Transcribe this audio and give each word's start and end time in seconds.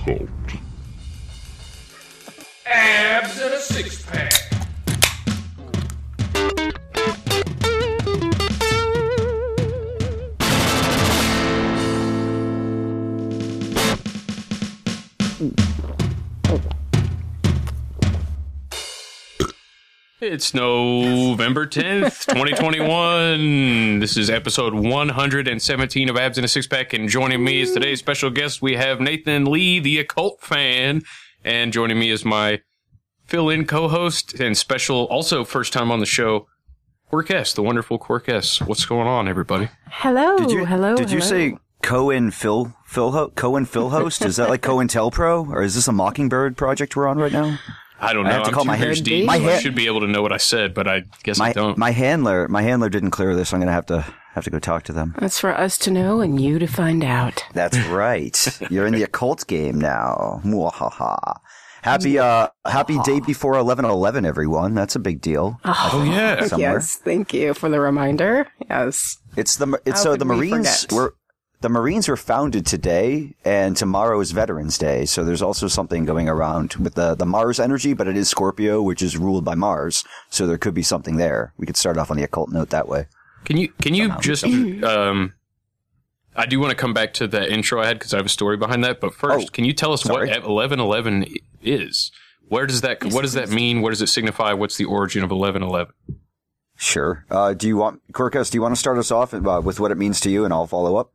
occult. 0.00 0.28
Abs 2.66 3.40
and 3.40 3.54
a 3.54 3.58
six 3.58 4.02
pack. 4.06 4.19
It's 20.30 20.54
November 20.54 21.66
10th, 21.66 22.24
2021. 22.26 23.98
This 23.98 24.16
is 24.16 24.30
episode 24.30 24.74
117 24.74 26.08
of 26.08 26.16
Abs 26.16 26.38
in 26.38 26.44
a 26.44 26.48
Six 26.48 26.68
Pack. 26.68 26.92
And 26.92 27.08
joining 27.08 27.42
me 27.42 27.62
is 27.62 27.72
today's 27.72 27.98
special 27.98 28.30
guest. 28.30 28.62
We 28.62 28.76
have 28.76 29.00
Nathan 29.00 29.46
Lee, 29.46 29.80
the 29.80 29.98
occult 29.98 30.40
fan. 30.40 31.02
And 31.44 31.72
joining 31.72 31.98
me 31.98 32.10
is 32.10 32.24
my 32.24 32.60
fill 33.26 33.50
in 33.50 33.66
co 33.66 33.88
host 33.88 34.34
and 34.34 34.56
special, 34.56 35.06
also 35.06 35.42
first 35.42 35.72
time 35.72 35.90
on 35.90 35.98
the 35.98 36.06
show, 36.06 36.46
Quirkess, 37.10 37.52
the 37.52 37.64
wonderful 37.64 37.98
Quirkess. 37.98 38.64
What's 38.64 38.84
going 38.84 39.08
on, 39.08 39.26
everybody? 39.26 39.68
Hello, 39.86 40.36
Did 40.38 40.52
you 40.52 40.64
hello. 40.64 40.94
Did 40.94 41.10
you 41.10 41.18
hello. 41.18 41.28
say 41.28 41.56
Cohen 41.82 42.30
Phil 42.30 42.72
Phil 42.86 43.10
ho- 43.10 43.30
Cohen 43.30 43.64
Phil 43.64 43.90
host? 43.90 44.24
Is 44.24 44.36
that 44.36 44.48
like 44.48 44.62
COINTELPRO 44.62 45.48
or 45.48 45.64
is 45.64 45.74
this 45.74 45.88
a 45.88 45.92
Mockingbird 45.92 46.56
project 46.56 46.94
we're 46.94 47.08
on 47.08 47.18
right 47.18 47.32
now? 47.32 47.58
I 48.00 48.12
don't 48.12 48.24
know. 48.24 48.30
I 48.30 48.32
have 48.34 48.42
to 48.44 48.48
I'm 48.48 48.54
call 48.54 48.64
my 48.64 48.78
ears 48.78 48.98
hand- 48.98 49.04
deep. 49.04 49.26
my 49.26 49.34
I 49.36 49.58
should 49.58 49.74
be 49.74 49.86
able 49.86 50.00
to 50.00 50.06
know 50.06 50.22
what 50.22 50.32
I 50.32 50.36
said, 50.38 50.72
but 50.74 50.88
I 50.88 51.04
guess 51.22 51.38
I 51.40 51.48
My 51.48 51.52
don't. 51.52 51.76
my 51.78 51.90
handler 51.90 52.48
my 52.48 52.62
handler 52.62 52.88
didn't 52.88 53.10
clear 53.10 53.34
this. 53.36 53.50
So 53.50 53.56
I'm 53.56 53.60
gonna 53.60 53.72
have 53.72 53.86
to 53.86 54.04
have 54.34 54.44
to 54.44 54.50
go 54.50 54.58
talk 54.58 54.84
to 54.84 54.92
them. 54.92 55.14
That's 55.18 55.38
for 55.40 55.50
us 55.56 55.76
to 55.78 55.90
know 55.90 56.20
and 56.20 56.40
you 56.40 56.58
to 56.58 56.66
find 56.66 57.02
out. 57.04 57.44
That's 57.52 57.78
right. 57.86 58.60
You're 58.70 58.86
in 58.86 58.94
the 58.94 59.02
occult 59.02 59.46
game 59.46 59.78
now. 59.80 60.40
Mwahaha. 60.44 61.40
Happy 61.82 62.18
uh 62.18 62.48
happy 62.66 62.98
day 63.04 63.20
before 63.20 63.54
eleven 63.56 63.84
eleven, 63.86 64.24
everyone. 64.26 64.74
That's 64.74 64.96
a 64.96 64.98
big 64.98 65.20
deal. 65.22 65.58
oh, 65.64 66.04
yeah. 66.06 66.46
somewhere. 66.46 66.72
Yes, 66.74 66.96
thank 66.96 67.32
you 67.32 67.54
for 67.54 67.68
the 67.70 67.80
reminder. 67.80 68.48
Yes. 68.68 69.16
It's 69.36 69.56
the 69.56 69.80
it's 69.86 70.04
How 70.04 70.12
so 70.12 70.16
the 70.16 70.26
Marines 70.26 70.84
forget? 70.84 70.92
were 70.92 71.14
the 71.60 71.68
Marines 71.68 72.08
were 72.08 72.16
founded 72.16 72.64
today, 72.66 73.34
and 73.44 73.76
tomorrow 73.76 74.20
is 74.20 74.30
Veterans 74.32 74.78
Day. 74.78 75.04
So 75.04 75.24
there's 75.24 75.42
also 75.42 75.68
something 75.68 76.04
going 76.04 76.28
around 76.28 76.74
with 76.74 76.94
the 76.94 77.14
the 77.14 77.26
Mars 77.26 77.60
energy, 77.60 77.92
but 77.92 78.08
it 78.08 78.16
is 78.16 78.28
Scorpio, 78.28 78.80
which 78.82 79.02
is 79.02 79.16
ruled 79.18 79.44
by 79.44 79.54
Mars. 79.54 80.04
So 80.30 80.46
there 80.46 80.58
could 80.58 80.74
be 80.74 80.82
something 80.82 81.16
there. 81.16 81.52
We 81.58 81.66
could 81.66 81.76
start 81.76 81.98
off 81.98 82.10
on 82.10 82.16
the 82.16 82.22
occult 82.22 82.50
note 82.50 82.70
that 82.70 82.88
way. 82.88 83.06
Can 83.44 83.56
you 83.56 83.68
can 83.80 83.94
you 83.94 84.14
just 84.20 84.44
um 84.44 85.34
I 86.36 86.46
do 86.46 86.60
want 86.60 86.70
to 86.70 86.76
come 86.76 86.94
back 86.94 87.12
to 87.14 87.26
that 87.28 87.48
intro 87.50 87.80
I 87.82 87.86
had 87.86 87.98
because 87.98 88.14
I 88.14 88.16
have 88.18 88.26
a 88.26 88.30
story 88.30 88.56
behind 88.56 88.84
that. 88.84 89.00
But 89.00 89.14
first, 89.14 89.48
Oh, 89.48 89.50
can 89.52 89.64
you 89.64 89.72
tell 89.72 89.92
us 89.92 90.02
sorry. 90.02 90.28
what 90.28 90.44
eleven 90.44 90.80
eleven 90.80 91.26
is? 91.62 92.10
Where 92.48 92.66
does 92.66 92.80
that 92.80 93.04
what 93.04 93.22
does 93.22 93.34
that 93.34 93.50
mean? 93.50 93.82
What 93.82 93.90
does 93.90 94.00
it 94.02 94.06
signify? 94.08 94.52
What's 94.54 94.76
the 94.76 94.84
origin 94.86 95.22
of 95.24 95.30
eleven 95.30 95.62
eleven? 95.62 95.92
Sure. 96.76 97.26
Uh, 97.30 97.52
do 97.52 97.68
you 97.68 97.76
want 97.76 98.00
Quirkess? 98.12 98.50
Do 98.50 98.56
you 98.56 98.62
want 98.62 98.74
to 98.74 98.78
start 98.80 98.96
us 98.96 99.10
off 99.10 99.34
uh, 99.34 99.60
with 99.62 99.78
what 99.80 99.90
it 99.90 99.98
means 99.98 100.18
to 100.20 100.30
you, 100.30 100.46
and 100.46 100.54
I'll 100.54 100.66
follow 100.66 100.96
up? 100.96 101.12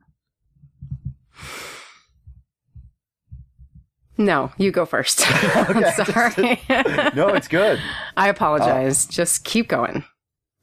No, 4.17 4.51
you 4.57 4.71
go 4.71 4.85
first. 4.85 5.19
Sorry. 6.05 6.61
No, 7.15 7.29
it's 7.29 7.47
good. 7.47 7.79
I 8.15 8.29
apologize. 8.29 9.05
Just 9.05 9.43
keep 9.43 9.67
going. 9.67 10.03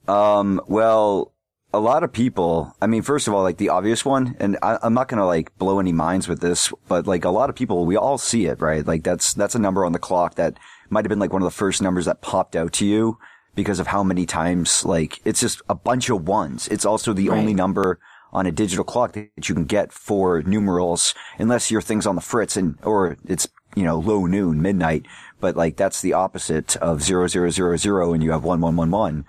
Um, 0.09 0.61
well, 0.67 1.33
a 1.75 1.81
lot 1.81 2.03
of 2.03 2.13
people, 2.13 2.75
I 2.83 2.87
mean, 2.87 3.03
first 3.03 3.29
of 3.29 3.35
all, 3.35 3.43
like 3.43 3.57
the 3.57 3.71
obvious 3.71 4.05
one, 4.05 4.37
and 4.41 4.59
I, 4.63 4.79
I'm 4.83 4.95
not 4.95 5.09
going 5.09 5.19
to 5.19 5.27
like 5.27 5.57
blow 5.59 5.81
any 5.81 5.93
minds 5.93 6.29
with 6.29 6.41
this, 6.41 6.73
but 6.89 7.07
like 7.07 7.25
a 7.25 7.31
lot 7.31 7.51
of 7.51 7.57
people, 7.57 7.87
we 7.87 7.97
all 7.97 8.19
see 8.19 8.47
it, 8.47 8.61
right? 8.61 8.87
Like 8.87 9.05
that's, 9.05 9.33
that's 9.33 9.55
a 9.55 9.59
number 9.59 9.85
on 9.85 9.93
the 9.93 9.99
clock 9.99 10.35
that 10.37 10.59
might 10.91 11.05
have 11.05 11.09
been 11.09 11.19
like 11.19 11.33
one 11.33 11.43
of 11.43 11.47
the 11.47 11.51
first 11.51 11.81
numbers 11.81 12.05
that 12.07 12.21
popped 12.21 12.57
out 12.57 12.73
to 12.75 12.87
you 12.87 13.19
because 13.55 13.79
of 13.79 13.87
how 13.87 14.03
many 14.03 14.25
times, 14.25 14.85
like, 14.85 15.21
it's 15.25 15.41
just 15.41 15.61
a 15.69 15.75
bunch 15.75 16.09
of 16.09 16.27
ones. 16.27 16.69
It's 16.69 16.87
also 16.87 17.13
the 17.13 17.29
only 17.29 17.53
number 17.53 17.99
on 18.33 18.47
a 18.47 18.53
digital 18.53 18.85
clock 18.85 19.13
that 19.13 19.49
you 19.49 19.55
can 19.55 19.65
get 19.65 19.93
for 19.93 20.43
numerals, 20.43 21.15
unless 21.39 21.71
your 21.71 21.83
thing's 21.83 22.07
on 22.07 22.15
the 22.15 22.21
fritz 22.21 22.57
and, 22.57 22.79
or 22.83 23.17
it's, 23.27 23.49
you 23.75 23.85
know, 23.85 23.99
low 23.99 24.27
noon, 24.27 24.63
midnight. 24.63 25.07
But 25.41 25.57
like, 25.57 25.77
that's 25.77 26.01
the 26.01 26.15
opposite 26.15 26.77
of 26.77 27.03
zero, 27.03 27.27
zero, 27.27 27.51
zero, 27.51 27.77
zero, 27.77 28.13
and 28.13 28.23
you 28.23 28.31
have 28.31 28.45
one, 28.45 28.61
one, 28.61 28.77
one, 28.77 28.91
one. 28.91 29.25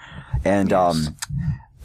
And, 0.46 0.72
um, 0.72 1.18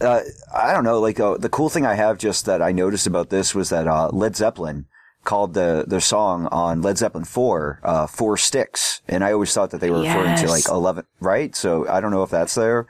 uh, 0.01 0.21
I 0.55 0.73
don't 0.73 0.85
know, 0.85 1.01
like, 1.01 1.19
uh, 1.19 1.37
the 1.39 1.49
cool 1.49 1.69
thing 1.69 1.85
I 1.85 1.95
have 1.95 2.19
just 2.19 2.47
that 2.47 2.63
I 2.63 2.71
noticed 2.71 3.07
about 3.07 3.31
this 3.31 3.55
was 3.55 3.71
that, 3.71 3.89
uh, 3.89 4.11
Led 4.13 4.37
Zeppelin 4.37 4.87
called 5.25 5.55
the, 5.55 5.85
their 5.87 6.01
song 6.01 6.47
on 6.47 6.83
Led 6.83 6.99
Zeppelin 6.99 7.25
4, 7.25 7.81
uh, 7.83 8.07
Four 8.07 8.37
Sticks. 8.37 9.03
And 9.09 9.25
I 9.25 9.33
always 9.33 9.53
thought 9.53 9.71
that 9.71 9.81
they 9.81 9.91
were 9.91 10.03
referring 10.03 10.37
to 10.37 10.47
like 10.47 10.69
11, 10.69 11.05
right? 11.21 11.55
So 11.57 11.89
I 11.89 12.01
don't 12.01 12.13
know 12.13 12.23
if 12.23 12.31
that's 12.31 12.55
there. 12.55 12.87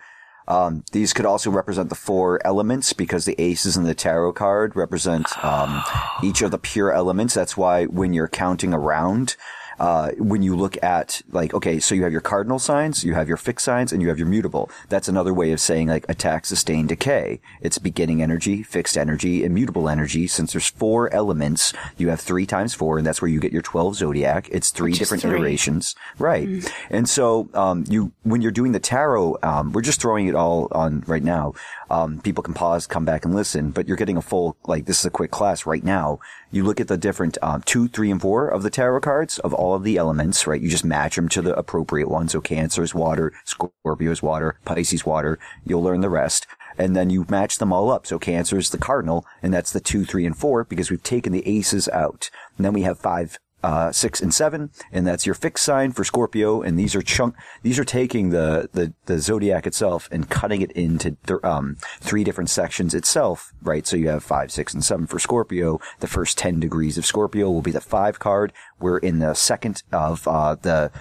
Um, 0.49 0.83
these 0.93 1.13
could 1.13 1.27
also 1.27 1.51
represent 1.51 1.91
the 1.91 1.95
four 1.95 2.45
elements 2.45 2.95
because 2.95 3.27
the 3.27 3.39
aces 3.39 3.77
in 3.77 3.85
the 3.85 3.95
tarot 3.95 4.33
card 4.33 4.75
represent 4.75 5.27
um, 5.45 5.83
each 6.25 6.41
of 6.41 6.51
the 6.51 6.59
pure 6.59 6.91
elements. 6.91 7.35
That's 7.35 7.57
why 7.57 7.85
when 7.85 8.15
you're 8.15 8.29
counting 8.29 8.73
around, 8.73 9.37
uh, 9.79 10.11
when 10.19 10.43
you 10.43 10.57
look 10.57 10.83
at 10.83 11.23
like, 11.31 11.55
okay, 11.55 11.79
so 11.79 11.95
you 11.95 12.03
have 12.03 12.13
your 12.13 12.21
cardinal 12.21 12.59
signs, 12.59 13.05
you 13.05 13.15
have 13.15 13.29
your 13.29 13.37
fixed 13.37 13.65
signs, 13.65 13.93
and 13.93 14.03
you 14.03 14.09
have 14.09 14.19
your 14.19 14.27
mutable. 14.27 14.71
That's 14.89 15.09
another 15.09 15.33
way 15.35 15.53
of 15.53 15.61
saying 15.61 15.89
like 15.89 16.09
attack, 16.09 16.47
sustain, 16.47 16.87
decay. 16.87 17.41
It's 17.61 17.79
beginning 17.79 18.23
energy, 18.23 18.63
fixed 18.63 18.97
energy, 18.97 19.45
immutable 19.45 19.89
energy. 19.89 20.27
Since 20.27 20.53
there's 20.53 20.69
four 20.69 21.13
elements, 21.13 21.73
you 21.97 22.09
have 22.09 22.21
three 22.21 22.47
times 22.47 22.75
four, 22.75 22.99
and 22.99 23.07
that's 23.07 23.23
where 23.23 23.31
you 23.31 23.41
get 23.41 23.53
your 23.53 23.63
12 23.63 23.97
zodiac. 23.97 24.49
It's 24.51 24.71
three 24.71 24.91
Which 24.91 24.99
different 24.99 25.23
three. 25.23 25.33
iterations. 25.33 25.95
Right. 26.19 26.49
And 26.91 27.09
so, 27.09 27.49
um, 27.55 27.85
you, 27.89 28.13
when 28.23 28.43
you're 28.43 28.51
doing 28.53 28.73
the 28.73 28.81
tarot, 28.81 29.39
um, 29.43 29.73
we're 29.73 29.83
just 29.83 30.01
throwing 30.01 30.27
it 30.27 30.35
all 30.35 30.69
on 30.73 31.05
right 31.07 31.23
now. 31.23 31.55
Um, 31.91 32.21
people 32.21 32.43
can 32.43 32.55
pause, 32.55 32.87
come 32.87 33.05
back 33.05 33.25
and 33.25 33.35
listen, 33.35 33.71
but 33.71 33.89
you're 33.89 33.97
getting 33.97 34.17
a 34.17 34.23
full, 34.23 34.57
like, 34.67 34.85
this 34.85 35.01
is 35.01 35.07
a 35.07 35.11
quick 35.11 35.31
class 35.31 35.67
right 35.67 35.83
now. 35.83 36.21
You 36.51 36.65
look 36.65 36.81
at 36.81 36.89
the 36.89 36.99
different, 36.99 37.39
um, 37.43 37.63
two, 37.63 37.89
three, 37.89 38.11
and 38.11 38.21
four 38.21 38.49
of 38.49 38.63
the 38.63 38.71
tarot 38.71 39.01
cards 39.01 39.39
of 39.39 39.55
all 39.55 39.75
of 39.75 39.85
the 39.85 39.97
elements, 39.97 40.47
right? 40.47 40.61
You 40.61 40.69
just 40.69 40.85
match 40.85 41.17
them 41.17 41.29
to 41.31 41.43
the 41.43 41.57
appropriate 41.57 42.09
one. 42.09 42.29
So 42.29 42.41
Cancer 42.41 42.83
is 42.83 42.95
water, 42.95 43.33
Scorpio 43.45 44.11
is 44.11 44.23
water, 44.23 44.59
Pisces 44.65 45.07
water. 45.07 45.39
You'll 45.65 45.83
learn 45.83 46.01
the 46.01 46.11
rest. 46.11 46.47
And 46.77 46.95
then 46.95 47.11
you 47.11 47.27
match 47.29 47.59
them 47.59 47.73
all 47.73 47.91
up. 47.91 48.07
So 48.07 48.19
Cancer 48.19 48.57
is 48.57 48.71
the 48.71 48.79
cardinal, 48.79 49.27
and 49.43 49.53
that's 49.53 49.73
the 49.73 49.81
two, 49.81 50.05
three, 50.05 50.25
and 50.25 50.37
four 50.37 50.65
because 50.65 50.91
we've 50.91 51.03
taken 51.03 51.33
the 51.33 51.47
aces 51.49 51.89
out. 51.89 52.31
And 52.57 52.65
then 52.65 52.73
we 52.73 52.83
have 52.83 52.99
five, 52.99 53.39
uh, 53.63 53.91
six 53.93 54.21
and 54.21 54.33
seven, 54.33 54.71
and 54.93 55.07
that's 55.07 55.27
your 55.27 55.35
fixed 55.35 55.65
sign 55.65 55.93
for 55.93 56.05
Scorpio. 56.05 56.63
And 56.63 56.79
these 56.79 56.95
are 56.95 57.03
chunk, 57.03 57.35
these 57.63 57.79
are 57.79 57.85
taking 57.85 58.31
the, 58.31 58.69
the, 58.73 58.93
the 59.07 59.19
zodiac 59.19 59.67
itself 59.67 60.09
and 60.13 60.29
cutting 60.29 60.63
it 60.63 60.73
into, 60.73 61.17
th- 61.27 61.43
um, 61.43 61.77
three 62.01 62.25
different 62.25 62.51
sections 62.51 62.95
itself, 62.95 63.53
right? 63.63 63.87
So 63.87 63.97
you 63.97 64.09
have 64.09 64.23
five, 64.23 64.51
six, 64.51 64.75
and 64.75 64.85
seven 64.85 65.07
for 65.07 65.19
Scorpio. 65.19 65.81
The 66.01 66.07
first 66.07 66.39
10 66.39 66.61
degrees 66.61 66.99
of 66.99 67.07
Scorpio 67.07 67.51
will 67.51 67.63
be 67.63 67.71
the 67.71 67.81
five 67.81 68.19
card. 68.19 68.53
We're 68.79 68.99
in 68.99 69.19
the 69.19 69.35
second 69.35 69.83
of, 69.93 70.27
uh, 70.29 70.55
the, 70.57 70.93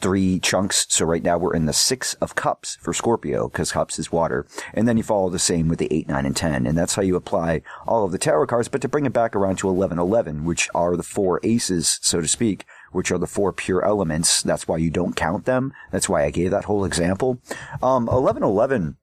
three 0.00 0.38
chunks. 0.38 0.86
So 0.88 1.04
right 1.04 1.22
now 1.22 1.38
we're 1.38 1.54
in 1.54 1.66
the 1.66 1.72
six 1.72 2.14
of 2.14 2.34
cups 2.34 2.76
for 2.80 2.92
Scorpio 2.92 3.48
because 3.48 3.72
cups 3.72 3.98
is 3.98 4.12
water. 4.12 4.46
And 4.74 4.86
then 4.86 4.96
you 4.96 5.02
follow 5.02 5.30
the 5.30 5.38
same 5.38 5.68
with 5.68 5.78
the 5.78 5.92
eight, 5.92 6.08
nine, 6.08 6.26
and 6.26 6.36
10. 6.36 6.66
And 6.66 6.76
that's 6.76 6.94
how 6.94 7.02
you 7.02 7.16
apply 7.16 7.62
all 7.86 8.04
of 8.04 8.12
the 8.12 8.18
tarot 8.18 8.46
cards. 8.46 8.68
But 8.68 8.80
to 8.82 8.88
bring 8.88 9.06
it 9.06 9.12
back 9.12 9.34
around 9.34 9.56
to 9.58 9.68
11, 9.68 9.98
11, 9.98 10.44
which 10.44 10.68
are 10.74 10.96
the 10.96 11.02
four 11.02 11.40
aces, 11.42 11.98
so 12.02 12.20
to 12.20 12.28
speak, 12.28 12.64
which 12.92 13.10
are 13.10 13.18
the 13.18 13.26
four 13.26 13.52
pure 13.52 13.84
elements. 13.84 14.42
That's 14.42 14.68
why 14.68 14.78
you 14.78 14.90
don't 14.90 15.16
count 15.16 15.44
them. 15.44 15.72
That's 15.90 16.08
why 16.08 16.24
I 16.24 16.30
gave 16.30 16.50
that 16.50 16.64
whole 16.64 16.84
example. 16.84 17.38
Um, 17.82 18.08
11, 18.08 18.42
11. 18.42 18.96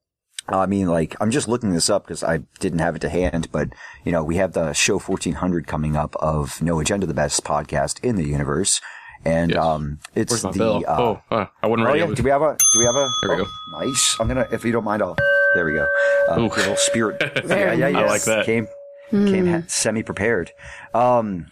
I 0.47 0.68
mean, 0.68 0.88
like, 0.88 1.15
I'm 1.19 1.31
just 1.31 1.47
looking 1.47 1.71
this 1.71 1.89
up 1.89 2.06
because 2.06 2.24
I 2.24 2.39
didn't 2.59 2.80
have 2.80 2.95
it 2.95 3.00
to 3.00 3.09
hand, 3.09 3.51
but, 3.51 3.69
you 4.03 4.12
know, 4.12 4.24
we 4.24 4.36
have 4.36 4.53
the 4.53 4.74
show 4.74 5.00
1400 5.00 5.65
coming 5.65 5.95
up 5.95 6.15
of 6.18 6.62
No 6.62 6.80
Agenda, 6.80 7.07
the 7.07 7.15
best 7.15 7.44
podcast 7.44 8.03
in 8.03 8.15
the 8.15 8.27
universe. 8.27 8.80
And, 9.25 9.51
Yes. 9.51 9.63
um, 9.63 10.00
it's 10.13 10.31
Where's 10.31 10.44
my 10.44 10.51
the, 10.51 10.57
bell? 10.60 10.83
uh, 10.88 11.01
oh, 11.01 11.22
uh, 11.36 11.45
I 11.63 11.68
wasn't 11.68 11.88
Oh 11.88 11.92
ready. 11.94 12.00
yeah. 12.07 12.13
Do 12.16 12.24
we 12.24 12.30
have 12.30 12.42
a? 12.44 12.56
Do 12.74 12.80
we 12.80 12.86
have 12.86 12.95
a? 12.95 13.10
There 13.24 13.36
we 13.36 13.42
oh, 13.42 13.80
Nice. 13.80 14.16
I'm 14.19 14.27
gonna, 14.27 14.48
if 14.51 14.63
you 14.63 14.72
don't 14.72 14.83
mind, 14.83 15.01
I'll. 15.01 15.16
There 15.56 15.66
we 15.66 15.74
go. 15.74 15.88
Uh, 16.30 16.39
Ooh. 16.42 16.48
little 16.50 16.75
spirit. 16.75 17.18
yeah, 17.22 17.42
Very 17.44 17.77
yeah, 17.80 17.86
I 17.88 17.89
yeah. 17.89 18.06
like 18.06 18.24
that. 18.25 18.45
Came, 18.45 18.68
came 19.12 19.48
ha- 19.48 19.63
semi 19.68 20.04
prepared. 20.04 20.51
Um, 20.94 21.48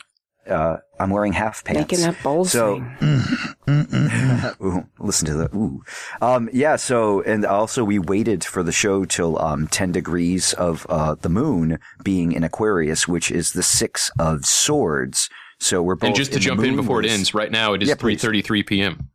uh, 0.48 0.78
I'm 1.00 1.10
wearing 1.10 1.31
half 1.34 1.64
pants. 1.64 1.80
Making 1.92 2.02
that 2.02 2.22
bowl 2.22 2.44
So, 2.46 2.75
swing. 3.00 3.28
ooh, 4.62 4.86
listen 5.00 5.26
to 5.28 5.34
the 5.34 5.50
ooh. 5.56 5.81
Um, 6.22 6.50
yeah. 6.52 6.76
So, 6.76 7.22
and 7.22 7.46
also 7.46 7.84
we 7.84 7.98
waited 7.98 8.44
for 8.44 8.62
the 8.62 8.72
show 8.74 9.06
till 9.06 9.40
um 9.42 9.68
10 9.68 9.92
degrees 9.94 10.54
of 10.54 10.86
uh 10.90 11.16
the 11.16 11.30
moon 11.30 11.80
being 12.04 12.34
in 12.34 12.44
Aquarius, 12.44 13.08
which 13.08 13.31
is 13.31 13.54
the 13.54 13.64
six 13.64 14.12
of 14.19 14.46
swords. 14.46 15.30
So 15.60 15.82
we're 15.82 15.96
both. 15.96 16.08
and 16.08 16.16
just 16.16 16.34
to 16.34 16.40
jump 16.40 16.64
in 16.64 16.76
before 16.76 17.00
it 17.00 17.10
ends, 17.10 17.34
right 17.34 17.52
now 17.52 17.74
it 17.74 17.84
is 17.84 17.90
yeah, 17.90 17.96
3:33 17.96 18.66
p.m. 18.66 19.10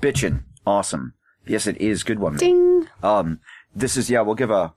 Bitchin'. 0.00 0.42
Awesome. 0.66 1.14
Yes, 1.46 1.66
it 1.66 1.76
is. 1.78 2.02
Good 2.02 2.18
one. 2.18 2.36
Ding. 2.36 2.88
Um, 3.02 3.40
this 3.74 3.96
is 3.96 4.10
yeah. 4.10 4.20
We'll 4.22 4.34
give 4.34 4.50
a. 4.50 4.72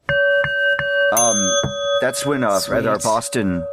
Um, 1.18 1.52
that's 2.02 2.26
when 2.26 2.44
uh, 2.44 2.60
at 2.72 2.86
our 2.86 3.00
Boston 3.00 3.64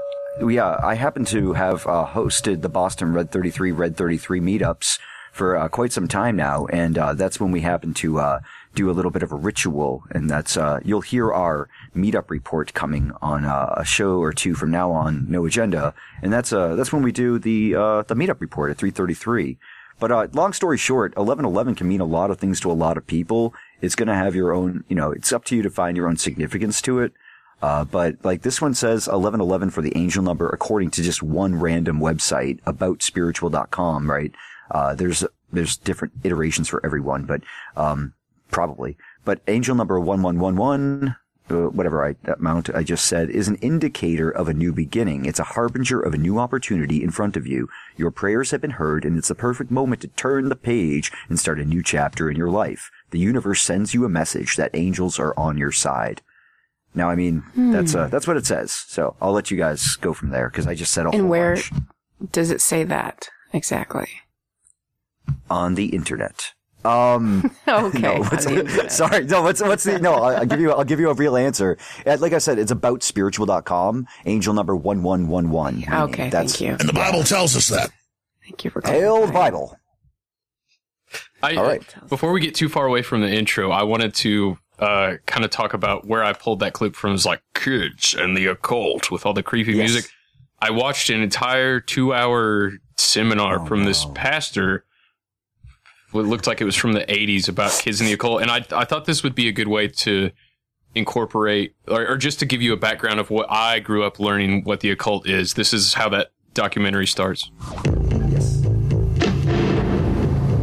yeah, 0.40 0.78
I 0.82 0.94
happen 0.94 1.24
to 1.26 1.52
have 1.52 1.86
uh, 1.86 2.06
hosted 2.06 2.62
the 2.62 2.68
Boston 2.68 3.12
Red 3.12 3.30
33 3.30 3.72
Red 3.72 3.96
33 3.96 4.40
meetups 4.40 4.98
for 5.32 5.56
uh, 5.56 5.68
quite 5.68 5.92
some 5.92 6.08
time 6.08 6.36
now, 6.36 6.66
and 6.66 6.98
uh, 6.98 7.14
that's 7.14 7.40
when 7.40 7.50
we 7.50 7.60
happen 7.60 7.94
to 7.94 8.18
uh, 8.18 8.40
do 8.74 8.90
a 8.90 8.92
little 8.92 9.10
bit 9.10 9.22
of 9.22 9.32
a 9.32 9.36
ritual, 9.36 10.04
and 10.10 10.28
that's 10.28 10.56
uh, 10.56 10.80
you'll 10.84 11.00
hear 11.00 11.32
our 11.32 11.68
meetup 11.94 12.30
report 12.30 12.74
coming 12.74 13.12
on 13.22 13.44
uh, 13.44 13.74
a 13.76 13.84
show 13.84 14.18
or 14.18 14.32
two 14.32 14.54
from 14.54 14.70
now 14.70 14.90
on, 14.90 15.26
no 15.28 15.46
agenda, 15.46 15.94
and 16.22 16.32
that's 16.32 16.52
uh, 16.52 16.74
that's 16.74 16.92
when 16.92 17.02
we 17.02 17.12
do 17.12 17.38
the 17.38 17.74
uh, 17.74 18.02
the 18.02 18.14
meetup 18.14 18.40
report 18.40 18.70
at 18.70 18.76
3:33. 18.76 19.56
But 19.98 20.10
uh, 20.10 20.26
long 20.32 20.52
story 20.52 20.76
short, 20.76 21.12
1111 21.16 21.76
can 21.76 21.88
mean 21.88 22.00
a 22.00 22.04
lot 22.04 22.30
of 22.30 22.38
things 22.38 22.60
to 22.60 22.70
a 22.70 22.72
lot 22.72 22.96
of 22.96 23.06
people. 23.06 23.54
It's 23.80 23.94
going 23.94 24.08
to 24.08 24.14
have 24.14 24.34
your 24.34 24.52
own, 24.52 24.84
you 24.88 24.96
know, 24.96 25.12
it's 25.12 25.32
up 25.32 25.44
to 25.46 25.56
you 25.56 25.62
to 25.62 25.70
find 25.70 25.96
your 25.96 26.08
own 26.08 26.16
significance 26.16 26.82
to 26.82 27.00
it. 27.00 27.12
Uh, 27.62 27.84
but 27.84 28.16
like 28.24 28.42
this 28.42 28.60
one 28.60 28.74
says 28.74 29.06
1111 29.06 29.70
for 29.70 29.80
the 29.82 29.96
angel 29.96 30.22
number 30.22 30.48
according 30.48 30.90
to 30.90 31.02
just 31.02 31.22
one 31.22 31.54
random 31.54 32.00
website 32.00 32.58
about 32.66 33.02
spiritual.com, 33.02 34.10
right? 34.10 34.32
Uh, 34.70 34.94
there's, 34.94 35.24
there's 35.52 35.76
different 35.76 36.12
iterations 36.24 36.68
for 36.68 36.84
everyone, 36.84 37.24
but, 37.24 37.42
um, 37.76 38.12
probably. 38.50 38.96
But 39.24 39.40
angel 39.46 39.74
number 39.76 39.98
1111, 40.00 41.14
uh, 41.50 41.68
whatever 41.68 42.04
I, 42.04 42.16
amount 42.32 42.74
I 42.74 42.82
just 42.82 43.04
said, 43.04 43.28
is 43.30 43.48
an 43.48 43.56
indicator 43.56 44.30
of 44.30 44.48
a 44.48 44.54
new 44.54 44.72
beginning. 44.72 45.26
It's 45.26 45.38
a 45.38 45.44
harbinger 45.44 46.00
of 46.00 46.14
a 46.14 46.18
new 46.18 46.38
opportunity 46.38 47.02
in 47.02 47.10
front 47.10 47.36
of 47.36 47.46
you. 47.46 47.68
Your 47.96 48.10
prayers 48.10 48.50
have 48.50 48.60
been 48.60 48.72
heard 48.72 49.04
and 49.04 49.18
it's 49.18 49.28
the 49.28 49.34
perfect 49.34 49.70
moment 49.70 50.00
to 50.02 50.08
turn 50.08 50.48
the 50.48 50.56
page 50.56 51.12
and 51.28 51.38
start 51.38 51.60
a 51.60 51.64
new 51.64 51.82
chapter 51.82 52.30
in 52.30 52.36
your 52.36 52.50
life. 52.50 52.90
The 53.10 53.18
universe 53.18 53.62
sends 53.62 53.92
you 53.94 54.04
a 54.04 54.08
message 54.08 54.56
that 54.56 54.70
angels 54.74 55.18
are 55.18 55.38
on 55.38 55.58
your 55.58 55.72
side. 55.72 56.22
Now, 56.94 57.10
I 57.10 57.16
mean, 57.16 57.42
that's, 57.56 57.94
uh, 57.94 58.08
that's 58.08 58.26
what 58.26 58.36
it 58.36 58.46
says. 58.46 58.72
So 58.72 59.16
I'll 59.20 59.32
let 59.32 59.50
you 59.50 59.56
guys 59.56 59.96
go 59.96 60.14
from 60.14 60.30
there 60.30 60.48
because 60.48 60.66
I 60.66 60.74
just 60.74 60.92
said 60.92 61.06
a 61.06 61.10
And 61.10 61.28
where 61.28 61.54
bunch 61.54 61.72
does 62.32 62.50
it 62.50 62.60
say 62.60 62.84
that 62.84 63.28
exactly? 63.52 64.08
on 65.50 65.74
the 65.74 65.86
internet. 65.86 66.52
Um, 66.84 67.50
Okay. 67.68 67.98
no, 68.00 68.18
what's, 68.20 68.44
the 68.44 68.60
internet. 68.60 68.92
sorry, 68.92 69.24
no, 69.24 69.42
what's, 69.42 69.62
what's 69.62 69.84
the, 69.84 69.98
no, 69.98 70.14
I'll, 70.14 70.36
I'll 70.38 70.46
give 70.46 70.60
you, 70.60 70.70
I'll 70.72 70.84
give 70.84 71.00
you 71.00 71.10
a 71.10 71.14
real 71.14 71.36
answer. 71.36 71.76
Uh, 72.06 72.16
Like 72.20 72.32
I 72.32 72.38
said, 72.38 72.58
it's 72.58 72.70
about 72.70 73.02
spiritual.com, 73.02 74.06
angel 74.26 74.54
number 74.54 74.76
1111. 74.76 75.84
Okay, 76.10 76.28
that's 76.30 76.52
thank 76.58 76.60
you. 76.60 76.76
And 76.78 76.88
the 76.88 76.92
Bible 76.92 77.22
tells 77.22 77.56
us 77.56 77.68
that. 77.68 77.90
Thank 78.42 78.64
you 78.64 78.70
for 78.70 78.82
Hail 78.84 79.22
the 79.26 79.32
clarifying. 79.32 79.32
Bible. 79.52 79.78
I, 81.42 81.54
All 81.56 81.64
right. 81.64 81.82
Before 82.08 82.32
we 82.32 82.40
get 82.40 82.54
too 82.54 82.68
far 82.68 82.86
away 82.86 83.02
from 83.02 83.20
the 83.20 83.28
intro, 83.30 83.70
I 83.70 83.82
wanted 83.82 84.14
to 84.16 84.58
uh, 84.78 85.14
kind 85.26 85.44
of 85.44 85.50
talk 85.50 85.74
about 85.74 86.06
where 86.06 86.24
I 86.24 86.32
pulled 86.32 86.60
that 86.60 86.72
clip 86.72 86.96
from. 86.96 87.12
Is 87.14 87.26
like 87.26 87.42
kids 87.54 88.14
and 88.14 88.36
the 88.36 88.46
occult 88.46 89.10
with 89.10 89.24
all 89.26 89.34
the 89.34 89.42
creepy 89.42 89.72
Yes. 89.72 89.78
music. 89.90 90.10
I 90.60 90.70
watched 90.70 91.10
an 91.10 91.20
entire 91.20 91.80
two-hour 91.80 92.72
seminar 92.96 93.60
Oh, 93.60 93.66
from 93.66 93.84
this 93.84 94.06
pastor. 94.14 94.84
What 96.14 96.26
looked 96.26 96.46
like 96.46 96.60
it 96.60 96.64
was 96.64 96.76
from 96.76 96.92
the 96.92 97.00
'80s 97.00 97.48
about 97.48 97.72
kids 97.72 98.00
in 98.00 98.06
the 98.06 98.12
occult, 98.12 98.40
and 98.40 98.48
I 98.48 98.64
I 98.70 98.84
thought 98.84 99.04
this 99.04 99.24
would 99.24 99.34
be 99.34 99.48
a 99.48 99.52
good 99.52 99.66
way 99.66 99.88
to 99.88 100.30
incorporate 100.94 101.74
or, 101.88 102.06
or 102.06 102.16
just 102.16 102.38
to 102.38 102.46
give 102.46 102.62
you 102.62 102.72
a 102.72 102.76
background 102.76 103.18
of 103.18 103.30
what 103.30 103.50
I 103.50 103.80
grew 103.80 104.04
up 104.04 104.20
learning 104.20 104.62
what 104.62 104.78
the 104.78 104.92
occult 104.92 105.28
is. 105.28 105.54
This 105.54 105.72
is 105.72 105.94
how 105.94 106.08
that 106.10 106.30
documentary 106.52 107.08
starts. 107.08 107.50
Yes. 108.30 108.62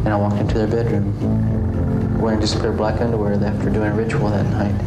And 0.00 0.08
I 0.08 0.16
walked 0.16 0.38
into 0.38 0.54
their 0.54 0.68
bedroom 0.68 2.18
wearing 2.18 2.40
just 2.40 2.58
pair 2.58 2.70
of 2.70 2.78
black 2.78 3.02
underwear 3.02 3.34
after 3.34 3.68
doing 3.68 3.92
a 3.92 3.94
ritual 3.94 4.30
that 4.30 4.46
night. 4.46 4.80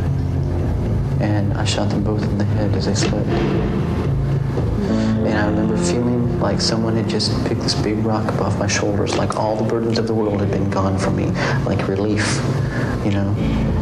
And 1.22 1.54
I 1.54 1.64
shot 1.66 1.92
them 1.92 2.04
both 2.04 2.24
in 2.24 2.40
the 2.40 2.44
head 2.44 2.74
as 2.74 2.88
they 2.88 2.96
slept. 2.96 3.30
And 4.57 5.38
I 5.38 5.48
remember 5.48 5.78
feeling 5.78 6.40
like 6.40 6.62
someone 6.62 6.96
had 6.96 7.10
just 7.10 7.31
picked 7.46 7.62
this 7.62 7.75
big 7.75 7.98
rock 8.06 8.25
off 8.42 8.57
my 8.57 8.68
shoulders, 8.68 9.18
like 9.18 9.36
all 9.36 9.56
the 9.56 9.63
burdens 9.63 9.98
of 9.98 10.07
the 10.07 10.13
world 10.13 10.40
had 10.40 10.52
been 10.52 10.69
gone 10.69 10.98
from 10.98 11.16
me, 11.16 11.25
like 11.66 11.88
relief, 11.88 12.40
you 13.04 13.12
know? 13.12 13.34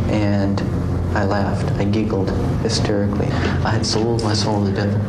And 0.10 0.62
I 1.16 1.26
laughed, 1.26 1.72
I 1.74 1.86
giggled 1.86 2.32
hysterically. 2.62 3.28
I 3.28 3.70
had 3.70 3.86
sold 3.86 4.24
my 4.24 4.34
soul 4.34 4.66
to 4.66 4.72
the 4.72 4.76
devil. 4.76 5.00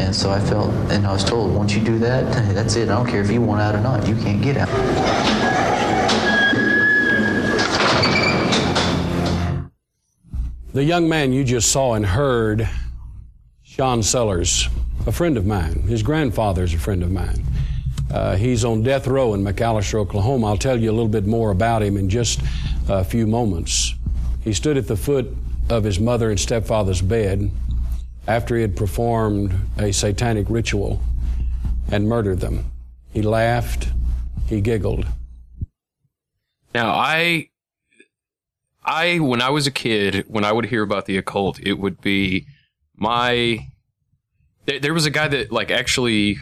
And 0.00 0.14
so 0.14 0.30
I 0.30 0.40
felt, 0.40 0.70
and 0.90 1.06
I 1.06 1.12
was 1.12 1.24
told, 1.24 1.54
once 1.54 1.74
you 1.74 1.82
do 1.82 1.98
that, 1.98 2.32
that's 2.54 2.76
it. 2.76 2.88
I 2.88 2.94
don't 2.96 3.06
care 3.06 3.20
if 3.20 3.30
you 3.30 3.42
want 3.42 3.60
out 3.60 3.74
or 3.74 3.80
not, 3.80 4.08
you 4.08 4.16
can't 4.16 4.42
get 4.42 4.56
out. 4.56 4.68
The 10.72 10.82
young 10.82 11.08
man 11.08 11.32
you 11.32 11.44
just 11.44 11.70
saw 11.70 11.94
and 11.94 12.04
heard, 12.04 12.68
Sean 13.74 14.04
Sellers, 14.04 14.68
a 15.04 15.10
friend 15.10 15.36
of 15.36 15.46
mine. 15.46 15.82
His 15.88 16.04
grandfather's 16.04 16.72
a 16.74 16.78
friend 16.78 17.02
of 17.02 17.10
mine. 17.10 17.42
Uh, 18.08 18.36
he's 18.36 18.64
on 18.64 18.84
death 18.84 19.08
row 19.08 19.34
in 19.34 19.42
McAllister, 19.42 19.94
Oklahoma. 19.94 20.46
I'll 20.46 20.56
tell 20.56 20.78
you 20.78 20.92
a 20.92 20.94
little 20.94 21.08
bit 21.08 21.26
more 21.26 21.50
about 21.50 21.82
him 21.82 21.96
in 21.96 22.08
just 22.08 22.40
a 22.88 23.02
few 23.02 23.26
moments. 23.26 23.92
He 24.44 24.52
stood 24.52 24.76
at 24.76 24.86
the 24.86 24.96
foot 24.96 25.26
of 25.70 25.82
his 25.82 25.98
mother 25.98 26.30
and 26.30 26.38
stepfather's 26.38 27.02
bed 27.02 27.50
after 28.28 28.54
he 28.54 28.62
had 28.62 28.76
performed 28.76 29.52
a 29.76 29.92
satanic 29.92 30.48
ritual 30.48 31.02
and 31.90 32.08
murdered 32.08 32.38
them. 32.38 32.70
He 33.12 33.22
laughed, 33.22 33.88
he 34.46 34.60
giggled. 34.60 35.04
Now, 36.72 36.90
I, 36.90 37.48
I, 38.84 39.18
when 39.18 39.42
I 39.42 39.50
was 39.50 39.66
a 39.66 39.72
kid, 39.72 40.26
when 40.28 40.44
I 40.44 40.52
would 40.52 40.66
hear 40.66 40.84
about 40.84 41.06
the 41.06 41.16
occult, 41.16 41.58
it 41.58 41.80
would 41.80 42.00
be 42.00 42.46
my. 42.96 43.68
There, 44.66 44.78
there 44.80 44.94
was 44.94 45.04
a 45.06 45.10
guy 45.10 45.28
that 45.28 45.52
like 45.52 45.70
actually 45.70 46.38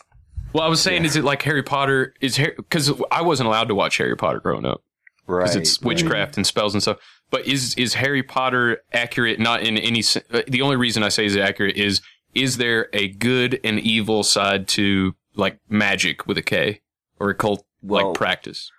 well 0.54 0.64
I 0.64 0.68
was 0.68 0.82
saying 0.82 1.06
is 1.06 1.16
it 1.16 1.24
like 1.24 1.42
Harry 1.44 1.64
Potter 1.64 2.14
is 2.22 2.38
because 2.38 2.92
I 3.12 3.22
wasn't 3.22 3.48
allowed 3.48 3.68
to 3.70 3.76
watch 3.76 3.98
Harry 3.98 4.16
Potter 4.18 4.40
growing 4.40 4.66
up 4.66 4.82
Right. 5.28 5.44
because 5.44 5.56
it's 5.56 5.82
witchcraft 5.82 6.38
and 6.38 6.46
spells 6.46 6.74
and 6.74 6.82
stuff. 6.82 6.98
But 7.32 7.48
is 7.48 7.76
is 7.76 7.94
Harry 7.94 8.24
Potter 8.24 8.82
accurate? 8.92 9.40
Not 9.40 9.62
in 9.62 9.78
any. 9.78 10.04
uh, 10.34 10.42
The 10.48 10.62
only 10.62 10.76
reason 10.76 11.04
I 11.04 11.10
say 11.10 11.26
is 11.26 11.38
accurate 11.38 11.78
is 11.78 12.02
is 12.36 12.58
there 12.58 12.90
a 12.94 13.08
good 13.10 13.60
and 13.64 13.80
evil 13.80 14.24
side 14.24 14.68
to 14.70 15.16
like 15.36 15.60
magic 15.70 16.28
with 16.28 16.38
a 16.38 16.42
K 16.44 16.82
or 17.20 17.30
occult 17.30 17.66
Well- 17.82 18.10
like 18.10 18.18
practice? 18.18 18.72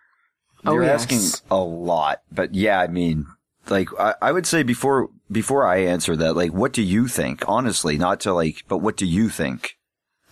Oh, 0.64 0.74
You're 0.74 0.84
yes. 0.84 1.02
asking 1.02 1.46
a 1.50 1.56
lot, 1.56 2.20
but 2.30 2.54
yeah, 2.54 2.80
I 2.80 2.86
mean, 2.86 3.24
like 3.70 3.88
I, 3.98 4.14
I 4.20 4.32
would 4.32 4.46
say 4.46 4.62
before 4.62 5.08
before 5.32 5.66
I 5.66 5.78
answer 5.78 6.16
that, 6.16 6.34
like, 6.34 6.52
what 6.52 6.72
do 6.74 6.82
you 6.82 7.08
think? 7.08 7.48
Honestly, 7.48 7.96
not 7.96 8.20
to 8.20 8.34
like, 8.34 8.64
but 8.68 8.78
what 8.78 8.96
do 8.98 9.06
you 9.06 9.30
think? 9.30 9.76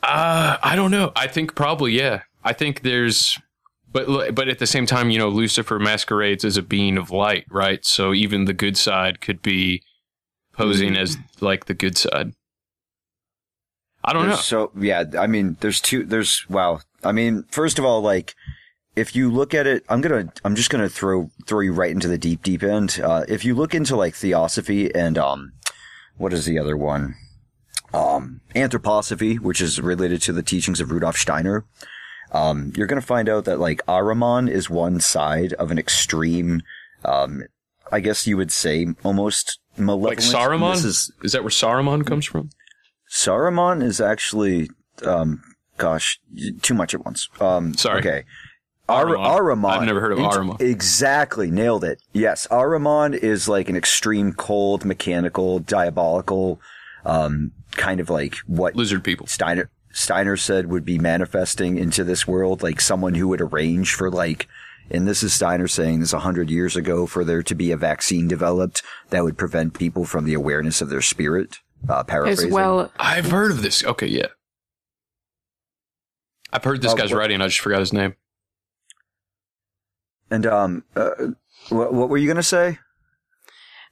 Uh, 0.03 0.59
I 0.63 0.77
don't 0.77 0.91
know. 0.91 1.13
I 1.17 1.29
think 1.29 1.55
probably 1.55 1.93
yeah. 1.93 2.23
I 2.45 2.53
think 2.53 2.83
there's, 2.83 3.39
but 3.91 4.35
but 4.35 4.49
at 4.49 4.59
the 4.59 4.67
same 4.67 4.85
time, 4.85 5.09
you 5.09 5.19
know, 5.19 5.29
Lucifer 5.29 5.79
masquerades 5.79 6.45
as 6.45 6.59
a 6.59 6.63
being 6.63 6.99
of 6.99 7.11
light, 7.11 7.47
right? 7.51 7.85
So 7.87 8.13
even 8.13 8.45
the 8.45 8.53
good 8.53 8.77
side 8.77 9.23
could 9.23 9.41
be 9.41 9.83
posing 10.53 10.97
as 10.97 11.17
like 11.41 11.65
the 11.67 11.75
good 11.75 11.97
side. 11.97 12.33
I 14.05 14.13
don't 14.13 14.29
know. 14.29 14.37
So 14.37 14.73
yeah, 14.79 15.05
I 15.19 15.27
mean, 15.27 15.57
there's 15.61 15.81
two. 15.81 16.05
There's 16.05 16.45
wow. 16.51 16.81
I 17.05 17.13
mean, 17.13 17.45
first 17.51 17.79
of 17.79 17.85
all, 17.85 18.01
like 18.01 18.35
if 18.97 19.15
you 19.15 19.31
look 19.31 19.55
at 19.55 19.67
it, 19.67 19.85
I'm 19.89 20.01
gonna, 20.01 20.33
I'm 20.45 20.55
just 20.55 20.71
gonna 20.71 20.89
throw 20.89 21.31
throw 21.47 21.61
you 21.61 21.73
right 21.73 21.91
into 21.91 22.09
the 22.09 22.19
deep, 22.19 22.43
deep 22.43 22.63
end. 22.63 23.01
Uh, 23.03 23.25
if 23.29 23.45
you 23.45 23.55
look 23.55 23.75
into 23.75 23.97
like 23.97 24.15
theosophy 24.15 24.95
and 24.95 25.17
um, 25.17 25.53
what 26.17 26.33
is 26.33 26.45
the 26.45 26.59
other 26.59 26.77
one? 26.77 27.15
Um, 27.95 28.41
anthroposophy, 28.55 29.39
which 29.39 29.61
is 29.61 29.81
related 29.81 30.21
to 30.23 30.33
the 30.33 30.43
teachings 30.43 30.81
of 30.81 30.91
Rudolf 30.91 31.17
Steiner. 31.17 31.65
Um, 32.33 32.73
you're 32.77 32.87
gonna 32.87 33.01
find 33.01 33.29
out 33.29 33.45
that 33.45 33.61
like 33.61 33.85
Ahriman 33.87 34.51
is 34.51 34.69
one 34.69 35.01
side 35.01 35.53
of 35.55 35.71
an 35.71 35.79
extreme, 35.79 36.63
um, 37.05 37.45
I 37.91 38.01
guess 38.01 38.27
you 38.27 38.37
would 38.37 38.53
say 38.53 38.89
almost 39.05 39.61
malevolent. 39.79 40.19
Like 40.19 40.27
Saruman? 40.27 40.75
This 40.75 40.85
Is, 40.85 41.13
is 41.23 41.33
that 41.33 41.43
where 41.43 41.51
Saruman 41.51 42.07
comes 42.07 42.27
from? 42.27 42.51
Saruman 43.11 43.83
is 43.83 44.01
actually, 44.01 44.69
um, 45.05 45.43
gosh, 45.79 46.21
too 46.63 46.75
much 46.75 46.95
at 46.95 47.05
once. 47.05 47.29
Um, 47.41 47.75
Sorry. 47.75 48.01
Okay. 48.01 48.25
Ar- 48.89 49.07
Ahriman. 49.07 49.39
Ahriman. 49.39 49.71
I've 49.71 49.87
never 49.87 50.01
heard 50.01 50.13
of 50.13 50.19
Int- 50.19 50.33
Ahriman. 50.33 50.61
Exactly. 50.61 51.51
Nailed 51.51 51.85
it. 51.85 52.01
Yes. 52.13 52.47
Ahriman 52.51 53.15
is 53.15 53.49
like 53.49 53.69
an 53.69 53.77
extreme 53.77 54.33
cold, 54.33 54.85
mechanical, 54.85 55.59
diabolical, 55.59 56.61
um, 57.05 57.53
kind 57.73 58.01
of 58.01 58.09
like 58.11 58.37
what 58.47 58.75
Lizard 58.77 59.05
people. 59.05 59.27
Steiner, 59.27 59.71
Steiner 59.93 60.37
said 60.37 60.67
would 60.71 60.85
be 60.85 60.99
manifesting 60.99 61.77
into 61.79 62.03
this 62.05 62.27
world, 62.27 62.63
like 62.63 62.81
someone 62.81 63.15
who 63.15 63.29
would 63.29 63.41
arrange 63.41 63.95
for 63.95 64.11
like, 64.11 64.49
and 64.91 65.07
this 65.07 65.23
is 65.23 65.35
Steiner 65.35 65.69
saying 65.69 66.01
this 66.01 66.15
a 66.15 66.21
hundred 66.21 66.49
years 66.51 66.75
ago 66.75 67.07
for 67.07 67.25
there 67.25 67.43
to 67.43 67.55
be 67.55 67.71
a 67.71 67.77
vaccine 67.77 68.27
developed 68.27 68.83
that 69.11 69.23
would 69.23 69.37
prevent 69.37 69.75
people 69.75 70.07
from 70.07 70.25
the 70.25 70.33
awareness 70.35 70.81
of 70.81 70.89
their 70.89 71.03
spirit. 71.03 71.59
Uh, 71.89 72.03
As 72.27 72.45
well, 72.47 72.91
I've 72.99 73.31
heard 73.31 73.51
of 73.53 73.63
this. 73.63 73.85
Okay, 73.85 74.07
yeah. 74.09 74.27
I've 76.53 76.65
heard 76.65 76.83
this 76.83 76.93
Uh, 76.93 76.97
guy's 76.97 77.13
what- 77.13 77.19
writing. 77.19 77.41
I 77.41 77.47
just 77.47 77.61
forgot 77.61 77.81
his 77.81 77.93
name. 77.93 78.15
And 80.31 80.47
um, 80.47 80.85
uh, 80.95 81.11
what, 81.71 81.93
what 81.95 82.09
were 82.09 82.19
you 82.19 82.29
gonna 82.29 82.43
say? 82.43 82.79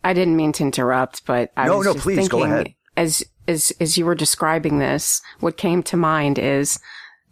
I 0.04 0.12
didn't 0.12 0.36
mean 0.36 0.52
to 0.52 0.62
interrupt, 0.62 1.24
but 1.26 1.50
I 1.56 1.66
No, 1.66 1.78
was 1.78 1.86
no, 1.86 1.92
just 1.94 2.02
please, 2.04 2.28
go 2.28 2.38
thinking, 2.40 2.52
ahead. 2.52 2.74
As 2.96 3.24
as 3.48 3.72
as 3.80 3.96
you 3.96 4.04
were 4.04 4.14
describing 4.14 4.78
this, 4.78 5.22
what 5.40 5.56
came 5.56 5.82
to 5.84 5.96
mind 5.96 6.38
is 6.38 6.78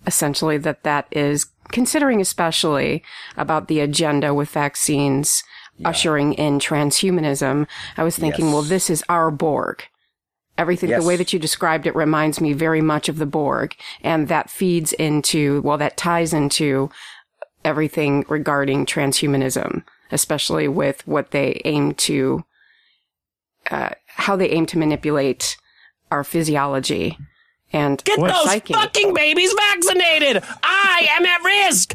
essentially 0.06 0.58
that 0.58 0.82
that 0.84 1.06
is 1.10 1.46
considering 1.70 2.20
especially 2.20 3.02
about 3.36 3.68
the 3.68 3.80
agenda 3.80 4.32
with 4.34 4.50
vaccines 4.50 5.42
ushering 5.84 6.34
in 6.34 6.58
transhumanism. 6.58 7.66
I 7.96 8.04
was 8.04 8.16
thinking, 8.16 8.46
Yes. 8.46 8.52
well, 8.54 8.62
this 8.62 8.88
is 8.90 9.02
our 9.08 9.30
Borg. 9.30 9.84
Everything, 10.56 10.90
Yes. 10.90 11.02
the 11.02 11.08
way 11.08 11.16
that 11.16 11.32
you 11.32 11.38
described 11.38 11.86
it 11.86 11.96
reminds 11.96 12.40
me 12.40 12.52
very 12.52 12.80
much 12.80 13.08
of 13.08 13.18
the 13.18 13.26
Borg. 13.26 13.74
And 14.02 14.28
that 14.28 14.50
feeds 14.50 14.92
into, 14.92 15.60
well, 15.62 15.78
that 15.78 15.96
ties 15.96 16.32
into 16.32 16.90
everything 17.64 18.24
regarding 18.28 18.86
transhumanism, 18.86 19.82
especially 20.12 20.68
with 20.68 21.06
what 21.08 21.32
they 21.32 21.60
aim 21.64 21.94
to, 21.94 22.44
uh, 23.70 23.90
how 24.06 24.36
they 24.36 24.50
aim 24.50 24.66
to 24.66 24.78
manipulate 24.78 25.56
our 26.12 26.22
physiology 26.22 27.18
and 27.72 28.04
Get 28.04 28.20
our 28.20 28.28
those 28.28 28.44
psyche. 28.44 28.74
fucking 28.74 29.14
babies 29.14 29.52
vaccinated! 29.54 30.40
I 30.62 31.08
am 31.18 31.26
at 31.26 31.42
risk! 31.42 31.94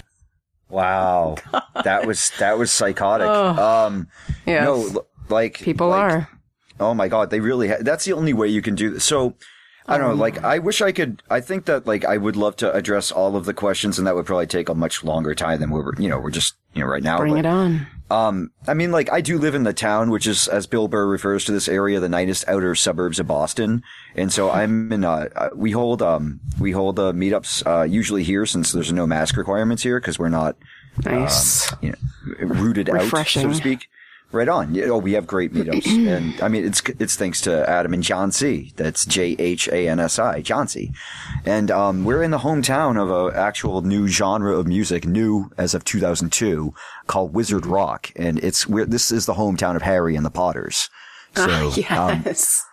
Wow, 0.67 1.35
that 1.83 2.05
was 2.05 2.31
that 2.39 2.57
was 2.57 2.71
psychotic. 2.71 3.27
Oh. 3.27 3.85
um, 3.87 4.07
Yes. 4.45 4.65
no, 4.65 5.05
like 5.29 5.59
People 5.59 5.89
like, 5.89 5.99
are. 6.11 6.29
Oh 6.79 6.93
my 6.93 7.07
god, 7.07 7.29
they 7.29 7.39
really. 7.39 7.69
Ha- 7.69 7.77
that's 7.81 8.05
the 8.05 8.13
only 8.13 8.33
way 8.33 8.47
you 8.47 8.61
can 8.61 8.75
do 8.75 8.89
this. 8.91 9.03
So. 9.03 9.35
I 9.87 9.97
don't 9.97 10.05
know, 10.05 10.13
Um, 10.13 10.19
like, 10.19 10.43
I 10.43 10.59
wish 10.59 10.83
I 10.83 10.91
could, 10.91 11.23
I 11.31 11.41
think 11.41 11.65
that, 11.65 11.87
like, 11.87 12.05
I 12.05 12.15
would 12.15 12.35
love 12.35 12.55
to 12.57 12.71
address 12.71 13.11
all 13.11 13.35
of 13.35 13.45
the 13.45 13.55
questions 13.55 13.97
and 13.97 14.05
that 14.05 14.13
would 14.13 14.27
probably 14.27 14.45
take 14.45 14.69
a 14.69 14.75
much 14.75 15.03
longer 15.03 15.33
time 15.33 15.59
than 15.61 15.71
we're, 15.71 15.95
you 15.97 16.07
know, 16.07 16.19
we're 16.19 16.29
just, 16.29 16.53
you 16.75 16.83
know, 16.83 16.87
right 16.87 17.01
now. 17.01 17.17
Bring 17.17 17.33
but- 17.33 17.39
it 17.39 17.45
on. 17.47 17.87
Um, 18.11 18.51
I 18.67 18.75
mean, 18.75 18.91
like, 18.91 19.11
I 19.11 19.19
do 19.21 19.39
live 19.39 19.55
in 19.55 19.63
the 19.63 19.73
town, 19.73 20.11
which 20.11 20.27
is, 20.27 20.47
as 20.47 20.67
Bill 20.67 20.87
Burr 20.87 21.07
refers 21.07 21.43
to 21.45 21.51
this 21.51 21.67
area, 21.67 21.99
the 21.99 22.07
nicest 22.09 22.47
outer 22.47 22.75
suburbs 22.75 23.19
of 23.19 23.25
Boston. 23.25 23.81
And 24.15 24.31
so 24.31 24.51
I'm 24.51 24.91
in, 24.91 25.03
uh, 25.03 25.49
we 25.55 25.71
hold, 25.71 26.03
um, 26.03 26.39
we 26.59 26.69
hold, 26.71 26.99
uh, 26.99 27.11
meetups, 27.11 27.65
uh, 27.65 27.81
usually 27.85 28.23
here 28.23 28.45
since 28.45 28.71
there's 28.71 28.93
no 28.93 29.07
mask 29.07 29.37
requirements 29.37 29.81
here 29.81 29.99
because 29.99 30.19
we're 30.19 30.29
not, 30.29 30.55
Nice. 31.03 31.73
you 31.81 31.93
know, 31.93 32.45
rooted 32.47 32.91
out, 32.91 33.05
so 33.27 33.47
to 33.47 33.55
speak. 33.55 33.87
Right 34.31 34.47
on. 34.47 34.75
Yeah, 34.75 34.85
oh, 34.85 34.99
we 34.99 35.13
have 35.13 35.25
great 35.25 35.53
meetups, 35.53 35.87
and 36.07 36.39
I 36.41 36.49
mean, 36.49 36.63
it's 36.63 36.81
it's 36.99 37.15
thanks 37.15 37.41
to 37.41 37.67
Adam 37.67 37.95
and 37.95 38.03
John 38.03 38.31
C. 38.31 38.73
That's 38.75 39.03
J 39.05 39.35
H 39.39 39.67
A 39.69 39.87
N 39.87 39.99
S 39.99 40.19
I, 40.19 40.41
John 40.41 40.67
C. 40.67 40.91
And 41.45 41.71
um, 41.71 42.05
we're 42.05 42.21
in 42.21 42.29
the 42.29 42.37
hometown 42.37 43.01
of 43.01 43.09
a 43.09 43.35
actual 43.35 43.81
new 43.81 44.07
genre 44.07 44.55
of 44.55 44.67
music, 44.67 45.07
new 45.07 45.49
as 45.57 45.73
of 45.73 45.83
2002, 45.83 46.75
called 47.07 47.33
Wizard 47.33 47.65
Rock, 47.65 48.11
and 48.15 48.37
it's 48.43 48.67
we're, 48.67 48.85
this 48.85 49.11
is 49.11 49.25
the 49.25 49.33
hometown 49.33 49.75
of 49.75 49.81
Harry 49.81 50.15
and 50.15 50.25
the 50.25 50.29
Potters. 50.29 50.91
So 51.35 51.43
um, 51.89 52.21
yes. 52.25 52.65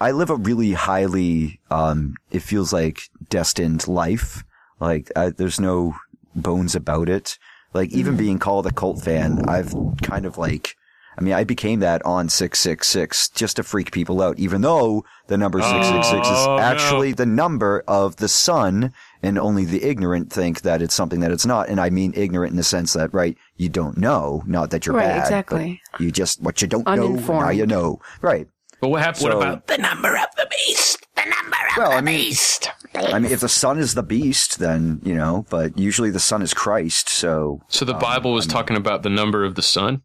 I 0.00 0.12
live 0.12 0.30
a 0.30 0.36
really 0.36 0.72
highly, 0.72 1.60
um, 1.70 2.14
it 2.30 2.40
feels 2.40 2.72
like 2.72 3.02
destined 3.28 3.88
life. 3.88 4.44
Like, 4.80 5.10
I, 5.16 5.30
there's 5.30 5.58
no 5.58 5.96
bones 6.36 6.74
about 6.76 7.08
it. 7.08 7.36
Like, 7.74 7.90
even 7.92 8.16
being 8.16 8.38
called 8.38 8.66
a 8.66 8.72
cult 8.72 9.02
fan, 9.02 9.48
I've 9.48 9.74
kind 10.02 10.24
of 10.24 10.38
like, 10.38 10.76
I 11.18 11.20
mean, 11.20 11.34
I 11.34 11.42
became 11.42 11.80
that 11.80 12.00
on 12.06 12.28
666 12.28 13.30
just 13.30 13.56
to 13.56 13.62
freak 13.64 13.90
people 13.90 14.22
out, 14.22 14.38
even 14.38 14.60
though 14.60 15.04
the 15.26 15.36
number 15.36 15.60
666 15.60 16.28
Oh, 16.28 16.32
is 16.32 16.46
no. 16.46 16.58
actually 16.60 17.12
the 17.12 17.26
number 17.26 17.82
of 17.88 18.16
the 18.16 18.28
sun 18.28 18.92
and 19.22 19.36
only 19.36 19.64
the 19.64 19.82
ignorant 19.82 20.32
think 20.32 20.60
that 20.62 20.80
it's 20.80 20.94
something 20.94 21.18
that 21.20 21.32
it's 21.32 21.44
not. 21.44 21.68
And 21.68 21.80
I 21.80 21.90
mean 21.90 22.12
ignorant 22.14 22.52
in 22.52 22.56
the 22.56 22.62
sense 22.62 22.92
that, 22.92 23.12
right, 23.12 23.36
you 23.56 23.68
don't 23.68 23.98
know, 23.98 24.44
not 24.46 24.70
that 24.70 24.86
you're 24.86 24.94
Right, 24.94 25.08
bad. 25.08 25.18
exactly. 25.24 25.80
You 25.98 26.12
just, 26.12 26.40
what 26.40 26.62
you 26.62 26.68
don't 26.68 26.86
know, 26.86 26.94
now 26.94 27.04
Uninformed. 27.06 27.56
you 27.58 27.66
know. 27.66 28.00
Right. 28.22 28.46
But 28.80 28.90
what 28.90 29.02
happened? 29.02 29.24
what 29.24 29.32
about 29.32 29.66
The 29.66 29.78
number 29.78 30.16
of 30.16 30.26
the 30.36 30.46
beast! 30.48 31.04
The 31.16 31.22
number 31.24 31.56
of 31.72 31.76
Well, 31.78 31.90
the 31.90 31.96
I 31.96 32.00
mean- 32.00 32.18
beast! 32.20 32.70
I 32.94 33.18
mean, 33.18 33.30
if 33.32 33.40
the 33.40 33.48
sun 33.48 33.78
is 33.78 33.94
the 33.94 34.02
beast, 34.04 34.58
then, 34.60 35.00
you 35.04 35.14
know, 35.14 35.46
but 35.50 35.76
usually 35.76 36.10
the 36.10 36.18
sun 36.20 36.42
is 36.42 36.54
Christ, 36.54 37.08
so. 37.08 37.60
so? 37.68 37.84
The 37.84 37.94
um, 37.94 38.00
Bible 38.00 38.32
was 38.32 38.46
I 38.46 38.48
mean, 38.48 38.52
talking 38.54 38.76
about 38.76 39.02
the 39.02 39.10
number 39.10 39.44
of 39.44 39.56
the 39.56 39.62
sun. 39.62 40.02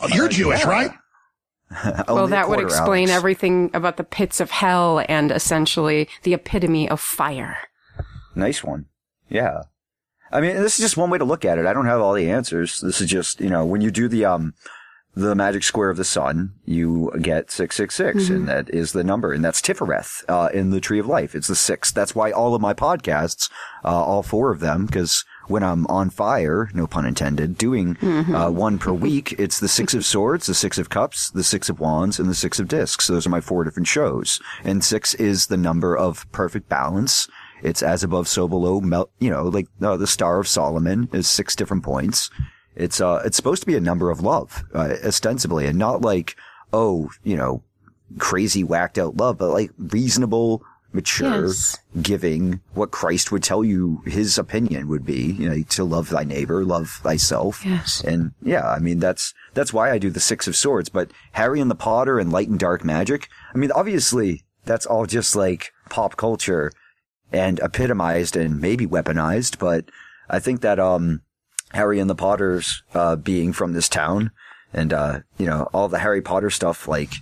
Oh, 0.00 0.08
you're 0.08 0.28
Jewish, 0.28 0.60
yeah. 0.60 0.68
right? 0.68 0.90
Well, 2.08 2.18
only 2.18 2.24
a 2.24 2.30
that 2.30 2.48
would 2.48 2.58
explain 2.58 3.08
Alex. 3.10 3.16
everything 3.16 3.70
about 3.74 3.96
the 3.96 4.02
pits 4.02 4.40
of 4.40 4.50
hell 4.50 5.04
and 5.08 5.30
essentially 5.30 6.08
the 6.24 6.34
epitome 6.34 6.88
of 6.88 7.00
fire. 7.00 7.58
Nice 8.34 8.64
one. 8.64 8.86
Yeah. 9.28 9.62
I 10.32 10.40
mean, 10.40 10.56
this 10.56 10.80
is 10.80 10.84
just 10.84 10.96
one 10.96 11.10
way 11.10 11.18
to 11.18 11.24
look 11.24 11.44
at 11.44 11.58
it. 11.58 11.66
I 11.66 11.72
don't 11.72 11.86
have 11.86 12.00
all 12.00 12.14
the 12.14 12.28
answers. 12.28 12.80
This 12.80 13.00
is 13.00 13.08
just, 13.08 13.40
you 13.40 13.50
know, 13.50 13.64
when 13.64 13.82
you 13.82 13.92
do 13.92 14.08
the, 14.08 14.24
um, 14.24 14.54
the 15.14 15.34
magic 15.34 15.62
square 15.64 15.90
of 15.90 15.96
the 15.96 16.04
sun, 16.04 16.54
you 16.64 17.12
get 17.20 17.50
666, 17.50 18.28
and 18.30 18.48
that 18.48 18.70
is 18.70 18.92
the 18.92 19.02
number, 19.02 19.32
and 19.32 19.44
that's 19.44 19.60
Tifereth, 19.60 20.24
uh, 20.28 20.48
in 20.54 20.70
the 20.70 20.80
Tree 20.80 21.00
of 21.00 21.06
Life. 21.06 21.34
It's 21.34 21.48
the 21.48 21.56
sixth. 21.56 21.94
That's 21.94 22.14
why 22.14 22.30
all 22.30 22.54
of 22.54 22.62
my 22.62 22.74
podcasts, 22.74 23.50
uh, 23.84 23.88
all 23.88 24.22
four 24.22 24.52
of 24.52 24.60
them, 24.60 24.86
because 24.86 25.24
when 25.50 25.62
I'm 25.64 25.86
on 25.88 26.10
fire, 26.10 26.70
no 26.72 26.86
pun 26.86 27.04
intended, 27.04 27.58
doing, 27.58 27.96
uh, 28.34 28.50
one 28.50 28.78
per 28.78 28.92
week, 28.92 29.34
it's 29.38 29.58
the 29.58 29.68
Six 29.68 29.94
of 29.94 30.06
Swords, 30.06 30.46
the 30.46 30.54
Six 30.54 30.78
of 30.78 30.88
Cups, 30.88 31.30
the 31.30 31.42
Six 31.44 31.68
of 31.68 31.80
Wands, 31.80 32.18
and 32.20 32.28
the 32.28 32.34
Six 32.34 32.60
of 32.60 32.68
Discs. 32.68 33.08
Those 33.08 33.26
are 33.26 33.30
my 33.30 33.40
four 33.40 33.64
different 33.64 33.88
shows. 33.88 34.40
And 34.64 34.84
six 34.84 35.12
is 35.14 35.48
the 35.48 35.56
number 35.56 35.96
of 35.96 36.30
perfect 36.30 36.68
balance. 36.68 37.28
It's 37.62 37.82
as 37.82 38.04
above, 38.04 38.28
so 38.28 38.48
below, 38.48 38.80
mel- 38.80 39.10
you 39.18 39.28
know, 39.28 39.44
like, 39.44 39.66
uh, 39.82 39.96
the 39.96 40.06
Star 40.06 40.38
of 40.38 40.48
Solomon 40.48 41.08
is 41.12 41.28
six 41.28 41.56
different 41.56 41.82
points. 41.82 42.30
It's 42.76 43.00
uh, 43.00 43.20
it's 43.24 43.36
supposed 43.36 43.62
to 43.62 43.66
be 43.66 43.76
a 43.76 43.80
number 43.80 44.10
of 44.10 44.20
love, 44.20 44.64
uh, 44.72 44.94
ostensibly, 45.04 45.66
and 45.66 45.78
not 45.78 46.02
like, 46.02 46.36
oh, 46.72 47.10
you 47.24 47.36
know, 47.36 47.62
crazy 48.18 48.62
whacked 48.64 48.96
out 48.96 49.16
love, 49.16 49.36
but 49.38 49.50
like 49.50 49.72
reasonable, 49.76 50.62
mature, 50.92 51.46
Yes. 51.46 51.78
giving, 52.02 52.60
what 52.74 52.90
Christ 52.90 53.30
would 53.30 53.42
tell 53.42 53.62
you 53.64 54.02
his 54.06 54.38
opinion 54.38 54.88
would 54.88 55.04
be, 55.04 55.32
you 55.32 55.48
know, 55.48 55.62
to 55.70 55.84
love 55.84 56.10
thy 56.10 56.24
neighbor, 56.24 56.64
love 56.64 56.88
thyself. 57.02 57.64
Yes. 57.64 58.02
And 58.04 58.32
yeah, 58.42 58.68
I 58.68 58.78
mean, 58.78 58.98
that's, 58.98 59.32
that's 59.54 59.72
why 59.72 59.90
I 59.90 59.98
do 59.98 60.10
the 60.10 60.20
Six 60.20 60.46
of 60.48 60.56
Swords, 60.56 60.88
but 60.88 61.10
Harry 61.32 61.60
and 61.60 61.70
the 61.70 61.74
Potter 61.76 62.18
and 62.18 62.32
Light 62.32 62.48
and 62.48 62.58
Dark 62.58 62.84
Magic, 62.84 63.28
I 63.54 63.58
mean, 63.58 63.70
obviously 63.72 64.42
that's 64.64 64.86
all 64.86 65.06
just 65.06 65.36
like 65.36 65.72
pop 65.88 66.16
culture 66.16 66.72
and 67.32 67.60
epitomized 67.60 68.36
and 68.36 68.60
maybe 68.60 68.86
weaponized, 68.86 69.58
but 69.58 69.84
I 70.28 70.38
think 70.38 70.60
that, 70.62 70.78
um, 70.80 71.22
Harry 71.72 72.00
and 72.00 72.10
the 72.10 72.16
Potters, 72.16 72.82
uh, 72.94 73.14
being 73.14 73.52
from 73.52 73.74
this 73.74 73.88
town, 73.88 74.32
and 74.72 74.92
uh, 74.92 75.20
you 75.38 75.46
know 75.46 75.68
all 75.72 75.88
the 75.88 76.00
Harry 76.00 76.20
Potter 76.20 76.50
stuff 76.50 76.88
like 76.88 77.12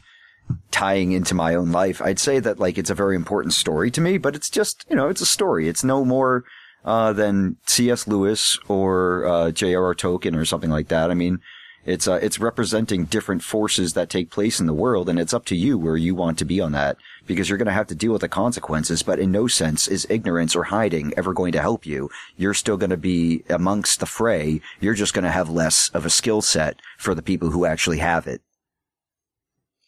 tying 0.70 1.12
into 1.12 1.34
my 1.34 1.54
own 1.54 1.72
life. 1.72 2.00
I'd 2.02 2.18
say 2.18 2.40
that 2.40 2.58
like 2.58 2.78
it's 2.78 2.90
a 2.90 2.94
very 2.94 3.16
important 3.16 3.54
story 3.54 3.90
to 3.90 4.00
me, 4.00 4.18
but 4.18 4.34
it's 4.34 4.50
just 4.50 4.84
you 4.88 4.96
know 4.96 5.08
it's 5.08 5.20
a 5.20 5.26
story. 5.26 5.68
It's 5.68 5.84
no 5.84 6.04
more 6.04 6.44
uh, 6.84 7.12
than 7.12 7.56
C.S. 7.66 8.06
Lewis 8.06 8.58
or 8.68 9.26
uh, 9.26 9.50
J.R.R. 9.50 9.94
Tolkien 9.94 10.36
or 10.36 10.44
something 10.44 10.70
like 10.70 10.88
that. 10.88 11.10
I 11.10 11.14
mean, 11.14 11.40
it's 11.84 12.06
uh, 12.06 12.20
it's 12.22 12.38
representing 12.38 13.04
different 13.04 13.42
forces 13.42 13.94
that 13.94 14.10
take 14.10 14.30
place 14.30 14.60
in 14.60 14.66
the 14.66 14.74
world, 14.74 15.08
and 15.08 15.18
it's 15.18 15.32
up 15.32 15.44
to 15.46 15.56
you 15.56 15.78
where 15.78 15.96
you 15.96 16.14
want 16.14 16.38
to 16.38 16.44
be 16.44 16.60
on 16.60 16.72
that 16.72 16.96
because 17.26 17.48
you're 17.48 17.58
going 17.58 17.66
to 17.66 17.72
have 17.72 17.86
to 17.86 17.94
deal 17.94 18.12
with 18.12 18.20
the 18.20 18.28
consequences. 18.28 19.02
But 19.02 19.18
in 19.18 19.32
no 19.32 19.46
sense 19.46 19.88
is 19.88 20.06
ignorance 20.10 20.54
or 20.54 20.64
hiding 20.64 21.14
ever 21.16 21.32
going 21.32 21.52
to 21.52 21.60
help 21.60 21.86
you. 21.86 22.10
You're 22.36 22.54
still 22.54 22.76
going 22.76 22.90
to 22.90 22.96
be 22.96 23.42
amongst 23.48 24.00
the 24.00 24.06
fray. 24.06 24.60
You're 24.80 24.94
just 24.94 25.14
going 25.14 25.24
to 25.24 25.30
have 25.30 25.48
less 25.48 25.88
of 25.94 26.04
a 26.04 26.10
skill 26.10 26.42
set 26.42 26.76
for 26.98 27.14
the 27.14 27.22
people 27.22 27.50
who 27.50 27.64
actually 27.64 27.98
have 27.98 28.26
it. 28.26 28.42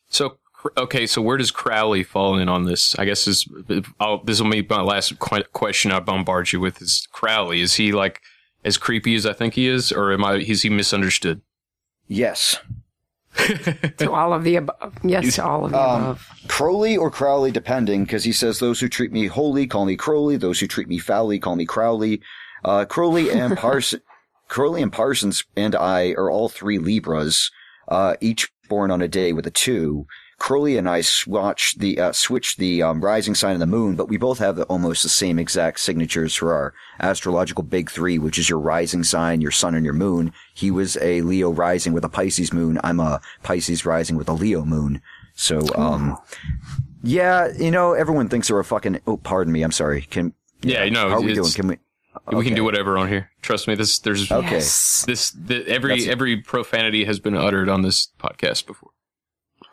So 0.09 0.38
okay, 0.76 1.07
so 1.07 1.23
where 1.23 1.37
does 1.37 1.50
Crowley 1.50 2.02
fall 2.02 2.37
in 2.38 2.49
on 2.49 2.64
this? 2.64 2.95
I 2.99 3.05
guess 3.05 3.26
is 3.26 3.47
I'll, 3.99 4.23
this 4.23 4.40
will 4.40 4.50
be 4.50 4.67
my 4.69 4.83
last 4.83 5.19
qu- 5.19 5.45
question. 5.52 5.90
I 5.93 6.00
bombard 6.00 6.52
you 6.52 6.61
with 6.61 6.81
is 6.83 7.07
Crowley. 7.12 7.61
Is 7.61 7.75
he 7.75 7.93
like 7.93 8.21
as 8.64 8.76
creepy 8.76 9.14
as 9.14 9.26
I 9.26 9.33
think 9.33 9.55
he 9.55 9.67
is, 9.67 9.93
or 9.93 10.12
am 10.12 10.25
I? 10.25 10.37
Is 10.37 10.62
he 10.62 10.71
misunderstood? 10.71 11.40
Yes. 12.09 12.59
To 13.99 14.12
all 14.12 14.33
of 14.33 14.43
the 14.45 14.57
above. 14.57 14.95
Yes, 15.05 15.37
to 15.37 15.45
all 15.45 15.64
of 15.64 15.71
the 15.71 15.79
above. 15.79 16.29
Crowley 16.49 16.97
or 16.97 17.11
Crowley, 17.11 17.50
depending, 17.52 18.05
because 18.05 18.25
he 18.25 18.33
says 18.33 18.59
those 18.59 18.81
who 18.81 18.88
treat 18.88 19.12
me 19.12 19.26
holy 19.29 19.67
call 19.67 19.85
me 19.85 19.97
Crowley, 19.97 20.37
those 20.37 20.59
who 20.59 20.67
treat 20.67 20.88
me 20.88 20.99
foully 20.99 21.38
call 21.38 21.55
me 21.55 21.64
Crowley. 21.64 22.21
Uh, 22.64 22.85
Crowley 22.85 23.31
and 23.31 23.57
Parsons, 23.59 24.02
Crowley 24.49 24.83
and 24.83 24.93
Parsons 24.93 25.45
and 25.57 25.76
I 25.76 26.11
are 26.11 26.31
all 26.31 26.49
three 26.49 26.79
Libras, 26.79 27.50
uh, 27.88 28.17
each 28.21 28.50
born 28.69 28.90
on 28.90 29.00
a 29.00 29.09
day 29.09 29.33
with 29.33 29.47
a 29.47 29.50
two. 29.50 30.07
Crowley 30.40 30.78
and 30.78 30.88
I 30.88 31.02
swatch 31.02 31.76
the 31.76 32.00
uh, 32.00 32.12
switch 32.12 32.56
the 32.56 32.82
um, 32.82 33.04
rising 33.04 33.35
sign 33.35 33.52
of 33.52 33.61
the 33.61 33.66
moon, 33.66 33.94
but 33.94 34.09
we 34.09 34.16
both 34.16 34.38
have 34.38 34.56
the, 34.56 34.64
almost 34.64 35.02
the 35.02 35.11
same 35.11 35.38
exact 35.38 35.78
signatures 35.80 36.35
for 36.35 36.54
our 36.54 36.73
astrological 36.99 37.62
big 37.62 37.90
three, 37.90 38.18
which 38.18 38.38
is 38.38 38.49
your 38.49 38.59
rising 38.59 39.04
sign, 39.04 39.42
your 39.42 39.50
sun, 39.50 39.75
and 39.75 39.85
your 39.85 39.94
moon. 39.94 40.32
He 40.54 40.70
was 40.70 40.97
a 40.97 41.20
Leo 41.20 41.50
rising 41.50 41.92
with 41.92 42.04
a 42.06 42.09
Pisces 42.09 42.54
moon. 42.54 42.80
I'm 42.82 43.00
a 43.00 43.20
Pisces 43.42 43.85
rising 43.85 44.16
with 44.16 44.28
a 44.30 44.32
Leo 44.32 44.64
moon. 44.64 45.02
So, 45.35 45.61
um, 45.75 46.16
yeah, 47.02 47.49
you 47.59 47.70
know, 47.70 47.92
everyone 47.92 48.30
thinks 48.30 48.49
they're 48.49 48.59
a 48.59 48.64
fucking. 48.64 49.00
Oh, 49.06 49.18
pardon 49.18 49.52
me. 49.52 49.62
I'm 49.62 49.73
sorry. 49.73 50.02
Can 50.02 50.32
Yeah, 50.62 50.85
you 50.85 50.90
know, 50.90 51.11
how 51.11 51.16
are 51.16 51.20
we 51.20 51.35
doing? 51.35 51.52
Can 51.52 51.68
we? 51.68 51.78
We 52.32 52.44
can 52.44 52.54
do 52.54 52.64
whatever 52.64 52.97
on 52.97 53.09
here. 53.09 53.30
Trust 53.42 53.68
me. 53.68 53.75
This 53.75 53.99
there's 53.99 54.32
Okay. 54.32 54.52
Yes. 54.52 55.04
this 55.06 55.30
the, 55.32 55.66
every 55.68 55.90
That's- 55.90 56.09
every 56.09 56.38
profanity 56.38 57.04
has 57.04 57.20
been 57.20 57.37
uttered 57.37 57.68
on 57.68 57.82
this 57.82 58.09
podcast 58.18 58.66
before. 58.66 58.90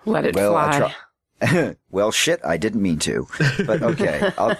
Let 0.08 0.26
it 0.26 0.36
Well, 0.36 0.56
I'll 0.56 0.72
fly. 0.72 0.94
try- 1.42 1.76
well, 1.92 2.12
shit, 2.12 2.40
I 2.44 2.58
didn't 2.58 2.82
mean 2.82 2.98
to, 3.00 3.28
but 3.68 3.84
okay. 3.84 4.32
I'll, 4.40 4.58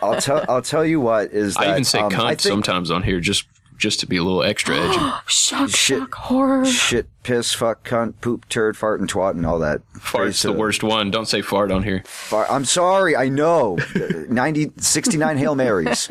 I'll 0.00 0.20
tell, 0.20 0.44
I'll 0.48 0.62
tell 0.62 0.84
you 0.84 1.00
what 1.00 1.32
is 1.32 1.54
that, 1.54 1.66
I 1.66 1.70
even 1.72 1.82
say 1.84 1.98
um, 1.98 2.12
cunt 2.12 2.28
think 2.28 2.40
sometimes 2.40 2.90
on 2.92 3.02
here 3.02 3.18
just 3.18 3.46
just 3.78 3.98
to 4.00 4.06
be 4.06 4.18
a 4.18 4.22
little 4.22 4.42
extra 4.44 4.76
edgy. 4.76 4.98
Shock, 5.26 5.70
Shit. 5.70 5.98
shock, 6.00 6.14
horror. 6.14 6.66
shit, 6.66 7.08
piss, 7.22 7.52
fuck, 7.54 7.82
cunt, 7.88 8.20
poop, 8.20 8.46
turd, 8.50 8.76
fart, 8.76 9.00
and 9.00 9.10
twat, 9.10 9.30
and 9.32 9.44
all 9.46 9.58
that. 9.58 9.80
Fart's 9.98 10.42
to 10.42 10.48
the 10.48 10.52
worst 10.52 10.82
one. 10.84 11.10
Don't 11.10 11.26
say 11.26 11.40
fart 11.40 11.72
on 11.72 11.82
here. 11.82 12.02
Fart. 12.04 12.46
I'm 12.50 12.66
sorry, 12.66 13.16
I 13.16 13.28
know. 13.30 13.78
90, 14.28 14.72
69 14.76 15.36
Hail 15.38 15.54
Marys. 15.54 16.08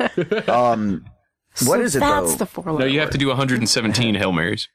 Um, 0.48 1.06
So 1.54 1.74
is 1.74 1.94
it 1.96 2.00
That's 2.00 2.32
though? 2.32 2.36
the 2.38 2.46
four 2.46 2.64
No, 2.78 2.84
you 2.86 2.98
have 3.00 3.10
to 3.10 3.18
do 3.18 3.28
117 3.28 4.16
Hail 4.16 4.32
Marys. 4.32 4.68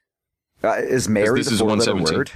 Uh, 0.64 0.76
is 0.78 1.06
Mary 1.08 1.40
this 1.40 1.48
the 1.48 1.52
is 1.54 1.60
four 1.60 1.68
letter 1.76 1.92
117. 1.94 2.16
word? 2.18 2.30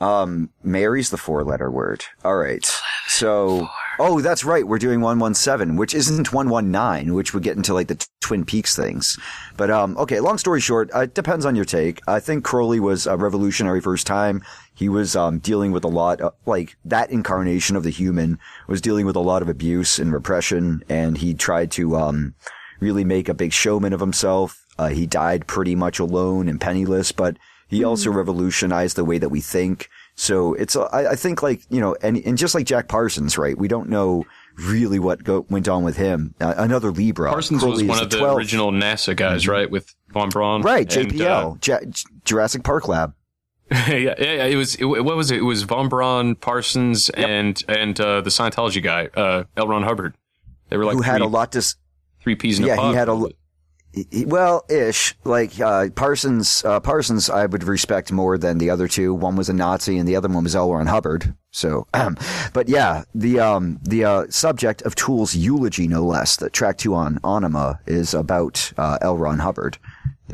Um, 0.00 0.50
Mary's 0.62 1.10
the 1.10 1.16
four 1.16 1.42
letter 1.44 1.70
word. 1.70 2.04
All 2.24 2.36
right. 2.36 2.64
So, 3.08 3.68
oh, 3.98 4.20
that's 4.20 4.44
right. 4.44 4.66
We're 4.66 4.78
doing 4.78 5.00
117, 5.00 5.76
which 5.76 5.94
isn't 5.94 6.32
119, 6.32 7.14
which 7.14 7.34
would 7.34 7.42
get 7.42 7.56
into 7.56 7.74
like 7.74 7.88
the 7.88 7.96
t- 7.96 8.06
Twin 8.20 8.44
Peaks 8.44 8.76
things. 8.76 9.18
But, 9.56 9.70
um, 9.70 9.96
okay. 9.96 10.20
Long 10.20 10.38
story 10.38 10.60
short, 10.60 10.90
uh, 10.94 11.00
it 11.00 11.14
depends 11.14 11.44
on 11.44 11.56
your 11.56 11.64
take. 11.64 12.00
I 12.06 12.20
think 12.20 12.44
Crowley 12.44 12.78
was 12.78 13.06
a 13.06 13.16
revolutionary 13.16 13.80
first 13.80 14.06
time. 14.06 14.42
He 14.74 14.88
was, 14.88 15.16
um, 15.16 15.38
dealing 15.38 15.72
with 15.72 15.84
a 15.84 15.88
lot 15.88 16.20
of, 16.20 16.34
like, 16.46 16.76
that 16.84 17.10
incarnation 17.10 17.74
of 17.74 17.82
the 17.82 17.90
human 17.90 18.38
was 18.68 18.80
dealing 18.80 19.06
with 19.06 19.16
a 19.16 19.20
lot 19.20 19.42
of 19.42 19.48
abuse 19.48 19.98
and 19.98 20.12
repression. 20.12 20.84
And 20.88 21.18
he 21.18 21.34
tried 21.34 21.70
to, 21.72 21.96
um, 21.96 22.34
really 22.80 23.04
make 23.04 23.28
a 23.28 23.34
big 23.34 23.52
showman 23.52 23.92
of 23.92 24.00
himself. 24.00 24.64
Uh, 24.78 24.88
he 24.88 25.06
died 25.06 25.46
pretty 25.48 25.74
much 25.74 25.98
alone 25.98 26.48
and 26.48 26.60
penniless, 26.60 27.10
but 27.10 27.36
he 27.68 27.84
also 27.84 28.10
revolutionized 28.10 28.96
the 28.96 29.04
way 29.04 29.18
that 29.18 29.28
we 29.28 29.40
think. 29.40 29.88
So 30.14 30.54
it's, 30.54 30.74
uh, 30.74 30.84
I, 30.86 31.10
I 31.12 31.14
think 31.16 31.42
like, 31.42 31.62
you 31.70 31.80
know, 31.80 31.94
and, 32.02 32.16
and 32.26 32.36
just 32.36 32.54
like 32.54 32.66
Jack 32.66 32.88
Parsons, 32.88 33.38
right? 33.38 33.56
We 33.56 33.68
don't 33.68 33.88
know 33.88 34.24
really 34.56 34.98
what 34.98 35.22
go, 35.22 35.46
went 35.48 35.68
on 35.68 35.84
with 35.84 35.96
him. 35.96 36.34
Uh, 36.40 36.54
another 36.56 36.90
Libra. 36.90 37.30
Parsons 37.30 37.62
was 37.62 37.78
Crowley 37.80 37.84
is 37.84 37.88
one 37.88 38.02
of 38.02 38.10
the 38.10 38.16
12th. 38.16 38.36
original 38.36 38.72
NASA 38.72 39.14
guys, 39.14 39.46
right? 39.46 39.70
With 39.70 39.94
von 40.12 40.28
Braun, 40.30 40.62
Right. 40.62 40.92
And, 40.96 41.12
JPL. 41.12 41.64
Ja- 41.66 41.78
Jurassic 42.24 42.64
Park 42.64 42.88
Lab. 42.88 43.14
uh, 43.70 43.76
yeah, 43.88 43.96
yeah, 43.96 44.14
yeah. 44.18 44.44
It 44.46 44.56
was. 44.56 44.74
It, 44.76 44.84
what 44.86 45.04
was 45.16 45.30
it? 45.30 45.38
It 45.40 45.42
was 45.42 45.62
von 45.64 45.88
Braun, 45.90 46.34
Parsons, 46.36 47.10
and 47.10 47.62
and 47.68 48.00
uh, 48.00 48.22
the 48.22 48.30
Scientology 48.30 48.82
guy, 48.82 49.10
uh, 49.14 49.44
L. 49.58 49.68
Ron 49.68 49.82
Hubbard. 49.82 50.14
They 50.70 50.78
were 50.78 50.86
like 50.86 50.96
who 50.96 51.02
had 51.02 51.18
three, 51.18 51.26
a 51.26 51.28
lot 51.28 51.52
to, 51.52 51.58
s- 51.58 51.76
three 52.22 52.34
peas 52.34 52.58
in 52.58 52.64
yeah, 52.64 52.72
a 52.72 52.76
pod. 52.76 52.90
he 52.92 52.96
had 52.96 53.08
a 53.10 53.16
he- 53.16 53.36
well, 54.26 54.64
ish. 54.68 55.14
Like 55.24 55.58
uh, 55.60 55.90
Parsons, 55.94 56.64
uh, 56.64 56.80
Parsons, 56.80 57.30
I 57.30 57.46
would 57.46 57.64
respect 57.64 58.12
more 58.12 58.38
than 58.38 58.58
the 58.58 58.70
other 58.70 58.88
two. 58.88 59.14
One 59.14 59.36
was 59.36 59.48
a 59.48 59.52
Nazi, 59.52 59.98
and 59.98 60.08
the 60.08 60.16
other 60.16 60.28
one 60.28 60.44
was 60.44 60.56
L. 60.56 60.72
Ron 60.72 60.86
Hubbard. 60.86 61.34
So, 61.50 61.86
but 62.52 62.68
yeah, 62.68 63.04
the 63.14 63.40
um, 63.40 63.78
the 63.82 64.04
uh, 64.04 64.26
subject 64.30 64.82
of 64.82 64.94
Tool's 64.94 65.34
eulogy, 65.34 65.88
no 65.88 66.04
less, 66.04 66.36
that 66.36 66.52
track 66.52 66.78
two 66.78 66.94
on 66.94 67.18
Anima 67.24 67.80
is 67.86 68.14
about 68.14 68.72
uh, 68.76 68.98
L. 69.00 69.16
Ron 69.16 69.38
Hubbard. 69.38 69.78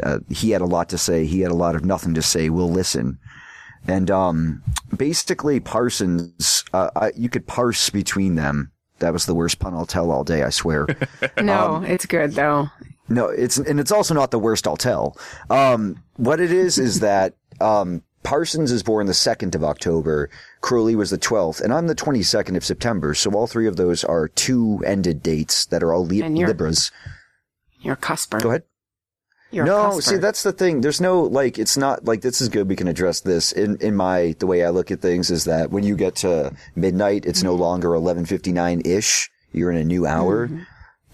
Uh, 0.02 0.18
he 0.28 0.50
had 0.50 0.60
a 0.60 0.66
lot 0.66 0.88
to 0.88 0.98
say. 0.98 1.24
He 1.24 1.40
had 1.40 1.52
a 1.52 1.56
lot 1.56 1.76
of 1.76 1.84
nothing 1.84 2.14
to 2.14 2.22
say. 2.22 2.50
We'll 2.50 2.70
listen. 2.70 3.18
And 3.86 4.10
um, 4.10 4.62
basically, 4.96 5.60
Parsons, 5.60 6.64
uh, 6.72 6.90
I, 6.96 7.12
you 7.16 7.28
could 7.28 7.46
parse 7.46 7.90
between 7.90 8.34
them. 8.34 8.72
That 9.00 9.12
was 9.12 9.26
the 9.26 9.34
worst 9.34 9.58
pun 9.58 9.74
I'll 9.74 9.86
tell 9.86 10.10
all 10.10 10.24
day. 10.24 10.42
I 10.42 10.50
swear. 10.50 10.86
No, 11.40 11.74
um, 11.74 11.84
it's 11.84 12.06
good 12.06 12.32
though. 12.32 12.68
No, 13.08 13.28
it's 13.28 13.58
and 13.58 13.78
it's 13.78 13.92
also 13.92 14.14
not 14.14 14.30
the 14.30 14.38
worst 14.38 14.66
I'll 14.66 14.76
tell. 14.76 15.16
Um, 15.50 16.02
what 16.16 16.40
it 16.40 16.50
is 16.50 16.78
is 16.78 17.00
that 17.00 17.34
um, 17.60 18.02
Parsons 18.22 18.72
is 18.72 18.82
born 18.82 19.06
the 19.06 19.12
second 19.14 19.54
of 19.54 19.62
October. 19.62 20.30
Crowley 20.62 20.96
was 20.96 21.10
the 21.10 21.18
twelfth, 21.18 21.60
and 21.60 21.72
I'm 21.72 21.86
the 21.86 21.94
twenty 21.94 22.22
second 22.22 22.56
of 22.56 22.64
September. 22.64 23.12
So 23.14 23.30
all 23.32 23.46
three 23.46 23.66
of 23.66 23.76
those 23.76 24.04
are 24.04 24.28
two 24.28 24.82
ended 24.86 25.22
dates 25.22 25.66
that 25.66 25.82
are 25.82 25.92
all 25.92 26.06
li- 26.06 26.18
you're- 26.18 26.46
Libras. 26.46 26.90
You're 27.80 27.94
a 27.94 27.98
cusper. 27.98 28.40
Go 28.40 28.48
ahead. 28.48 28.62
You're 29.50 29.66
no, 29.66 29.90
cusper. 29.90 30.02
see 30.02 30.16
that's 30.16 30.42
the 30.42 30.52
thing. 30.52 30.80
There's 30.80 31.00
no 31.02 31.20
like 31.22 31.58
it's 31.58 31.76
not 31.76 32.06
like 32.06 32.22
this 32.22 32.40
is 32.40 32.48
good. 32.48 32.68
We 32.68 32.74
can 32.76 32.88
address 32.88 33.20
this 33.20 33.52
in 33.52 33.76
in 33.82 33.94
my 33.94 34.34
the 34.38 34.46
way 34.46 34.64
I 34.64 34.70
look 34.70 34.90
at 34.90 35.02
things 35.02 35.30
is 35.30 35.44
that 35.44 35.70
when 35.70 35.84
you 35.84 35.94
get 35.94 36.16
to 36.16 36.52
midnight, 36.74 37.26
it's 37.26 37.42
no 37.42 37.54
longer 37.54 37.88
11:59 37.90 38.86
ish. 38.86 39.30
You're 39.52 39.70
in 39.70 39.76
a 39.76 39.84
new 39.84 40.06
hour. 40.06 40.48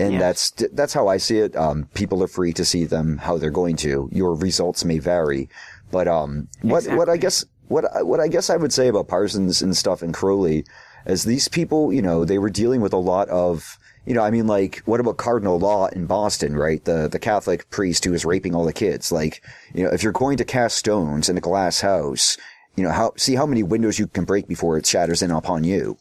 And 0.01 0.13
Yes. 0.15 0.21
that's 0.21 0.73
that's 0.73 0.95
how 0.95 1.09
I 1.09 1.19
see 1.19 1.39
it. 1.39 1.55
Um, 1.57 1.89
people 1.95 2.23
are 2.25 2.29
free 2.29 2.53
to 2.55 2.65
see 2.65 2.85
them 2.87 3.19
how 3.19 3.39
they're 3.39 3.51
going 3.63 3.77
to. 3.87 4.09
Your 4.13 4.35
results 4.35 4.85
may 4.85 4.99
vary, 4.99 5.49
but 5.91 6.09
um, 6.09 6.49
what 6.63 6.85
what 6.99 7.09
I 7.09 7.17
guess 7.19 7.45
what 7.69 7.85
I- 7.95 8.03
what 8.03 8.19
I 8.21 8.29
guess 8.29 8.49
I 8.51 8.57
would 8.57 8.73
say 8.73 8.89
about 8.89 9.09
Parsons 9.09 9.63
and 9.63 9.77
stuff 9.77 10.03
and 10.03 10.15
Crowley 10.15 10.65
is 11.07 11.25
these 11.25 11.49
people, 11.49 11.93
you 11.93 12.03
know, 12.03 12.25
they 12.25 12.39
were 12.39 12.51
dealing 12.51 12.81
with 12.81 12.93
a 12.93 12.97
lot 13.13 13.29
of, 13.31 13.79
you 14.07 14.13
know, 14.15 14.23
I 14.23 14.31
mean, 14.31 14.47
like, 14.47 14.83
what 14.85 15.01
about 15.01 15.17
Cardinal 15.17 15.59
Law 15.59 15.87
in 15.89 16.07
Boston, 16.07 16.57
right? 16.57 16.85
The 16.85 17.09
the 17.09 17.19
Catholic 17.19 17.69
priest 17.71 18.05
who 18.05 18.13
was 18.13 18.25
raping 18.25 18.55
all 18.55 18.65
the 18.65 18.73
kids. 18.73 19.13
Like, 19.13 19.43
you 19.75 19.83
know, 19.85 19.91
if 19.91 20.03
you're 20.03 20.13
going 20.13 20.37
to 20.39 20.45
cast 20.45 20.77
stones 20.79 21.29
in 21.29 21.37
a 21.39 21.41
glass 21.41 21.81
house, 21.81 22.37
you 22.77 22.85
know, 22.85 22.91
how 22.93 23.13
see 23.17 23.35
how 23.35 23.47
many 23.47 23.63
windows 23.63 23.99
you 23.99 24.07
can 24.07 24.25
break 24.25 24.47
before 24.49 24.79
it 24.79 24.87
shatters 24.87 25.23
in 25.23 25.31
upon 25.31 25.65
you. 25.65 25.97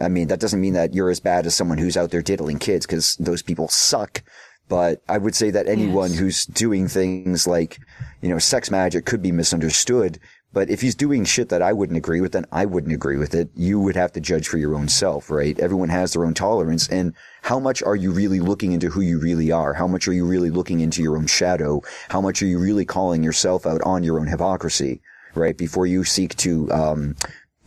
I 0.00 0.08
mean, 0.08 0.28
that 0.28 0.40
doesn't 0.40 0.60
mean 0.60 0.72
that 0.74 0.94
you're 0.94 1.10
as 1.10 1.20
bad 1.20 1.46
as 1.46 1.54
someone 1.54 1.78
who's 1.78 1.96
out 1.96 2.10
there 2.10 2.22
diddling 2.22 2.58
kids 2.58 2.86
because 2.86 3.16
those 3.16 3.42
people 3.42 3.68
suck. 3.68 4.22
But 4.68 5.02
I 5.08 5.18
would 5.18 5.34
say 5.34 5.50
that 5.50 5.66
anyone 5.66 6.10
Yes. 6.10 6.18
who's 6.20 6.46
doing 6.46 6.86
things 6.86 7.46
like, 7.46 7.78
you 8.22 8.28
know, 8.28 8.38
sex 8.38 8.70
magic 8.70 9.04
could 9.04 9.20
be 9.20 9.32
misunderstood. 9.32 10.18
But 10.52 10.70
if 10.70 10.80
he's 10.80 10.94
doing 10.96 11.24
shit 11.24 11.48
that 11.50 11.62
I 11.62 11.72
wouldn't 11.72 11.96
agree 11.96 12.20
with, 12.20 12.32
then 12.32 12.46
I 12.50 12.64
wouldn't 12.66 12.92
agree 12.92 13.16
with 13.16 13.34
it. 13.34 13.50
You 13.54 13.78
would 13.80 13.94
have 13.96 14.12
to 14.12 14.20
judge 14.20 14.48
for 14.48 14.58
your 14.58 14.74
own 14.74 14.88
self, 14.88 15.30
right? 15.30 15.58
Everyone 15.60 15.88
has 15.90 16.12
their 16.12 16.24
own 16.24 16.34
tolerance. 16.34 16.88
And 16.88 17.14
how 17.42 17.58
much 17.60 17.82
are 17.82 17.94
you 17.96 18.10
really 18.12 18.40
looking 18.40 18.72
into 18.72 18.90
who 18.90 19.00
you 19.00 19.18
really 19.20 19.52
are? 19.52 19.74
How 19.74 19.86
much 19.86 20.08
are 20.08 20.12
you 20.12 20.24
really 20.24 20.50
looking 20.50 20.80
into 20.80 21.02
your 21.02 21.16
own 21.16 21.26
shadow? 21.26 21.82
How 22.08 22.20
much 22.20 22.42
are 22.42 22.46
you 22.46 22.58
really 22.58 22.84
calling 22.84 23.22
yourself 23.22 23.64
out 23.66 23.80
on 23.82 24.02
your 24.02 24.18
own 24.18 24.26
hypocrisy, 24.26 25.02
right? 25.36 25.56
Before 25.56 25.86
you 25.86 26.02
seek 26.04 26.36
to, 26.38 26.70
um, 26.72 27.14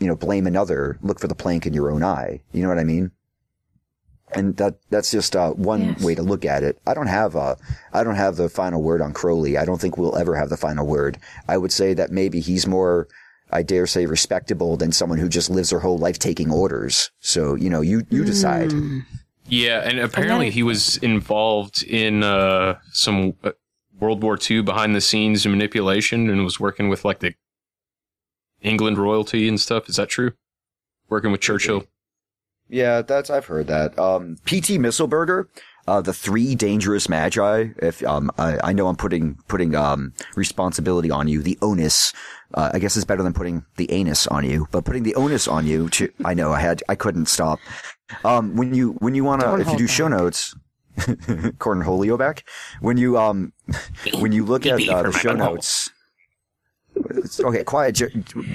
you 0.03 0.09
know, 0.09 0.15
blame 0.15 0.45
another, 0.45 0.97
look 1.01 1.19
for 1.19 1.27
the 1.27 1.35
plank 1.35 1.65
in 1.65 1.73
your 1.73 1.89
own 1.89 2.03
eye. 2.03 2.41
You 2.51 2.61
know 2.63 2.69
what 2.69 2.79
I 2.79 2.83
mean? 2.83 3.11
and 4.35 4.57
that 4.57 4.75
that's 4.89 5.11
just 5.11 5.35
uh, 5.35 5.51
one 5.51 5.89
Yes. 5.89 6.03
way 6.03 6.15
to 6.15 6.23
look 6.23 6.43
at 6.43 6.63
it. 6.63 6.79
I 6.87 6.93
don't 6.95 7.07
have 7.07 7.35
uh, 7.35 7.55
I 7.93 8.03
don't 8.03 8.15
have 8.15 8.35
the 8.35 8.49
final 8.49 8.81
word 8.81 8.99
on 9.01 9.13
Crowley. 9.13 9.57
I 9.57 9.65
don't 9.65 9.79
think 9.79 9.95
we'll 9.97 10.17
ever 10.17 10.35
have 10.35 10.49
the 10.49 10.57
final 10.57 10.87
word. 10.87 11.19
I 11.47 11.57
would 11.57 11.71
say 11.71 11.93
that 11.93 12.11
maybe 12.11 12.39
he's 12.39 12.65
more, 12.65 13.07
I 13.51 13.61
dare 13.61 13.85
say, 13.85 14.07
respectable 14.07 14.75
than 14.75 14.91
someone 14.91 15.19
who 15.19 15.29
just 15.29 15.51
lives 15.51 15.69
their 15.69 15.79
whole 15.81 15.99
life 15.99 16.17
taking 16.17 16.49
orders. 16.51 17.11
So 17.19 17.53
you 17.53 17.69
know, 17.69 17.81
you 17.81 18.03
you 18.09 18.23
decide. 18.25 18.73
Yeah, 19.47 19.81
and 19.87 19.99
apparently 19.99 20.49
he 20.49 20.63
was 20.63 20.97
involved 20.97 21.83
in 21.83 22.23
uh, 22.23 22.79
some 22.91 23.35
uh, 23.43 23.51
World 23.99 24.23
War 24.23 24.39
II 24.49 24.61
behind 24.63 24.95
the 24.95 25.01
scenes 25.01 25.45
manipulation 25.45 26.27
and 26.29 26.43
was 26.43 26.59
working 26.59 26.89
with 26.89 27.05
like 27.05 27.19
the 27.19 27.35
England 28.63 28.97
royalty 28.97 29.47
and 29.47 29.59
stuff. 29.59 29.87
Is 29.89 29.97
that 29.97 30.09
true? 30.09 30.31
Working 31.09 31.31
with 31.31 31.41
Churchill. 31.41 31.83
Yeah, 32.69 33.01
that's 33.01 33.29
I've 33.29 33.45
heard 33.45 33.67
that. 33.67 33.97
Um, 33.99 34.37
P.T. 34.45 34.79
Mistlberger, 34.79 35.45
uh, 35.87 36.01
the 36.01 36.13
three 36.13 36.55
dangerous 36.55 37.07
magi. 37.09 37.67
If 37.77 38.03
um, 38.05 38.31
I, 38.39 38.57
I 38.63 38.73
know 38.73 38.87
I'm 38.87 38.95
putting 38.95 39.35
putting 39.47 39.75
um 39.75 40.13
responsibility 40.35 41.11
on 41.11 41.27
you, 41.27 41.41
the 41.43 41.57
onus. 41.61 42.13
Uh, 42.53 42.71
I 42.73 42.79
guess 42.79 42.95
it's 42.95 43.05
better 43.05 43.21
than 43.21 43.33
putting 43.33 43.65
the 43.75 43.91
anus 43.91 44.25
on 44.27 44.43
you, 44.45 44.67
but 44.71 44.85
putting 44.85 45.03
the 45.03 45.13
onus 45.15 45.47
on 45.47 45.67
you. 45.67 45.89
To 45.89 46.09
I 46.23 46.33
know 46.33 46.51
I 46.53 46.61
had 46.61 46.81
I 46.89 46.95
couldn't 46.95 47.27
stop. 47.27 47.59
Um, 48.23 48.55
when 48.55 48.73
you 48.73 48.93
when 48.99 49.13
you 49.13 49.23
wanna 49.23 49.43
Don't 49.43 49.61
if 49.61 49.67
you 49.67 49.71
hold 49.71 49.79
do 49.79 49.87
show 49.87 50.09
back. 50.09 50.17
notes, 50.17 50.55
Cornholio 50.97 52.17
back. 52.17 52.43
When 52.79 52.97
you 52.97 53.17
um 53.17 53.53
when 54.19 54.31
you 54.31 54.45
look 54.45 54.65
at 54.65 54.87
uh, 54.87 55.03
the 55.03 55.11
show 55.11 55.33
butthole. 55.33 55.37
notes. 55.37 55.91
Okay, 57.39 57.63
quiet. 57.63 58.01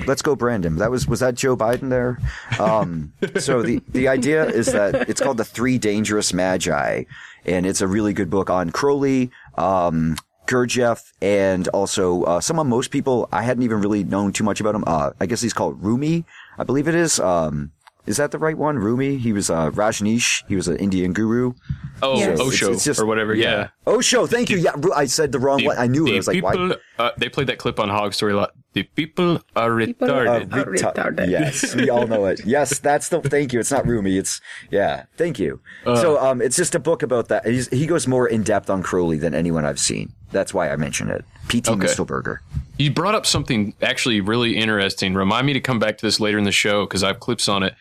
Let's 0.06 0.22
go, 0.22 0.36
Brandon. 0.36 0.76
That 0.76 0.90
was 0.90 1.06
was 1.06 1.20
that 1.20 1.34
Joe 1.34 1.56
Biden 1.56 1.90
there? 1.90 2.18
Um, 2.58 3.12
so 3.38 3.62
the 3.62 3.80
the 3.88 4.08
idea 4.08 4.46
is 4.46 4.66
that 4.72 5.08
it's 5.08 5.20
called 5.20 5.36
the 5.36 5.44
Three 5.44 5.78
Dangerous 5.78 6.32
Magi, 6.32 7.04
and 7.44 7.66
it's 7.66 7.80
a 7.80 7.88
really 7.88 8.12
good 8.12 8.30
book 8.30 8.50
on 8.50 8.70
Crowley, 8.70 9.30
um, 9.56 10.16
Gurdjieff, 10.46 11.12
and 11.20 11.68
also 11.68 12.22
uh, 12.24 12.40
someone 12.40 12.68
most 12.68 12.90
people 12.90 13.28
I 13.32 13.42
hadn't 13.42 13.62
even 13.62 13.80
really 13.80 14.04
known 14.04 14.32
too 14.32 14.44
much 14.44 14.60
about 14.60 14.74
him. 14.74 14.84
Uh, 14.86 15.12
I 15.20 15.26
guess 15.26 15.40
he's 15.40 15.52
called 15.52 15.82
Rumi, 15.82 16.24
I 16.58 16.64
believe 16.64 16.88
it 16.88 16.94
is. 16.94 17.18
Um, 17.20 17.72
is 18.06 18.16
that 18.16 18.30
the 18.30 18.38
right 18.38 18.56
one? 18.56 18.78
Rumi. 18.78 19.18
He 19.18 19.34
was 19.34 19.50
uh, 19.50 19.70
Rajneesh. 19.70 20.44
He 20.48 20.56
was 20.56 20.66
an 20.66 20.78
Indian 20.78 21.12
guru. 21.12 21.52
Oh, 22.02 22.18
Yes. 22.18 22.38
Osho 22.40 22.66
It's- 22.66 22.76
it's 22.76 22.84
just- 22.84 23.00
or 23.00 23.06
whatever. 23.06 23.34
Yeah. 23.34 23.68
Osho. 23.86 24.26
Thank 24.26 24.50
you. 24.50 24.56
Yeah, 24.58 24.72
Ru- 24.76 24.92
I 24.92 25.06
said 25.06 25.32
the 25.32 25.38
wrong 25.38 25.58
The- 25.58 25.66
one. 25.66 25.78
I 25.78 25.86
knew 25.86 26.06
it. 26.06 26.12
I 26.12 26.16
was 26.16 26.28
like, 26.28 26.42
why? 26.42 26.74
uh, 26.98 27.10
they 27.18 27.28
played 27.28 27.46
that 27.48 27.58
clip 27.58 27.80
on 27.80 27.88
Hog 27.88 28.14
Story 28.14 28.32
a 28.32 28.36
lot. 28.36 28.52
The 28.74 28.82
people 28.84 29.40
are 29.56 29.80
Uh, 29.80 29.86
retarded. 29.86 30.48
reta- 30.50 30.92
retarded. 30.94 31.30
Yes, 31.30 31.74
we 31.74 31.90
all 31.90 32.06
know 32.06 32.26
it. 32.26 32.40
Yes, 32.44 32.78
that's 32.78 33.08
the. 33.08 33.20
Thank 33.20 33.52
you. 33.52 33.60
It's 33.60 33.70
not 33.72 33.86
Rumi. 33.86 34.16
It's 34.18 34.40
yeah. 34.70 35.04
Thank 35.16 35.38
you. 35.38 35.60
so, 35.84 36.18
um, 36.24 36.40
it's 36.42 36.56
just 36.56 36.74
a 36.74 36.78
book 36.78 37.02
about 37.02 37.28
that. 37.28 37.46
He's, 37.46 37.68
he 37.70 37.86
goes 37.86 38.06
more 38.06 38.28
in 38.28 38.42
depth 38.42 38.70
on 38.70 38.82
Crowley 38.82 39.16
than 39.18 39.34
anyone 39.34 39.64
I've 39.64 39.80
seen. 39.80 40.12
That's 40.30 40.52
why 40.52 40.70
I 40.70 40.76
mentioned 40.76 41.10
it. 41.10 41.24
P.T. 41.48 41.70
Okay. 41.70 41.86
Mistlberger. 41.86 42.38
You 42.76 42.90
brought 42.92 43.14
up 43.14 43.24
something 43.26 43.72
actually 43.82 44.20
really 44.20 44.56
interesting. 44.56 45.14
Remind 45.14 45.46
me 45.46 45.54
to 45.54 45.60
come 45.60 45.78
back 45.78 45.96
to 45.98 46.06
this 46.06 46.20
later 46.20 46.38
in 46.38 46.44
the 46.44 46.52
show 46.52 46.84
because 46.84 47.02
I 47.02 47.08
have 47.08 47.18
clips 47.20 47.48
on 47.48 47.62
it. 47.62 47.74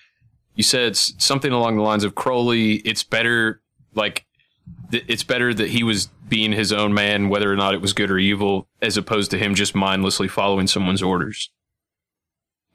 You 0.55 0.63
said 0.63 0.95
something 0.95 1.51
along 1.51 1.75
the 1.75 1.83
lines 1.83 2.03
of 2.03 2.15
Crowley. 2.15 2.75
It's 2.77 3.03
better, 3.03 3.61
like, 3.97 4.25
th- 4.91 5.03
it's 5.07 5.23
better 5.23 5.53
that 5.53 5.69
he 5.69 5.83
was 5.83 6.07
being 6.29 6.51
his 6.51 6.71
own 6.71 6.93
man, 6.93 7.29
whether 7.29 7.51
or 7.51 7.55
not 7.55 7.73
it 7.73 7.81
was 7.81 7.93
good 7.93 8.11
or 8.11 8.17
evil, 8.17 8.67
as 8.81 8.97
opposed 8.97 9.31
to 9.31 9.37
him 9.37 9.55
just 9.55 9.75
mindlessly 9.75 10.27
following 10.27 10.67
someone's 10.67 11.03
orders. 11.03 11.49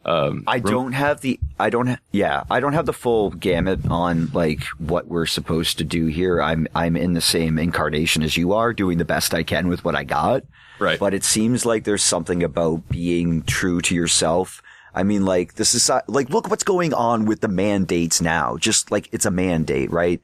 Um, 0.05 0.43
I 0.49 0.59
don't 0.59 0.93
have 0.93 1.21
the. 1.21 1.39
I 1.61 1.71
don't. 1.71 1.87
Ha- 1.87 1.99
yeah, 2.11 2.43
I 2.51 2.59
don't 2.59 2.73
have 2.73 2.87
the 2.87 2.93
full 2.93 3.31
gamut 3.31 3.89
on 3.89 4.31
like 4.33 4.65
what 4.79 5.07
we're 5.07 5.27
supposed 5.27 5.79
to 5.79 5.85
do 5.85 6.07
here. 6.07 6.43
I'm. 6.43 6.67
I'm 6.75 6.97
in 6.97 7.13
the 7.13 7.21
same 7.21 7.59
incarnation 7.59 8.23
as 8.23 8.37
you 8.37 8.53
are, 8.53 8.73
doing 8.73 8.99
the 8.99 9.05
best 9.05 9.33
I 9.33 9.45
can 9.45 9.69
with 9.69 9.85
what 9.85 9.95
I 9.95 10.03
got. 10.03 10.43
Right. 10.81 10.99
But 10.99 11.15
it 11.15 11.23
seems 11.23 11.65
like 11.65 11.85
there's 11.85 12.03
something 12.03 12.43
about 12.43 12.89
being 12.89 13.43
true 13.43 13.81
to 13.83 13.95
yourself. 13.95 14.61
I 14.93 15.05
mean, 15.05 15.25
like 15.25 15.55
this 15.55 15.73
is 15.73 15.89
like 16.09 16.31
look 16.31 16.51
what's 16.51 16.65
going 16.65 16.93
on 16.93 17.25
with 17.25 17.41
the 17.41 17.49
mandates 17.49 18.21
now. 18.21 18.57
Just 18.57 18.91
like 18.91 19.09
it's 19.13 19.25
a 19.25 19.31
mandate, 19.31 19.93
right? 19.93 20.21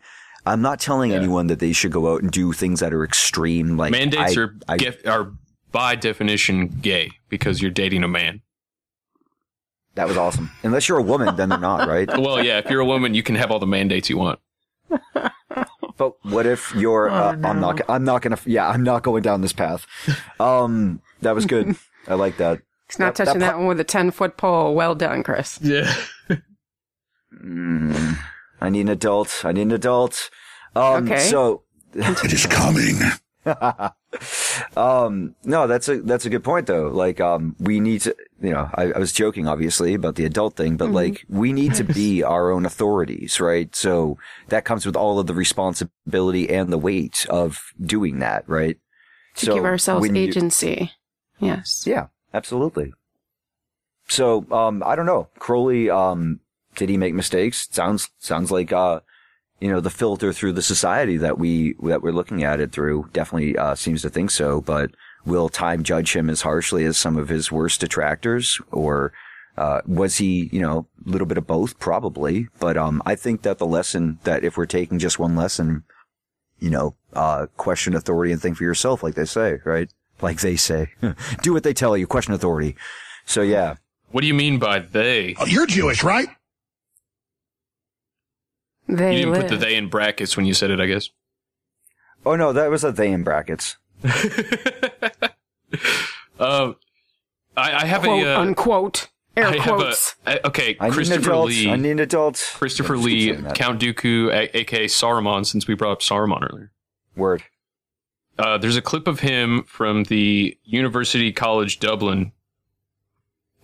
I'm 0.49 0.63
not 0.63 0.81
telling 0.81 1.13
anyone 1.13 1.47
that 1.49 1.59
they 1.61 1.73
should 1.73 1.93
go 1.93 2.13
out 2.13 2.23
and 2.23 2.31
do 2.31 2.53
things 2.53 2.81
that 2.81 2.93
are 2.95 3.05
extreme. 3.05 3.77
Like 3.77 3.93
mandates 3.93 4.37
I- 4.37 4.41
are 4.41 4.55
I- 4.69 4.77
gef- 4.79 5.07
are 5.07 5.33
by 5.73 5.95
definition 5.95 6.69
gay 6.69 7.11
because 7.29 7.61
you're 7.63 7.71
dating 7.71 8.03
a 8.05 8.09
man. 8.09 8.41
that 9.95 10.09
was 10.09 10.17
awesome. 10.17 10.51
Unless 10.63 10.89
you're 10.89 10.99
a 10.99 11.03
woman, 11.03 11.37
then 11.37 11.49
they're 11.51 11.59
not, 11.59 11.89
right? 11.89 12.09
Well, 12.19 12.43
yeah, 12.45 12.59
if 12.59 12.71
you're 12.71 12.81
a 12.81 12.87
woman, 12.87 13.15
you 13.15 13.23
can 13.23 13.35
have 13.35 13.51
all 13.51 13.59
the 13.59 13.67
mandates 13.67 14.09
you 14.11 14.17
want. 14.19 14.39
But 15.97 16.13
what 16.25 16.47
if 16.47 16.73
you're? 16.77 17.11
uh, 17.11 17.33
I'm 17.43 17.59
not. 17.61 17.81
I'm 17.91 18.05
not 18.05 18.23
gonna. 18.23 18.39
Yeah, 18.47 18.69
I'm 18.69 18.85
not 18.85 19.03
going 19.03 19.21
down 19.25 19.41
this 19.41 19.53
path. 19.53 19.85
Um, 20.39 21.03
that 21.23 21.35
was 21.35 21.45
good. 21.45 21.75
I 22.07 22.15
like 22.15 22.37
that. 22.37 22.61
He's 22.89 23.01
not 23.01 23.17
That- 23.17 23.25
touching 23.25 23.41
that 23.41 23.55
that, 23.55 23.59
one 23.59 23.67
with 23.67 23.81
a 23.81 23.85
10 23.85 24.13
foot 24.13 24.37
pole. 24.37 24.77
Well 24.77 24.95
done, 24.95 25.25
Chris. 25.25 25.59
Yeah. 25.61 25.93
I 28.61 28.71
need 28.71 28.83
an 28.83 28.89
adult. 28.89 29.43
I 29.45 29.53
need 29.53 29.63
an 29.63 29.73
adult. 29.73 30.31
Um, 30.75 31.07
Okay. 31.07 31.21
So, 31.29 31.63
It 31.95 32.33
is 32.33 32.47
coming. 32.47 32.97
um, 34.77 35.35
no, 35.45 35.67
that's 35.67 35.89
a 35.89 36.01
that's 36.03 36.27
a 36.27 36.31
good 36.31 36.45
point 36.45 36.67
though. 36.67 36.89
Like, 36.89 37.21
um, 37.21 37.57
we 37.59 37.81
need 37.81 38.03
to. 38.03 38.15
You 38.41 38.51
know, 38.51 38.71
I, 38.75 38.93
I 38.93 38.99
was 38.99 39.13
joking 39.13 39.49
obviously 39.49 39.95
about 39.95 40.15
the 40.17 40.25
adult 40.25 40.55
thing, 40.57 40.77
but 40.77 40.91
like, 40.91 41.25
we 41.29 41.53
need 41.53 41.75
to 41.75 41.85
be 41.85 42.23
our 42.35 42.51
own 42.51 42.67
authorities, 42.67 43.41
right? 43.41 43.75
So 43.75 44.19
that 44.49 44.65
comes 44.65 44.87
with 44.87 44.97
all 44.97 45.19
of 45.19 45.27
the 45.27 45.35
responsibility 45.35 46.49
and 46.51 46.73
the 46.73 46.79
weight 46.79 47.27
of 47.31 47.59
doing 47.81 48.19
that, 48.21 48.45
right? 48.49 48.79
To 49.37 49.55
give 49.55 49.65
ourselves 49.65 50.03
when 50.03 50.15
you- 50.15 50.23
agency. 50.23 50.93
Yes. 51.41 51.85
Yeah, 51.87 52.09
absolutely. 52.35 52.93
So, 54.09 54.45
um, 54.51 54.83
I 54.85 54.97
don't 54.97 55.07
know. 55.07 55.29
Crowley, 55.39 55.89
um, 55.91 56.41
did 56.79 56.89
he 56.89 56.97
make 56.97 57.13
mistakes? 57.13 57.69
Sounds, 57.73 58.09
sounds 58.19 58.51
like, 58.53 58.73
uh, 58.73 59.01
you 59.61 59.69
know, 59.69 59.81
the 59.81 59.91
filter 59.91 60.33
through 60.33 60.53
the 60.53 60.63
society 60.63 61.17
that 61.17 61.37
we, 61.37 61.75
that 61.83 62.03
we're 62.03 62.13
looking 62.13 62.45
at 62.45 62.61
it 62.61 62.71
through 62.71 63.11
definitely, 63.13 63.59
uh, 63.59 63.75
seems 63.75 64.01
to 64.03 64.09
think 64.09 64.31
so, 64.31 64.61
but 64.61 64.93
will 65.27 65.49
time 65.49 65.83
judge 65.83 66.15
him 66.15 66.31
as 66.31 66.43
harshly 66.43 66.85
as 66.85 66.97
some 66.97 67.17
of 67.17 67.29
his 67.29 67.51
worst 67.51 67.81
detractors 67.81 68.61
or, 68.71 69.13
uh, 69.57 69.81
was 69.87 70.19
he, 70.19 70.49
you 70.53 70.61
know, 70.61 70.87
a 71.05 71.11
little 71.11 71.27
bit 71.27 71.37
of 71.37 71.49
both? 71.49 71.81
Probably. 71.81 72.47
But, 72.61 72.77
um, 72.77 73.03
I 73.05 73.17
think 73.17 73.43
that 73.43 73.59
the 73.59 73.67
lesson 73.67 74.21
that 74.23 74.45
if 74.45 74.57
we're 74.57 74.67
taking 74.67 75.01
just 75.01 75.19
one 75.19 75.35
lesson, 75.35 75.83
you 76.61 76.71
know, 76.71 76.95
uh, 77.13 77.47
question 77.57 77.97
authority 77.97 78.31
and 78.31 78.41
think 78.41 78.57
for 78.57 78.65
yourself, 78.65 79.03
like 79.03 79.17
they 79.17 79.25
say, 79.25 79.59
right? 79.65 79.93
Like 80.23 80.41
they 80.41 80.55
say. 80.55 80.93
Do 81.43 81.53
what 81.53 81.65
they 81.65 81.75
tell 81.75 81.97
you, 81.97 82.07
question 82.07 82.35
authority. 82.35 82.77
So 83.27 83.43
yeah. 83.43 83.75
What 84.13 84.21
do 84.21 84.29
you 84.29 84.35
mean 84.35 84.61
by 84.61 84.79
they? 84.79 85.35
Oh, 85.41 85.47
you're 85.47 85.67
Jewish, 85.67 86.05
right? 86.05 86.29
They 88.89 89.13
You 89.13 89.19
didn't 89.27 89.33
live. 89.33 89.43
put 89.43 89.51
the 89.51 89.57
they 89.57 89.75
in 89.77 89.89
brackets 89.89 90.37
when 90.37 90.47
you 90.47 90.55
said 90.55 90.71
it, 90.71 90.81
I 90.81 90.87
guess. 90.87 91.11
Oh 92.27 92.37
no, 92.37 92.53
that 92.53 92.71
was 92.71 92.85
a 92.85 92.93
they 92.93 93.13
in 93.13 93.23
brackets. 93.23 93.77
Um, 96.39 96.77
I, 97.57 97.73
I 97.83 97.85
have 97.87 98.03
quote 98.03 98.25
a. 98.25 98.35
Uh, 98.37 98.41
unquote. 98.41 99.09
Air 99.37 99.49
I 99.49 99.57
have 99.59 99.77
quotes. 99.77 100.15
a. 100.27 100.31
I- 100.45 100.49
Okay, 100.49 100.77
I 100.81 100.85
need 100.85 100.89
an 100.89 100.93
Christopher 100.93 101.31
adult. 101.31 101.49
Lee. 101.49 101.71
I 101.71 101.77
need 101.77 101.91
an 101.93 101.99
adult. 102.01 102.37
Christopher 102.55 102.95
Yeah, 102.97 103.03
Lee. 103.05 103.37
Count 103.55 103.81
Dooku, 103.81 104.31
a- 104.33 104.57
aka 104.59 104.87
Saruman, 104.87 105.45
since 105.47 105.67
we 105.69 105.75
brought 105.75 105.93
up 105.93 106.01
Saruman 106.01 106.49
earlier. 106.51 106.73
Word. 107.17 107.45
Uh, 108.39 108.57
there's 108.57 108.77
a 108.77 108.83
clip 108.83 109.09
of 109.09 109.21
him 109.21 109.65
from 109.65 110.05
the 110.05 110.57
University 110.63 111.33
College 111.33 111.81
Dublin, 111.81 112.31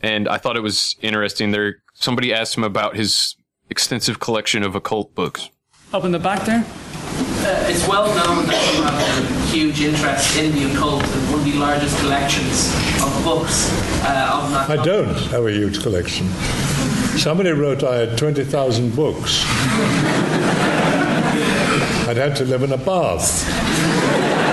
and 0.03 0.29
I 0.29 0.37
thought 0.39 0.57
it 0.57 0.63
was 0.65 0.97
interesting. 1.01 1.53
There, 1.53 1.77
somebody 1.95 2.35
asked 2.35 2.57
him 2.57 2.65
about 2.65 2.97
his 2.97 3.37
extensive 3.71 4.21
collection 4.21 4.63
of 4.63 4.75
occult 4.75 5.15
books. 5.15 5.51
Up 5.93 6.05
in 6.05 6.13
the 6.13 6.19
back 6.19 6.45
there? 6.45 6.65
Uh, 7.47 7.67
it's 7.69 7.87
well 7.87 8.07
known 8.07 8.47
that 8.47 8.75
you 8.75 8.83
have 8.83 8.99
a 8.99 9.47
huge 9.47 9.81
interest 9.81 10.37
in 10.39 10.53
the 10.53 10.73
occult 10.73 11.03
and 11.05 11.31
one 11.31 11.41
of 11.41 11.45
the 11.45 11.53
largest 11.59 11.99
collections 12.01 12.73
of 13.03 13.25
books 13.25 13.71
uh, 14.03 14.31
of 14.43 14.51
that. 14.51 14.71
I 14.71 14.83
don't 14.83 15.15
have 15.31 15.45
a 15.45 15.53
huge 15.53 15.83
collection. 15.83 16.27
Somebody 17.19 17.51
wrote 17.51 17.85
I 17.85 17.97
had 17.97 18.19
20,000 18.19 18.97
books. 18.97 19.45
I'd 22.07 22.17
had 22.17 22.35
to 22.37 22.45
live 22.45 22.63
in 22.63 22.73
a 22.73 22.77
bath. 22.79 24.44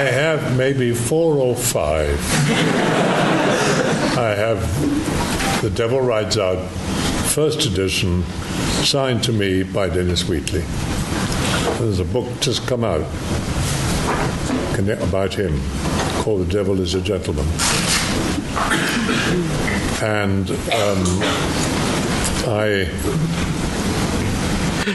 I 0.00 0.04
have 0.04 0.56
maybe 0.56 0.94
four 0.94 1.34
or 1.34 1.54
five. 1.54 2.18
I 4.16 4.34
have 4.34 5.60
The 5.60 5.68
Devil 5.68 6.00
Rides 6.00 6.38
Out, 6.38 6.66
first 7.34 7.66
edition, 7.66 8.22
signed 8.82 9.22
to 9.24 9.32
me 9.32 9.62
by 9.62 9.90
Dennis 9.90 10.26
Wheatley. 10.26 10.64
There's 11.78 12.00
a 12.00 12.06
book 12.06 12.26
just 12.40 12.66
come 12.66 12.82
out. 12.82 13.02
about 15.02 15.34
him 15.34 15.60
called 16.22 16.46
The 16.46 16.50
Devil 16.50 16.80
is 16.80 16.94
a 16.94 17.02
Gentleman. 17.02 17.44
And 20.02 20.50
um, 20.50 21.04
I 22.48 22.88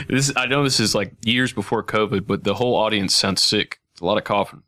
This 0.09 0.33
I 0.35 0.47
know 0.47 0.63
this 0.63 0.79
is 0.79 0.95
like 0.95 1.13
years 1.23 1.53
before 1.53 1.83
COVID, 1.83 2.25
but 2.25 2.43
the 2.43 2.55
whole 2.55 2.73
audience 2.73 3.15
sounds 3.15 3.43
sick. 3.43 3.79
It's 3.91 4.01
a 4.01 4.05
lot 4.05 4.17
of 4.17 4.23
coughing. 4.23 4.63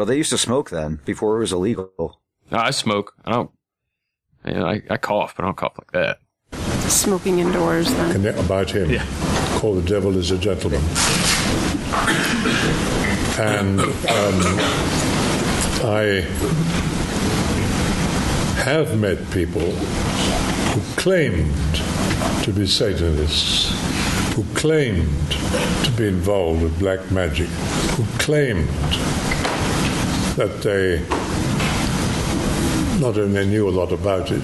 Well, 0.00 0.06
they 0.06 0.16
used 0.16 0.30
to 0.30 0.38
smoke 0.38 0.70
then 0.70 1.00
before 1.04 1.36
it 1.36 1.40
was 1.40 1.52
illegal. 1.52 2.22
No, 2.50 2.56
I 2.56 2.70
smoke. 2.70 3.12
I 3.26 3.32
don't. 3.32 3.50
You 4.46 4.54
know, 4.54 4.64
I, 4.64 4.80
I 4.88 4.96
cough, 4.96 5.36
but 5.36 5.42
I 5.42 5.48
don't 5.48 5.58
cough 5.58 5.76
like 5.76 5.92
that. 5.92 6.20
Smoking 6.90 7.40
indoors 7.40 7.92
then. 7.92 8.22
can, 8.22 8.26
about 8.42 8.70
him 8.70 8.98
Call 9.58 9.74
The 9.74 9.86
Devil 9.86 10.16
is 10.16 10.30
a 10.30 10.38
Gentleman. 10.38 10.80
And 13.38 13.78
um, 13.78 14.40
I 15.84 16.24
have 18.64 18.98
met 18.98 19.18
people 19.32 19.70
who 19.70 20.80
claimed 20.96 21.54
to 22.44 22.54
be 22.54 22.66
Satanists, 22.66 23.68
who 24.34 24.44
claimed 24.54 25.30
to 25.84 25.92
be 25.94 26.08
involved 26.08 26.62
with 26.62 26.78
black 26.78 27.10
magic, 27.10 27.48
who 27.98 28.04
claimed 28.18 28.66
that 30.40 30.62
they 30.62 30.98
not 32.98 33.18
only 33.18 33.44
knew 33.44 33.68
a 33.68 33.70
lot 33.70 33.92
about 33.92 34.30
it, 34.30 34.42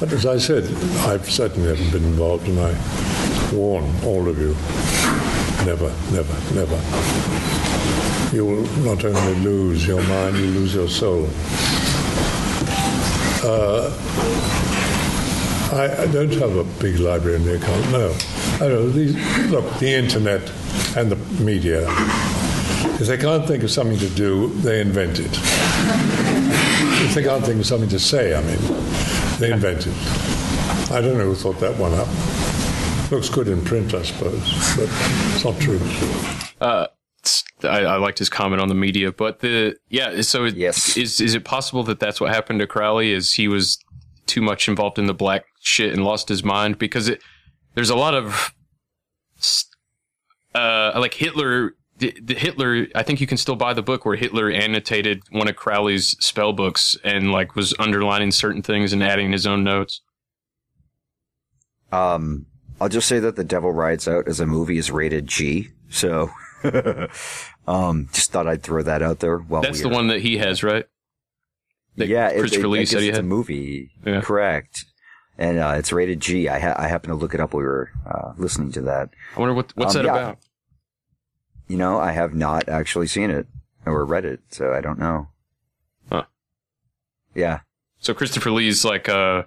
but 0.00 0.12
as 0.12 0.26
I 0.26 0.38
said, 0.38 0.64
I 1.06 1.18
certainly 1.18 1.68
haven't 1.68 1.92
been 1.92 2.02
involved, 2.02 2.48
and 2.48 2.58
I 2.58 2.74
warn 3.54 3.84
all 4.04 4.28
of 4.28 4.40
you 4.40 4.56
never, 5.64 5.92
never, 6.10 6.34
never. 6.52 6.76
You 8.34 8.44
will 8.44 8.66
not 8.82 9.04
only 9.04 9.34
lose 9.36 9.86
your 9.86 10.02
mind, 10.02 10.36
you 10.36 10.46
lose 10.46 10.74
your 10.74 10.88
soul. 10.88 11.28
Uh, 13.44 13.94
I, 15.74 16.02
I 16.02 16.06
don't 16.06 16.32
have 16.32 16.56
a 16.56 16.64
big 16.82 16.98
library 16.98 17.36
in 17.36 17.44
the 17.44 17.54
account, 17.54 17.92
no. 17.92 18.16
I 18.54 18.68
know, 18.68 18.88
these, 18.88 19.14
look, 19.48 19.78
the 19.78 19.94
internet 19.94 20.42
and 20.96 21.08
the 21.08 21.16
media, 21.40 21.86
if 23.00 23.06
they 23.06 23.16
can't 23.16 23.46
think 23.46 23.62
of 23.62 23.70
something 23.70 23.98
to 23.98 24.08
do, 24.10 24.48
they 24.60 24.80
invent 24.80 25.18
it. 25.20 25.30
If 27.04 27.14
they 27.14 27.22
can't 27.22 27.44
think 27.44 27.60
of 27.60 27.66
something 27.66 27.88
to 27.90 27.98
say, 27.98 28.34
I 28.34 28.40
mean, 28.42 28.58
they 29.38 29.52
invent 29.52 29.86
it. 29.86 29.94
I 30.90 31.00
don't 31.00 31.16
know 31.18 31.26
who 31.26 31.34
thought 31.34 31.60
that 31.60 31.76
one 31.78 31.92
up. 31.94 32.08
Looks 33.10 33.28
good 33.30 33.48
in 33.48 33.64
print, 33.64 33.94
I 33.94 34.02
suppose, 34.02 34.40
but 34.76 34.88
it's 35.34 35.44
not 35.44 35.58
true. 35.60 35.80
Uh, 36.60 36.86
it's- 37.20 37.44
I, 37.64 37.80
I 37.84 37.96
liked 37.96 38.18
his 38.18 38.28
comment 38.28 38.60
on 38.62 38.68
the 38.68 38.74
media, 38.74 39.10
but 39.12 39.40
the 39.40 39.76
yeah. 39.88 40.20
So 40.22 40.44
it, 40.44 40.54
Yes. 40.56 40.96
is 40.96 41.20
is 41.20 41.34
it 41.34 41.44
possible 41.44 41.82
that 41.84 41.98
that's 42.00 42.20
what 42.20 42.32
happened 42.32 42.60
to 42.60 42.66
Crowley? 42.68 43.12
Is 43.12 43.32
he 43.32 43.48
was 43.48 43.78
too 44.26 44.40
much 44.42 44.68
involved 44.68 44.98
in 44.98 45.06
the 45.06 45.14
black 45.14 45.44
shit 45.60 45.92
and 45.92 46.04
lost 46.04 46.28
his 46.28 46.44
mind? 46.44 46.78
Because 46.78 47.08
it 47.08 47.20
there's 47.74 47.90
a 47.90 47.96
lot 47.96 48.14
of 48.14 48.54
uh 50.54 50.92
like 50.96 51.14
Hitler. 51.14 51.74
The, 51.98 52.16
the 52.22 52.34
Hitler, 52.34 52.86
I 52.94 53.02
think 53.02 53.20
you 53.20 53.26
can 53.26 53.36
still 53.38 53.56
buy 53.56 53.74
the 53.74 53.82
book 53.82 54.04
where 54.04 54.14
Hitler 54.16 54.50
annotated 54.50 55.22
one 55.30 55.48
of 55.48 55.56
Crowley's 55.56 56.10
spell 56.24 56.52
books 56.52 56.96
and 57.02 57.32
like 57.32 57.56
was 57.56 57.74
underlining 57.78 58.30
certain 58.30 58.62
things 58.62 58.92
and 58.92 59.02
adding 59.02 59.32
his 59.32 59.46
own 59.46 59.64
notes. 59.64 60.00
Um, 61.90 62.46
I'll 62.80 62.88
just 62.88 63.08
say 63.08 63.18
that 63.18 63.36
The 63.36 63.44
Devil 63.44 63.72
Rides 63.72 64.06
Out 64.06 64.28
as 64.28 64.40
a 64.40 64.46
movie 64.46 64.78
is 64.78 64.90
rated 64.90 65.26
G. 65.26 65.68
So, 65.90 66.30
um, 67.66 68.08
just 68.12 68.30
thought 68.30 68.46
I'd 68.46 68.62
throw 68.62 68.82
that 68.82 69.02
out 69.02 69.20
there. 69.20 69.38
While 69.38 69.62
That's 69.62 69.80
the 69.82 69.88
one 69.88 70.08
that 70.08 70.20
he 70.20 70.38
has, 70.38 70.62
right? 70.62 70.84
That 71.96 72.08
yeah, 72.08 72.30
Christopher 72.30 72.66
it, 72.66 72.68
Lee 72.68 72.86
said 72.86 73.02
he 73.02 73.08
it's 73.08 73.18
a 73.18 73.22
movie. 73.22 73.90
Yeah. 74.06 74.20
Correct. 74.20 74.84
And 75.36 75.58
uh, 75.58 75.74
it's 75.76 75.92
rated 75.92 76.20
G. 76.20 76.48
I, 76.48 76.58
ha- 76.60 76.74
I 76.76 76.88
happened 76.88 77.12
to 77.12 77.16
look 77.16 77.34
it 77.34 77.40
up 77.40 77.52
while 77.54 77.60
we 77.60 77.66
were 77.66 77.90
uh, 78.06 78.32
listening 78.36 78.70
to 78.72 78.82
that. 78.82 79.10
I 79.36 79.40
wonder 79.40 79.54
what 79.54 79.72
what's 79.76 79.96
Um, 79.96 80.02
that 80.04 80.08
yeah. 80.08 80.16
about. 80.16 80.38
You 81.68 81.76
know, 81.76 81.98
I 82.00 82.12
have 82.12 82.34
not 82.34 82.68
actually 82.68 83.06
seen 83.06 83.30
it 83.30 83.46
or 83.86 84.04
read 84.04 84.24
it, 84.24 84.40
so 84.50 84.72
I 84.72 84.80
don't 84.80 84.98
know. 84.98 85.28
Huh. 86.10 86.24
Yeah, 87.34 87.60
So 87.98 88.14
Christopher 88.14 88.50
Lee's 88.50 88.84
like 88.84 89.08
uh 89.08 89.44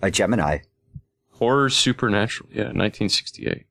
a 0.00 0.10
Gemini. 0.10 0.58
horror 1.32 1.68
supernatural. 1.68 2.48
Yeah, 2.52 2.70
1968. 2.72 3.66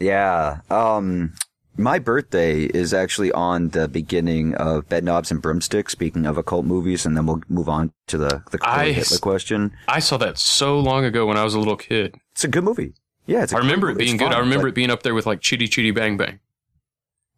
Yeah. 0.00 0.60
Um, 0.70 1.34
my 1.76 1.98
birthday 2.00 2.62
is 2.64 2.92
actually 2.92 3.30
on 3.32 3.68
the 3.70 3.86
beginning 3.88 4.54
of 4.56 4.88
Bed 4.88 5.04
Knobs 5.04 5.30
and 5.30 5.40
Broomsticks. 5.40 5.92
Speaking 5.92 6.26
of 6.26 6.36
occult 6.36 6.64
movies, 6.66 7.06
and 7.06 7.16
then 7.16 7.26
we'll 7.26 7.42
move 7.48 7.68
on 7.68 7.92
to 8.08 8.18
the 8.18 8.42
the 8.50 8.58
I- 8.62 8.90
Hitler 8.92 9.18
question. 9.18 9.72
I 9.86 10.00
saw 10.00 10.16
that 10.18 10.38
so 10.38 10.78
long 10.80 11.04
ago 11.04 11.26
when 11.26 11.36
I 11.36 11.44
was 11.44 11.54
a 11.54 11.58
little 11.58 11.76
kid. 11.76 12.16
It's 12.32 12.44
a 12.44 12.48
good 12.48 12.64
movie. 12.64 12.94
Yeah, 13.28 13.42
it's. 13.42 13.52
a 13.52 13.56
I 13.56 13.58
remember 13.58 13.90
it 13.90 13.98
being 13.98 14.16
good. 14.16 14.32
I 14.32 14.38
remember 14.38 14.64
Like- 14.64 14.72
it 14.72 14.74
being 14.74 14.90
up 14.90 15.02
there 15.02 15.14
with 15.14 15.26
like 15.26 15.40
Chitty 15.40 15.68
Chitty 15.68 15.90
Bang 15.90 16.16
Bang. 16.16 16.40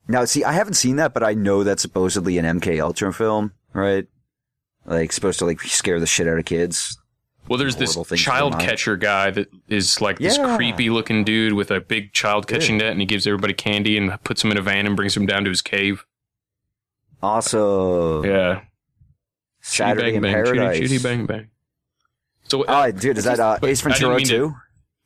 Now, 0.08 0.24
see, 0.24 0.44
I 0.44 0.52
haven't 0.52 0.74
seen 0.74 0.96
that, 0.96 1.12
but 1.12 1.22
I 1.22 1.34
know 1.34 1.62
that's 1.64 1.82
supposedly 1.82 2.38
an 2.38 2.44
MK 2.44 2.80
Ultra 2.80 3.12
film, 3.12 3.52
right? 3.72 4.06
Like 4.86 5.12
supposed 5.12 5.38
to 5.40 5.44
like 5.46 5.60
scare 5.60 6.00
the 6.00 6.06
shit 6.06 6.26
out 6.28 6.38
of 6.38 6.44
kids. 6.44 6.96
Well, 7.48 7.58
there's 7.58 7.74
this 7.76 7.96
child 8.14 8.58
catcher 8.60 8.96
guy 8.96 9.30
that 9.32 9.48
is 9.68 10.00
like 10.00 10.18
this 10.20 10.38
Yeah. 10.38 10.56
creepy 10.56 10.90
looking 10.90 11.24
dude 11.24 11.54
with 11.54 11.72
a 11.72 11.80
big 11.80 12.12
child 12.12 12.46
catching 12.46 12.78
net, 12.78 12.92
and 12.92 13.00
he 13.00 13.06
gives 13.06 13.26
everybody 13.26 13.52
candy 13.54 13.96
and 13.98 14.22
puts 14.22 14.42
them 14.42 14.52
in 14.52 14.58
a 14.58 14.62
van 14.62 14.86
and 14.86 14.94
brings 14.94 15.14
them 15.14 15.26
down 15.26 15.42
to 15.44 15.50
his 15.50 15.60
cave. 15.62 16.04
Also, 17.22 18.22
Yeah, 18.24 18.62
Saturday 19.60 20.06
Chitty 20.12 20.16
in 20.16 20.22
Bang 20.22 20.32
Bang, 20.32 20.44
Paradise. 20.44 20.76
Chitty, 20.78 20.88
Chitty 20.88 21.02
Bang 21.02 21.26
Bang. 21.26 21.48
So 22.44 22.64
Oh, 22.66 22.90
dude, 22.92 23.18
is 23.18 23.24
that 23.24 23.38
uh, 23.40 23.58
Ace 23.62 23.80
Ventura 23.80 24.18
too? 24.20 24.24
to- 24.24 24.56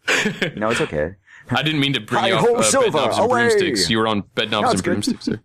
No, 0.57 0.71
it's 0.71 0.81
okay. 0.81 1.15
I 1.51 1.63
didn't 1.63 1.81
mean 1.81 1.93
to 1.95 2.01
bring 2.01 2.25
you 2.27 2.37
ho, 2.37 2.47
off 2.55 2.59
uh, 2.59 2.61
bed 2.61 2.65
Silva, 2.71 2.99
knobs 2.99 3.19
and 3.19 3.31
away! 3.31 3.49
broomsticks. 3.49 3.91
You 3.91 3.99
were 3.99 4.07
on 4.09 4.23
bed 4.35 4.51
knobs 4.51 4.65
No, 4.65 4.71
and 4.71 4.79
good. 4.83 4.91
broomsticks. 4.91 5.27
There. 5.27 5.43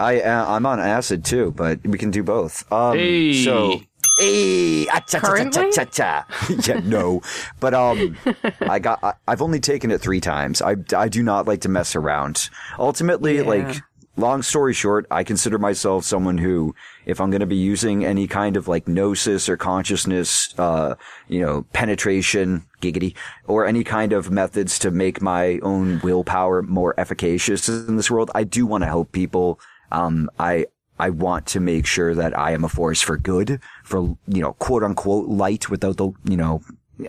I 0.00 0.20
uh, 0.20 0.44
I'm 0.54 0.64
on 0.66 0.78
acid 0.78 1.24
too, 1.24 1.52
but 1.56 1.80
we 1.84 1.98
can 1.98 2.10
do 2.10 2.22
both. 2.22 2.70
Um, 2.72 2.96
Hey. 2.96 3.42
so 3.44 3.80
hey, 4.20 4.86
ah, 4.88 5.00
cha, 5.00 5.00
cha, 5.00 5.18
cha, 5.18 5.26
Currently? 5.26 5.72
cha, 5.72 5.84
cha, 5.84 6.24
cha. 6.26 6.56
yeah, 6.66 6.80
no, 6.84 7.20
but 7.60 7.74
um, 7.74 8.16
I 8.60 8.78
got 8.78 9.02
I, 9.02 9.14
I've 9.26 9.42
only 9.42 9.58
taken 9.60 9.90
it 9.90 10.00
three 10.00 10.20
times. 10.20 10.62
I 10.62 10.76
I 10.96 11.08
do 11.08 11.22
not 11.22 11.46
like 11.48 11.62
to 11.62 11.68
mess 11.68 11.96
around. 11.96 12.48
Ultimately, 12.78 13.36
Yeah. 13.38 13.42
like 13.42 13.76
long 14.18 14.42
story 14.42 14.74
short, 14.74 15.06
I 15.10 15.24
consider 15.24 15.58
myself 15.58 16.04
someone 16.04 16.38
who, 16.38 16.74
if 17.06 17.20
I'm 17.20 17.30
going 17.30 17.40
to 17.40 17.46
be 17.46 17.56
using 17.56 18.04
any 18.04 18.26
kind 18.26 18.56
of 18.56 18.68
like 18.68 18.88
gnosis 18.88 19.48
or 19.48 19.56
consciousness, 19.56 20.52
uh, 20.58 20.96
you 21.28 21.40
know, 21.40 21.64
penetration, 21.72 22.66
giggity, 22.82 23.14
or 23.46 23.64
any 23.64 23.84
kind 23.84 24.12
of 24.12 24.30
methods 24.30 24.78
to 24.80 24.90
make 24.90 25.22
my 25.22 25.58
own 25.62 26.00
willpower 26.00 26.62
more 26.62 26.94
efficacious 26.98 27.68
in 27.68 27.96
this 27.96 28.10
world, 28.10 28.30
I 28.34 28.44
do 28.44 28.66
want 28.66 28.82
to 28.82 28.86
help 28.86 29.12
people. 29.12 29.60
Um, 29.92 30.28
I, 30.38 30.66
I 30.98 31.10
want 31.10 31.46
to 31.46 31.60
make 31.60 31.86
sure 31.86 32.14
that 32.14 32.36
I 32.36 32.50
am 32.52 32.64
a 32.64 32.68
force 32.68 33.00
for 33.00 33.16
good, 33.16 33.60
for, 33.84 34.00
you 34.26 34.42
know, 34.42 34.52
quote 34.54 34.82
unquote 34.82 35.28
light 35.28 35.70
without 35.70 35.96
the, 35.96 36.10
you 36.24 36.36
know, 36.36 36.60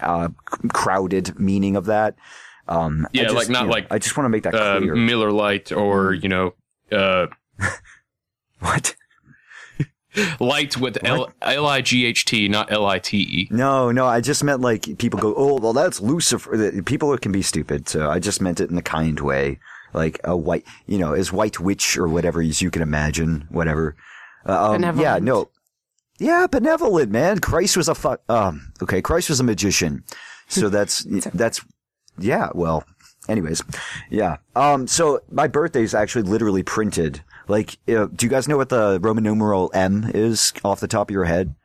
uh, 0.02 0.30
crowded 0.72 1.40
meaning 1.40 1.76
of 1.76 1.86
that. 1.86 2.16
Um, 2.68 3.08
I 3.08 3.10
Yeah, 3.14 3.24
just, 3.24 3.36
like 3.36 3.50
not 3.50 3.62
you 3.62 3.66
know, 3.66 3.72
like, 3.74 3.88
I 3.90 3.98
just 3.98 4.16
want 4.16 4.26
to 4.26 4.30
make 4.30 4.44
that 4.44 4.54
Uh, 4.54 4.78
clear. 4.78 4.96
Miller 4.96 5.32
Lite 5.32 5.72
or 5.72 6.14
you 6.14 6.30
know, 6.30 6.54
uh, 6.92 7.28
what? 8.60 8.96
light 10.40 10.78
with 10.78 10.98
L 11.04 11.32
L 11.42 11.68
I 11.68 11.82
G 11.82 12.06
H 12.06 12.26
T, 12.26 12.48
not 12.48 12.72
L 12.72 12.86
I 12.86 13.00
T 13.00 13.18
E. 13.18 13.48
No, 13.52 13.92
no, 13.92 14.06
I 14.06 14.22
just 14.22 14.44
meant 14.44 14.62
like 14.62 14.98
people 14.98 15.20
go, 15.20 15.34
oh, 15.36 15.60
well, 15.60 15.74
that's 15.74 16.02
Lucifer. 16.02 16.82
People 16.84 17.16
can 17.18 17.32
be 17.32 17.42
stupid, 17.42 17.88
so 17.88 18.10
I 18.10 18.20
just 18.20 18.42
meant 18.42 18.60
it 18.60 18.70
in 18.70 18.78
a 18.78 18.82
kind 18.82 19.20
way, 19.20 19.60
like 19.94 20.20
a 20.24 20.36
white, 20.36 20.66
you 20.88 20.98
know, 20.98 21.14
as 21.14 21.32
white 21.32 21.60
witch 21.60 21.98
or 21.98 22.08
whatever 22.08 22.42
as 22.42 22.62
you 22.62 22.72
can 22.72 22.82
imagine, 22.82 23.48
whatever. 23.50 23.96
Uh, 24.46 24.72
um, 24.72 24.82
yeah, 24.82 24.92
Benevolent. 25.20 25.24
no, 25.26 25.50
yeah, 26.20 26.48
benevolent 26.48 27.12
man. 27.12 27.40
Christ 27.40 27.78
was 27.78 27.88
a 27.88 27.96
fuck. 27.96 28.22
Um, 28.30 28.74
okay, 28.82 29.02
Christ 29.02 29.30
was 29.30 29.40
a 29.40 29.44
magician, 29.44 30.04
so 30.48 30.70
that's 30.70 31.06
that's 31.34 31.64
yeah. 32.18 32.50
Well, 32.54 32.84
anyways, 33.30 33.62
yeah. 34.10 34.38
Um, 34.56 34.88
so 34.88 35.22
my 35.32 35.48
birthday 35.48 35.84
is 35.84 35.94
actually 35.94 36.24
literally 36.24 36.64
printed. 36.64 37.22
Like, 37.48 37.78
uh, 37.88 38.08
do 38.08 38.26
you 38.26 38.30
guys 38.30 38.48
know 38.48 38.58
what 38.58 38.70
the 38.70 39.00
Roman 39.02 39.24
numeral 39.24 39.72
M 39.74 40.12
is 40.14 40.52
off 40.64 40.80
the 40.82 40.88
top 40.88 41.10
of 41.10 41.14
your 41.14 41.26
head? 41.26 41.56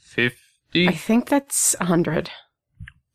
Fifty. 0.00 0.88
I 0.88 0.92
think 0.92 1.28
that's 1.28 1.74
100. 1.78 2.30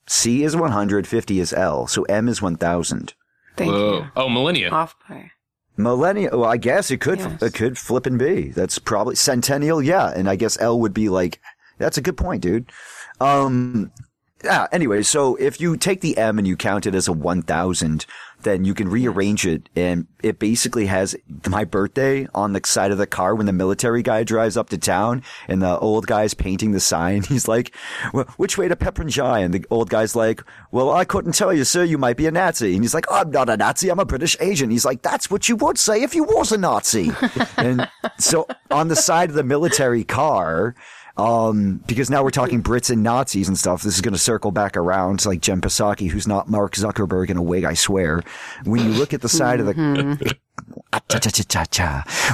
C 0.07 0.43
is 0.43 0.55
100, 0.55 1.07
50 1.07 1.39
is 1.39 1.53
L, 1.53 1.87
so 1.87 2.03
M 2.03 2.27
is 2.27 2.41
1000. 2.41 3.13
Thank 3.55 3.71
Whoa. 3.71 3.97
you. 3.99 4.05
Oh, 4.15 4.27
millennia. 4.29 4.69
Off 4.69 4.95
by. 5.07 5.31
Millennial, 5.77 6.39
well, 6.41 6.49
I 6.49 6.57
guess 6.57 6.91
it 6.91 6.97
could, 6.99 7.19
Yes. 7.19 7.41
it 7.41 7.53
could 7.53 7.77
flip 7.77 8.05
and 8.05 8.19
be. 8.19 8.49
That's 8.49 8.79
probably 8.79 9.15
centennial, 9.15 9.81
yeah. 9.81 10.09
And 10.09 10.29
I 10.29 10.35
guess 10.35 10.59
L 10.59 10.79
would 10.79 10.93
be 10.93 11.09
like, 11.09 11.39
that's 11.79 11.97
a 11.97 12.01
good 12.01 12.17
point, 12.17 12.41
dude. 12.41 12.71
Um, 13.19 13.91
ah, 14.49 14.67
anyway, 14.71 15.03
so 15.03 15.35
if 15.35 15.59
you 15.59 15.77
take 15.77 16.01
the 16.01 16.17
M 16.17 16.37
and 16.37 16.47
you 16.47 16.55
count 16.55 16.85
it 16.85 16.95
as 16.95 17.07
a 17.07 17.13
1000, 17.13 18.05
then 18.43 18.65
you 18.65 18.73
can 18.73 18.89
rearrange 18.89 19.45
it 19.45 19.69
and 19.75 20.07
it 20.21 20.39
basically 20.39 20.85
has 20.85 21.15
my 21.47 21.63
birthday 21.63 22.27
on 22.33 22.53
the 22.53 22.61
side 22.65 22.91
of 22.91 22.97
the 22.97 23.07
car 23.07 23.35
when 23.35 23.45
the 23.45 23.53
military 23.53 24.03
guy 24.03 24.23
drives 24.23 24.55
up 24.55 24.69
to 24.69 24.77
town 24.77 25.23
and 25.47 25.61
the 25.61 25.79
old 25.79 26.07
guy's 26.07 26.33
painting 26.33 26.71
the 26.71 26.79
sign. 26.79 27.23
He's 27.27 27.47
like, 27.47 27.75
well, 28.13 28.25
which 28.37 28.57
way 28.57 28.67
to 28.67 28.75
Pepperinge 28.75 29.21
Eye? 29.23 29.39
And 29.39 29.53
the 29.53 29.65
old 29.69 29.89
guy's 29.89 30.15
like, 30.15 30.43
well, 30.71 30.91
I 30.91 31.05
couldn't 31.05 31.33
tell 31.33 31.53
you, 31.53 31.63
sir. 31.63 31.83
You 31.83 31.97
might 31.97 32.17
be 32.17 32.27
a 32.27 32.31
Nazi. 32.31 32.73
And 32.73 32.83
he's 32.83 32.93
like, 32.93 33.05
I'm 33.11 33.31
not 33.31 33.49
a 33.49 33.57
Nazi. 33.57 33.89
I'm 33.89 33.99
a 33.99 34.05
British 34.05 34.35
agent. 34.39 34.71
He's 34.71 34.85
like, 34.85 35.01
that's 35.01 35.29
what 35.29 35.47
you 35.47 35.55
would 35.57 35.77
say 35.77 36.03
if 36.03 36.15
you 36.15 36.23
was 36.23 36.51
a 36.51 36.57
Nazi. 36.57 37.11
and 37.57 37.89
so 38.17 38.47
on 38.71 38.87
the 38.87 38.95
side 38.95 39.29
of 39.29 39.35
the 39.35 39.43
military 39.43 40.03
car, 40.03 40.75
um, 41.15 41.77
because 41.85 42.09
now 42.09 42.23
we're 42.23 42.31
talking 42.31 42.63
Brits 42.63 42.89
and 42.89 43.03
Nazis 43.03 43.47
and 43.47 43.57
stuff. 43.57 43.83
This 43.83 43.95
is 43.95 44.01
going 44.01 44.13
to 44.13 44.19
circle 44.19 44.51
back 44.51 44.75
around 44.75 45.19
to 45.19 45.29
like 45.29 45.41
Jen 45.41 45.61
Psaki, 45.61 46.09
who's 46.09 46.27
not 46.27 46.49
Mark 46.49 46.73
Zuckerberg 46.73 47.29
in 47.29 47.37
a 47.37 47.41
wig, 47.41 47.65
I 47.65 47.75
swear. 47.75 48.23
When 48.63 48.83
you 48.83 48.89
look 48.89 49.13
at 49.13 49.21
the 49.21 49.29
side 49.29 49.59
of 49.59 49.67
the, 49.67 49.73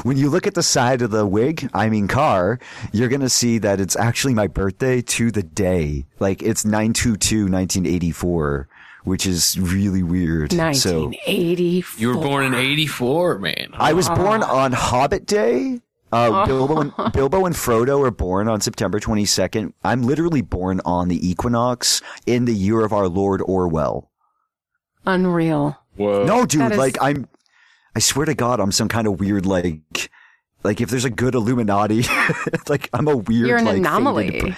when 0.04 0.18
you 0.18 0.30
look 0.30 0.48
at 0.48 0.56
the 0.56 0.64
side 0.64 1.02
of 1.02 1.12
the 1.12 1.26
wig, 1.26 1.70
I 1.74 1.90
mean 1.90 2.08
car, 2.08 2.60
you're 2.94 3.10
going 3.10 3.22
to 3.22 3.30
see 3.30 3.58
that 3.58 3.82
it's 3.82 3.98
actually 3.98 4.34
my 4.34 4.48
birthday 4.48 5.02
to 5.02 5.32
the 5.32 5.44
day. 5.44 6.06
Like 6.20 6.42
it's 6.42 6.64
922 6.64 7.52
1984 7.52 8.70
which 9.06 9.26
is 9.26 9.58
really 9.58 10.04
weird. 10.04 10.54
1984. 10.54 12.02
You 12.02 12.10
were 12.10 12.22
born 12.22 12.46
in 12.46 12.54
84, 12.54 13.40
man. 13.40 13.70
I 13.74 13.94
was 13.94 14.10
born 14.10 14.44
on 14.44 14.74
Hobbit 14.74 15.26
Day. 15.26 15.80
Uh, 16.12 16.46
Bilbo, 16.46 16.82
and, 16.82 16.94
Bilbo 17.14 17.46
and 17.46 17.54
Frodo 17.56 18.06
are 18.06 18.12
born 18.12 18.48
on 18.48 18.62
September 18.62 19.00
22nd. 19.00 19.74
I'm 19.84 20.02
literally 20.04 20.42
born 20.42 20.82
on 20.86 21.08
the 21.08 21.30
equinox 21.30 22.02
in 22.26 22.46
the 22.46 22.54
year 22.54 22.82
of 22.84 22.92
our 22.94 23.08
Lord 23.08 23.42
Orwell. 23.44 24.10
Unreal. 25.06 25.78
Whoa. 25.96 26.24
No, 26.24 26.46
dude, 26.46 26.62
That 26.62 26.72
is- 26.74 26.78
like 26.78 26.98
I'm, 27.02 27.28
I 27.96 28.00
swear 28.00 28.26
to 28.26 28.34
God, 28.34 28.60
I'm 28.60 28.72
some 28.72 28.88
kind 28.88 29.08
of 29.08 29.20
weird, 29.20 29.46
like, 29.46 30.10
like 30.64 30.82
if 30.82 30.90
there's 30.90 31.06
a 31.06 31.10
good 31.10 31.36
Illuminati, 31.36 32.04
like 32.70 32.90
I'm 32.94 33.08
a 33.08 33.16
weird, 33.18 33.48
You're 33.48 33.58
an 33.58 33.66
like, 33.66 33.78
anomaly. 33.78 34.32
faded- 34.32 34.56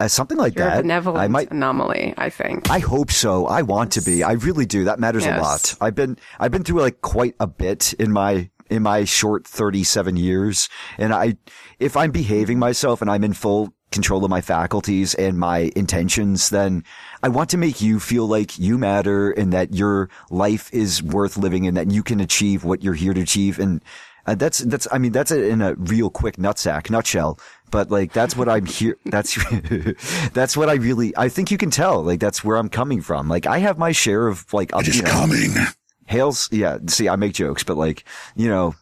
uh, 0.00 0.08
something 0.08 0.36
like 0.36 0.56
You're 0.56 0.66
a 0.66 0.70
that. 0.70 0.82
benevolent 0.82 1.22
I 1.22 1.28
might, 1.28 1.50
anomaly, 1.52 2.14
I 2.18 2.28
think. 2.28 2.68
I 2.68 2.80
hope 2.80 3.12
so. 3.12 3.46
I 3.46 3.62
want 3.62 3.92
to 3.92 4.00
be. 4.00 4.24
I 4.24 4.32
really 4.32 4.66
do. 4.66 4.84
That 4.84 4.98
matters 4.98 5.24
Yes. 5.24 5.38
a 5.38 5.42
lot. 5.42 5.74
I've 5.80 5.94
been 5.94 6.18
I've 6.40 6.50
been 6.50 6.64
through 6.64 6.80
like 6.80 7.00
quite 7.00 7.36
a 7.38 7.46
bit 7.46 7.92
in 7.94 8.10
my 8.10 8.50
in 8.70 8.82
my 8.82 9.04
short 9.04 9.46
37 9.46 10.16
years. 10.16 10.68
And 10.98 11.12
I 11.12 11.36
if 11.78 11.96
I'm 11.96 12.10
behaving 12.10 12.58
myself 12.58 13.00
and 13.00 13.10
I'm 13.10 13.24
in 13.24 13.32
full 13.32 13.74
control 13.90 14.24
of 14.24 14.30
my 14.30 14.40
faculties 14.40 15.14
and 15.14 15.38
my 15.38 15.70
intentions 15.76 16.50
then 16.50 16.82
I 17.22 17.28
want 17.28 17.48
to 17.50 17.56
make 17.56 17.80
you 17.80 18.00
feel 18.00 18.26
like 18.26 18.58
you 18.58 18.76
matter 18.76 19.30
and 19.30 19.52
that 19.52 19.72
your 19.72 20.10
life 20.30 20.68
is 20.74 21.02
worth 21.02 21.36
living 21.36 21.66
and 21.66 21.76
that 21.76 21.92
you 21.92 22.02
can 22.02 22.18
achieve 22.20 22.64
what 22.64 22.82
you're 22.82 22.94
here 22.94 23.14
to 23.14 23.20
achieve. 23.20 23.60
And 23.60 23.82
uh, 24.26 24.34
that's 24.34 24.58
that's 24.58 24.88
I 24.90 24.98
mean 24.98 25.12
that's 25.12 25.30
it 25.30 25.44
in 25.44 25.60
a 25.60 25.74
real 25.74 26.10
quick 26.10 26.36
nutsack 26.36 26.90
nutshell. 26.90 27.38
But 27.70 27.90
like 27.90 28.12
that's 28.12 28.36
what 28.36 28.48
I'm 28.48 28.66
here 28.66 28.96
that's 29.04 29.38
that's 30.32 30.56
what 30.56 30.68
I 30.68 30.74
really 30.74 31.16
I 31.16 31.28
think 31.28 31.50
you 31.50 31.58
can 31.58 31.70
tell 31.70 32.02
like 32.02 32.20
that's 32.20 32.42
where 32.42 32.56
I'm 32.56 32.68
coming 32.68 33.00
from. 33.00 33.28
Like 33.28 33.46
I 33.46 33.58
have 33.58 33.78
my 33.78 33.92
share 33.92 34.26
of 34.26 34.52
like 34.52 34.72
It 34.74 34.88
is 34.88 35.02
know, 35.02 35.10
coming. 35.10 35.54
Hales, 36.06 36.48
yeah. 36.52 36.78
See, 36.86 37.08
I 37.08 37.16
make 37.16 37.32
jokes, 37.34 37.64
but 37.64 37.76
like, 37.76 38.04
you 38.36 38.48
know, 38.48 38.74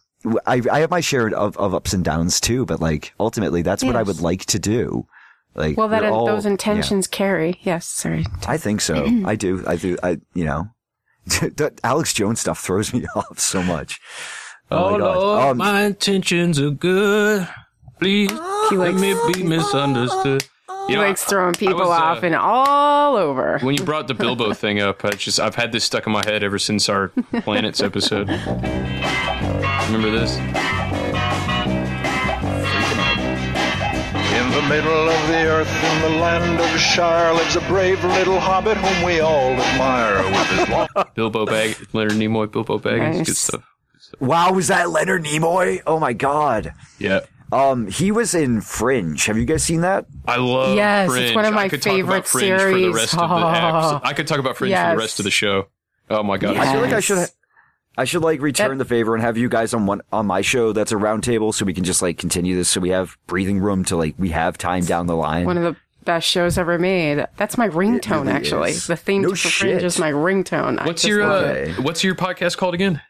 I 0.46 0.61
I 0.70 0.80
have 0.80 0.90
my 0.90 1.00
share 1.00 1.28
of, 1.35 1.56
of 1.56 1.74
ups 1.74 1.92
and 1.92 2.04
downs 2.04 2.40
too. 2.40 2.64
But 2.66 2.80
like, 2.80 3.12
ultimately, 3.20 3.62
that's 3.62 3.85
what 3.85 3.96
I 3.96 4.02
would 4.02 4.20
like 4.20 4.44
to 4.46 4.58
do. 4.58 5.06
Like, 5.54 5.76
well, 5.76 5.88
that 5.88 6.04
all- 6.04 6.26
those 6.26 6.44
yeah. 6.44 6.52
intentions 6.52 7.06
carry. 7.06 7.58
Yes, 7.62 7.87
sorry. 7.87 8.24
I 8.46 8.56
think 8.56 8.80
so. 8.80 9.04
I 9.26 9.37
do. 9.37 9.62
I 9.66 9.76
do. 9.76 9.96
I 10.02 10.18
you 10.35 10.44
know, 10.44 10.68
that 11.26 11.80
Alex 11.85 12.14
Jones 12.14 12.40
stuff 12.40 12.61
throws 12.61 12.92
me 12.94 13.06
off 13.16 13.38
so 13.38 13.62
much. 13.62 14.00
Oh, 14.70 14.92
my 14.98 15.04
Lord, 15.04 15.48
Um, 15.50 15.56
my 15.58 15.82
intentions 15.82 16.58
are 16.58 16.70
good. 16.70 17.46
Please 18.00 18.32
let 18.72 18.94
me 18.94 19.14
be 19.32 19.42
misunderstood. 19.42 20.44
He 20.86 20.92
You 20.94 20.98
know, 20.98 21.06
likes 21.06 21.24
throwing 21.24 21.54
people 21.54 21.78
was, 21.78 21.88
uh, 21.88 21.92
off 21.92 22.22
and 22.22 22.34
all 22.34 23.16
over. 23.16 23.58
when 23.60 23.74
you 23.76 23.84
brought 23.84 24.08
the 24.08 24.14
Bilbo 24.14 24.52
thing 24.62 24.80
up, 24.80 25.04
I 25.04 25.10
just 25.10 25.38
I've 25.40 25.54
had 25.54 25.72
this 25.72 25.84
stuck 25.84 26.06
in 26.06 26.12
my 26.12 26.22
head 26.26 26.42
ever 26.42 26.58
since 26.58 26.88
our 26.88 27.08
planets 27.42 27.80
episode. 27.88 28.28
Remember 28.28 30.10
this? 30.10 30.38
In 34.32 34.50
the 34.50 34.62
middle 34.68 35.08
of 35.08 35.28
the 35.28 35.44
earth, 35.46 35.84
in 35.84 36.00
the 36.02 36.18
land 36.18 36.60
of 36.60 36.80
Shire, 36.80 37.32
lives 37.34 37.56
a 37.56 37.60
brave 37.62 38.02
little 38.04 38.40
hobbit 38.40 38.76
whom 38.78 39.04
we 39.06 39.20
all 39.20 39.50
admire 39.52 40.24
with 40.24 40.46
his 40.58 40.68
long. 40.68 40.88
Bilbo 41.14 41.44
Bag, 41.46 41.76
Leonard 41.92 42.12
Nimoy, 42.14 42.50
Bilbo 42.50 42.78
Baggins, 42.78 43.12
good 43.18 43.28
Nice. 43.28 43.38
stuff. 43.38 43.62
wow, 44.20 44.52
was 44.52 44.68
that 44.68 44.90
Leonard 44.90 45.24
Nimoy? 45.24 45.82
Oh 45.86 45.98
my 45.98 46.12
god. 46.14 46.72
Yeah, 46.98 47.20
Um, 47.52 47.86
he 47.86 48.10
was 48.10 48.34
in 48.34 48.60
Fringe. 48.62 49.24
Have 49.26 49.36
you 49.36 49.44
guys 49.44 49.62
seen 49.62 49.82
that? 49.82 50.06
I 50.26 50.36
love. 50.36 50.74
Yes, 50.74 51.12
it's 51.14 51.34
one 51.34 51.44
of 51.44 51.52
my 51.52 51.60
I 51.60 51.64
my 51.64 51.68
could 51.68 51.82
talk 51.82 51.92
about 51.92 52.26
favorite 52.26 52.26
Fringe 52.26 52.50
For 52.50 52.56
the 52.56 52.58
series. 52.80 52.94
rest 52.94 53.14
of 53.18 53.28
the 53.28 53.34
episode. 53.46 54.00
I 54.04 54.12
could 54.14 54.26
talk 54.26 54.38
about 54.38 54.56
Fringe 54.56 54.74
for 54.74 54.90
the 54.90 54.96
rest 54.96 55.20
of 55.20 55.24
the 55.24 55.30
show. 55.30 55.68
Oh 56.10 56.22
my 56.22 56.38
god, 56.38 56.56
I 56.56 56.72
feel 56.72 56.80
like 56.80 56.92
I 56.92 56.96
Yes. 56.96 57.04
should. 57.04 57.28
I 57.98 58.04
should 58.06 58.22
like 58.22 58.40
return 58.40 58.78
the 58.78 58.86
favor 58.86 59.14
and 59.14 59.22
have 59.22 59.36
you 59.36 59.50
guys 59.50 59.74
on 59.74 59.84
one 59.84 60.00
on 60.10 60.24
my 60.26 60.40
show 60.40 60.72
that's 60.72 60.92
a 60.92 60.96
round 60.96 61.24
table 61.24 61.52
so 61.52 61.66
we 61.66 61.74
can 61.74 61.84
just 61.84 62.00
like 62.00 62.16
continue 62.16 62.56
this 62.56 62.70
so 62.70 62.80
we 62.80 62.88
have 62.88 63.18
breathing 63.26 63.58
room 63.58 63.84
to 63.84 63.96
like 63.98 64.14
we 64.18 64.30
have 64.30 64.56
time 64.56 64.84
down 64.86 65.06
the 65.06 65.14
line. 65.14 65.44
One 65.44 65.58
of 65.58 65.62
the 65.62 65.76
best 66.06 66.26
shows 66.26 66.56
ever 66.56 66.78
made. 66.78 67.26
That's 67.36 67.58
my 67.58 67.68
ringtone, 67.68 68.22
really 68.24 68.32
actually. 68.32 68.70
is. 68.70 68.86
The 68.86 68.96
theme 68.96 69.20
No 69.20 69.34
to 69.34 69.36
Fringe 69.36 69.82
is 69.82 69.98
my 69.98 70.10
ringtone. 70.10 70.78
I 70.78 70.86
What's 70.86 71.04
your 71.04 71.22
uh, 71.22 71.68
What's 71.82 72.02
your 72.02 72.14
podcast 72.14 72.56
called 72.56 72.72
again? 72.72 73.02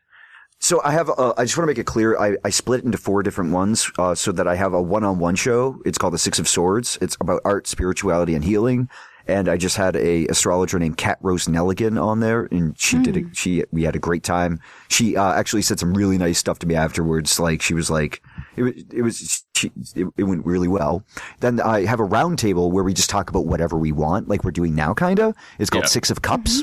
So 0.62 0.80
I 0.84 0.92
have, 0.92 1.10
uh, 1.10 1.34
I 1.36 1.42
just 1.44 1.56
want 1.58 1.64
to 1.64 1.72
make 1.72 1.78
it 1.78 1.86
clear. 1.86 2.16
I, 2.16 2.36
I 2.44 2.50
split 2.50 2.78
it 2.80 2.84
into 2.84 2.96
four 2.96 3.24
different 3.24 3.50
ones, 3.50 3.90
uh, 3.98 4.14
so 4.14 4.30
that 4.30 4.46
I 4.46 4.54
have 4.54 4.74
a 4.74 4.80
one-on-one 4.80 5.34
show. 5.34 5.82
It's 5.84 5.98
called 5.98 6.14
the 6.14 6.18
Six 6.18 6.38
of 6.38 6.46
Swords. 6.48 6.98
It's 7.00 7.16
about 7.20 7.40
art, 7.44 7.66
spirituality, 7.66 8.36
and 8.36 8.44
healing. 8.44 8.88
And 9.26 9.48
I 9.48 9.56
just 9.56 9.76
had 9.76 9.96
a 9.96 10.28
astrologer 10.28 10.78
named 10.78 10.98
Kat 10.98 11.18
Rose 11.20 11.46
Nelligan 11.46 12.00
on 12.00 12.20
there, 12.20 12.46
and 12.52 12.78
she 12.78 12.96
did 12.98 13.16
Hmm. 13.16 13.26
a, 13.30 13.34
she, 13.34 13.64
we 13.72 13.82
had 13.82 13.96
a 13.96 13.98
great 13.98 14.22
time. 14.22 14.60
She, 14.88 15.16
uh, 15.16 15.32
actually 15.32 15.62
said 15.62 15.80
some 15.80 15.94
really 15.94 16.16
nice 16.16 16.38
stuff 16.38 16.60
to 16.60 16.66
me 16.68 16.76
afterwards. 16.76 17.40
Like 17.40 17.60
she 17.60 17.74
was 17.74 17.90
like, 17.90 18.22
it 18.54 18.62
was, 18.62 18.72
it 18.92 19.02
was, 19.02 19.44
she, 19.56 19.72
it, 19.96 20.06
it 20.16 20.22
went 20.24 20.46
really 20.46 20.68
well. 20.68 21.04
Then 21.40 21.60
I 21.60 21.86
have 21.86 21.98
a 21.98 22.04
round 22.04 22.38
table 22.38 22.70
where 22.70 22.84
we 22.84 22.94
just 22.94 23.10
talk 23.10 23.30
about 23.30 23.46
whatever 23.46 23.76
we 23.76 23.90
want, 23.90 24.28
like 24.28 24.44
we're 24.44 24.52
doing 24.52 24.76
now, 24.76 24.94
kinda. 24.94 25.34
It's 25.58 25.70
called 25.70 25.84
Yeah. 25.84 25.88
Six 25.88 26.10
of 26.12 26.22
Cups. 26.22 26.62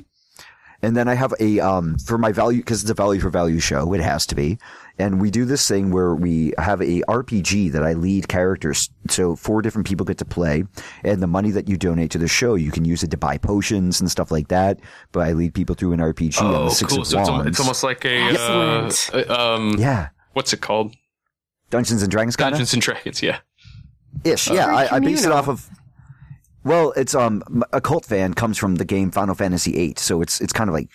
And 0.82 0.96
then 0.96 1.08
I 1.10 1.14
have 1.16 1.34
a, 1.42 1.60
um, 1.60 1.98
for 1.98 2.18
my 2.18 2.32
value, 2.32 2.64
cause 2.64 2.82
it's 2.82 2.90
a 2.90 2.94
value 2.94 3.20
for 3.20 3.30
value 3.30 3.60
show. 3.60 3.94
It 3.94 4.00
has 4.02 4.26
to 4.28 4.36
be. 4.36 4.58
And 4.98 5.20
we 5.22 5.30
do 5.32 5.44
this 5.46 5.68
thing 5.68 5.92
where 5.92 6.16
we 6.16 6.54
have 6.58 6.82
a 6.82 7.02
RPG 7.08 7.72
that 7.74 7.84
I 7.84 7.94
lead 7.94 8.28
characters. 8.30 8.90
So 9.10 9.36
four 9.36 9.62
different 9.62 9.88
people 9.88 10.06
get 10.06 10.18
to 10.20 10.26
play 10.26 10.64
and 11.04 11.22
the 11.22 11.28
money 11.28 11.52
that 11.52 11.68
you 11.70 11.78
donate 11.78 12.12
to 12.12 12.18
the 12.18 12.28
show, 12.28 12.56
you 12.56 12.72
can 12.72 12.86
use 12.86 13.04
it 13.04 13.12
to 13.12 13.18
buy 13.18 13.38
potions 13.38 14.00
and 14.02 14.10
stuff 14.10 14.32
like 14.32 14.48
that. 14.50 14.80
But 15.12 15.22
I 15.28 15.34
lead 15.34 15.54
people 15.54 15.76
through 15.76 15.94
an 15.94 16.00
RPG 16.00 16.42
on 16.42 16.66
the 16.66 16.70
Six 16.70 16.92
Oh, 16.94 16.96
cool. 16.96 17.02
of 17.02 17.08
So 17.08 17.20
it's, 17.20 17.30
Wands. 17.30 17.46
al- 17.46 17.48
it's 17.48 17.60
almost 17.60 17.84
like 17.84 18.06
a 18.06 18.36
uh, 18.38 18.92
uh, 19.14 19.56
um, 19.56 19.76
yeah. 19.78 20.10
what's 20.34 20.54
it 20.54 20.62
called? 20.62 20.96
Dungeons 21.70 22.02
and 22.02 22.12
Dragons 22.12 22.36
kind 22.36 22.52
Dungeons 22.54 22.74
and 22.74 22.82
Dragons. 22.82 23.22
Yeah. 23.22 23.40
ish. 24.24 24.50
Yeah. 24.50 24.66
Very 24.66 24.78
I, 24.78 24.96
I 24.96 25.00
base 25.00 25.26
it 25.26 25.32
off 25.32 25.48
of, 25.48 25.70
well, 26.70 26.94
it's, 26.96 27.16
um, 27.16 27.42
Occult 27.74 28.06
Fan 28.06 28.36
comes 28.36 28.56
from 28.60 28.76
the 28.76 28.86
game 28.86 29.10
Final 29.10 29.34
Fantasy 29.34 29.72
VIII. 29.72 29.96
So 29.98 30.22
it's, 30.22 30.40
it's 30.40 30.54
kind 30.54 30.70
of 30.70 30.76
like 30.76 30.88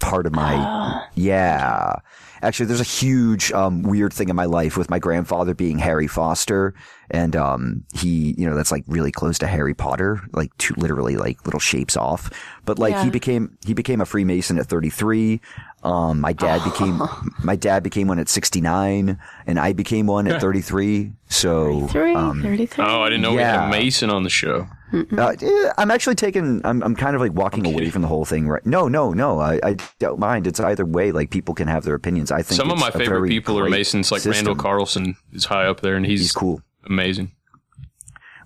part 0.00 0.26
of 0.26 0.32
my, 0.32 1.06
yeah. 1.14 1.96
Actually, 2.40 2.64
there's 2.64 2.80
a 2.80 2.84
huge, 2.84 3.52
um, 3.52 3.82
weird 3.82 4.14
thing 4.14 4.30
in 4.30 4.36
my 4.36 4.46
life 4.46 4.78
with 4.78 4.88
my 4.88 4.98
grandfather 4.98 5.52
being 5.52 5.78
Harry 5.78 6.06
Foster. 6.06 6.72
And, 7.10 7.36
um, 7.36 7.84
he, 7.92 8.34
you 8.38 8.48
know, 8.48 8.56
that's 8.56 8.72
like 8.72 8.84
really 8.86 9.12
close 9.12 9.38
to 9.40 9.46
Harry 9.46 9.74
Potter, 9.74 10.22
like 10.32 10.56
two, 10.56 10.72
literally 10.78 11.16
like 11.16 11.44
little 11.44 11.60
shapes 11.60 11.94
off. 11.94 12.30
But 12.64 12.78
like 12.78 12.96
he 13.04 13.10
became, 13.10 13.58
he 13.66 13.74
became 13.74 14.00
a 14.00 14.06
Freemason 14.06 14.58
at 14.58 14.64
33. 14.64 15.42
Um, 15.82 16.20
my 16.20 16.32
dad 16.32 16.64
became, 16.64 17.02
my 17.44 17.54
dad 17.54 17.82
became 17.82 18.08
one 18.08 18.18
at 18.18 18.30
69 18.30 19.18
and 19.46 19.58
I 19.58 19.74
became 19.74 20.06
one 20.06 20.26
at 20.26 20.40
33. 20.40 21.12
So, 21.28 21.86
Three, 21.88 22.14
um, 22.14 22.40
33. 22.40 22.82
Oh, 22.82 23.02
I 23.02 23.10
didn't 23.10 23.20
know 23.20 23.34
we 23.34 23.42
had 23.42 23.68
a 23.68 23.70
Mason 23.70 24.08
on 24.08 24.22
the 24.22 24.30
show. 24.30 24.68
Uh, 24.92 25.34
I'm 25.76 25.90
actually 25.90 26.14
taking. 26.14 26.60
I'm, 26.64 26.82
I'm 26.82 26.96
kind 26.96 27.14
of 27.14 27.20
like 27.20 27.32
walking 27.32 27.66
away 27.66 27.90
from 27.90 28.02
the 28.02 28.08
whole 28.08 28.24
thing. 28.24 28.48
Right? 28.48 28.64
No, 28.64 28.88
no, 28.88 29.12
no. 29.12 29.38
I, 29.40 29.60
I 29.62 29.76
don't 29.98 30.18
mind. 30.18 30.46
It's 30.46 30.60
either 30.60 30.84
way. 30.84 31.12
Like 31.12 31.30
people 31.30 31.54
can 31.54 31.68
have 31.68 31.84
their 31.84 31.94
opinions. 31.94 32.30
I 32.30 32.42
think 32.42 32.60
Some 32.60 32.70
of 32.70 32.78
my 32.78 32.90
favorite 32.90 33.28
people 33.28 33.58
are 33.58 33.68
Masons, 33.68 34.10
like 34.10 34.20
system. 34.22 34.46
Randall 34.46 34.56
Carlson 34.62 35.16
is 35.32 35.44
high 35.44 35.66
up 35.66 35.80
there, 35.80 35.96
and 35.96 36.06
he's, 36.06 36.20
He's 36.20 36.32
cool. 36.32 36.62
amazing. 36.86 37.32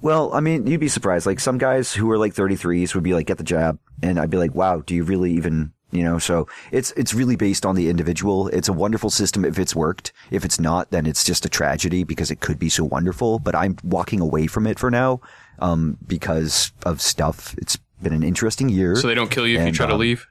Well, 0.01 0.33
I 0.35 0.41
mean, 0.41 0.67
you'd 0.67 0.81
be 0.81 0.89
surprised. 0.89 1.27
Like 1.27 1.39
some 1.39 1.59
guys 1.59 1.93
who 1.93 2.11
are 2.11 2.19
like 2.19 2.35
33s 2.35 2.95
would 2.95 3.05
be 3.05 3.15
like, 3.15 3.27
"Get 3.27 3.39
the 3.39 3.45
jab," 3.45 3.79
and 4.03 4.19
I'd 4.19 4.31
be 4.31 4.37
like, 4.37 4.55
"Wow, 4.55 4.81
do 4.81 4.95
you 4.95 5.05
really 5.05 5.33
even?" 5.33 5.73
You 5.93 6.03
know, 6.03 6.19
so 6.19 6.49
it's 6.73 6.91
it's 6.93 7.13
really 7.13 7.37
based 7.37 7.67
on 7.67 7.77
the 7.77 7.89
individual. 7.91 8.49
It's 8.49 8.69
a 8.69 8.73
wonderful 8.73 9.11
system 9.11 9.45
if 9.45 9.59
it's 9.59 9.77
worked. 9.77 10.13
If 10.31 10.43
it's 10.45 10.59
not, 10.59 10.91
then 10.91 11.07
it's 11.07 11.23
just 11.23 11.45
a 11.45 11.51
tragedy 11.51 12.03
because 12.03 12.31
it 12.31 12.41
could 12.41 12.59
be 12.59 12.71
so 12.71 12.83
wonderful. 12.85 13.39
But 13.39 13.55
I'm 13.55 13.77
walking 13.85 14.21
away 14.21 14.47
from 14.47 14.67
it 14.67 14.79
for 14.79 14.91
now, 14.91 15.21
um, 15.59 15.99
because 16.07 16.73
of 16.85 17.01
stuff. 17.01 17.55
It's 17.59 17.77
been 18.03 18.13
an 18.13 18.23
interesting 18.23 18.69
year. 18.69 18.97
So 18.97 19.07
they 19.09 19.15
don't 19.15 19.31
kill 19.31 19.47
you 19.47 19.57
if 19.57 19.61
you 19.63 19.67
And, 19.69 19.77
try 19.77 19.87
to 19.87 19.95
um, 19.95 20.01
leave. 20.01 20.27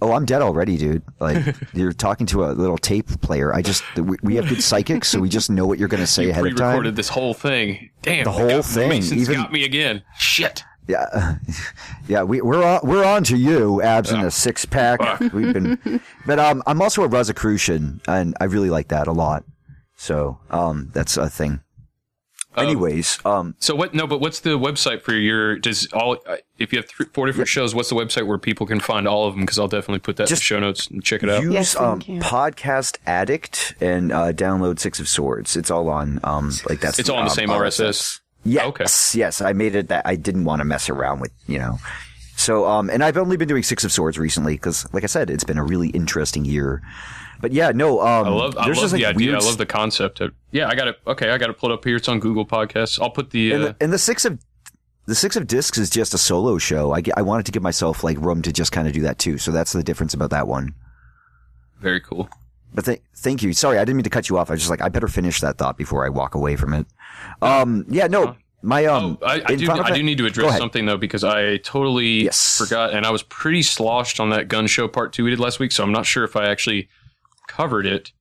Oh, 0.00 0.12
I'm 0.12 0.24
dead 0.26 0.42
already, 0.42 0.76
dude. 0.76 1.02
Like 1.18 1.56
you're 1.74 1.92
talking 1.92 2.26
to 2.28 2.44
a 2.44 2.52
little 2.52 2.78
tape 2.78 3.08
player. 3.20 3.52
I 3.52 3.62
just 3.62 3.82
we, 3.96 4.16
we 4.22 4.36
have 4.36 4.48
good 4.48 4.62
psychics, 4.62 5.08
so 5.08 5.18
we 5.18 5.28
just 5.28 5.50
know 5.50 5.66
what 5.66 5.78
you're 5.80 5.88
going 5.88 6.02
to 6.02 6.06
say 6.06 6.24
You 6.26 6.30
ahead 6.30 6.46
of 6.46 6.50
time. 6.52 6.56
pre-recorded 6.56 6.94
this 6.96 7.08
whole 7.08 7.34
thing. 7.34 7.90
Damn, 8.02 8.22
The 8.24 8.30
whole 8.32 8.48
got- 8.48 8.64
thing, 8.64 8.88
Mason's 8.90 9.22
even- 9.22 9.34
got 9.42 9.52
me 9.52 9.64
again. 9.64 10.02
Shit. 10.16 10.62
Yeah, 10.86 11.34
yeah, 12.08 12.22
we, 12.22 12.40
we're 12.40 12.64
on, 12.64 12.80
we're 12.82 13.04
on 13.04 13.22
to 13.24 13.36
you, 13.36 13.82
abs 13.82 14.10
in 14.10 14.20
a 14.20 14.30
six 14.30 14.64
pack. 14.64 14.98
We've 15.34 15.52
been, 15.52 16.00
but 16.26 16.38
um, 16.38 16.62
I'm 16.66 16.80
also 16.80 17.02
a 17.02 17.08
Rosicrucian, 17.08 18.00
and 18.08 18.34
I 18.40 18.44
really 18.44 18.70
like 18.70 18.88
that 18.88 19.06
a 19.06 19.12
lot. 19.12 19.44
So 19.96 20.38
um, 20.50 20.90
that's 20.94 21.18
a 21.18 21.28
thing. 21.28 21.60
Anyways, 22.60 23.18
um, 23.24 23.54
So 23.60 23.74
what? 23.74 23.94
No, 23.94 24.06
but 24.06 24.20
what's 24.20 24.40
the 24.40 24.58
website 24.58 25.02
for 25.02 25.12
your? 25.14 25.58
Does 25.58 25.86
all? 25.92 26.18
uh, 26.26 26.36
If 26.58 26.72
you 26.72 26.78
have 26.78 26.88
three, 26.88 27.06
four 27.12 27.26
different 27.26 27.48
shows, 27.48 27.74
what's 27.74 27.88
the 27.88 27.94
website 27.96 28.26
where 28.26 28.38
people 28.38 28.66
can 28.66 28.80
find 28.80 29.06
all 29.08 29.26
of 29.26 29.34
them? 29.34 29.42
Because 29.42 29.58
I'll 29.58 29.68
definitely 29.68 30.00
put 30.00 30.16
that 30.16 30.30
in 30.30 30.34
the 30.34 30.40
show 30.40 30.58
notes 30.58 30.86
and 30.88 31.02
check 31.04 31.22
it 31.22 31.30
out. 31.30 31.42
use 31.42 31.52
Yes, 31.52 31.76
um. 31.76 32.00
Podcast 32.00 32.98
Addict 33.06 33.74
and 33.80 34.12
uh, 34.12 34.32
download 34.32 34.78
Six 34.78 35.00
of 35.00 35.08
Swords. 35.08 35.56
It's 35.56 35.70
all 35.70 35.88
on 35.88 36.20
um, 36.24 36.52
like 36.68 36.80
that's 36.80 36.98
It's 36.98 37.08
all 37.08 37.16
on 37.18 37.24
the 37.24 37.30
um, 37.30 37.34
same 37.36 37.48
RSS. 37.48 38.20
Yes, 38.44 38.64
Okay. 38.66 38.84
yes. 39.18 39.40
I 39.42 39.52
made 39.52 39.74
it 39.74 39.88
that 39.88 40.06
I 40.06 40.14
didn't 40.16 40.44
want 40.44 40.60
to 40.60 40.64
mess 40.64 40.88
around 40.88 41.20
with, 41.20 41.32
you 41.46 41.58
know. 41.58 41.78
So, 42.36 42.66
um, 42.66 42.88
and 42.88 43.02
I've 43.02 43.16
only 43.18 43.36
been 43.36 43.48
doing 43.48 43.64
Six 43.64 43.82
of 43.82 43.90
Swords 43.90 44.16
recently 44.16 44.54
because, 44.54 44.86
like 44.94 45.02
I 45.02 45.08
said, 45.08 45.28
it's 45.28 45.42
been 45.42 45.58
a 45.58 45.64
really 45.64 45.88
interesting 45.88 46.44
year. 46.44 46.80
But 47.40 47.52
yeah, 47.52 47.70
no, 47.72 48.00
um, 48.00 48.26
I 48.26 48.30
love. 48.30 48.56
I 48.58 48.64
there's 48.64 48.76
love 48.78 48.82
just 48.84 48.92
like 48.94 49.00
the 49.02 49.06
idea. 49.06 49.36
I 49.36 49.38
love 49.40 49.58
the 49.58 49.66
concept. 49.66 50.20
Of, 50.20 50.34
yeah, 50.50 50.68
I 50.68 50.74
got 50.74 50.88
it. 50.88 50.98
Okay, 51.06 51.30
I 51.30 51.38
got 51.38 51.46
to 51.46 51.52
pull 51.52 51.68
it 51.68 51.70
pulled 51.70 51.72
up 51.78 51.84
here. 51.84 51.96
It's 51.96 52.08
on 52.08 52.18
Google 52.20 52.44
Podcasts. 52.46 53.00
I'll 53.00 53.10
put 53.10 53.30
the. 53.30 53.52
and, 53.52 53.62
Uh, 53.62 53.66
the, 53.68 53.76
and 53.80 53.92
the 53.92 53.98
six 53.98 54.24
of 54.24 54.38
the 55.06 55.14
six 55.14 55.36
of 55.36 55.46
discs 55.46 55.78
is 55.78 55.88
just 55.88 56.12
a 56.14 56.18
solo 56.18 56.58
show. 56.58 56.94
I, 56.94 57.02
I 57.16 57.22
wanted 57.22 57.46
to 57.46 57.52
give 57.52 57.62
myself 57.62 58.02
like 58.04 58.18
room 58.18 58.42
to 58.42 58.52
just 58.52 58.72
kind 58.72 58.86
of 58.88 58.92
do 58.94 59.02
that 59.02 59.18
too. 59.18 59.38
So 59.38 59.52
that's 59.52 59.72
the 59.72 59.82
difference 59.84 60.14
about 60.14 60.30
that 60.30 60.46
one. 60.48 60.74
very 61.80 62.00
cool. 62.00 62.28
But 62.74 62.84
th- 62.84 63.00
thank 63.16 63.42
you. 63.42 63.52
Sorry, 63.54 63.78
I 63.78 63.84
didn't 63.84 63.96
mean 63.96 64.04
to 64.04 64.10
cut 64.10 64.28
you 64.28 64.36
off. 64.36 64.50
I 64.50 64.54
was 64.54 64.60
just 64.60 64.70
like, 64.70 64.82
I 64.82 64.88
better 64.90 65.08
finish 65.08 65.40
that 65.40 65.56
thought 65.56 65.78
before 65.78 66.04
I 66.04 66.10
walk 66.10 66.34
away 66.34 66.56
from 66.56 66.74
it. 66.74 66.86
Um, 67.40 67.86
yeah, 67.88 68.08
no, 68.08 68.36
my 68.60 68.84
um, 68.84 69.16
Oh, 69.22 69.26
I, 69.26 69.40
I 69.46 69.54
do. 69.54 69.66
Final 69.66 69.84
I 69.84 69.92
do 69.92 70.02
need 70.02 70.18
to 70.18 70.26
address 70.26 70.58
something 70.58 70.84
though 70.84 70.98
because 70.98 71.24
I 71.24 71.56
totally 71.58 72.24
Yes. 72.24 72.58
forgot, 72.58 72.92
and 72.92 73.06
I 73.06 73.10
was 73.10 73.22
pretty 73.22 73.62
sloshed 73.62 74.20
on 74.20 74.30
that 74.30 74.48
gun 74.48 74.66
show 74.66 74.86
part 74.88 75.12
two 75.14 75.24
we 75.24 75.30
did 75.30 75.40
last 75.40 75.58
week. 75.60 75.72
So 75.72 75.82
I'm 75.82 75.92
not 75.92 76.04
sure 76.04 76.24
if 76.24 76.36
I 76.36 76.48
actually 76.48 76.88
covered 77.58 77.86
it. 77.86 78.12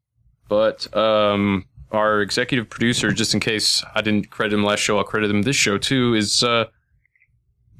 But 0.49 0.93
um, 0.97 1.65
our 1.91 2.21
executive 2.21 2.69
producer, 2.69 3.11
just 3.11 3.33
in 3.33 3.39
case 3.39 3.83
I 3.95 4.01
didn't 4.01 4.29
credit 4.31 4.53
him 4.55 4.63
last 4.65 4.79
show, 4.79 4.97
I'll 4.97 5.03
credit 5.03 5.29
him 5.29 5.43
this 5.43 5.55
show 5.55 5.77
too. 5.77 6.15
Is 6.15 6.41
uh, 6.43 6.65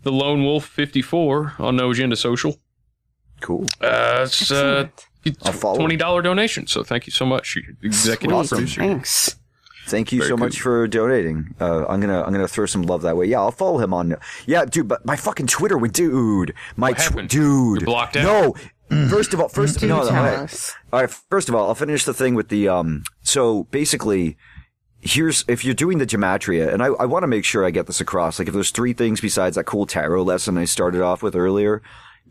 the 0.03 0.11
Lone 0.11 0.43
Wolf 0.43 0.65
54 0.65 1.55
on 1.59 1.75
No 1.75 1.89
Agenda 1.91 2.15
Social. 2.15 2.55
Cool. 3.41 3.65
Uh, 3.81 4.21
it's 4.25 4.51
uh, 4.51 4.87
Excellent. 5.25 5.55
Follow. 5.61 5.77
twenty 5.77 5.97
dollar 5.97 6.21
donation. 6.21 6.67
So 6.67 6.83
thank 6.83 7.05
you 7.05 7.11
so 7.11 7.25
much, 7.25 7.57
executive 7.83 8.35
Awesome. 8.37 8.57
producer. 8.59 8.81
Thanks. 8.81 9.35
Thank 9.87 10.11
you 10.11 10.19
Very 10.19 10.29
so 10.29 10.35
cool. 10.37 10.45
much 10.45 10.59
for 10.61 10.87
donating. 10.87 11.53
Uh, 11.59 11.85
I'm 11.87 11.99
gonna 12.01 12.21
I'm 12.23 12.31
gonna 12.33 12.47
throw 12.47 12.65
some 12.65 12.81
love 12.83 13.01
that 13.03 13.15
way. 13.17 13.25
Yeah, 13.27 13.39
I'll 13.39 13.51
follow 13.51 13.77
him 13.79 13.93
on. 13.93 14.15
Yeah, 14.45 14.65
dude, 14.65 14.87
but 14.87 15.05
my 15.05 15.15
fucking 15.15 15.47
Twitter 15.47 15.77
went, 15.77 15.93
dude, 15.93 16.53
my 16.77 16.91
What 16.91 16.97
tw- 16.99 17.27
dude, 17.29 17.81
You're 17.81 17.85
blocked 17.85 18.15
out? 18.17 18.23
No, 18.23 18.55
first 18.89 19.33
of 19.33 19.39
all, 19.39 19.49
first 19.49 19.81
no, 19.81 19.87
no, 19.87 19.95
all, 19.99 20.11
right. 20.11 20.75
all 20.93 21.01
right. 21.01 21.09
First 21.09 21.49
of 21.49 21.55
all, 21.55 21.67
I'll 21.67 21.75
finish 21.75 22.05
the 22.05 22.13
thing 22.13 22.35
with 22.35 22.49
the 22.49 22.67
um. 22.69 23.03
So 23.21 23.63
basically, 23.65 24.37
here's 25.01 25.43
if 25.47 25.65
you're 25.65 25.73
doing 25.73 25.97
the 25.97 26.05
gematria, 26.05 26.73
and 26.73 26.81
I, 26.81 26.87
I 26.87 27.05
want 27.05 27.23
to 27.23 27.27
make 27.27 27.45
sure 27.45 27.65
I 27.65 27.71
get 27.71 27.87
this 27.87 28.01
across. 28.01 28.39
Like, 28.39 28.47
if 28.47 28.53
there's 28.53 28.71
three 28.71 28.93
things 28.93 29.21
besides 29.21 29.55
that 29.55 29.65
cool 29.65 29.85
tarot 29.85 30.23
lesson 30.23 30.57
I 30.57 30.65
started 30.65 31.01
off 31.01 31.21
with 31.21 31.35
earlier, 31.35 31.81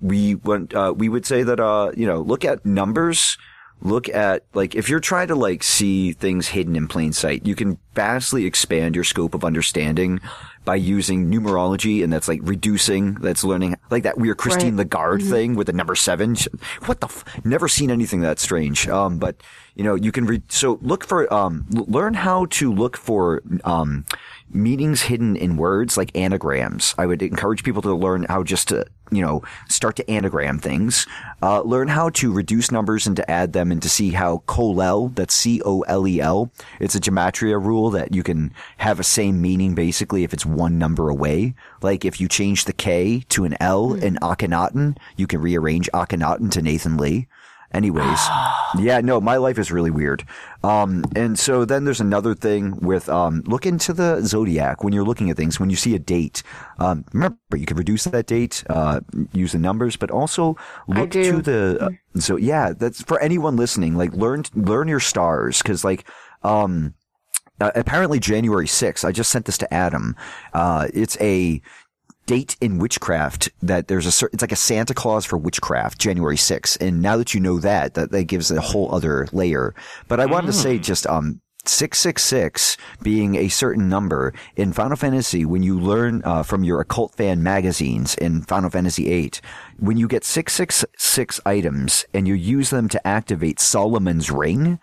we 0.00 0.36
went. 0.36 0.74
Uh, 0.74 0.94
we 0.96 1.08
would 1.08 1.26
say 1.26 1.42
that 1.42 1.60
uh, 1.60 1.92
you 1.96 2.06
know, 2.06 2.20
look 2.20 2.44
at 2.44 2.64
numbers. 2.64 3.38
Look 3.82 4.08
at 4.08 4.46
like 4.54 4.74
if 4.74 4.88
you're 4.88 5.00
trying 5.00 5.28
to 5.28 5.34
like 5.34 5.62
see 5.62 6.12
things 6.12 6.48
hidden 6.48 6.76
in 6.76 6.88
plain 6.88 7.12
sight, 7.12 7.46
you 7.46 7.54
can 7.54 7.78
vastly 7.94 8.46
expand 8.46 8.94
your 8.94 9.04
scope 9.04 9.34
of 9.34 9.44
understanding 9.44 10.20
by 10.66 10.74
using 10.74 11.30
numerology, 11.30 12.04
and 12.04 12.12
that's 12.12 12.28
like 12.28 12.40
reducing. 12.42 13.14
That's 13.14 13.42
learning 13.42 13.76
like 13.88 14.02
that 14.02 14.18
weird 14.18 14.36
Christine 14.36 14.76
Right. 14.76 14.84
Lagarde 14.84 15.22
thing 15.24 15.54
with 15.54 15.68
the 15.68 15.72
number 15.72 15.94
seven. 15.94 16.36
What 16.84 17.00
the? 17.00 17.06
F- 17.06 17.24
Never 17.44 17.68
seen 17.68 17.90
anything 17.90 18.20
that 18.20 18.38
strange. 18.38 18.86
Um, 18.88 19.18
but 19.18 19.36
you 19.74 19.84
know, 19.84 19.94
you 19.94 20.12
can 20.12 20.26
read. 20.26 20.52
So 20.52 20.78
look 20.82 21.04
for 21.06 21.32
um, 21.32 21.64
learn 21.70 22.12
how 22.12 22.46
to 22.46 22.70
look 22.72 22.98
for 22.98 23.42
um, 23.64 24.04
meanings 24.50 25.02
hidden 25.02 25.36
in 25.36 25.56
words 25.56 25.96
like 25.96 26.16
anagrams. 26.16 26.94
I 26.98 27.06
would 27.06 27.22
encourage 27.22 27.64
people 27.64 27.82
to 27.82 27.94
learn 27.94 28.24
how 28.24 28.42
just 28.42 28.68
to 28.68 28.86
you 29.10 29.22
know 29.22 29.42
start 29.68 29.96
to 29.96 30.10
anagram 30.10 30.58
things. 30.58 31.06
Uh, 31.42 31.62
learn 31.62 31.88
how 31.88 32.10
to 32.10 32.32
reduce 32.32 32.70
numbers 32.70 33.06
and 33.06 33.16
to 33.16 33.30
add 33.30 33.52
them, 33.52 33.70
and 33.70 33.82
to 33.82 33.88
see 33.88 34.10
how 34.10 34.38
colel. 34.46 35.08
That's 35.08 35.34
C 35.34 35.60
O 35.64 35.82
L 35.82 36.06
E 36.06 36.20
L. 36.20 36.50
It's 36.80 36.94
a 36.94 37.00
gematria 37.00 37.62
rule 37.62 37.90
that 37.90 38.14
you 38.14 38.22
can 38.22 38.52
have 38.78 39.00
a 39.00 39.04
same 39.04 39.40
meaning 39.40 39.74
basically 39.74 40.24
if 40.24 40.32
it's 40.32 40.46
one 40.46 40.78
number 40.78 41.08
away. 41.08 41.54
Like 41.82 42.04
if 42.04 42.20
you 42.20 42.28
change 42.28 42.64
the 42.64 42.72
K 42.72 43.20
to 43.28 43.44
an 43.44 43.56
L 43.60 43.94
in 43.94 44.16
Akhenaten, 44.16 44.96
you 45.16 45.26
can 45.26 45.40
rearrange 45.40 45.90
Akhenaten 45.92 46.50
to 46.52 46.62
Nathan 46.62 46.96
Lee. 46.96 47.28
Anyways, 47.72 48.20
yeah, 48.78 49.00
no, 49.02 49.20
my 49.20 49.36
life 49.36 49.58
is 49.58 49.70
really 49.70 49.90
weird. 49.90 50.24
Um, 50.62 51.04
and 51.14 51.38
so 51.38 51.64
then 51.64 51.84
there's 51.84 52.00
another 52.00 52.34
thing 52.34 52.78
with, 52.80 53.08
um, 53.08 53.42
look 53.46 53.66
into 53.66 53.92
the 53.92 54.20
zodiac 54.22 54.82
when 54.82 54.92
you're 54.92 55.04
looking 55.04 55.30
at 55.30 55.36
things. 55.36 55.60
When 55.60 55.70
you 55.70 55.76
see 55.76 55.94
a 55.94 55.98
date, 55.98 56.42
um, 56.78 57.04
remember 57.12 57.38
you 57.54 57.66
can 57.66 57.76
reduce 57.76 58.04
that 58.04 58.26
date, 58.26 58.64
uh, 58.68 59.00
use 59.32 59.52
the 59.52 59.58
numbers, 59.58 59.96
but 59.96 60.10
also 60.10 60.56
look 60.88 61.10
to 61.10 61.42
the, 61.42 61.78
uh, 61.80 62.20
so 62.20 62.36
yeah, 62.36 62.72
that's 62.72 63.02
for 63.02 63.20
anyone 63.20 63.56
listening, 63.56 63.96
like 63.96 64.12
learn, 64.12 64.44
learn 64.54 64.88
your 64.88 65.00
stars. 65.00 65.62
Cause 65.62 65.84
like, 65.84 66.08
um, 66.42 66.94
uh, 67.60 67.70
apparently 67.74 68.20
January 68.20 68.66
6th, 68.66 69.04
I 69.04 69.12
just 69.12 69.30
sent 69.30 69.46
this 69.46 69.58
to 69.58 69.72
Adam. 69.72 70.14
Uh, 70.52 70.88
it's 70.92 71.16
a 71.20 71.62
date 72.26 72.56
in 72.60 72.78
witchcraft 72.78 73.48
that 73.62 73.88
there's 73.88 74.06
a 74.06 74.12
certain, 74.12 74.36
it's 74.36 74.42
like 74.42 74.52
a 74.52 74.56
Santa 74.56 74.94
Claus 74.94 75.24
for 75.24 75.36
witchcraft, 75.38 75.98
January 75.98 76.36
6th. 76.36 76.80
And 76.80 77.00
now 77.00 77.16
that 77.16 77.34
you 77.34 77.40
know 77.40 77.58
that, 77.60 77.94
that, 77.94 78.10
that 78.10 78.24
gives 78.24 78.50
a 78.50 78.60
whole 78.60 78.94
other 78.94 79.26
layer. 79.32 79.74
But 80.08 80.20
I 80.20 80.26
wanted 80.26 80.48
to 80.48 80.52
say 80.52 80.78
just, 80.78 81.06
um, 81.06 81.40
666 81.68 82.76
being 83.02 83.34
a 83.34 83.48
certain 83.48 83.88
number 83.88 84.32
in 84.54 84.72
Final 84.72 84.96
Fantasy, 84.96 85.44
when 85.44 85.62
you 85.62 85.78
learn 85.78 86.22
uh, 86.24 86.42
from 86.42 86.64
your 86.64 86.80
occult 86.80 87.14
fan 87.14 87.42
magazines 87.42 88.14
in 88.16 88.42
Final 88.42 88.70
Fantasy 88.70 89.04
VIII, 89.04 89.32
when 89.78 89.96
you 89.96 90.08
get 90.08 90.24
666 90.24 91.40
items 91.44 92.04
and 92.14 92.28
you 92.28 92.34
use 92.34 92.70
them 92.70 92.88
to 92.88 93.06
activate 93.06 93.60
Solomon's 93.60 94.30
ring, 94.30 94.78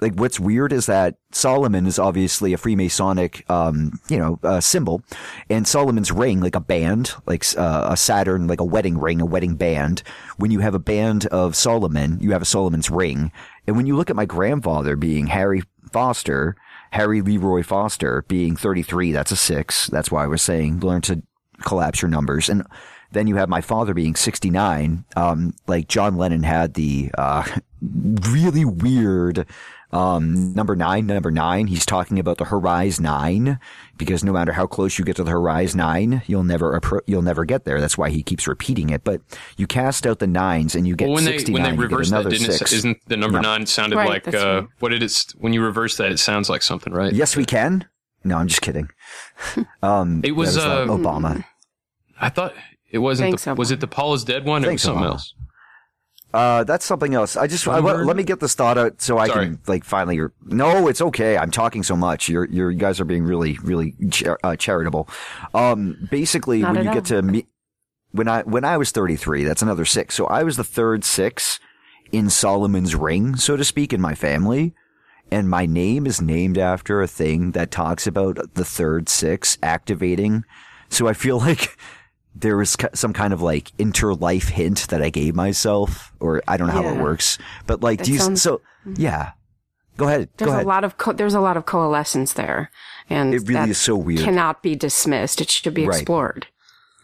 like 0.00 0.14
what's 0.14 0.40
weird 0.40 0.72
is 0.72 0.86
that 0.86 1.16
Solomon 1.32 1.86
is 1.86 1.98
obviously 1.98 2.52
a 2.52 2.56
Freemasonic, 2.56 3.48
um, 3.50 4.00
you 4.08 4.18
know, 4.18 4.38
uh, 4.42 4.60
symbol, 4.60 5.02
and 5.48 5.66
Solomon's 5.66 6.10
ring, 6.10 6.40
like 6.40 6.56
a 6.56 6.60
band, 6.60 7.12
like 7.26 7.44
uh, 7.56 7.88
a 7.90 7.96
Saturn, 7.96 8.46
like 8.46 8.60
a 8.60 8.64
wedding 8.64 8.98
ring, 8.98 9.20
a 9.20 9.26
wedding 9.26 9.56
band. 9.56 10.02
When 10.36 10.50
you 10.50 10.60
have 10.60 10.74
a 10.74 10.78
band 10.78 11.26
of 11.26 11.54
Solomon, 11.54 12.18
you 12.20 12.32
have 12.32 12.42
a 12.42 12.46
Solomon's 12.46 12.90
ring. 12.90 13.30
And 13.66 13.76
when 13.76 13.86
you 13.86 13.96
look 13.96 14.10
at 14.10 14.16
my 14.16 14.26
grandfather 14.26 14.96
being 14.96 15.28
Harry 15.28 15.62
Foster, 15.92 16.56
Harry 16.92 17.20
Leroy 17.20 17.62
Foster 17.62 18.24
being 18.28 18.56
33, 18.56 19.12
that's 19.12 19.32
a 19.32 19.36
six. 19.36 19.86
That's 19.88 20.10
why 20.10 20.24
I 20.24 20.28
was 20.28 20.42
saying 20.42 20.80
learn 20.80 21.02
to 21.02 21.22
collapse 21.62 22.02
your 22.02 22.10
numbers. 22.10 22.48
And 22.48 22.64
then 23.12 23.26
you 23.26 23.36
have 23.36 23.48
my 23.48 23.60
father 23.60 23.94
being 23.94 24.14
69. 24.14 25.04
Um, 25.16 25.54
like 25.66 25.88
John 25.88 26.16
Lennon 26.16 26.42
had 26.42 26.74
the, 26.74 27.10
uh, 27.16 27.44
really 27.82 28.64
weird, 28.64 29.46
um, 29.92 30.52
number 30.54 30.76
nine, 30.76 31.06
number 31.06 31.30
nine. 31.30 31.66
He's 31.66 31.84
talking 31.84 32.18
about 32.18 32.38
the 32.38 32.44
Horizon 32.44 33.02
nine 33.04 33.58
because 33.96 34.22
no 34.22 34.32
matter 34.32 34.52
how 34.52 34.66
close 34.66 34.98
you 34.98 35.04
get 35.04 35.16
to 35.16 35.24
the 35.24 35.30
Horizon 35.30 35.78
nine, 35.78 36.22
you'll 36.26 36.44
never, 36.44 36.78
appro- 36.78 37.00
you'll 37.06 37.22
never 37.22 37.44
get 37.44 37.64
there. 37.64 37.80
That's 37.80 37.98
why 37.98 38.10
he 38.10 38.22
keeps 38.22 38.46
repeating 38.46 38.90
it. 38.90 39.02
But 39.04 39.20
you 39.56 39.66
cast 39.66 40.06
out 40.06 40.18
the 40.20 40.26
nines 40.26 40.74
and 40.74 40.86
you 40.86 40.94
get 40.96 41.06
Well, 41.08 41.16
when 41.16 41.24
they 41.24 41.38
69. 41.38 41.62
when 41.62 41.70
they 41.70 41.76
get 41.76 41.82
reverse 41.90 42.10
that, 42.10 42.16
another 42.20 42.30
didn't 42.30 42.50
it, 42.50 42.52
six. 42.58 42.72
isn't 42.72 42.98
the 43.08 43.16
number 43.16 43.40
No. 43.40 43.48
nine 43.50 43.66
sounded 43.66 43.96
Right, 43.96 44.08
like 44.08 44.34
uh, 44.34 44.60
right. 44.60 44.68
what 44.78 44.90
did 44.90 45.02
it? 45.02 45.24
When 45.38 45.52
you 45.52 45.62
reverse 45.62 45.96
that, 45.96 46.12
it 46.12 46.18
sounds 46.18 46.48
like 46.48 46.62
something, 46.62 46.92
right? 46.92 47.12
Yes, 47.12 47.36
we 47.36 47.44
can. 47.44 47.86
No, 48.22 48.36
I'm 48.36 48.46
just 48.48 48.62
kidding. 48.62 48.88
Um, 49.82 50.20
It 50.24 50.32
was, 50.32 50.54
that 50.56 50.66
uh, 50.66 50.86
Obama. 50.86 51.44
I 52.20 52.28
thought 52.28 52.52
it 52.90 52.98
wasn't. 52.98 53.30
Thanks, 53.30 53.44
The, 53.44 53.54
was 53.54 53.70
it 53.70 53.80
the 53.80 53.86
Paul 53.86 54.12
is 54.14 54.24
dead 54.24 54.44
one? 54.44 54.64
Or 54.64 54.76
something 54.76 55.02
Obama. 55.02 55.08
else? 55.12 55.34
Uh, 56.32 56.62
that's 56.64 56.84
something 56.84 57.14
else. 57.14 57.36
I 57.36 57.46
just 57.48 57.66
I, 57.66 57.74
Sunburn? 57.80 58.06
let 58.06 58.16
me 58.16 58.22
get 58.22 58.38
this 58.40 58.54
thought 58.54 58.78
out 58.78 59.02
so 59.02 59.18
I 59.18 59.26
Sorry. 59.26 59.46
can 59.46 59.58
like 59.66 59.84
finally. 59.84 60.20
No, 60.44 60.86
it's 60.86 61.00
okay. 61.00 61.36
I'm 61.36 61.50
talking 61.50 61.82
so 61.82 61.96
much. 61.96 62.28
You're 62.28 62.44
you're 62.46 62.70
you 62.70 62.78
guys 62.78 63.00
are 63.00 63.04
being 63.04 63.24
really 63.24 63.58
really 63.62 63.94
char- 64.10 64.38
uh, 64.44 64.54
charitable. 64.56 65.08
Um, 65.54 66.08
basically, 66.10 66.60
Not 66.62 66.74
when 66.74 66.84
you 66.84 66.88
all. 66.90 66.94
get 66.94 67.04
to 67.06 67.22
me, 67.22 67.46
when 68.12 68.28
I 68.28 68.42
when 68.42 68.64
I 68.64 68.76
was 68.76 68.92
33, 68.92 69.42
that's 69.44 69.62
another 69.62 69.84
six. 69.84 70.14
So 70.14 70.26
I 70.26 70.42
was 70.44 70.56
the 70.56 70.64
third 70.64 71.02
six 71.04 71.58
in 72.12 72.30
Solomon's 72.30 72.94
ring, 72.94 73.34
so 73.36 73.56
to 73.56 73.64
speak, 73.64 73.92
in 73.92 74.00
my 74.00 74.14
family. 74.14 74.74
And 75.32 75.48
my 75.48 75.64
name 75.66 76.06
is 76.06 76.20
named 76.20 76.58
after 76.58 77.00
a 77.02 77.06
thing 77.06 77.52
that 77.52 77.70
talks 77.70 78.06
about 78.06 78.54
the 78.54 78.64
third 78.64 79.08
six 79.08 79.58
activating. 79.62 80.44
So 80.88 81.06
I 81.08 81.12
feel 81.12 81.38
like 81.48 81.76
there 82.34 82.56
was 82.56 82.76
some 82.94 83.12
kind 83.12 83.32
of 83.32 83.42
like 83.42 83.70
interlife 83.78 84.50
hint 84.50 84.88
that 84.88 85.02
I 85.02 85.10
gave 85.10 85.34
myself, 85.34 86.12
or 86.20 86.42
I 86.48 86.56
don't 86.56 86.68
know 86.68 86.74
how 86.82 86.88
it 86.88 87.00
works, 87.00 87.38
but 87.66 87.82
like, 87.82 87.98
That 87.98 88.04
do 88.06 88.12
you, 88.12 88.18
sounds- 88.18 88.42
so, 88.42 88.58
mm-hmm. 88.86 88.94
yeah. 89.00 89.32
Go 89.96 90.06
ahead. 90.06 90.30
There's 90.38 90.50
go 90.50 90.60
a 90.60 90.62
lot 90.62 90.84
of 90.84 90.96
co- 90.96 91.12
there's 91.12 91.34
a 91.34 91.40
lot 91.40 91.58
of 91.58 91.66
coalescence 91.66 92.32
there, 92.32 92.70
and 93.10 93.34
It 93.34 93.40
really 93.42 93.54
that 93.54 93.68
is 93.68 93.76
so 93.78 93.96
weird. 93.96 94.20
Cannot 94.20 94.62
be 94.62 94.74
dismissed. 94.74 95.42
It 95.42 95.50
should 95.50 95.74
be 95.74 95.86
Right. 95.86 95.98
explored. 95.98 96.46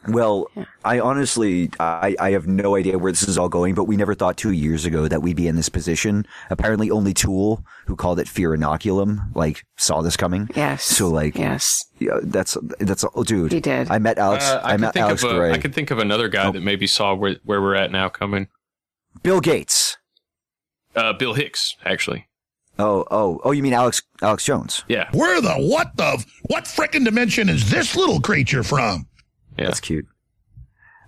Well, 0.08 0.48
I 0.84 1.00
honestly, 1.00 1.70
I, 1.80 2.16
I 2.18 2.30
have 2.30 2.46
no 2.46 2.76
idea 2.76 2.98
where 2.98 3.12
this 3.12 3.26
is 3.26 3.38
all 3.38 3.48
going, 3.48 3.74
but 3.74 3.84
we 3.84 3.96
never 3.96 4.14
thought 4.14 4.36
two 4.36 4.52
years 4.52 4.84
ago 4.84 5.08
that 5.08 5.22
we'd 5.22 5.36
be 5.36 5.48
in 5.48 5.56
this 5.56 5.68
position. 5.68 6.26
Apparently 6.50 6.90
only 6.90 7.14
Tool, 7.14 7.64
who 7.86 7.96
called 7.96 8.18
it 8.20 8.28
fear 8.28 8.50
inoculum, 8.50 9.34
like 9.34 9.64
saw 9.76 10.02
this 10.02 10.16
coming. 10.16 10.48
Yes. 10.54 10.84
So 10.84 11.08
like, 11.08 11.36
yes, 11.36 11.84
yeah, 11.98 12.18
that's, 12.22 12.56
that's, 12.78 13.04
oh, 13.14 13.24
dude. 13.24 13.52
He 13.52 13.60
did. 13.60 13.90
I 13.90 13.98
met 13.98 14.18
Alex, 14.18 14.44
Uh, 14.44 14.60
I, 14.64 14.74
I, 14.74 14.76
met 14.76 14.96
Alex 14.96 15.22
a, 15.22 15.28
Grey. 15.28 15.52
I 15.52 15.58
can 15.58 15.72
think 15.72 15.90
of 15.90 15.98
another 15.98 16.28
guy 16.28 16.50
that 16.50 16.62
maybe 16.62 16.86
saw 16.86 17.14
where, 17.14 17.36
where 17.44 17.60
we're 17.60 17.74
at 17.74 17.90
now 17.90 18.08
coming. 18.08 18.48
Bill 19.22 19.40
Gates. 19.40 19.96
Uh, 20.94 21.12
Bill 21.12 21.34
Hicks, 21.34 21.76
actually. 21.84 22.28
Oh, 22.78 23.06
oh, 23.10 23.40
oh, 23.42 23.52
you 23.52 23.62
mean 23.62 23.72
Alex, 23.72 24.02
Alex 24.20 24.44
Jones? 24.44 24.84
Yeah. 24.88 25.08
Where 25.12 25.40
the 25.40 25.54
what 25.54 25.96
the 25.96 26.22
what 26.42 26.64
frickin' 26.64 27.04
dimension 27.04 27.48
is 27.48 27.70
this 27.70 27.96
little 27.96 28.20
creature 28.20 28.62
from? 28.62 29.06
Yeah. 29.58 29.66
That's 29.66 29.80
cute. 29.80 30.06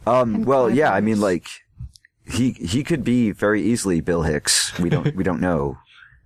Um, 0.06 0.42
well, 0.42 0.70
yeah, 0.70 0.92
I 0.92 1.00
mean, 1.00 1.20
like, 1.20 1.48
he, 2.26 2.52
he 2.52 2.82
could 2.82 3.04
be 3.04 3.30
very 3.30 3.62
easily 3.62 4.00
Bill 4.00 4.22
Hicks. 4.22 4.78
We 4.78 4.90
don't, 4.90 5.14
we 5.14 5.24
don't 5.24 5.40
know 5.40 5.78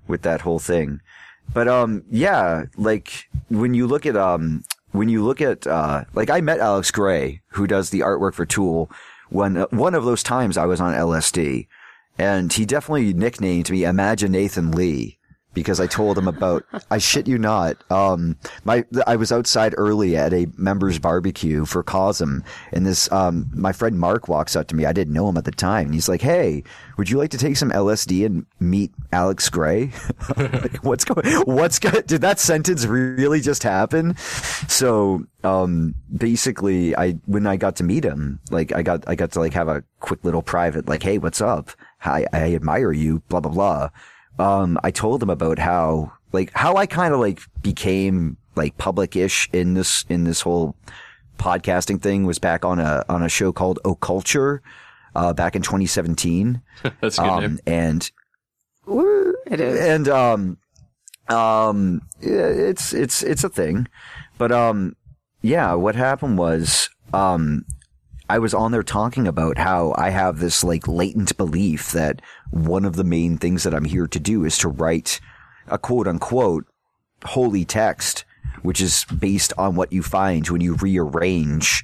with 0.07 0.23
that 0.23 0.43
whole 0.43 0.59
thing. 0.59 1.01
But, 1.53 1.69
um, 1.69 2.05
yeah, 2.11 2.65
like, 2.77 3.29
when 3.49 3.75
you 3.75 3.87
look 3.87 4.07
at, 4.07 4.17
um, 4.17 4.63
when 4.93 5.09
you 5.09 5.25
look 5.25 5.41
at, 5.41 5.67
uh, 5.67 6.05
like, 6.15 6.31
I 6.31 6.41
met 6.41 6.61
Alex 6.61 6.91
Grey, 6.91 7.43
who 7.49 7.67
does 7.67 7.91
the 7.91 8.01
artwork 8.01 8.35
for 8.35 8.47
Tool, 8.47 8.91
when, 9.31 9.57
uh, 9.57 9.67
one 9.71 9.95
of 9.95 10.05
those 10.05 10.23
times 10.23 10.57
I 10.57 10.67
was 10.67 10.81
on 10.81 10.95
LSD. 10.95 11.67
And 12.19 12.53
he 12.53 12.67
definitely 12.67 13.15
nicknamed 13.15 13.71
me 13.71 13.85
Imagine 13.85 14.33
Nathan 14.33 14.71
Lee 14.71 15.19
because 15.55 15.81
I 15.81 15.87
told 15.87 16.17
him 16.17 16.29
about, 16.29 16.65
I 16.91 16.99
shit 16.99 17.29
you 17.29 17.39
not, 17.39 17.77
um, 17.91 18.37
my, 18.65 18.85
I 19.07 19.17
was 19.17 19.33
outside 19.33 19.75
early 19.77 20.17
at 20.17 20.33
a 20.33 20.47
members 20.57 20.99
barbecue 20.99 21.65
for 21.65 21.83
Cosm 21.83 22.43
and 22.73 22.87
this, 22.87 23.11
um, 23.13 23.51
my 23.55 23.73
friend 23.73 23.99
Mark 23.99 24.29
walks 24.29 24.57
up 24.57 24.69
to 24.69 24.77
me. 24.77 24.87
I 24.87 24.93
didn't 24.93 25.13
know 25.13 25.29
him 25.29 25.37
at 25.37 25.45
the 25.45 25.51
time. 25.51 25.87
And 25.87 25.95
he's 25.95 26.09
like, 26.09 26.23
Hey, 26.23 26.63
would 26.97 27.11
you 27.11 27.19
like 27.19 27.31
to 27.31 27.39
take 27.39 27.57
some 27.57 27.71
LSD 27.71 28.25
and 28.25 28.47
meet 28.61 28.93
Alex 29.13 29.49
Grey? 29.49 29.91
like, 30.37 30.77
what's 30.85 31.05
going, 31.05 31.27
what's 31.43 31.79
going, 31.79 32.03
did 32.07 32.23
that 32.23 32.39
sentence 32.39 32.87
really 32.87 33.41
just 33.41 33.63
happen? 33.63 34.17
So, 34.17 35.25
um, 35.45 35.95
basically 36.17 36.97
I, 36.97 37.13
when 37.27 37.47
I 37.47 37.57
got 37.57 37.77
to 37.77 37.85
meet 37.85 38.05
him, 38.05 38.41
like 38.51 38.73
I 38.73 38.83
got, 38.83 39.05
I 39.07 39.15
got 39.15 39.33
to 39.33 39.41
like 39.41 39.53
have 39.53 39.69
a 39.69 39.85
quick 40.01 40.25
little 40.25 40.43
private, 40.43 40.89
like, 40.89 41.03
Hey, 41.03 41.19
what's 41.19 41.41
up? 41.41 41.71
Hi, 42.01 42.27
I 42.33 42.55
admire 42.55 42.93
you, 42.93 43.21
blah, 43.29 43.41
blah, 43.41 43.53
blah 43.53 43.91
um, 44.39 44.79
I 44.83 44.91
told 44.91 45.23
him 45.23 45.31
about 45.31 45.59
how, 45.59 46.13
like, 46.33 46.51
how 46.55 46.77
I 46.77 46.87
kind 46.87 47.15
of 47.15 47.21
like 47.21 47.41
became 47.63 48.37
like 48.55 48.77
public-ish 48.79 49.49
in 49.53 49.75
this, 49.75 50.05
in 50.09 50.25
this 50.25 50.43
whole 50.43 50.77
podcasting 51.39 52.01
thing 52.01 52.25
was 52.25 52.39
back 52.39 52.65
on 52.65 52.79
a, 52.79 53.05
on 53.09 53.23
a 53.23 53.29
show 53.29 53.53
called 53.53 53.79
Occulture, 53.85 54.61
uh, 55.15 55.33
back 55.33 55.57
in 55.57 55.63
2017. 55.63 56.63
That's 57.01 57.19
a 57.19 57.23
good 57.23 57.31
um, 57.31 57.41
name. 57.41 57.59
and, 57.67 58.11
it 59.47 59.61
is. 59.61 59.81
and, 59.81 60.09
um, 60.09 60.59
um, 61.29 62.03
it's, 62.21 62.93
it's, 62.93 63.23
it's 63.23 63.45
a 63.45 63.49
thing. 63.49 63.89
But, 64.39 64.53
um, 64.53 64.97
yeah, 65.41 65.75
what 65.75 65.95
happened 65.95 66.39
was, 66.39 66.91
um, 67.13 67.65
I 68.29 68.39
was 68.39 68.55
on 68.55 68.73
there 68.73 68.83
talking 68.83 69.27
about 69.27 69.59
how 69.59 69.95
I 69.97 70.11
have 70.11 70.39
this 70.39 70.65
like 70.65 70.89
latent 70.89 71.37
belief 71.37 71.93
that 71.93 72.23
one 72.51 72.85
of 72.85 72.97
the 72.97 73.05
main 73.05 73.37
things 73.37 73.65
that 73.65 73.75
I'm 73.75 73.85
here 73.85 74.07
to 74.07 74.21
do 74.21 74.45
is 74.45 74.57
to 74.59 74.69
write 74.69 75.21
a 75.67 75.79
quote 75.79 76.07
unquote 76.07 76.67
holy 77.25 77.65
text, 77.65 78.25
which 78.63 78.81
is 78.81 79.05
based 79.19 79.53
on 79.59 79.77
what 79.77 79.93
you 79.93 80.03
find 80.03 80.49
when 80.49 80.61
you 80.61 80.75
rearrange 80.75 81.83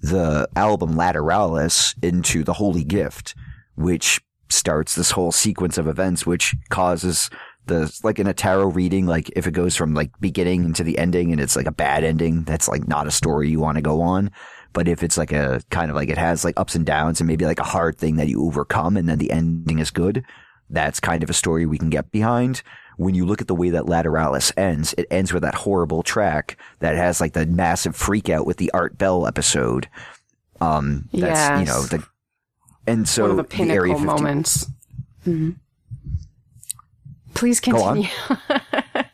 the 0.00 0.48
album 0.54 0.94
Lateralus 0.94 1.94
into 2.02 2.44
the 2.44 2.54
Holy 2.54 2.84
Gift, 2.84 3.34
which 3.74 4.20
starts 4.48 4.94
this 4.94 5.10
whole 5.10 5.32
sequence 5.32 5.76
of 5.78 5.86
events, 5.86 6.24
which 6.24 6.54
causes 6.70 7.30
the, 7.66 7.94
like 8.02 8.18
in 8.18 8.26
a 8.26 8.32
tarot 8.32 8.68
reading, 8.68 9.06
like 9.06 9.30
if 9.36 9.46
it 9.46 9.52
goes 9.52 9.76
from 9.76 9.94
like 9.94 10.10
beginning 10.20 10.64
into 10.64 10.84
the 10.84 10.98
ending 10.98 11.32
and 11.32 11.40
it's 11.40 11.56
like 11.56 11.66
a 11.66 11.72
bad 11.72 12.04
ending, 12.04 12.44
that's 12.44 12.68
like 12.68 12.88
not 12.88 13.06
a 13.06 13.10
story 13.10 13.50
you 13.50 13.60
want 13.60 13.76
to 13.76 13.82
go 13.82 14.00
on. 14.00 14.30
But 14.72 14.86
if 14.88 15.02
it's 15.02 15.16
like 15.18 15.32
a 15.32 15.62
kind 15.70 15.90
of 15.90 15.96
like 15.96 16.08
it 16.08 16.18
has 16.18 16.44
like 16.44 16.58
ups 16.58 16.74
and 16.74 16.84
downs 16.86 17.20
and 17.20 17.26
maybe 17.26 17.44
like 17.46 17.58
a 17.58 17.64
hard 17.64 17.96
thing 17.98 18.16
that 18.16 18.28
you 18.28 18.44
overcome 18.44 18.96
and 18.96 19.08
then 19.08 19.18
the 19.18 19.30
ending 19.30 19.78
is 19.78 19.90
good, 19.90 20.24
that's 20.70 21.00
kind 21.00 21.22
of 21.22 21.30
a 21.30 21.34
story 21.34 21.66
we 21.66 21.78
can 21.78 21.90
get 21.90 22.10
behind. 22.12 22.62
When 22.96 23.14
you 23.14 23.24
look 23.24 23.40
at 23.40 23.46
the 23.48 23.54
way 23.54 23.70
that 23.70 23.84
Lateralus 23.84 24.52
ends, 24.56 24.94
it 24.98 25.06
ends 25.10 25.32
with 25.32 25.42
that 25.42 25.54
horrible 25.54 26.02
track 26.02 26.58
that 26.80 26.96
has 26.96 27.20
like 27.20 27.32
the 27.32 27.46
massive 27.46 27.94
freak 27.96 28.28
out 28.28 28.44
with 28.46 28.56
the 28.58 28.70
Art 28.72 28.98
Bell 28.98 29.26
episode. 29.26 29.88
Um, 30.60 31.08
that's, 31.12 31.60
you 31.60 31.66
know, 31.66 31.82
the, 31.82 32.04
and 32.86 33.08
so 33.08 33.22
One 33.22 33.30
of 33.32 33.36
the 33.36 33.44
pinnacle 33.44 33.92
50 33.94 34.04
moments. 34.04 34.66
Mhm. 35.26 35.56
Please 37.34 37.60
continue. 37.60 38.08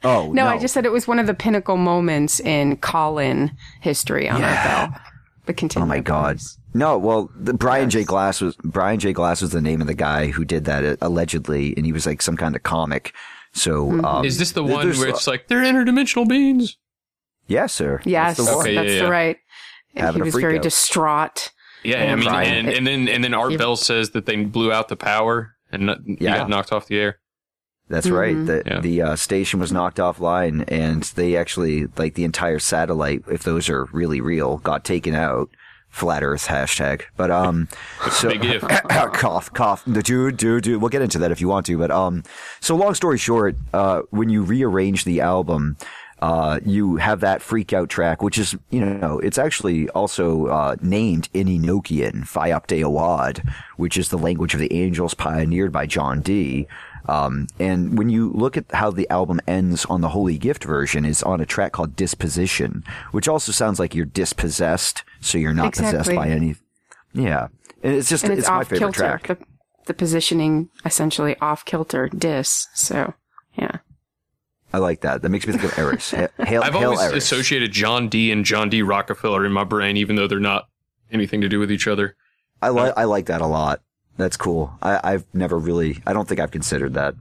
Oh, 0.02 0.32
no, 0.32 0.32
no. 0.32 0.46
I 0.46 0.58
just 0.58 0.72
said 0.72 0.86
it 0.86 0.92
was 0.92 1.06
one 1.06 1.18
of 1.18 1.26
the 1.26 1.34
pinnacle 1.34 1.76
moments 1.76 2.40
in 2.40 2.76
call-in 2.78 3.54
history 3.82 4.28
on 4.30 4.40
Yeah. 4.40 4.80
Art 4.80 4.90
Bell. 4.92 5.00
But 5.46 5.56
continue. 5.56 5.84
Oh 5.84 5.88
my 5.88 6.00
god. 6.00 6.38
No, 6.72 6.96
well, 6.98 7.30
the 7.36 7.52
Brian 7.54 7.90
J. 7.90 8.04
Glass 8.04 8.40
was 8.40 8.56
Brian 8.64 8.98
J. 8.98 9.12
Glass 9.12 9.42
was 9.42 9.50
the 9.52 9.60
name 9.60 9.80
of 9.80 9.86
the 9.86 9.94
guy 9.94 10.28
who 10.28 10.44
did 10.44 10.64
that 10.64 10.84
uh, 10.84 10.96
allegedly, 11.00 11.74
and 11.76 11.84
he 11.86 11.92
was 11.92 12.06
like 12.06 12.22
some 12.22 12.36
kind 12.36 12.56
of 12.56 12.62
comic. 12.62 13.14
So, 13.52 13.86
Mm-hmm. 13.86 14.04
um, 14.04 14.24
Is 14.24 14.38
this 14.38 14.52
the 14.52 14.64
one 14.64 14.86
there's- 14.86 14.98
where 14.98 15.08
it's 15.08 15.26
like 15.26 15.48
they're 15.48 15.62
interdimensional 15.62 16.26
beings? 16.28 16.76
Yes, 17.46 17.74
sir. 17.74 18.00
Yes, 18.04 18.36
That's 18.38 18.48
the 18.48 18.56
one. 18.56 18.64
Okay, 18.66 18.74
that's 18.74 18.88
yeah, 18.90 18.98
the 19.00 19.04
yeah. 19.04 19.10
right. 19.10 19.36
Having 19.96 20.14
he 20.14 20.20
a 20.22 20.24
was 20.24 20.34
freak 20.34 20.42
very 20.42 20.56
out. 20.56 20.62
distraught. 20.62 21.50
Yeah, 21.84 22.10
I 22.10 22.14
mean, 22.16 22.24
Brian- 22.24 22.66
and, 22.66 22.68
and 22.76 22.86
then 22.86 23.08
and 23.08 23.22
then 23.22 23.34
Art 23.34 23.50
He- 23.52 23.56
Bell 23.58 23.76
says 23.76 24.10
that 24.10 24.24
they 24.26 24.36
blew 24.44 24.72
out 24.72 24.88
the 24.88 24.96
power 24.96 25.54
and 25.70 25.86
not, 25.86 25.98
he 26.06 26.16
Yeah. 26.20 26.38
got 26.38 26.48
knocked 26.48 26.72
off 26.72 26.86
the 26.86 26.98
air. 26.98 27.18
That's 27.88 28.08
right. 28.08 28.34
Mhm. 28.36 28.46
The 28.46 28.62
Yeah. 28.66 28.80
the 28.80 29.02
uh, 29.02 29.16
station 29.16 29.60
was 29.60 29.72
knocked 29.72 29.98
offline, 29.98 30.64
and 30.68 31.02
they 31.16 31.36
actually 31.36 31.86
like 31.98 32.14
the 32.14 32.24
entire 32.24 32.58
satellite, 32.58 33.22
if 33.30 33.42
those 33.42 33.68
are 33.68 33.86
really 33.92 34.20
real, 34.20 34.58
got 34.58 34.84
taken 34.84 35.14
out. 35.14 35.48
Flat 35.90 36.24
Earth 36.24 36.48
hashtag. 36.48 37.02
But 37.16 37.30
um, 37.30 37.68
so 38.10 38.28
Big 38.30 38.44
if. 38.44 38.62
cough, 39.12 39.52
cough. 39.52 39.84
The 39.86 40.02
dude, 40.02 40.36
dude, 40.38 40.64
dude. 40.64 40.80
We'll 40.80 40.88
get 40.88 41.02
into 41.02 41.20
that 41.20 41.30
if 41.30 41.40
you 41.40 41.46
want 41.46 41.66
to. 41.66 41.78
But 41.78 41.92
um, 41.92 42.24
so 42.60 42.74
long 42.74 42.94
story 42.94 43.16
short, 43.16 43.54
uh, 43.72 44.00
when 44.10 44.28
you 44.28 44.42
rearrange 44.42 45.04
the 45.04 45.20
album, 45.20 45.76
uh, 46.20 46.58
you 46.64 46.96
have 46.96 47.20
that 47.20 47.42
freak 47.42 47.72
out 47.72 47.90
track, 47.90 48.22
which 48.22 48.38
is, 48.38 48.56
you 48.70 48.84
know, 48.84 49.20
it's 49.20 49.38
actually 49.38 49.88
also 49.90 50.46
uh, 50.46 50.74
named 50.82 51.28
in 51.32 51.46
Enochian, 51.46 52.22
Faaip 52.26 52.66
de 52.66 52.80
Oiad, 52.82 53.48
which 53.76 53.96
is 53.96 54.08
the 54.08 54.18
language 54.18 54.52
of 54.52 54.58
the 54.58 54.72
angels 54.72 55.14
pioneered 55.14 55.70
by 55.70 55.86
John 55.86 56.22
Dee. 56.22 56.66
Um, 57.06 57.48
and 57.58 57.98
when 57.98 58.08
you 58.08 58.30
look 58.30 58.56
at 58.56 58.64
how 58.72 58.90
the 58.90 59.08
album 59.10 59.40
ends 59.46 59.84
on 59.86 60.00
the 60.00 60.08
Holy 60.10 60.38
Gift 60.38 60.64
version, 60.64 61.04
is 61.04 61.22
on 61.22 61.40
a 61.40 61.46
track 61.46 61.72
called 61.72 61.96
Disposition, 61.96 62.84
which 63.12 63.28
also 63.28 63.52
sounds 63.52 63.78
like 63.78 63.94
you're 63.94 64.06
dispossessed, 64.06 65.04
so 65.20 65.36
you're 65.38 65.52
not 65.52 65.74
possessed 65.74 66.14
by 66.14 66.28
any. 66.28 66.56
Yeah, 67.12 67.48
and 67.82 67.94
it's 67.94 68.08
just 68.08 68.24
And 68.24 68.32
it's, 68.32 68.40
it's, 68.40 68.48
my 68.48 68.64
favorite 68.64 68.78
kilter. 68.78 68.98
track. 68.98 69.26
The, 69.26 69.38
the 69.86 69.94
positioning 69.94 70.70
essentially 70.84 71.36
off 71.40 71.64
kilter 71.64 72.08
dis. 72.08 72.66
So, 72.74 73.12
yeah. 73.54 73.78
I 74.72 74.78
like 74.78 75.02
that. 75.02 75.22
That 75.22 75.28
makes 75.28 75.46
me 75.46 75.52
think 75.52 75.64
of 75.64 75.78
Eris. 75.78 76.10
Hail, 76.10 76.30
I've 76.38 76.72
Hail 76.72 76.84
always 76.84 77.00
Eris. 77.00 77.24
associated 77.24 77.70
John 77.70 78.08
Dee 78.08 78.32
and 78.32 78.44
John 78.44 78.70
D 78.70 78.82
Rockefeller 78.82 79.44
in 79.46 79.52
my 79.52 79.62
brain, 79.62 79.96
even 79.96 80.16
though 80.16 80.26
they're 80.26 80.40
not 80.40 80.68
anything 81.12 81.40
to 81.42 81.48
do 81.48 81.60
with 81.60 81.70
each 81.70 81.86
other. 81.86 82.16
I 82.60 82.70
like 82.70 82.94
I 82.96 83.04
like 83.04 83.26
that 83.26 83.40
a 83.42 83.46
lot. 83.46 83.82
That's 84.16 84.36
cool. 84.36 84.72
I, 84.80 85.00
I've 85.02 85.24
never 85.34 85.58
really. 85.58 86.02
I 86.06 86.12
don't 86.12 86.28
think 86.28 86.40
I've 86.40 86.50
considered 86.52 86.94
that. 86.94 87.14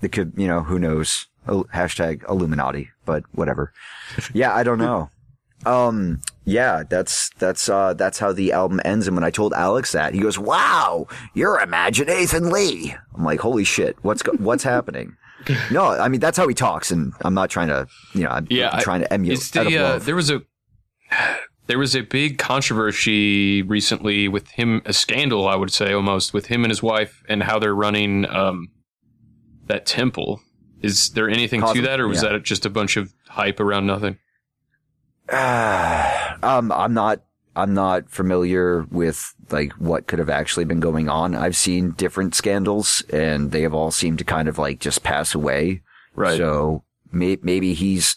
It 0.00 0.10
could, 0.12 0.32
you 0.36 0.48
know, 0.48 0.62
who 0.62 0.78
knows? 0.78 1.26
Oh, 1.46 1.64
hashtag 1.74 2.28
Illuminati, 2.28 2.90
but 3.04 3.24
whatever. 3.32 3.72
Yeah, 4.34 4.54
I 4.54 4.62
don't 4.62 4.78
know. 4.78 5.10
Um, 5.64 6.20
yeah, 6.44 6.82
that's 6.88 7.30
that's 7.38 7.68
uh 7.68 7.94
that's 7.94 8.18
how 8.18 8.32
the 8.32 8.50
album 8.52 8.80
ends. 8.84 9.06
And 9.06 9.16
when 9.16 9.22
I 9.24 9.30
told 9.30 9.52
Alex 9.54 9.92
that, 9.92 10.12
he 10.12 10.20
goes, 10.20 10.36
"Wow, 10.38 11.06
you're 11.34 11.60
Imagine 11.60 12.08
Nathan 12.08 12.50
Lee." 12.50 12.96
I'm 13.14 13.24
like, 13.24 13.40
"Holy 13.40 13.62
shit, 13.64 13.96
what's 14.02 14.22
go- 14.22 14.32
what's 14.38 14.64
happening?" 14.64 15.16
No, 15.70 15.84
I 15.86 16.08
mean 16.08 16.20
that's 16.20 16.36
how 16.36 16.48
he 16.48 16.54
talks, 16.54 16.90
and 16.90 17.12
I'm 17.22 17.34
not 17.34 17.48
trying 17.48 17.68
to, 17.68 17.86
you 18.12 18.24
know, 18.24 18.30
I'm, 18.30 18.46
Yeah, 18.50 18.70
I'm 18.70 18.80
trying 18.82 19.00
to 19.02 19.12
emulate. 19.12 19.38
It's 19.38 19.56
out 19.56 19.66
of 19.66 19.72
the 19.72 19.78
uh, 19.78 19.98
there 20.00 20.16
was 20.16 20.30
a 20.30 20.42
there 21.66 21.78
was 21.78 21.94
a 21.94 22.02
big 22.02 22.38
controversy 22.38 23.62
recently 23.62 24.28
with 24.28 24.48
him, 24.50 24.82
a 24.84 24.92
scandal, 24.92 25.48
I 25.48 25.56
would 25.56 25.72
say, 25.72 25.92
almost 25.92 26.34
with 26.34 26.46
him 26.46 26.64
and 26.64 26.70
his 26.70 26.82
wife 26.82 27.22
and 27.28 27.42
how 27.42 27.58
they're 27.58 27.74
running 27.74 28.28
um, 28.28 28.68
that 29.66 29.86
temple. 29.86 30.40
Is 30.80 31.10
there 31.10 31.28
anything 31.28 31.60
to 31.60 31.80
that, 31.82 32.00
or 32.00 32.08
was 32.08 32.22
yeah. 32.22 32.30
that 32.30 32.42
just 32.42 32.66
a 32.66 32.70
bunch 32.70 32.96
of 32.96 33.14
hype 33.28 33.60
around 33.60 33.86
nothing? 33.86 34.18
um, 35.28 36.72
I'm 36.72 36.92
not 36.92 37.22
I'm 37.54 37.74
not 37.74 38.10
familiar 38.10 38.86
with 38.90 39.34
like 39.50 39.72
what 39.74 40.06
could 40.06 40.18
have 40.18 40.30
actually 40.30 40.64
been 40.64 40.80
going 40.80 41.08
on. 41.08 41.34
I've 41.34 41.56
seen 41.56 41.90
different 41.92 42.34
scandals 42.34 43.02
and 43.10 43.50
they 43.50 43.62
have 43.62 43.74
all 43.74 43.90
seemed 43.90 44.18
to 44.18 44.24
kind 44.24 44.48
of 44.48 44.58
like 44.58 44.80
just 44.80 45.02
pass 45.02 45.34
away. 45.34 45.82
Right. 46.14 46.38
So 46.38 46.84
may- 47.10 47.38
maybe 47.42 47.74
he's, 47.74 48.16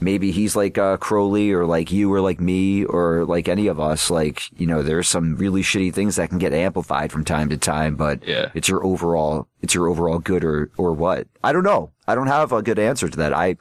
maybe 0.00 0.30
he's 0.30 0.54
like, 0.56 0.76
uh, 0.78 0.96
Crowley 0.98 1.52
or 1.52 1.64
like 1.66 1.90
you 1.92 2.12
or 2.12 2.20
like 2.20 2.40
me 2.40 2.84
or 2.84 3.24
like 3.24 3.48
any 3.48 3.66
of 3.68 3.78
us. 3.80 4.10
Like, 4.10 4.42
you 4.58 4.66
know, 4.66 4.82
there's 4.82 5.08
some 5.08 5.36
really 5.36 5.62
shitty 5.62 5.94
things 5.94 6.16
that 6.16 6.28
can 6.30 6.38
get 6.38 6.52
amplified 6.52 7.10
from 7.12 7.24
time 7.24 7.48
to 7.50 7.56
time, 7.56 7.96
but 7.96 8.26
Yeah. 8.26 8.50
it's 8.54 8.68
your 8.68 8.84
overall, 8.84 9.48
it's 9.62 9.74
your 9.74 9.88
overall 9.88 10.18
good 10.18 10.44
or, 10.44 10.70
or 10.76 10.92
what? 10.92 11.26
I 11.42 11.52
don't 11.52 11.64
know. 11.64 11.92
I 12.06 12.14
don't 12.14 12.26
have 12.26 12.52
a 12.52 12.62
good 12.62 12.78
answer 12.78 13.08
to 13.08 13.16
that. 13.18 13.32
I, 13.32 13.56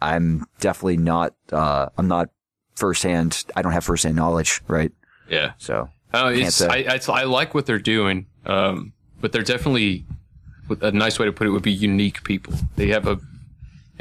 I'm 0.00 0.46
definitely 0.60 0.96
not, 0.96 1.34
uh, 1.52 1.88
I'm 1.98 2.08
not 2.08 2.30
firsthand, 2.74 3.44
I 3.54 3.62
don't 3.62 3.72
have 3.72 3.84
firsthand 3.84 4.16
knowledge, 4.16 4.62
right? 4.68 4.92
Yeah. 5.28 5.52
So, 5.58 5.88
Oh, 6.14 6.28
it's. 6.28 6.60
I, 6.60 6.76
it's 6.78 7.08
I 7.08 7.22
like 7.24 7.54
what 7.54 7.64
they're 7.64 7.78
doing, 7.78 8.26
um, 8.44 8.92
but 9.22 9.32
they're 9.32 9.42
definitely 9.42 10.04
a 10.82 10.90
nice 10.92 11.18
way 11.18 11.24
to 11.24 11.32
put 11.32 11.46
it 11.46 11.50
would 11.50 11.62
be 11.62 11.72
unique 11.72 12.22
people. 12.22 12.52
They 12.76 12.88
have 12.88 13.06
a 13.06 13.18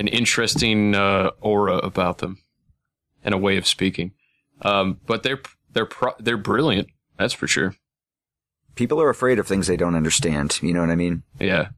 an 0.01 0.07
interesting 0.09 0.95
uh, 0.95 1.29
aura 1.41 1.77
about 1.77 2.17
them 2.17 2.39
and 3.23 3.35
a 3.35 3.37
way 3.45 3.55
of 3.57 3.67
speaking. 3.67 4.11
Um, 4.63 4.99
but 5.05 5.21
they're 5.23 5.41
they're 5.73 5.85
pro- 5.97 6.17
they're 6.19 6.37
brilliant. 6.51 6.87
That's 7.17 7.33
for 7.33 7.47
sure. 7.47 7.75
people 8.75 9.01
are 9.01 9.09
afraid 9.09 9.39
of 9.39 9.47
things 9.47 9.67
they 9.67 9.77
don't 9.77 9.95
understand. 9.95 10.59
You 10.61 10.73
know 10.73 10.81
what 10.81 10.89
I 10.89 10.95
mean? 10.95 11.23
Yeah. 11.39 11.69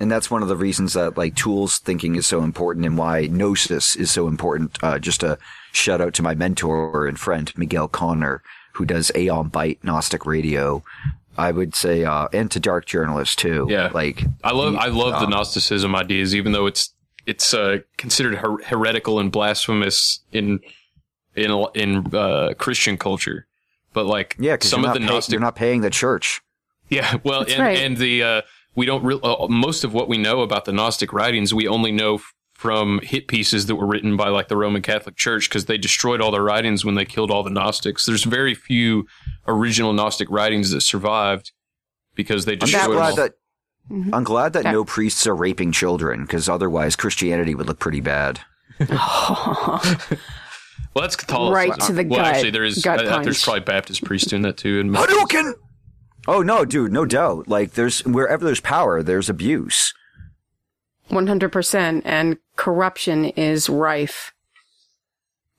And 0.00 0.10
that's 0.10 0.30
one 0.30 0.42
of 0.42 0.48
the 0.48 0.56
reasons 0.56 0.94
that 0.94 1.16
like 1.16 1.36
tools 1.36 1.78
thinking 1.78 2.16
is 2.16 2.26
so 2.26 2.42
important 2.42 2.84
and 2.84 2.98
why 2.98 3.26
gnosis 3.26 3.94
is 3.94 4.10
so 4.10 4.26
important. 4.26 4.76
Uh, 4.82 4.98
just 4.98 5.22
a 5.22 5.38
shout 5.72 6.00
out 6.00 6.14
to 6.14 6.22
my 6.22 6.34
mentor 6.34 7.06
and 7.06 7.18
friend, 7.18 7.52
Miguel 7.56 7.86
Connor, 7.88 8.42
who 8.72 8.84
does 8.84 9.12
Aeon 9.14 9.50
Byte 9.50 9.78
Gnostic 9.84 10.26
Radio. 10.26 10.82
I 11.36 11.50
would 11.50 11.74
say, 11.74 12.04
uh, 12.04 12.28
and 12.32 12.50
to 12.52 12.60
dark 12.60 12.86
journalists 12.86 13.36
too. 13.36 13.66
Yeah. 13.68 13.90
Like, 13.92 14.22
I 14.42 14.52
love 14.52 14.74
he- 14.74 14.78
I 14.78 14.86
love 14.86 15.12
the 15.20 15.26
um, 15.26 15.30
Gnosticism 15.30 15.94
ideas, 15.94 16.34
even 16.34 16.52
though 16.52 16.66
it's 16.66 16.90
it's 17.26 17.52
uh, 17.54 17.78
considered 17.96 18.36
her- 18.36 18.62
heretical 18.64 19.18
and 19.18 19.32
blasphemous 19.32 20.20
in 20.32 20.60
in 21.34 21.50
in 21.74 22.14
uh, 22.14 22.54
Christian 22.58 22.96
culture. 22.96 23.46
But 23.92 24.06
like 24.06 24.36
Yeah, 24.38 24.54
because 24.54 24.70
some 24.70 24.82
you're, 24.82 24.90
of 24.90 24.94
the 24.94 25.00
pay- 25.00 25.06
Gnostic 25.06 25.32
you're 25.32 25.40
not 25.40 25.56
paying 25.56 25.80
the 25.80 25.90
church. 25.90 26.40
Yeah, 26.88 27.16
well, 27.24 27.40
That's 27.40 27.52
and, 27.54 27.62
right. 27.62 27.78
and 27.78 27.96
the 27.96 28.22
uh, 28.22 28.42
we 28.74 28.86
don't 28.86 29.02
re- 29.04 29.18
uh, 29.22 29.46
most 29.48 29.84
of 29.84 29.94
what 29.94 30.08
we 30.08 30.18
know 30.18 30.40
about 30.42 30.64
the 30.66 30.72
Gnostic 30.72 31.12
writings 31.12 31.54
we 31.54 31.66
only 31.66 31.92
know 31.92 32.16
f- 32.16 32.34
from 32.64 32.98
hit 33.02 33.28
pieces 33.28 33.66
that 33.66 33.76
were 33.76 33.86
written 33.86 34.16
by 34.16 34.30
like 34.30 34.48
the 34.48 34.56
Roman 34.56 34.80
Catholic 34.80 35.16
Church 35.16 35.50
because 35.50 35.66
they 35.66 35.76
destroyed 35.76 36.22
all 36.22 36.30
their 36.30 36.42
writings 36.42 36.82
when 36.82 36.94
they 36.94 37.04
killed 37.04 37.30
all 37.30 37.42
the 37.42 37.50
Gnostics. 37.50 38.06
There's 38.06 38.24
very 38.24 38.54
few 38.54 39.06
original 39.46 39.92
Gnostic 39.92 40.30
writings 40.30 40.70
that 40.70 40.80
survived 40.80 41.52
because 42.14 42.46
they 42.46 42.54
I'm 42.54 42.60
destroyed 42.60 42.80
just 42.80 42.90
glad 42.90 43.10
all. 43.10 43.16
that 43.16 43.32
Mm-hmm. 43.90 44.14
I'm 44.14 44.24
glad 44.24 44.54
that 44.54 44.64
no 44.64 44.82
priests 44.82 45.26
are 45.26 45.36
raping 45.36 45.70
children 45.70 46.22
because 46.22 46.48
otherwise 46.48 46.96
Christianity 46.96 47.54
would 47.54 47.66
look 47.66 47.80
pretty 47.80 48.00
bad. 48.00 48.40
well, 48.88 48.88
that's 50.94 51.16
Catholicism. 51.16 51.70
Right 51.70 51.80
to 51.80 51.92
the 51.92 52.04
well, 52.06 52.20
gut. 52.20 52.34
actually, 52.34 52.50
there 52.52 52.64
is 52.64 52.82
Gut 52.82 53.06
uh, 53.06 53.20
there's 53.20 53.44
probably 53.44 53.60
Baptist 53.60 54.02
priests 54.02 54.28
doing 54.28 54.40
that 54.40 54.56
too. 54.56 54.80
And 54.80 54.90
Hadouken! 54.90 55.52
Oh 56.26 56.40
no, 56.40 56.64
dude, 56.64 56.92
no 56.92 57.04
doubt. 57.04 57.46
Like 57.46 57.72
there's 57.72 58.02
wherever 58.06 58.42
there's 58.42 58.60
power, 58.60 59.02
there's 59.02 59.28
abuse. 59.28 59.92
100% 61.10 62.02
and 62.04 62.36
corruption 62.56 63.26
is 63.26 63.68
rife 63.68 64.32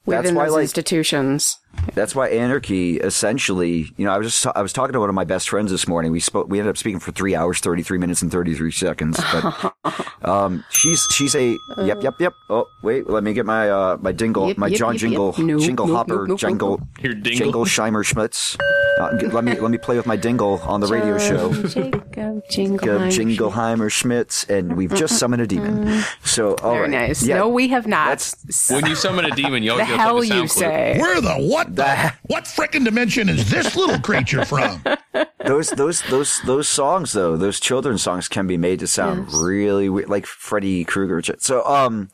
That's 0.05 0.23
within 0.23 0.35
why, 0.35 0.45
those 0.45 0.53
like- 0.53 0.61
institutions. 0.63 1.57
That's 1.93 2.13
why 2.13 2.27
anarchy 2.29 2.97
essentially, 2.97 3.91
you 3.95 4.05
know, 4.05 4.11
I 4.11 4.17
was 4.17 4.27
just 4.27 4.47
I 4.55 4.61
was 4.61 4.73
talking 4.73 4.93
to 4.93 4.99
one 4.99 5.07
of 5.09 5.15
my 5.15 5.23
best 5.23 5.49
friends 5.49 5.71
this 5.71 5.87
morning. 5.87 6.11
We 6.11 6.19
spoke 6.19 6.49
we 6.49 6.59
ended 6.59 6.71
up 6.71 6.77
speaking 6.77 6.99
for 6.99 7.11
3 7.11 7.35
hours 7.35 7.59
33 7.59 7.97
minutes 7.99 8.21
and 8.21 8.31
33 8.31 8.71
seconds, 8.71 9.19
but 9.31 9.73
um 10.27 10.63
she's 10.71 11.01
she's 11.11 11.35
a 11.35 11.57
yep 11.77 12.01
yep 12.03 12.15
yep. 12.19 12.33
Oh, 12.49 12.65
wait, 12.83 13.09
let 13.09 13.23
me 13.23 13.33
get 13.33 13.45
my 13.45 13.69
uh 13.69 13.97
my 14.01 14.11
dingle, 14.11 14.47
Yep, 14.49 14.57
my 14.57 14.67
yep, 14.67 14.77
John 14.79 14.93
yep, 14.93 14.99
Jingle 15.01 15.35
yep. 15.37 15.45
No, 15.47 15.59
Jingle 15.59 15.87
no, 15.87 15.95
Hopper 15.95 16.15
no, 16.15 16.23
no, 16.25 16.37
Jingle 16.37 16.81
Your 16.99 17.13
dingle? 17.13 17.37
Jingle 17.45 17.65
Scheimer 17.65 18.03
Schmitz. 18.05 18.57
Uh, 18.99 19.11
let 19.33 19.43
me 19.43 19.59
let 19.59 19.71
me 19.71 19.77
play 19.77 19.97
with 19.97 20.05
my 20.05 20.15
dingle 20.15 20.59
on 20.63 20.79
the 20.81 20.87
radio 20.87 21.17
show. 21.17 21.51
Jacob 21.63 22.11
Jacob 22.13 22.43
Jingleheimer. 22.49 23.11
Jingleheimer 23.11 23.91
Schmitz, 23.91 24.45
and 24.45 24.75
we've 24.77 24.93
just 24.93 25.19
summoned 25.19 25.41
a 25.41 25.47
demon. 25.47 26.01
So, 26.23 26.55
all 26.63 26.71
Very 26.71 26.83
right. 26.83 26.89
nice. 27.07 27.21
Yeah, 27.23 27.37
no, 27.39 27.49
we 27.49 27.67
have 27.69 27.87
not. 27.87 28.05
that's- 28.07 28.69
when 28.71 28.85
you 28.85 28.95
summon 28.95 29.25
a 29.25 29.31
demon, 29.35 29.63
you 29.63 29.69
the 29.71 29.73
always 29.83 29.87
get 29.89 29.99
hell 29.99 30.15
like 30.15 30.23
a 30.23 30.27
sound 30.27 30.41
you 30.43 30.47
clip. 30.49 30.59
say. 30.69 30.97
Where 30.99 31.19
the 31.19 31.33
what 31.35 31.64
the 31.69 32.13
what 32.27 32.43
frickin' 32.45 32.83
dimension 32.85 33.29
is 33.29 33.49
this 33.49 33.75
little 33.75 33.99
creature 33.99 34.45
from? 34.45 34.83
those 35.45 35.69
those 35.71 36.01
those 36.03 36.39
those 36.45 36.67
songs 36.67 37.13
though, 37.13 37.37
those 37.37 37.59
children's 37.59 38.01
songs 38.03 38.27
can 38.27 38.47
be 38.47 38.57
made 38.57 38.79
to 38.79 38.87
sound 38.87 39.27
Yes. 39.29 39.35
really 39.35 39.89
weird, 39.89 40.09
like 40.09 40.25
Freddy 40.25 40.83
Krueger. 40.83 41.21
So, 41.39 41.65
um, 41.65 42.09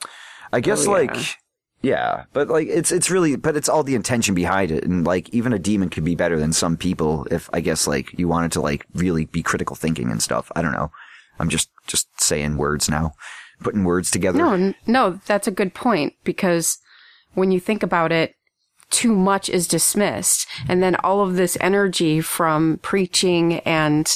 I 0.54 0.60
guess 0.60 0.88
Oh, 0.88 0.98
yeah. 0.98 1.12
like. 1.12 1.18
Yeah, 1.84 2.26
but 2.32 2.48
like 2.48 2.68
it's 2.68 2.92
it's 2.92 3.10
really 3.10 3.36
but 3.36 3.56
it's 3.58 3.68
all 3.68 3.82
the 3.84 3.96
intention 3.96 4.36
behind 4.36 4.70
it 4.70 4.84
and 4.84 5.04
like 5.04 5.28
even 5.34 5.52
a 5.52 5.58
demon 5.58 5.90
could 5.90 6.06
be 6.06 6.14
better 6.14 6.40
than 6.40 6.54
some 6.54 6.78
people 6.78 7.26
if 7.32 7.50
I 7.54 7.60
guess 7.62 7.88
like 7.88 8.14
you 8.20 8.28
wanted 8.28 8.52
to 8.52 8.62
like 8.62 8.86
really 8.94 9.26
be 9.26 9.42
critical 9.42 9.76
thinking 9.76 10.12
and 10.12 10.22
stuff. 10.22 10.52
I 10.56 10.62
don't 10.62 10.74
know. 10.74 10.92
I'm 11.40 11.50
just 11.50 11.72
just 11.88 12.08
saying 12.22 12.58
words 12.58 12.88
now. 12.88 13.14
Putting 13.64 13.84
words 13.84 14.12
together. 14.12 14.38
No, 14.38 14.76
no, 14.86 15.20
that's 15.26 15.48
a 15.48 15.52
good 15.52 15.74
point 15.74 16.14
because 16.24 16.78
when 17.34 17.52
you 17.52 17.60
think 17.60 17.82
about 17.82 18.12
it, 18.12 18.36
too 18.92 19.16
much 19.16 19.50
is 19.50 19.68
dismissed. 19.68 20.48
And 20.68 20.84
then 20.84 20.96
all 20.98 21.22
of 21.22 21.36
this 21.36 21.58
energy 21.62 22.22
from 22.22 22.80
preaching 22.84 23.60
and 23.62 24.08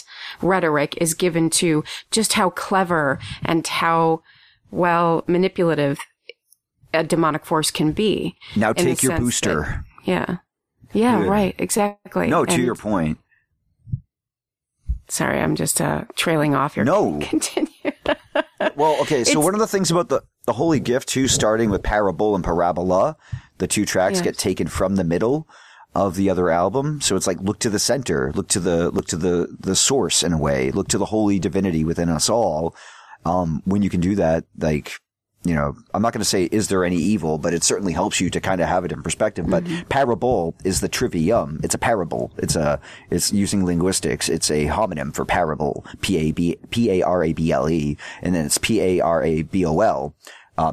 rhetoric 0.42 0.96
is 1.02 1.14
given 1.14 1.50
to 1.52 1.84
just 2.12 2.34
how 2.34 2.50
clever 2.52 3.18
and 3.44 3.66
how, 3.66 4.22
well, 4.72 5.24
manipulative 5.28 6.00
a 6.94 7.04
demonic 7.04 7.46
force 7.46 7.72
can 7.72 7.92
be. 7.92 8.36
Now 8.56 8.72
take 8.74 9.02
your 9.04 9.18
booster. 9.18 9.62
that- 9.62 9.84
yeah. 10.06 10.38
Yeah, 10.94 11.20
Good. 11.20 11.28
right. 11.30 11.56
Exactly. 11.58 12.28
no, 12.28 12.46
to 12.46 12.54
And- 12.54 12.64
your 12.64 12.76
point. 12.76 13.18
Sorry, 15.08 15.40
I'm 15.40 15.56
just 15.56 15.82
uh, 15.82 16.06
trailing 16.16 16.56
off 16.56 16.76
your. 16.76 16.84
No. 16.86 17.20
Continue. 17.22 17.72
Well, 18.76 19.00
okay, 19.02 19.24
so 19.24 19.32
It's- 19.32 19.44
one 19.46 19.54
of 19.54 19.60
the 19.60 19.68
things 19.68 19.92
about 19.92 20.10
the, 20.10 20.22
the 20.46 20.54
Holy 20.54 20.80
Gift, 20.80 21.10
too, 21.10 21.28
starting 21.28 21.70
with 21.70 21.84
Parable 21.84 22.34
and 22.36 22.44
Parabola, 22.44 23.16
the 23.58 23.68
two 23.68 23.86
tracks 23.86 24.16
Yes. 24.18 24.24
get 24.24 24.38
taken 24.38 24.68
from 24.68 24.96
the 24.96 25.04
middle 25.04 25.48
of 25.94 26.16
the 26.16 26.30
other 26.30 26.50
album. 26.50 27.00
So 27.02 27.16
it's 27.16 27.28
like 27.28 27.40
look 27.42 27.60
to 27.60 27.70
the 27.70 27.80
center, 27.80 28.32
look 28.36 28.48
to 28.50 28.60
the 28.60 28.92
look 28.92 29.06
to 29.08 29.18
the 29.18 29.56
the 29.60 29.76
source 29.76 30.24
in 30.24 30.34
a 30.34 30.38
way, 30.38 30.72
look 30.72 30.88
to 30.90 30.98
the 30.98 31.06
holy 31.06 31.40
divinity 31.40 31.84
within 31.86 32.10
us 32.10 32.30
all. 32.30 32.76
Um, 33.26 33.62
when 33.66 33.82
you 33.82 33.90
can 33.90 34.02
do 34.02 34.16
that, 34.16 34.44
like 34.60 35.00
you 35.46 35.54
know, 35.54 35.76
I'm 35.94 36.02
not 36.02 36.12
going 36.12 36.22
to 36.22 36.26
say 36.26 36.46
is 36.46 36.70
there 36.70 36.84
any 36.84 36.98
evil, 36.98 37.38
but 37.38 37.54
it 37.54 37.64
certainly 37.64 37.94
helps 37.94 38.20
you 38.20 38.32
to 38.32 38.42
kind 38.42 38.62
of 38.62 38.68
have 38.68 38.84
it 38.84 38.92
in 38.92 39.04
perspective. 39.04 39.46
But 39.48 39.64
parable 39.90 40.56
is 40.64 40.82
the 40.82 40.90
trivium. 40.90 41.60
It's 41.64 41.76
a 41.76 41.78
parable. 41.78 42.32
It's 42.38 42.56
a 42.56 42.80
it's 43.12 43.32
using 43.32 43.64
linguistics. 43.64 44.28
It's 44.28 44.50
a 44.50 44.66
homonym 44.66 45.14
for 45.14 45.24
parable. 45.24 45.86
P 46.02 46.18
a 46.18 46.32
b 46.32 46.58
p 46.72 46.90
a 46.90 47.04
r 47.04 47.24
a 47.24 47.32
b 47.34 47.52
l 47.52 47.70
e, 47.70 47.96
and 48.24 48.34
then 48.34 48.46
it's 48.48 48.58
p 48.58 48.82
a 48.82 49.00
r 49.02 49.24
a 49.24 49.44
b 49.44 49.64
o 49.66 49.80
l. 49.82 50.16
Uh, 50.58 50.72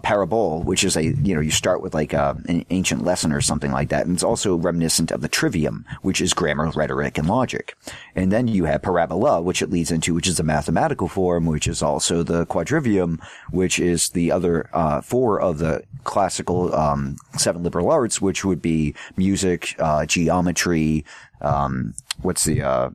which 0.65 0.85
is 0.85 0.97
a, 0.97 1.03
you 1.03 1.35
know, 1.35 1.41
you 1.41 1.51
start 1.51 1.83
with 1.83 1.93
like 1.93 2.13
a, 2.13 2.37
an 2.47 2.65
ancient 2.71 3.05
lesson 3.05 3.33
or 3.33 3.41
something 3.41 3.73
like 3.73 3.89
that. 3.89 4.07
And 4.07 4.15
it's 4.15 4.23
also 4.23 4.57
reminiscent 4.57 5.11
of 5.11 5.23
the 5.23 5.29
trivium, 5.29 5.85
which 6.03 6.21
is 6.21 6.35
grammar, 6.35 6.71
rhetoric, 6.71 7.19
and 7.19 7.29
logic. 7.29 7.77
And 8.15 8.31
then 8.31 8.47
you 8.47 8.65
have 8.65 8.83
parabola, 8.83 9.43
which 9.43 9.61
it 9.61 9.71
leads 9.71 9.91
into, 9.91 10.15
which 10.15 10.29
is 10.29 10.39
a 10.39 10.45
mathematical 10.45 11.09
form, 11.09 11.47
which 11.47 11.67
is 11.67 11.83
also 11.83 12.23
the 12.23 12.47
quadrivium, 12.47 13.21
which 13.51 13.81
is 13.81 14.11
the 14.11 14.31
other, 14.31 14.71
uh, 14.73 15.01
four 15.01 15.41
of 15.41 15.59
the 15.59 15.83
classical, 16.05 16.73
um, 16.75 17.17
seven 17.37 17.65
liberal 17.65 17.91
arts, 17.91 18.21
which 18.21 18.45
would 18.45 18.63
be 18.63 18.95
music, 19.17 19.75
uh, 19.79 20.07
geometry, 20.07 21.05
um, 21.41 21.95
what's 22.21 22.45
the, 22.45 22.63
uh, 22.63 22.91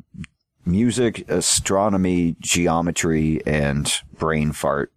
music, 0.65 1.29
astronomy, 1.29 2.35
geometry, 2.39 3.41
and 3.45 4.01
brain 4.17 4.51
fart. 4.51 4.91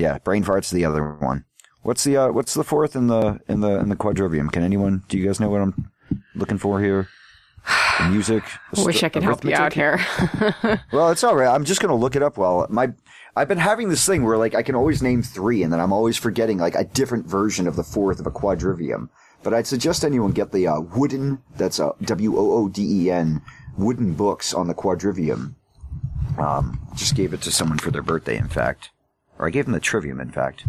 Yeah, 0.00 0.18
brain 0.18 0.42
fart's 0.42 0.70
the 0.70 0.84
other 0.84 1.14
one. 1.20 1.44
What's 1.82 2.04
the 2.04 2.16
uh, 2.16 2.32
what's 2.32 2.54
the 2.54 2.64
fourth 2.64 2.96
in 2.96 3.06
the 3.06 3.38
in 3.48 3.60
the 3.60 3.78
in 3.78 3.90
the 3.90 3.96
quadrivium? 3.96 4.50
Can 4.50 4.62
anyone? 4.62 5.02
Do 5.08 5.18
you 5.18 5.26
guys 5.26 5.40
know 5.40 5.50
what 5.50 5.60
I'm 5.60 5.90
looking 6.34 6.58
for 6.58 6.80
here? 6.80 7.08
The 7.98 8.08
music. 8.08 8.42
Wish 8.78 9.02
I 9.02 9.10
could 9.10 9.22
help 9.22 9.44
you 9.44 9.54
out 9.54 9.74
here. 9.74 10.00
Well, 10.92 11.10
it's 11.10 11.22
all 11.22 11.36
right. 11.36 11.54
I'm 11.54 11.64
just 11.64 11.80
gonna 11.80 11.94
look 11.94 12.16
it 12.16 12.22
up. 12.22 12.38
While 12.38 12.66
my 12.70 12.92
I've 13.36 13.48
been 13.48 13.58
having 13.58 13.90
this 13.90 14.06
thing 14.06 14.24
where 14.24 14.38
like 14.38 14.54
I 14.54 14.62
can 14.62 14.74
always 14.74 15.02
name 15.02 15.22
three, 15.22 15.62
and 15.62 15.72
then 15.72 15.80
I'm 15.80 15.92
always 15.92 16.16
forgetting 16.16 16.58
like 16.58 16.74
a 16.74 16.84
different 16.84 17.26
version 17.26 17.68
of 17.68 17.76
the 17.76 17.84
fourth 17.84 18.20
of 18.20 18.26
a 18.26 18.30
quadrivium. 18.30 19.10
But 19.42 19.54
I'd 19.54 19.66
suggest 19.66 20.04
anyone 20.04 20.32
get 20.32 20.52
the 20.52 20.66
uh, 20.66 20.80
wooden. 20.80 21.42
That's 21.56 21.78
a 21.78 21.92
W 22.02 22.38
O 22.38 22.52
O 22.52 22.68
D 22.68 23.04
E 23.04 23.10
N 23.10 23.42
wooden 23.76 24.14
books 24.14 24.52
on 24.54 24.66
the 24.66 24.74
quadrivium. 24.74 25.54
Um, 26.38 26.80
just 26.94 27.14
gave 27.14 27.32
it 27.34 27.42
to 27.42 27.50
someone 27.50 27.78
for 27.78 27.90
their 27.90 28.02
birthday, 28.02 28.36
in 28.38 28.48
fact, 28.48 28.90
or 29.40 29.46
I 29.48 29.50
gave 29.50 29.66
him 29.66 29.72
the 29.72 29.80
trivium, 29.80 30.20
in 30.20 30.30
fact. 30.30 30.64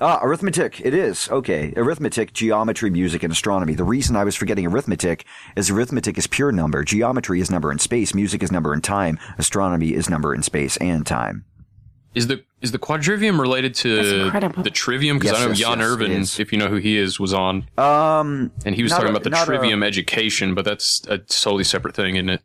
Ah, 0.00 0.18
arithmetic. 0.22 0.80
It 0.80 0.92
is. 0.92 1.28
Okay. 1.30 1.72
Arithmetic, 1.76 2.32
geometry, 2.32 2.90
music, 2.90 3.22
and 3.22 3.32
astronomy. 3.32 3.74
The 3.74 3.84
reason 3.84 4.16
I 4.16 4.24
was 4.24 4.34
forgetting 4.34 4.66
arithmetic 4.66 5.24
is 5.56 5.70
arithmetic 5.70 6.18
is 6.18 6.26
pure 6.26 6.50
number. 6.50 6.82
Geometry 6.82 7.40
is 7.40 7.50
number 7.50 7.70
in 7.70 7.78
space. 7.78 8.12
Music 8.12 8.42
is 8.42 8.50
number 8.50 8.74
in 8.74 8.80
time. 8.80 9.18
Astronomy 9.38 9.94
is 9.94 10.10
number 10.10 10.34
in 10.34 10.42
space 10.42 10.76
and 10.78 11.06
time. 11.06 11.44
Is 12.14 12.26
the 12.26 12.42
is 12.60 12.72
the 12.72 12.78
quadrivium 12.78 13.38
related 13.40 13.74
to 13.76 14.30
the 14.62 14.70
trivium? 14.70 15.18
Because 15.18 15.32
Yes, 15.32 15.40
I 15.40 15.44
know 15.44 15.50
yes, 15.50 15.58
Jan 15.58 15.78
yes, 15.78 15.88
it 15.88 15.90
Irvin, 15.92 16.12
if 16.38 16.52
you 16.52 16.58
know 16.58 16.68
who 16.68 16.76
he 16.76 16.96
is, 16.96 17.20
was 17.20 17.32
on, 17.34 17.66
Um, 17.78 18.50
and 18.64 18.74
he 18.74 18.82
was 18.82 18.90
talking 18.92 19.08
a- 19.08 19.10
about 19.10 19.22
the 19.24 19.30
not 19.30 19.42
a- 19.42 19.46
trivium 19.46 19.82
education, 19.82 20.54
but 20.54 20.64
that's 20.64 21.02
a 21.08 21.18
totally 21.18 21.64
separate 21.64 21.94
thing, 21.94 22.16
isn't 22.16 22.30
it? 22.30 22.42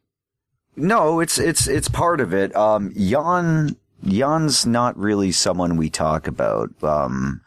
no, 0.76 1.20
it's, 1.20 1.38
it's, 1.38 1.68
it's 1.68 1.88
part 1.90 2.22
of 2.22 2.34
it. 2.34 2.56
Um, 2.56 2.94
Jan, 2.98 3.76
Jan's 4.06 4.66
not 4.66 4.98
really 4.98 5.32
someone 5.32 5.78
we 5.78 5.90
talk 5.90 6.28
about. 6.28 6.72
Um, 6.84 7.42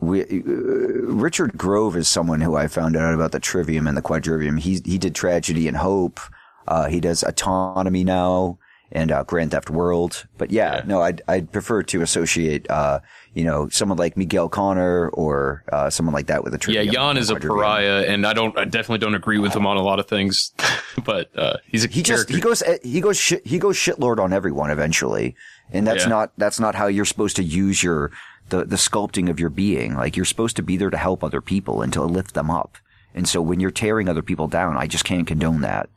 we, 0.00 0.22
uh, 0.22 0.24
Richard 0.34 1.56
Grove 1.56 1.96
is 1.96 2.08
someone 2.08 2.40
who 2.40 2.56
I 2.56 2.66
found 2.66 2.96
out 2.96 3.14
about 3.14 3.32
the 3.32 3.40
trivium 3.40 3.86
and 3.86 3.96
the 3.96 4.02
quadrivium. 4.02 4.58
He, 4.58 4.80
he 4.84 4.98
did 4.98 5.14
tragedy 5.14 5.68
and 5.68 5.76
hope. 5.76 6.20
Uh, 6.66 6.88
he 6.88 7.00
does 7.00 7.22
autonomy 7.22 8.04
now 8.04 8.58
and, 8.92 9.10
uh, 9.10 9.24
Grand 9.24 9.50
Theft 9.50 9.70
World. 9.70 10.26
But 10.38 10.50
yeah, 10.50 10.82
no, 10.86 11.02
I'd, 11.02 11.22
I'd 11.28 11.52
prefer 11.52 11.82
to 11.84 12.02
associate, 12.02 12.70
uh, 12.70 13.00
you 13.34 13.44
know, 13.44 13.68
someone 13.68 13.98
like 13.98 14.16
Miguel 14.16 14.48
Connor 14.48 15.08
or, 15.10 15.64
uh, 15.72 15.90
someone 15.90 16.14
like 16.14 16.26
that 16.26 16.44
with 16.44 16.54
a 16.54 16.58
Trivium. 16.58 16.86
Yeah. 16.86 16.92
Jan 16.92 17.16
is 17.16 17.30
a 17.30 17.36
pariah, 17.36 18.04
and 18.06 18.26
I 18.26 18.32
don't, 18.32 18.56
I 18.58 18.64
definitely 18.64 18.98
don't 18.98 19.14
agree 19.14 19.38
with 19.38 19.54
him 19.54 19.66
on 19.66 19.76
a 19.76 19.82
lot 19.82 19.98
of 19.98 20.06
things, 20.06 20.52
but 21.04 21.36
uh, 21.36 21.56
he's 21.66 21.84
a 21.84 21.88
he 21.88 22.02
just 22.02 22.28
character. 22.28 22.34
he 22.34 22.40
goes 22.40 22.62
he 22.82 23.00
goes 23.00 23.18
shit, 23.18 23.46
he 23.46 23.58
goes 23.58 23.76
shitlord 23.76 24.18
on 24.18 24.32
everyone 24.32 24.70
eventually, 24.70 25.34
and 25.72 25.86
that's 25.86 26.04
Yeah. 26.04 26.08
not 26.10 26.32
that's 26.36 26.60
not 26.60 26.74
how 26.74 26.86
you're 26.86 27.04
supposed 27.04 27.36
to 27.36 27.42
use 27.42 27.82
your 27.82 28.10
the 28.50 28.64
the 28.64 28.76
sculpting 28.76 29.28
of 29.30 29.40
your 29.40 29.50
being. 29.50 29.94
Like 29.94 30.16
you're 30.16 30.24
supposed 30.24 30.56
to 30.56 30.62
be 30.62 30.76
there 30.76 30.90
to 30.90 30.96
help 30.96 31.22
other 31.24 31.40
people 31.40 31.82
and 31.82 31.92
to 31.92 32.02
lift 32.04 32.34
them 32.34 32.50
up. 32.50 32.76
And 33.14 33.28
so 33.28 33.40
when 33.40 33.60
you're 33.60 33.70
tearing 33.70 34.08
other 34.08 34.22
people 34.22 34.48
down, 34.48 34.76
I 34.76 34.86
just 34.86 35.04
can't 35.04 35.26
condone 35.26 35.60
that. 35.62 35.88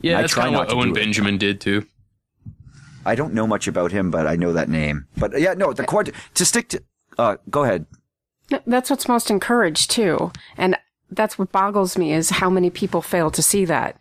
yeah, 0.00 0.18
I 0.18 0.22
that's 0.22 0.32
try 0.32 0.44
kind 0.44 0.54
of 0.54 0.58
not 0.60 0.66
what 0.66 0.68
to 0.70 0.76
Owen 0.76 0.92
do 0.92 1.00
it. 1.00 1.04
Benjamin 1.04 1.38
did 1.38 1.60
too. 1.60 1.86
I 3.06 3.14
don't 3.14 3.34
know 3.34 3.46
much 3.46 3.68
about 3.68 3.92
him, 3.92 4.10
but 4.10 4.26
I 4.26 4.36
know 4.36 4.52
that 4.54 4.68
name. 4.68 5.06
But 5.16 5.38
yeah, 5.38 5.52
no, 5.54 5.72
the 5.72 5.84
quad 5.84 6.10
to 6.34 6.44
stick 6.44 6.68
to. 6.70 6.82
Uh, 7.18 7.36
go 7.50 7.64
ahead. 7.64 7.86
That's 8.66 8.88
what's 8.90 9.08
most 9.08 9.30
encouraged 9.30 9.90
too. 9.90 10.32
And 10.56 10.76
that's 11.10 11.38
what 11.38 11.52
boggles 11.52 11.96
me 11.98 12.12
is 12.12 12.30
how 12.30 12.48
many 12.50 12.70
people 12.70 13.02
fail 13.02 13.30
to 13.30 13.42
see 13.42 13.64
that. 13.66 13.98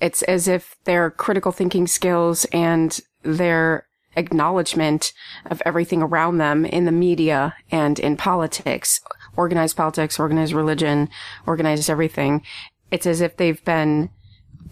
It's 0.00 0.22
as 0.22 0.48
if 0.48 0.74
their 0.84 1.10
critical 1.10 1.52
thinking 1.52 1.86
skills 1.86 2.44
and 2.46 2.98
their 3.22 3.86
acknowledgement 4.16 5.12
of 5.46 5.62
everything 5.64 6.02
around 6.02 6.38
them 6.38 6.64
in 6.64 6.84
the 6.84 6.92
media 6.92 7.54
and 7.70 7.98
in 7.98 8.16
politics, 8.16 9.00
organized 9.36 9.76
politics, 9.76 10.18
organized 10.18 10.52
religion, 10.52 11.08
organized 11.46 11.90
everything. 11.90 12.42
It's 12.90 13.06
as 13.06 13.20
if 13.20 13.36
they've 13.36 13.64
been 13.64 14.10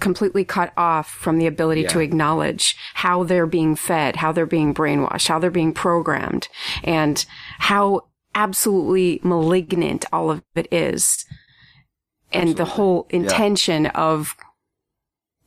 completely 0.01 0.45
cut 0.45 0.73
off 0.77 1.09
from 1.09 1.39
the 1.39 1.47
ability 1.47 1.85
to 1.85 2.01
acknowledge 2.01 2.77
how 2.95 3.23
they're 3.23 3.47
being 3.47 3.77
fed, 3.77 4.17
how 4.17 4.33
they're 4.33 4.47
being 4.47 4.75
brainwashed, 4.75 5.29
how 5.29 5.39
they're 5.39 5.51
being 5.51 5.73
programmed, 5.73 6.49
and 6.83 7.25
how 7.59 8.03
absolutely 8.35 9.21
malignant 9.23 10.05
all 10.13 10.31
of 10.31 10.43
it 10.55 10.67
is. 10.73 11.25
And 12.33 12.57
the 12.57 12.65
whole 12.65 13.07
intention 13.11 13.87
of 13.87 14.35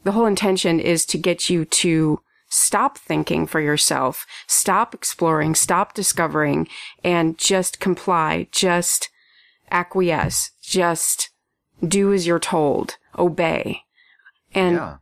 the 0.04 0.14
whole 0.14 0.26
intention 0.26 0.80
is 0.80 1.06
to 1.08 1.18
get 1.18 1.50
you 1.50 1.66
to 1.66 2.22
stop 2.50 2.98
thinking 2.98 3.46
for 3.46 3.60
yourself, 3.60 4.26
stop 4.48 4.94
exploring, 4.94 5.56
stop 5.56 5.94
discovering, 5.94 6.68
and 7.04 7.38
just 7.38 7.80
comply, 7.80 8.48
just 8.52 9.10
acquiesce, 9.72 10.52
just 10.62 11.30
do 11.86 12.14
as 12.14 12.26
you're 12.26 12.40
told, 12.40 12.98
obey. 13.18 13.82
And 14.54 14.76
Yeah. 14.76 14.98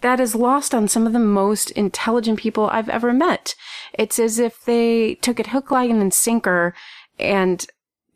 that 0.00 0.20
is 0.20 0.34
lost 0.34 0.74
on 0.74 0.88
some 0.88 1.06
of 1.06 1.12
the 1.12 1.18
most 1.18 1.70
intelligent 1.72 2.38
people 2.38 2.68
I've 2.70 2.88
ever 2.88 3.12
met. 3.12 3.54
It's 3.92 4.18
as 4.18 4.38
if 4.38 4.64
they 4.64 5.14
took 5.16 5.38
it 5.38 5.48
hook, 5.48 5.70
line, 5.70 6.00
and 6.00 6.12
sinker 6.12 6.74
and 7.18 7.64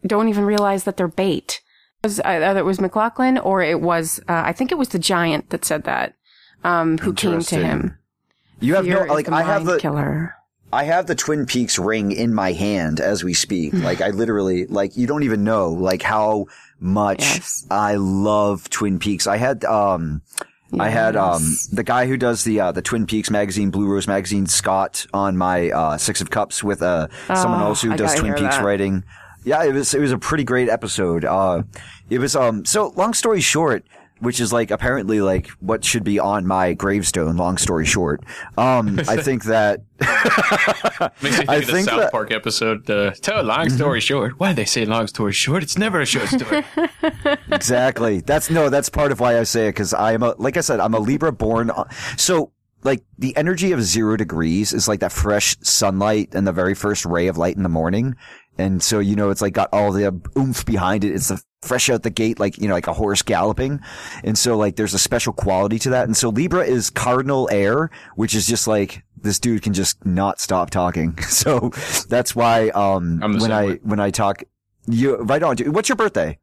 don't 0.06 0.28
even 0.28 0.44
realize 0.44 0.84
that 0.84 0.96
they're 0.96 1.08
bait. 1.08 1.60
It 2.02 2.08
was, 2.08 2.20
either 2.20 2.58
it 2.58 2.64
was 2.64 2.80
MacLachlan 2.80 3.38
or 3.38 3.62
it 3.62 3.80
was, 3.80 4.20
uh, 4.28 4.42
I 4.44 4.52
think 4.52 4.70
it 4.72 4.78
was 4.78 4.88
the 4.90 4.98
giant 4.98 5.50
that 5.50 5.64
said 5.64 5.84
that, 5.84 6.14
um, 6.64 6.98
who 6.98 7.12
came 7.14 7.40
to 7.40 7.56
him. 7.56 7.98
You 8.60 8.74
have 8.76 8.84
Fear 8.84 9.06
no 9.06 9.12
like 9.14 9.28
I 9.28 9.42
have 9.42 9.64
the 9.64 9.78
killer. 9.78 10.34
I 10.72 10.84
have 10.84 11.06
the 11.06 11.14
Twin 11.14 11.46
Peaks 11.46 11.78
ring 11.78 12.10
in 12.12 12.34
my 12.34 12.52
hand 12.52 13.00
as 13.00 13.22
we 13.22 13.34
speak. 13.34 13.72
Like 13.86 14.00
I 14.00 14.10
literally, 14.10 14.66
like 14.66 14.96
you 14.96 15.06
don't 15.06 15.22
even 15.22 15.44
know 15.44 15.70
like 15.70 16.02
how 16.02 16.46
much 16.80 17.20
Yes. 17.20 17.66
I 17.70 17.94
love 17.96 18.68
Twin 18.70 18.98
Peaks. 18.98 19.26
I 19.26 19.36
had, 19.36 19.64
um, 19.64 20.22
I 20.78 20.88
had, 20.88 21.16
um, 21.16 21.42
the 21.72 21.84
guy 21.84 22.06
who 22.06 22.16
does 22.16 22.44
the, 22.44 22.60
uh, 22.60 22.72
the 22.72 22.82
Twin 22.82 23.06
Peaks 23.06 23.30
magazine, 23.30 23.70
Blue 23.70 23.86
Rose 23.86 24.08
magazine, 24.08 24.46
Scott 24.46 25.06
on 25.14 25.36
my, 25.36 25.70
uh, 25.70 25.96
Six 25.96 26.20
of 26.20 26.28
Cups 26.30 26.62
with, 26.64 26.82
uh, 26.82 27.06
someone 27.34 27.62
Oh, 27.62 27.66
else 27.68 27.82
who 27.82 27.92
I 27.92 27.96
does 27.96 28.14
Twin 28.16 28.34
Peaks 28.34 28.56
that. 28.56 28.64
writing. 28.64 29.04
Yeah, 29.44 29.62
it 29.64 29.72
was, 29.72 29.94
it 29.94 30.00
was 30.00 30.10
a 30.12 30.18
pretty 30.18 30.42
great 30.44 30.68
episode. 30.68 31.24
Uh, 31.24 31.62
it 32.10 32.18
was, 32.18 32.34
um, 32.36 32.64
so 32.64 32.92
long 32.96 33.14
story 33.14 33.40
short, 33.40 33.84
which 34.20 34.40
is 34.40 34.52
like 34.52 34.70
apparently 34.70 35.20
like 35.20 35.48
what 35.60 35.84
should 35.84 36.02
be 36.04 36.18
on 36.18 36.46
my 36.46 36.72
gravestone, 36.72 37.36
long 37.36 37.58
story 37.58 37.84
short. 37.84 38.22
Um, 38.56 38.98
I 39.08 39.16
think 39.22 39.44
that, 39.44 39.82
Makes 41.22 41.38
me 41.38 41.44
think 41.46 41.48
I 41.50 41.56
of 41.56 41.66
the 41.66 41.72
think 41.72 41.88
South 41.88 42.00
that- 42.00 42.12
Park 42.12 42.30
episode. 42.30 42.88
Uh, 42.88 43.10
tell 43.12 43.40
a 43.40 43.42
long 43.42 43.68
story 43.70 44.00
short. 44.00 44.38
Why 44.38 44.50
do 44.50 44.56
they 44.56 44.64
say 44.64 44.84
long 44.84 45.06
story 45.06 45.32
short? 45.32 45.62
It's 45.62 45.78
never 45.78 46.00
a 46.00 46.06
short 46.06 46.28
story. 46.28 46.64
exactly. 47.52 48.20
That's 48.20 48.50
no, 48.50 48.68
that's 48.70 48.88
part 48.88 49.12
of 49.12 49.20
why 49.20 49.38
I 49.38 49.42
say 49.44 49.66
it 49.68 49.72
because 49.72 49.94
I 49.94 50.12
am 50.12 50.22
a, 50.22 50.34
like 50.38 50.56
I 50.56 50.60
said, 50.60 50.80
I'm 50.80 50.94
a 50.94 50.98
Libra 50.98 51.32
born. 51.32 51.70
So 52.16 52.52
like 52.84 53.02
the 53.18 53.36
energy 53.36 53.72
of 53.72 53.82
zero 53.82 54.16
degrees 54.16 54.72
is 54.72 54.86
like 54.88 55.00
that 55.00 55.12
fresh 55.12 55.56
sunlight 55.62 56.34
and 56.34 56.46
the 56.46 56.52
very 56.52 56.74
first 56.74 57.04
ray 57.04 57.26
of 57.26 57.36
light 57.36 57.56
in 57.56 57.62
the 57.62 57.68
morning. 57.68 58.16
And 58.58 58.82
so, 58.82 59.00
you 59.00 59.16
know, 59.16 59.30
it's 59.30 59.42
like 59.42 59.52
got 59.52 59.68
all 59.72 59.92
the 59.92 60.18
oomph 60.38 60.64
behind 60.64 61.04
it. 61.04 61.12
It's 61.14 61.28
the 61.28 61.42
fresh 61.62 61.90
out 61.90 62.02
the 62.02 62.10
gate, 62.10 62.38
like, 62.38 62.58
you 62.58 62.68
know, 62.68 62.74
like 62.74 62.86
a 62.86 62.92
horse 62.92 63.22
galloping. 63.22 63.80
And 64.22 64.36
so 64.38 64.56
like 64.56 64.76
there's 64.76 64.94
a 64.94 64.98
special 64.98 65.32
quality 65.32 65.78
to 65.80 65.90
that. 65.90 66.04
And 66.04 66.16
so 66.16 66.28
Libra 66.28 66.64
is 66.64 66.90
cardinal 66.90 67.48
air, 67.50 67.90
which 68.14 68.34
is 68.34 68.46
just 68.46 68.66
like, 68.66 69.02
this 69.16 69.38
dude 69.40 69.62
can 69.62 69.72
just 69.72 70.04
not 70.04 70.40
stop 70.40 70.70
talking. 70.70 71.18
So 71.28 71.70
that's 72.08 72.34
why, 72.36 72.68
um, 72.70 73.20
when 73.20 73.52
I, 73.52 73.64
way. 73.66 73.78
when 73.82 74.00
I 74.00 74.10
talk, 74.10 74.42
you, 74.86 75.16
right 75.16 75.42
on. 75.42 75.56
dude. 75.56 75.74
What's 75.74 75.88
your 75.88 75.96
birthday? 75.96 76.38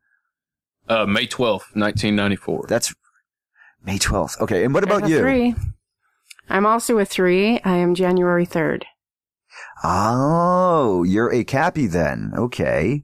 Uh, 0.89 1.05
May 1.05 1.25
twelfth, 1.25 1.67
1994. 1.75 2.65
That's 2.67 2.93
May 3.85 3.97
12th. 3.97 4.39
Okay. 4.41 4.63
And 4.65 4.73
what 4.73 4.83
I 4.83 4.95
about 4.95 5.09
you? 5.09 5.19
Three. 5.19 5.55
I'm 6.49 6.65
also 6.65 6.97
a 6.99 7.05
three. 7.05 7.59
I 7.63 7.77
am 7.77 7.95
January 7.95 8.45
3rd. 8.45 8.83
Oh, 9.83 11.03
you're 11.03 11.31
a 11.31 11.43
Cappy 11.43 11.87
then. 11.87 12.33
Okay. 12.35 13.03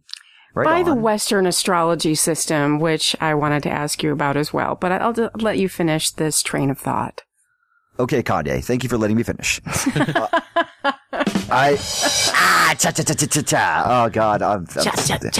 Right 0.60 0.66
By 0.66 0.80
on. 0.80 0.86
the 0.86 0.95
Western 1.01 1.45
astrology 1.45 2.16
system, 2.16 2.80
which 2.80 3.16
I 3.22 3.34
wanted 3.34 3.64
to 3.64 3.70
ask 3.70 4.03
you 4.03 4.12
about 4.12 4.36
as 4.38 4.51
well, 4.53 4.76
but 4.76 4.91
I'll 4.91 5.14
d- 5.14 5.28
let 5.39 5.57
you 5.57 5.70
finish 5.70 6.12
this 6.12 6.41
train 6.43 6.70
of 6.70 6.78
thought. 6.78 7.24
Okay, 7.97 8.22
Kanye. 8.24 8.64
Thank 8.64 8.84
you 8.84 8.89
for 8.89 8.97
letting 8.97 9.16
me 9.18 9.24
finish. 9.24 9.62
Uh, 10.82 10.91
I 11.51 11.78
ah 12.34 12.76
cha 12.78 12.91
cha 12.91 13.03
cha 13.03 13.14
cha 13.14 13.26
cha 13.26 13.41
cha. 13.41 13.84
Oh 13.88 14.10
God, 14.10 14.41
I'm, 14.41 14.66
I'm- 14.76 15.32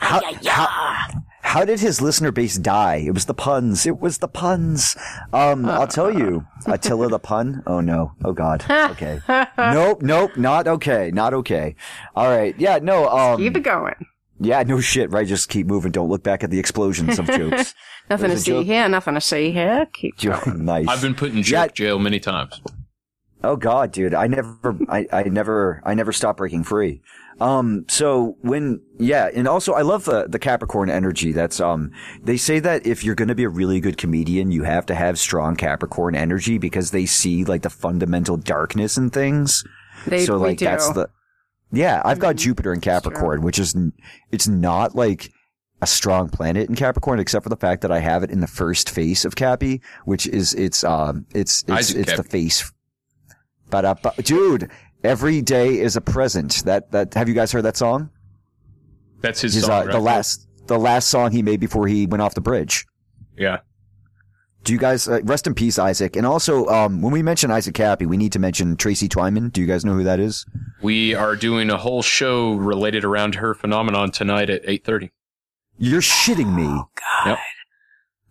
how, 0.00 0.20
how, 0.44 1.06
how 1.42 1.64
did 1.64 1.80
his 1.80 2.00
listener 2.02 2.32
base 2.32 2.56
die? 2.56 2.96
It 3.06 3.14
was 3.14 3.24
the 3.26 3.34
puns. 3.34 3.86
It 3.86 3.98
was 4.00 4.18
the 4.18 4.28
puns. 4.28 4.96
Um, 5.32 5.64
I'll 5.66 5.86
tell 5.86 6.12
you, 6.12 6.44
Attila 6.66 7.08
the 7.08 7.18
pun. 7.20 7.62
Oh 7.66 7.80
no. 7.80 8.12
Oh 8.24 8.32
God. 8.32 8.64
Okay. 8.96 9.20
nope. 9.56 10.02
Nope. 10.02 10.36
Not 10.36 10.66
okay. 10.68 11.10
Not 11.14 11.32
okay. 11.34 11.76
All 12.14 12.28
right. 12.28 12.54
Yeah. 12.58 12.78
No. 12.82 13.08
Um. 13.08 13.38
Keep 13.38 13.56
it 13.58 13.62
going. 13.62 13.94
Yeah. 14.40 14.62
No 14.62 14.80
shit. 14.80 15.10
Right. 15.10 15.26
Just 15.26 15.48
keep 15.48 15.66
moving. 15.66 15.92
Don't 15.92 16.08
look 16.08 16.22
back 16.22 16.44
at 16.44 16.50
the 16.50 16.58
explosions 16.58 17.18
of 17.18 17.26
jokes. 17.26 17.74
Nothing 18.10 18.24
to 18.24 18.28
There's 18.28 18.40
a 18.40 18.44
see 18.44 18.50
joke- 18.52 18.66
here, 18.66 18.88
nothing 18.88 19.14
to 19.14 19.20
see 19.20 19.50
here. 19.50 19.86
Keep 19.92 20.16
Joke. 20.18 20.46
nice. 20.46 20.86
I've 20.88 21.02
been 21.02 21.14
put 21.14 21.32
in 21.32 21.38
Yeah. 21.38 21.66
jail 21.68 21.98
many 21.98 22.20
times. 22.20 22.60
Oh 23.44 23.56
God, 23.56 23.92
dude, 23.92 24.14
I 24.14 24.26
never, 24.26 24.76
I, 24.88 25.06
I 25.12 25.22
never, 25.24 25.80
I 25.84 25.94
never 25.94 26.10
stop 26.12 26.38
breaking 26.38 26.64
free. 26.64 27.02
Um, 27.38 27.84
so 27.88 28.36
when, 28.40 28.80
yeah, 28.98 29.28
and 29.32 29.46
also 29.46 29.74
I 29.74 29.82
love 29.82 30.04
the, 30.06 30.26
the 30.26 30.38
Capricorn 30.38 30.88
energy. 30.88 31.32
That's, 31.32 31.60
um, 31.60 31.92
they 32.22 32.38
say 32.38 32.58
that 32.60 32.86
if 32.86 33.04
you're 33.04 33.14
going 33.14 33.28
to 33.28 33.34
be 33.34 33.44
a 33.44 33.48
really 33.48 33.78
good 33.78 33.98
comedian, 33.98 34.50
you 34.50 34.62
have 34.64 34.86
to 34.86 34.94
have 34.94 35.18
strong 35.18 35.54
Capricorn 35.54 36.14
energy 36.16 36.56
because 36.58 36.92
they 36.92 37.04
see 37.06 37.44
like 37.44 37.62
the 37.62 37.70
fundamental 37.70 38.36
darkness 38.38 38.96
in 38.96 39.10
things. 39.10 39.62
They, 40.06 40.24
so 40.24 40.38
we 40.38 40.48
like 40.48 40.58
do. 40.58 40.64
that's 40.64 40.90
the, 40.92 41.08
yeah, 41.72 42.02
I've 42.04 42.18
got 42.18 42.36
Jupiter 42.36 42.72
in 42.72 42.80
Capricorn, 42.80 43.42
which 43.42 43.58
is 43.58 43.74
it's 44.30 44.48
not 44.48 44.94
like, 44.94 45.30
a 45.82 45.86
strong 45.86 46.28
planet 46.28 46.68
in 46.68 46.74
Capricorn, 46.74 47.20
except 47.20 47.42
for 47.42 47.50
the 47.50 47.56
fact 47.56 47.82
that 47.82 47.92
I 47.92 47.98
have 47.98 48.22
it 48.22 48.30
in 48.30 48.40
the 48.40 48.46
first 48.46 48.88
face 48.88 49.24
of 49.24 49.36
Cappy, 49.36 49.82
which 50.04 50.26
is 50.26 50.54
it's 50.54 50.82
um 50.84 51.26
it's 51.34 51.62
it's 51.62 51.70
Isaac 51.70 52.08
it's 52.08 52.16
the 52.16 52.22
face. 52.22 52.72
But 53.68 54.16
dude, 54.24 54.70
every 55.04 55.42
day 55.42 55.78
is 55.78 55.96
a 55.96 56.00
present. 56.00 56.64
That 56.64 56.92
that 56.92 57.14
have 57.14 57.28
you 57.28 57.34
guys 57.34 57.52
heard 57.52 57.62
that 57.62 57.76
song? 57.76 58.10
That's 59.20 59.40
his, 59.40 59.54
His, 59.54 59.64
song, 59.64 59.82
uh, 59.82 59.84
right? 59.84 59.92
the 59.92 60.00
last 60.00 60.48
the 60.66 60.78
last 60.78 61.08
song 61.08 61.30
he 61.32 61.42
made 61.42 61.60
before 61.60 61.86
he 61.86 62.06
went 62.06 62.22
off 62.22 62.34
the 62.34 62.40
bridge. 62.40 62.86
Yeah. 63.36 63.58
Do 64.66 64.72
you 64.72 64.78
guys 64.80 65.06
uh, 65.06 65.20
rest 65.22 65.46
in 65.46 65.54
peace, 65.54 65.78
Isaac? 65.78 66.16
And 66.16 66.26
also, 66.26 66.66
um, 66.66 67.00
when 67.00 67.12
we 67.12 67.22
mention 67.22 67.52
Isaac 67.52 67.74
Kappy, 67.76 68.04
we 68.04 68.16
need 68.16 68.32
to 68.32 68.40
mention 68.40 68.76
Tracy 68.76 69.08
Twyman. 69.08 69.52
Do 69.52 69.60
you 69.60 69.66
guys 69.66 69.84
know 69.84 69.94
who 69.94 70.02
that 70.02 70.18
is? 70.18 70.44
We 70.82 71.14
are 71.14 71.36
doing 71.36 71.70
a 71.70 71.76
whole 71.76 72.02
show 72.02 72.54
related 72.54 73.04
around 73.04 73.36
her 73.36 73.54
phenomenon 73.54 74.10
tonight 74.10 74.50
at 74.50 74.64
8.30. 74.66 75.10
You're 75.78 76.00
shitting 76.00 76.54
me. 76.54 76.64
Oh 76.66 76.88
Yep. 77.26 77.38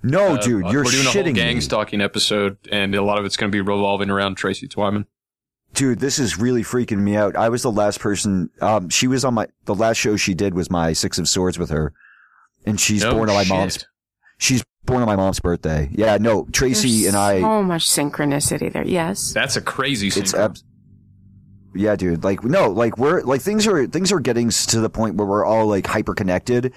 No, 0.04 0.36
Uh, 0.36 0.38
dude, 0.42 0.66
you're 0.68 0.84
shitting. 0.84 0.86
We're 0.86 0.92
doing 0.92 1.08
a 1.08 1.12
whole 1.24 1.34
gang 1.34 1.56
me. 1.56 1.62
stalking 1.62 2.02
episode, 2.02 2.58
and 2.70 2.94
a 2.94 3.02
lot 3.02 3.18
of 3.18 3.24
it's 3.26 3.38
going 3.38 3.50
to 3.50 3.56
be 3.56 3.62
revolving 3.62 4.10
around 4.10 4.36
Tracy 4.36 4.68
Twyman. 4.68 5.06
Dude, 5.74 6.00
this 6.00 6.20
is 6.20 6.38
really 6.38 6.64
freaking 6.64 7.00
me 7.00 7.16
out. 7.16 7.36
I 7.36 7.48
was 7.50 7.64
the 7.64 7.72
last 7.72 8.00
person. 8.02 8.50
Um, 8.62 8.90
she 8.90 9.08
was 9.08 9.24
on 9.26 9.34
my 9.34 9.48
the 9.66 9.74
last 9.76 9.98
show 9.98 10.16
she 10.18 10.34
did 10.34 10.54
was 10.54 10.70
my 10.70 10.92
Six 10.94 11.18
of 11.18 11.28
Swords 11.30 11.58
with 11.58 11.70
her, 11.70 11.94
and 12.66 12.80
she's 12.80 13.04
No 13.04 13.14
born 13.14 13.30
on 13.30 13.36
my 13.36 13.44
shit. 13.44 13.50
mom's. 13.54 13.86
She's 14.38 14.64
born 14.86 15.02
on 15.02 15.08
my 15.08 15.16
mom's 15.16 15.40
birthday. 15.40 15.90
Yeah, 15.92 16.18
no, 16.20 16.48
Tracy 16.52 17.04
There's 17.04 17.14
and 17.14 17.18
I. 17.18 17.42
So 17.42 17.64
much 17.64 17.88
synchronicity 17.88 18.72
there. 18.72 18.86
Yes. 18.86 19.34
That's 19.34 19.56
a 19.56 19.62
crazy 19.62 20.08
It's 20.08 20.18
synchro. 20.18 20.40
abs- 20.46 20.64
yeah, 21.74 21.96
dude. 21.96 22.24
Like 22.24 22.44
no, 22.44 22.70
like 22.70 22.98
we're 22.98 23.22
like 23.22 23.42
things 23.42 23.68
are 23.68 23.86
things 23.88 24.12
are 24.12 24.20
getting 24.20 24.50
to 24.50 24.80
the 24.80 24.90
point 24.90 25.16
where 25.16 25.28
we're 25.28 25.46
all 25.46 25.68
like 25.68 25.86
hyper 25.86 26.14
connected, 26.14 26.74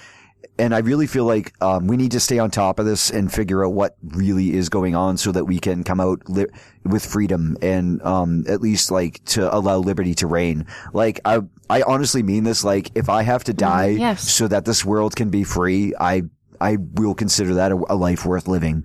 and 0.59 0.75
I 0.75 0.79
really 0.79 1.07
feel 1.07 1.25
like 1.25 1.53
um, 1.63 1.87
we 1.87 1.97
need 1.97 2.11
to 2.13 2.21
stay 2.21 2.41
on 2.41 2.51
top 2.51 2.81
of 2.81 2.87
this 2.87 3.11
and 3.11 3.33
figure 3.33 3.65
out 3.65 3.73
what 3.73 3.97
really 4.03 4.55
is 4.55 4.69
going 4.69 4.97
on 4.97 5.17
so 5.17 5.31
that 5.31 5.45
we 5.45 5.61
can 5.61 5.85
come 5.85 6.01
out 6.01 6.29
li- 6.29 6.47
with 6.85 7.07
freedom 7.07 7.57
and 7.63 8.03
um, 8.03 8.45
at 8.49 8.61
least 8.61 8.91
like 8.91 9.25
to 9.27 9.55
allow 9.55 9.79
liberty 9.79 10.15
to 10.17 10.27
reign. 10.27 10.67
Like 10.93 11.21
I 11.25 11.43
I 11.71 11.83
honestly 11.83 12.25
mean 12.25 12.43
this. 12.43 12.65
Like 12.65 12.91
if 12.97 13.09
I 13.09 13.23
have 13.23 13.45
to 13.45 13.53
die 13.53 13.89
yes. 13.91 14.29
so 14.29 14.49
that 14.49 14.65
this 14.65 14.85
world 14.85 15.15
can 15.15 15.31
be 15.31 15.45
free, 15.45 15.95
I 15.99 16.23
I 16.61 16.77
will 16.95 17.15
consider 17.15 17.55
that 17.55 17.73
a, 17.73 17.77
a 17.91 17.95
life 17.97 18.25
worth 18.27 18.49
living. 18.49 18.85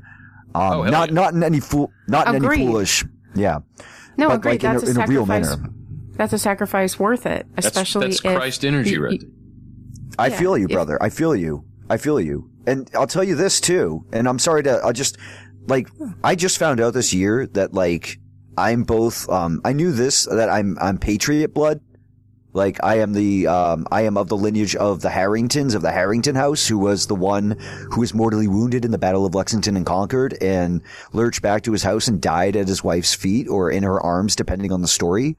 Um, 0.56 0.62
Oh, 0.74 0.84
hell 0.84 0.92
not 0.92 1.10
yeah. 1.10 1.16
not 1.16 1.34
in 1.34 1.44
any 1.44 1.60
fool 1.60 1.92
not 2.08 2.28
in 2.28 2.36
Agreed. 2.36 2.60
any 2.62 2.68
foolish 2.68 3.04
yeah. 3.36 3.60
No, 4.18 4.28
but 4.30 4.36
agreed. 4.36 4.52
like 4.52 4.64
in 4.64 4.70
a, 4.70 4.74
That's 4.74 4.84
a 4.84 4.92
in 4.92 4.98
a 5.02 5.08
real 5.08 5.26
sacrifice. 5.26 5.58
manner. 5.58 5.74
That's 6.16 6.34
a 6.34 6.38
sacrifice 6.40 7.00
worth 7.00 7.26
it, 7.26 7.48
especially 7.58 8.08
that's 8.10 8.24
if 8.24 8.36
Christ 8.36 8.64
energy 8.64 8.92
you- 8.92 9.04
right 9.04 9.22
you- 9.22 9.32
I 10.20 10.28
Yeah, 10.28 10.38
feel 10.38 10.58
you, 10.58 10.66
if- 10.66 10.72
brother. 10.72 11.02
I 11.02 11.10
feel 11.10 11.36
you. 11.36 11.66
I 11.90 11.98
feel 11.98 12.20
you. 12.22 12.50
And 12.68 12.88
I'll 12.94 13.08
tell 13.08 13.24
you 13.24 13.36
this 13.36 13.60
too. 13.60 14.06
And 14.14 14.28
I'm 14.30 14.38
sorry 14.38 14.62
to, 14.64 14.74
I'll 14.86 14.94
just, 14.94 15.18
like, 15.68 15.90
I 16.24 16.36
just 16.36 16.60
found 16.60 16.80
out 16.80 16.94
this 16.94 17.14
year 17.16 17.48
that, 17.54 17.74
like, 17.74 18.20
I'm 18.56 18.84
both, 18.84 19.28
um, 19.30 19.60
I 19.66 19.74
knew 19.74 19.92
this, 19.92 20.26
that 20.26 20.50
I'm, 20.50 20.78
I'm 20.80 21.00
patriot 21.00 21.54
blood. 21.56 21.82
Like, 22.54 22.80
I 22.84 23.00
am 23.00 23.14
the, 23.14 23.48
um, 23.48 23.88
I 23.92 24.04
am 24.04 24.16
of 24.16 24.28
the 24.28 24.38
lineage 24.38 24.76
of 24.76 25.02
the 25.02 25.10
Harringtons, 25.10 25.74
of 25.74 25.82
the 25.82 25.92
Harrington 25.92 26.36
House, 26.36 26.68
who 26.68 26.78
was 26.78 27.08
the 27.08 27.16
one 27.16 27.58
who 27.92 28.02
was 28.02 28.14
mortally 28.14 28.48
wounded 28.48 28.86
in 28.86 28.92
the 28.92 28.98
Battle 29.00 29.26
of 29.26 29.34
Lexington 29.34 29.76
and 29.76 29.86
Concord 29.86 30.38
and 30.40 30.82
lurched 31.14 31.42
back 31.42 31.64
to 31.64 31.72
his 31.72 31.84
house 31.84 32.08
and 32.08 32.22
died 32.22 32.56
at 32.56 32.68
his 32.68 32.84
wife's 32.84 33.14
feet 33.14 33.48
or 33.48 33.72
in 33.72 33.84
her 33.84 34.00
arms, 34.00 34.36
depending 34.36 34.72
on 34.72 34.82
the 34.82 34.88
story. 34.88 35.36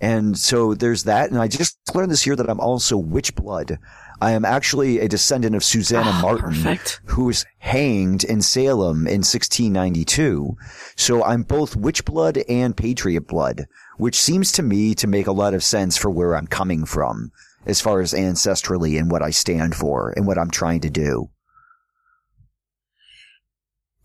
And 0.00 0.38
so 0.38 0.74
there's 0.74 1.04
that. 1.04 1.30
And 1.30 1.40
I 1.40 1.48
just 1.48 1.76
learned 1.94 2.10
this 2.10 2.26
year 2.26 2.36
that 2.36 2.48
I'm 2.48 2.60
also 2.60 2.96
witch 2.96 3.34
blood. 3.34 3.78
I 4.20 4.32
am 4.32 4.44
actually 4.44 4.98
a 4.98 5.08
descendant 5.08 5.54
of 5.54 5.62
Susanna 5.62 6.10
ah, 6.12 6.20
Martin, 6.22 6.50
perfect. 6.50 7.00
who 7.06 7.24
was 7.26 7.46
hanged 7.58 8.24
in 8.24 8.42
Salem 8.42 9.06
in 9.06 9.22
1692. 9.22 10.56
So 10.96 11.22
I'm 11.22 11.42
both 11.42 11.76
witch 11.76 12.04
blood 12.04 12.38
and 12.48 12.76
patriot 12.76 13.28
blood, 13.28 13.66
which 13.96 14.18
seems 14.20 14.50
to 14.52 14.62
me 14.62 14.94
to 14.96 15.06
make 15.06 15.28
a 15.28 15.32
lot 15.32 15.54
of 15.54 15.62
sense 15.62 15.96
for 15.96 16.10
where 16.10 16.36
I'm 16.36 16.48
coming 16.48 16.84
from 16.84 17.30
as 17.64 17.80
far 17.80 18.00
as 18.00 18.12
ancestrally 18.12 18.98
and 18.98 19.10
what 19.10 19.22
I 19.22 19.30
stand 19.30 19.76
for 19.76 20.12
and 20.16 20.26
what 20.26 20.38
I'm 20.38 20.50
trying 20.50 20.80
to 20.80 20.90
do. 20.90 21.30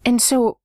And 0.06 0.22
so 0.22 0.60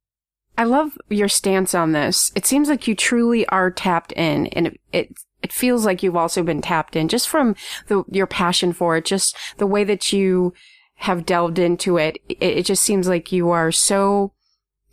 I 0.59 0.64
love 0.64 0.98
your 1.09 1.28
stance 1.28 1.72
on 1.72 1.92
this. 1.92 2.32
It 2.34 2.44
seems 2.44 2.68
like 2.68 2.88
you 2.88 2.96
truly 2.96 3.46
are 3.46 3.70
tapped 3.70 4.11
in 4.12 4.48
and 4.48 4.66
it, 4.66 4.80
it, 4.92 5.12
it 5.40 5.52
feels 5.52 5.86
like 5.86 6.02
you've 6.02 6.16
also 6.16 6.42
been 6.42 6.61
tapped 6.61 6.96
in 6.96 7.06
just 7.06 7.28
from 7.28 7.54
the, 7.86 8.02
your 8.11 8.26
passion 8.26 8.72
for 8.72 8.96
it, 8.96 9.04
just 9.04 9.36
the 9.59 9.68
way 9.68 9.84
that 9.84 10.12
you 10.12 10.52
have 10.96 11.24
delved 11.24 11.61
into 11.61 11.96
it. 11.96 12.18
It, 12.28 12.42
it 12.42 12.66
just 12.66 12.82
seems 12.82 13.06
like 13.06 13.30
you 13.30 13.50
are 13.50 13.70
so, 13.70 14.32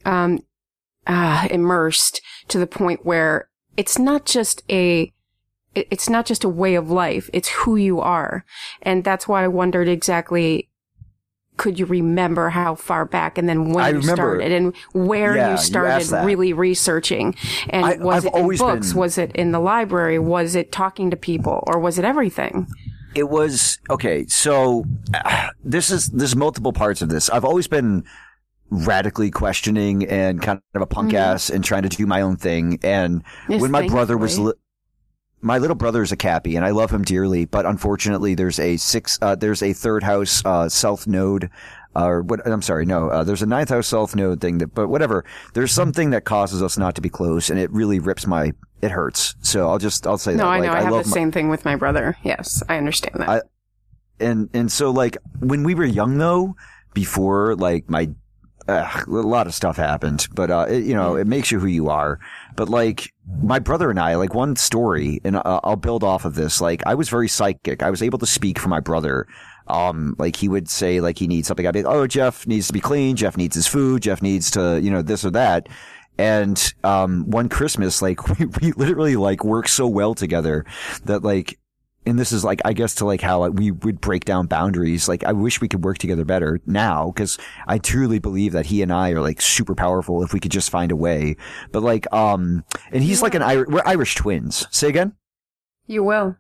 um, 0.06 0.44
uh, 1.08 1.48
immersed 1.50 2.22
to 2.50 2.60
the 2.60 2.68
point 2.68 3.04
where 3.04 3.50
it's 3.76 3.98
not 3.98 4.26
just 4.26 4.62
a, 4.70 5.12
it- 5.74 5.88
it's 5.90 6.10
not 6.10 6.28
just 6.28 6.44
a 6.44 6.50
way 6.50 6.76
of 6.76 6.92
life. 6.92 7.28
It's 7.34 7.50
who 7.50 7.76
you 7.76 8.00
are. 8.02 8.46
And 8.84 9.04
that's 9.04 9.28
why 9.28 9.44
I 9.44 9.48
wondered 9.48 9.88
exactly 9.88 10.70
could 11.58 11.80
you 11.80 11.86
remember 11.86 12.50
how 12.50 12.76
far 12.76 13.06
back 13.06 13.38
and 13.38 13.48
then 13.48 13.72
when 13.72 13.84
I 13.84 13.90
you 13.90 14.00
remember- 14.00 14.16
started 14.16 14.52
and 14.52 14.74
where 14.94 15.36
Yeah, 15.36 15.46
you 15.46 15.52
you 15.54 15.58
started 15.58 16.08
that. 16.10 16.26
really 16.26 16.54
researching? 16.54 17.36
And 17.70 17.86
I- 17.86 17.98
was 17.98 18.26
I've 18.26 18.34
it 18.34 18.38
in 18.40 18.58
books? 18.58 18.92
been- 18.92 19.00
Was 19.00 19.18
it 19.18 19.32
in 19.36 19.52
the 19.52 19.60
library? 19.60 20.20
Was 20.20 20.56
it 20.56 20.72
talking 20.72 21.10
to 21.12 21.16
people? 21.18 21.64
Or 21.68 21.80
was 21.80 21.98
it 21.98 22.06
everything? 22.06 22.68
It 23.16 23.30
was 23.30 23.80
okay. 23.90 24.26
So 24.28 24.84
uh, 25.14 25.48
this 25.64 25.90
is 25.90 26.10
there's 26.10 26.36
multiple 26.36 26.74
parts 26.74 27.02
of 27.02 27.08
this. 27.10 27.30
I've 27.30 27.46
always 27.46 27.68
been 27.68 28.04
radically 28.70 29.32
questioning 29.32 30.06
and 30.08 30.42
kind 30.42 30.60
of 30.74 30.82
a 30.82 30.86
punk 30.86 31.14
ass 31.14 31.50
and 31.50 31.64
trying 31.64 31.84
to 31.84 31.90
do 31.90 32.06
my 32.06 32.22
own 32.22 32.36
thing. 32.36 32.80
And 32.84 33.24
Mm-hmm. 33.24 33.52
Yes, 33.54 33.62
when 33.62 33.72
my 33.72 33.88
brother 33.88 34.18
was, 34.18 34.38
li- 34.40 34.54
my 35.46 35.60
little 35.60 35.76
brother 35.76 36.02
is 36.02 36.12
a 36.12 36.18
cappy, 36.18 36.56
and 36.56 36.66
I 36.66 36.72
love 36.72 36.92
him 36.92 37.04
dearly. 37.04 37.46
But 37.46 37.66
unfortunately, 37.66 38.34
there's 38.36 38.60
a 38.60 38.78
six, 38.78 39.20
uh, 39.22 39.36
there's 39.36 39.62
a 39.62 39.74
third 39.74 40.04
house 40.04 40.44
uh, 40.44 40.68
south 40.70 41.06
node. 41.08 41.50
uh, 41.96 42.06
Or 42.06 42.22
what? 42.24 42.46
I'm 42.48 42.62
sorry, 42.64 42.86
no. 42.86 43.10
Uh, 43.10 43.24
there's 43.24 43.44
a 43.44 43.46
ninth 43.46 43.70
house 43.70 43.88
self 43.88 44.16
node 44.16 44.42
thing 44.42 44.58
that, 44.58 44.74
but 44.74 44.88
whatever. 44.88 45.24
There's 45.54 45.72
something 45.72 46.10
that 46.10 46.26
causes 46.26 46.64
us 46.64 46.78
not 46.78 46.96
to 46.96 47.02
be 47.02 47.10
close, 47.10 47.50
and 47.50 47.60
it 47.60 47.72
really 47.72 48.00
rips 48.00 48.26
my. 48.28 48.52
It 48.82 48.92
hurts. 48.92 49.36
So 49.42 49.70
I'll 49.70 49.78
just 49.80 50.06
I'll 50.08 50.18
say 50.18 50.32
that. 50.34 50.38
No, 50.38 50.48
I 50.48 50.60
Like, 50.60 50.68
know. 50.70 50.74
I 50.76 50.82
have 50.82 50.90
the 50.92 50.96
my- 50.98 51.04
same 51.04 51.32
thing 51.32 51.50
with 51.50 51.64
my 51.64 51.76
brother. 51.76 52.18
Yes, 52.24 52.62
I 52.68 52.78
understand 52.78 53.16
that. 53.22 53.30
I- 53.30 53.42
and 54.20 54.50
and 54.54 54.72
so 54.72 54.92
like 54.92 55.18
when 55.40 55.64
we 55.64 55.76
were 55.76 55.86
young 55.86 56.18
though, 56.18 56.56
before 56.94 57.56
like 57.56 57.90
my 57.90 58.10
uh, 58.68 59.02
a 59.08 59.10
lot 59.10 59.48
of 59.48 59.54
stuff 59.54 59.78
happened, 59.78 60.28
but 60.34 60.50
uh, 60.50 60.66
it, 60.70 60.84
you 60.86 60.94
know, 60.94 61.16
it 61.16 61.28
makes 61.28 61.52
you 61.52 61.60
who 61.60 61.68
you 61.68 61.90
are. 61.90 62.20
But 62.56 62.70
like 62.70 63.14
my 63.42 63.60
brother 63.60 63.90
and 63.90 64.00
I, 64.00 64.16
like 64.16 64.34
one 64.34 64.56
story, 64.56 65.22
and 65.24 65.36
uh, 65.36 65.60
I'll 65.64 65.76
build 65.76 66.04
off 66.04 66.26
of 66.26 66.36
this. 66.36 66.62
Like 66.62 66.86
I 66.86 66.96
was 66.96 67.10
very 67.10 67.28
psychic. 67.28 67.84
I 67.84 67.90
was 67.90 68.02
able 68.02 68.20
to 68.20 68.26
speak 68.26 68.60
for 68.60 68.70
my 68.70 68.80
brother. 68.80 69.28
Um, 69.68 70.16
like 70.20 70.36
he 70.36 70.48
would 70.48 70.70
say, 70.70 71.02
like 71.02 71.18
he 71.18 71.28
needs 71.28 71.48
something. 71.48 71.66
I'd 71.66 71.74
be, 71.74 71.84
like, 71.84 71.96
oh, 71.96 72.08
Jeff 72.08 72.46
needs 72.48 72.68
to 72.68 72.74
be 72.74 72.80
clean. 72.80 73.16
Jeff 73.16 73.38
needs 73.38 73.56
his 73.56 73.68
food. 73.68 74.04
Jeff 74.04 74.22
needs 74.22 74.52
to, 74.52 74.80
you 74.82 74.92
know, 74.92 75.02
this 75.02 75.26
or 75.26 75.32
that. 75.32 75.68
And 76.18 76.74
um, 76.84 77.30
one 77.30 77.50
Christmas, 77.50 78.02
like 78.02 78.28
we, 78.40 78.46
we 78.46 78.72
literally 78.74 79.16
like 79.16 79.44
worked 79.44 79.70
so 79.70 79.88
well 79.88 80.16
together 80.16 80.66
that 81.06 81.24
like 81.24 81.60
and 82.06 82.18
this 82.20 82.32
is 82.32 82.44
like 82.44 82.62
I 82.66 82.74
guess 82.74 82.96
to 82.96 83.06
like 83.06 83.22
how 83.22 83.48
we 83.50 83.72
would 83.72 84.00
break 84.02 84.26
down 84.26 84.48
boundaries. 84.48 85.08
Like 85.10 85.24
I 85.24 85.32
wish 85.34 85.62
we 85.62 85.68
could 85.68 85.84
work 85.84 85.98
together 85.98 86.26
better 86.26 86.60
now 86.66 87.12
because 87.12 87.38
I 87.68 87.78
truly 87.78 88.20
believe 88.20 88.52
that 88.54 88.68
he 88.68 88.82
and 88.82 88.92
I 88.94 89.12
are 89.12 89.22
like 89.22 89.42
super 89.42 89.76
powerful 89.76 90.24
if 90.24 90.34
we 90.34 90.40
could 90.40 90.52
just 90.52 90.70
find 90.70 90.92
a 90.92 90.96
way. 90.96 91.36
But 91.72 91.84
like 91.84 92.12
um, 92.14 92.64
and 92.92 93.04
he's 93.04 93.22
like 93.22 93.36
an 93.36 93.42
Irish. 93.42 93.68
We're 93.70 93.82
Irish 93.86 94.16
twins. 94.16 94.66
Say 94.72 94.90
again. 94.90 95.14
you 95.88 96.04
will. 96.04 96.38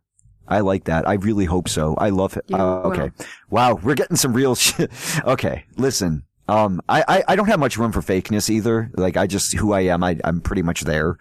I 0.47 0.59
like 0.59 0.84
that. 0.84 1.07
I 1.07 1.13
really 1.13 1.45
hope 1.45 1.68
so. 1.68 1.95
I 1.97 2.09
love 2.09 2.38
it. 2.38 2.45
Uh, 2.53 2.82
okay. 2.84 3.09
Wow. 3.49 3.80
We're 3.82 3.95
getting 3.95 4.16
some 4.16 4.32
real 4.34 4.53
shit. 4.53 4.91
okay. 5.26 5.66
Listen. 5.76 6.22
Um, 6.47 6.80
I, 6.88 7.03
I, 7.07 7.24
I 7.30 7.36
don't 7.36 7.47
have 7.47 7.59
much 7.59 7.78
room 7.78 7.91
for 7.91 8.01
fakeness 8.01 8.47
either. 8.51 8.91
Like 8.93 9.18
I 9.18 9.26
just, 9.26 9.55
who 9.57 9.74
I 9.74 9.80
am, 9.82 10.03
I, 10.03 10.20
I'm 10.24 10.41
pretty 10.41 10.61
much 10.61 10.82
there. 10.82 11.18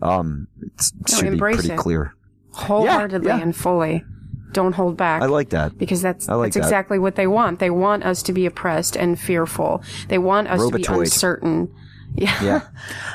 Um, 0.00 0.46
it's, 0.74 0.92
it 0.92 1.10
No, 1.10 1.18
should 1.18 1.32
be 1.32 1.38
pretty 1.38 1.72
it. 1.72 1.76
clear. 1.76 2.14
Wholeheartedly 2.58 3.28
yeah. 3.28 3.40
and 3.40 3.54
fully. 3.54 4.04
Don't 4.52 4.72
hold 4.72 4.96
back. 4.96 5.22
I 5.22 5.26
like 5.26 5.50
that. 5.50 5.76
because 5.76 6.00
that's 6.00 6.26
like 6.26 6.46
that's 6.46 6.54
that. 6.54 6.62
exactly 6.62 6.98
what 6.98 7.16
they 7.16 7.26
want. 7.26 7.58
They 7.58 7.70
want 7.70 8.04
us 8.04 8.22
to 8.24 8.32
be 8.32 8.46
oppressed 8.46 8.96
and 8.96 9.20
fearful. 9.20 9.82
They 10.08 10.18
want 10.18 10.48
us 10.48 10.66
to 10.66 10.74
be 10.74 10.84
uncertain. 10.88 11.74
Yeah. 12.14 12.42
Yeah. 12.42 12.68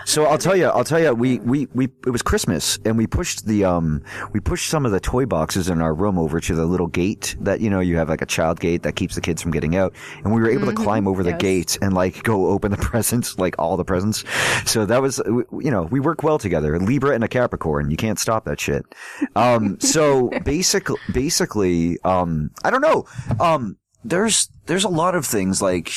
So 0.06 0.26
I'll 0.26 0.38
tell 0.38 0.56
you, 0.56 0.68
I'll 0.68 0.84
tell 0.84 1.00
you, 1.00 1.14
we, 1.14 1.40
we, 1.40 1.68
we, 1.74 1.86
it 2.06 2.10
was 2.10 2.22
Christmas 2.22 2.80
and 2.86 2.98
we 2.98 3.06
pushed 3.08 3.46
the, 3.46 3.66
um, 3.66 4.02
we 4.32 4.40
pushed 4.40 4.70
some 4.70 4.86
of 4.86 4.92
the 4.94 5.00
toy 5.00 5.26
boxes 5.26 5.68
in 5.70 5.82
our 5.82 5.94
room 5.94 6.18
over 6.18 6.40
to 6.40 6.56
the 6.56 6.66
little 6.66 6.88
gate 6.88 7.36
that, 7.42 7.60
you 7.60 7.70
know, 7.70 7.80
you 7.82 7.98
have 7.98 8.08
like 8.08 8.22
a 8.22 8.26
child 8.26 8.60
gate 8.60 8.84
that 8.84 8.96
keeps 8.96 9.16
the 9.16 9.22
kids 9.22 9.42
from 9.42 9.52
getting 9.52 9.76
out. 9.76 9.94
And 10.24 10.34
we 10.34 10.42
were 10.42 10.50
able 10.50 10.68
to 10.68 10.74
climb 10.74 11.08
over 11.08 11.22
the 11.24 11.32
Yes. 11.32 11.42
gate 11.42 11.78
and 11.82 11.94
like 11.94 12.24
go 12.24 12.48
open 12.48 12.72
the 12.72 12.78
presents, 12.92 13.38
like 13.38 13.56
all 13.60 13.76
the 13.76 13.84
presents. 13.86 14.24
So 14.66 14.86
that 14.86 15.02
was, 15.02 15.22
you 15.28 15.72
know, 15.72 15.84
we 15.84 16.00
work 16.00 16.24
well 16.24 16.38
together. 16.38 16.80
Libra 16.80 17.14
and 17.16 17.24
a 17.24 17.28
Capricorn. 17.28 17.90
You 17.92 17.98
can't 17.98 18.20
stop 18.20 18.46
that 18.46 18.60
shit. 18.60 18.86
Um, 19.36 19.80
so 19.82 20.30
basically, 20.46 20.98
basically, 21.12 22.00
um, 22.04 22.52
I 22.64 22.70
don't 22.70 22.82
know. 22.82 23.06
Um, 23.40 23.78
there's, 24.06 24.50
there's 24.66 24.84
a 24.84 24.90
lot 24.90 25.16
of 25.16 25.26
things 25.26 25.62
like, 25.62 25.92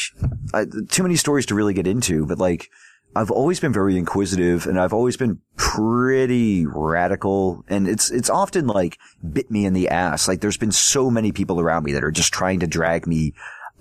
I, 0.55 0.65
too 0.89 1.03
many 1.03 1.17
stories 1.17 1.47
to 1.47 1.55
really 1.55 1.75
get 1.75 1.87
into, 1.87 2.25
but 2.27 2.39
like, 2.39 2.71
I've 3.17 3.31
always 3.31 3.59
been 3.61 3.73
very 3.73 3.97
inquisitive 3.97 4.67
and 4.67 4.79
I've 4.79 4.93
always 4.93 5.17
been 5.17 5.41
pretty 5.57 6.67
radical. 6.67 7.65
And 7.69 7.89
it's, 7.89 8.11
it's 8.11 8.31
often 8.31 8.67
like 8.67 8.99
bit 9.33 9.51
me 9.51 9.65
in 9.67 9.73
the 9.73 9.89
ass. 9.89 10.29
Like 10.29 10.41
there's 10.41 10.57
been 10.57 10.73
so 10.73 11.11
many 11.11 11.33
people 11.33 11.61
around 11.61 11.85
me 11.85 11.93
that 11.93 12.05
are 12.05 12.11
just 12.11 12.33
trying 12.33 12.61
to 12.61 12.67
drag 12.67 13.07
me, 13.07 13.33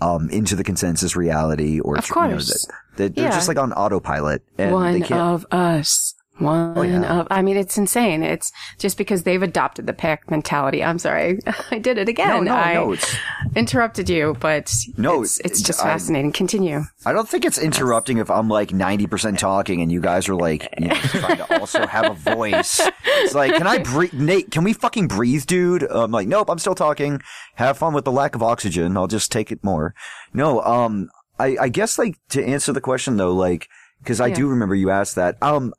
um, 0.01 0.29
into 0.29 0.55
the 0.55 0.63
consensus 0.63 1.15
reality 1.15 1.79
or, 1.79 1.97
Of 1.97 2.05
to- 2.05 2.13
you 2.15 2.21
know, 2.21 2.29
course. 2.33 2.47
that, 2.47 2.73
that 2.97 3.15
they're 3.15 3.25
Yeah. 3.25 3.31
just 3.31 3.47
like 3.47 3.57
on 3.59 3.71
autopilot 3.73 4.43
and 4.57 4.69
they 4.69 4.73
One 4.73 5.01
can't. 5.03 5.13
of 5.21 5.45
us. 5.51 6.15
One 6.37 6.77
Oh, 6.77 6.81
yeah. 6.81 7.19
of, 7.21 7.27
I 7.31 7.41
mean, 7.41 7.55
it's 7.55 7.77
insane. 7.77 8.21
It's 8.21 8.51
just 8.77 8.97
because 8.97 9.23
they've 9.23 9.41
adopted 9.41 9.87
the 9.87 9.93
pack 9.93 10.29
mentality. 10.29 10.83
I'm 10.83 10.99
sorry. 10.99 11.39
I 11.71 11.79
did 11.79 11.97
it 11.97 12.09
again. 12.09 12.27
no, 12.27 12.39
no, 12.41 12.53
I 12.55 12.73
no, 12.73 12.91
it's, 12.91 13.15
interrupted 13.55 14.09
you, 14.09 14.35
but 14.39 14.73
No, 14.97 15.21
it's, 15.23 15.39
it's 15.39 15.61
just 15.61 15.79
I- 15.81 15.85
fascinating. 15.85 16.31
Continue. 16.33 16.81
I 17.05 17.13
don't 17.13 17.29
think 17.29 17.45
it's 17.45 17.57
interrupting 17.57 18.17
if 18.17 18.29
I'm 18.29 18.49
like 18.49 18.69
90% 18.69 19.37
talking 19.37 19.81
and 19.81 19.91
you 19.91 20.01
guys 20.01 20.27
are 20.27 20.35
like, 20.35 20.67
you 20.77 20.87
know, 20.89 20.95
trying 20.95 21.37
to 21.37 21.59
also 21.59 21.85
have 21.87 22.11
a 22.11 22.13
voice. 22.35 22.81
It's 23.05 23.33
like, 23.33 23.53
can 23.53 23.67
I 23.67 23.77
breathe? 23.79 24.13
Nate, 24.13 24.51
can 24.51 24.63
we 24.63 24.73
fucking 24.73 25.07
breathe, 25.07 25.45
dude? 25.45 25.83
I'm 25.89 26.11
like, 26.11 26.27
nope, 26.27 26.49
I'm 26.49 26.59
still 26.59 26.75
talking. 26.75 27.21
Have 27.55 27.77
fun 27.77 27.93
with 27.93 28.03
the 28.05 28.11
lack 28.11 28.35
of 28.35 28.43
oxygen. 28.43 28.97
I'll 28.97 29.07
just 29.07 29.31
take 29.31 29.51
it 29.51 29.63
more. 29.63 29.93
No, 30.33 30.61
um, 30.63 31.09
I, 31.39 31.55
I 31.61 31.69
guess 31.69 31.97
like 31.97 32.17
to 32.29 32.43
answer 32.43 32.73
the 32.73 32.81
question 32.81 33.15
though, 33.17 33.33
like, 33.33 33.69
cause 34.03 34.19
I 34.19 34.27
Yeah. 34.27 34.35
do 34.35 34.47
remember 34.49 34.75
you 34.75 34.89
asked 34.89 35.15
that. 35.15 35.37
Um, 35.41 35.73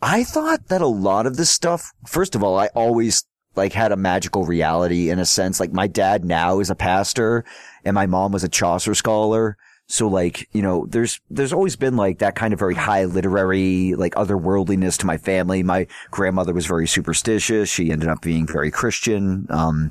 I 0.00 0.24
thought 0.24 0.68
that 0.68 0.80
a 0.80 0.86
lot 0.86 1.26
of 1.26 1.36
this 1.36 1.50
stuff, 1.50 1.92
first 2.06 2.34
of 2.34 2.42
all, 2.42 2.58
I 2.58 2.68
always 2.68 3.24
like 3.56 3.72
had 3.72 3.90
a 3.90 3.96
magical 3.96 4.44
reality 4.44 5.10
in 5.10 5.18
a 5.18 5.26
sense. 5.26 5.58
Like 5.58 5.72
my 5.72 5.88
dad 5.88 6.24
now 6.24 6.60
is 6.60 6.70
a 6.70 6.76
pastor 6.76 7.44
and 7.84 7.94
my 7.94 8.06
mom 8.06 8.32
was 8.32 8.44
a 8.44 8.48
Chaucer 8.48 8.94
scholar. 8.94 9.56
So 9.86 10.06
like, 10.06 10.46
you 10.52 10.62
know, 10.62 10.86
there's, 10.86 11.20
there's 11.30 11.52
always 11.52 11.74
been 11.74 11.96
like 11.96 12.18
that 12.18 12.36
kind 12.36 12.52
of 12.52 12.58
very 12.58 12.74
high 12.74 13.06
literary, 13.06 13.94
like 13.94 14.14
otherworldliness 14.14 14.98
to 14.98 15.06
my 15.06 15.16
family. 15.16 15.62
My 15.62 15.86
grandmother 16.10 16.52
was 16.52 16.66
very 16.66 16.86
superstitious. 16.86 17.68
She 17.68 17.90
ended 17.90 18.08
up 18.08 18.22
being 18.22 18.46
very 18.46 18.70
Christian. 18.70 19.46
Um, 19.48 19.90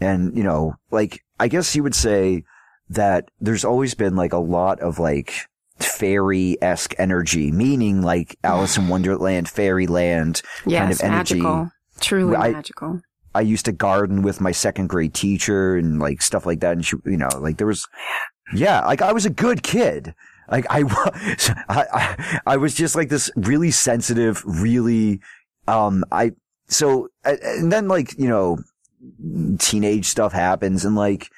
and 0.00 0.36
you 0.36 0.42
know, 0.42 0.74
like, 0.90 1.22
I 1.38 1.48
guess 1.48 1.74
you 1.74 1.82
would 1.82 1.94
say 1.94 2.44
that 2.90 3.30
there's 3.40 3.64
always 3.64 3.94
been 3.94 4.16
like 4.16 4.32
a 4.32 4.38
lot 4.38 4.80
of 4.80 4.98
like 4.98 5.46
fairy-esque 5.78 6.94
energy, 6.98 7.50
meaning 7.52 8.02
like 8.02 8.36
Alice 8.44 8.76
in 8.76 8.88
Wonderland, 8.88 9.48
fairyland 9.48 10.42
Yes, 10.66 10.80
kind 10.80 10.92
of 10.92 11.00
energy. 11.00 11.34
magical. 11.42 11.70
Truly 12.00 12.36
I- 12.36 12.50
magical. 12.50 13.00
I 13.34 13.42
used 13.42 13.66
to 13.66 13.72
garden 13.72 14.22
with 14.22 14.40
my 14.40 14.50
second 14.50 14.86
grade 14.88 15.12
teacher 15.12 15.76
and 15.76 15.98
like 16.00 16.22
stuff 16.22 16.46
like 16.46 16.60
that. 16.60 16.72
And 16.72 16.86
she, 16.86 16.96
you 17.04 17.18
know, 17.18 17.28
like 17.38 17.58
there 17.58 17.66
was, 17.66 17.86
yeah, 18.54 18.80
like 18.86 19.02
I 19.02 19.12
was 19.12 19.26
a 19.26 19.30
good 19.30 19.62
kid. 19.62 20.14
Like 20.50 20.64
I, 20.70 20.84
I, 21.68 21.84
I, 21.92 22.40
I 22.46 22.56
was 22.56 22.74
just 22.74 22.94
like 22.94 23.10
this 23.10 23.30
really 23.36 23.70
sensitive, 23.70 24.42
really, 24.46 25.20
um, 25.68 26.02
I, 26.10 26.32
so, 26.68 27.08
and 27.24 27.70
then 27.70 27.88
like, 27.88 28.18
you 28.18 28.28
know, 28.28 28.56
teenage 29.58 30.06
stuff 30.06 30.32
happens 30.32 30.86
and 30.86 30.96
like, 30.96 31.28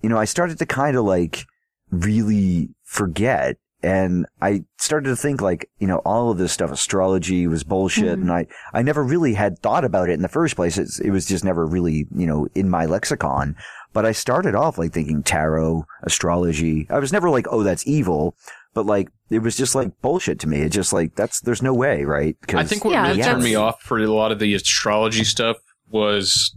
you 0.00 0.08
know, 0.08 0.16
I 0.18 0.26
started 0.26 0.58
to 0.60 0.66
kind 0.66 0.96
of 0.96 1.04
like 1.04 1.44
really 1.90 2.68
forget. 2.84 3.56
And 3.82 4.26
I 4.42 4.64
started 4.78 5.08
to 5.10 5.16
think 5.16 5.40
like, 5.40 5.70
you 5.78 5.86
know, 5.86 5.98
all 5.98 6.30
of 6.30 6.38
this 6.38 6.52
stuff, 6.52 6.72
astrology 6.72 7.46
was 7.46 7.62
bullshit. 7.62 8.04
Mm-hmm. 8.18 8.22
And 8.22 8.32
I, 8.32 8.46
I 8.72 8.82
never 8.82 9.04
really 9.04 9.34
had 9.34 9.58
thought 9.60 9.84
about 9.84 10.10
it 10.10 10.14
in 10.14 10.22
the 10.22 10.28
first 10.28 10.56
place. 10.56 10.76
It's, 10.78 10.98
it 10.98 11.10
was 11.10 11.26
just 11.26 11.44
never 11.44 11.64
really, 11.64 12.06
you 12.14 12.26
know, 12.26 12.48
in 12.56 12.68
my 12.68 12.86
lexicon. 12.86 13.54
But 13.92 14.04
I 14.04 14.12
started 14.12 14.54
off 14.56 14.78
like 14.78 14.92
thinking 14.92 15.22
tarot, 15.22 15.84
astrology. 16.02 16.86
I 16.90 16.98
was 16.98 17.12
never 17.12 17.30
like, 17.30 17.46
oh, 17.50 17.62
that's 17.62 17.86
evil. 17.86 18.34
But 18.74 18.86
like, 18.86 19.10
it 19.30 19.40
was 19.40 19.56
just 19.56 19.74
like 19.76 20.00
bullshit 20.02 20.40
to 20.40 20.48
me. 20.48 20.60
It's 20.62 20.74
just 20.74 20.92
like, 20.92 21.14
that's, 21.14 21.40
there's 21.40 21.62
no 21.62 21.72
way, 21.72 22.04
right? 22.04 22.36
'Cause- 22.46 22.60
I 22.60 22.64
think 22.64 22.84
what 22.84 22.92
Yeah, 22.92 23.08
really 23.08 23.22
turned 23.22 23.44
me 23.44 23.54
off 23.54 23.80
for 23.82 23.98
a 23.98 24.06
lot 24.08 24.32
of 24.32 24.40
the 24.40 24.54
astrology 24.54 25.22
stuff 25.24 25.56
was 25.90 26.56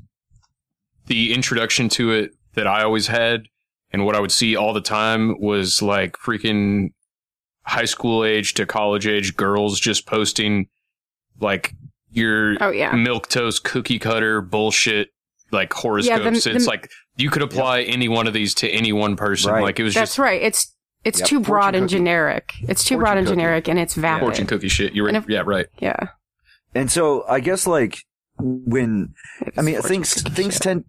the 1.05 1.33
introduction 1.33 1.87
to 1.89 2.11
it 2.11 2.31
that 2.55 2.67
I 2.67 2.83
always 2.83 3.07
had, 3.07 3.43
and 3.93 4.05
what 4.05 4.15
I 4.15 4.19
would 4.19 4.31
see 4.31 4.55
all 4.55 4.73
the 4.73 4.81
time 4.81 5.39
was 5.39 5.81
like 5.81 6.17
freaking 6.17 6.91
high 7.63 7.85
school 7.85 8.23
age 8.25 8.53
to 8.55 8.65
college 8.65 9.05
age 9.07 9.35
girls 9.37 9.79
just 9.79 10.05
posting 10.07 10.67
like 11.39 11.73
your 12.11 12.57
Oh, 12.61 12.71
yeah. 12.71 12.91
milk 12.93 13.27
toast 13.29 13.63
cookie 13.63 13.99
cutter 13.99 14.41
bullshit 14.41 15.09
like 15.51 15.71
horoscopes. 15.73 16.43
the- 16.45 16.55
it's 16.55 16.67
like 16.67 16.89
you 17.17 17.29
could 17.29 17.41
apply 17.41 17.81
any 17.81 18.07
one 18.07 18.27
of 18.27 18.33
these 18.33 18.53
to 18.55 18.69
any 18.69 18.91
one 18.93 19.15
person. 19.15 19.51
Right. 19.51 19.61
Like 19.63 19.79
it 19.79 19.83
was 19.83 19.93
That's 19.93 20.11
just 20.11 20.19
right. 20.19 20.41
It's 20.41 20.73
it's 21.03 21.19
Yep. 21.19 21.27
too 21.29 21.39
broad 21.39 21.75
and 21.75 21.85
cookie. 21.85 21.97
generic. 21.97 22.53
It's 22.69 22.83
too 22.83 22.95
Fortune 22.95 22.99
broad 22.99 23.17
and 23.17 23.27
cookie. 23.27 23.35
generic, 23.35 23.67
and 23.67 23.79
it's 23.79 23.95
vapid. 23.95 24.21
fortune 24.25 24.45
cookie 24.47 24.69
shit. 24.69 24.93
You're 24.93 25.07
right. 25.07 25.15
if- 25.15 25.27
yeah, 25.29 25.41
right. 25.45 25.65
Yeah. 25.79 25.97
And 26.75 26.91
so 26.91 27.25
I 27.27 27.39
guess 27.39 27.65
like 27.67 27.99
when 28.37 29.13
I 29.57 29.61
mean 29.61 29.81
things 29.81 30.13
things 30.21 30.53
shit. 30.53 30.61
tend 30.63 30.85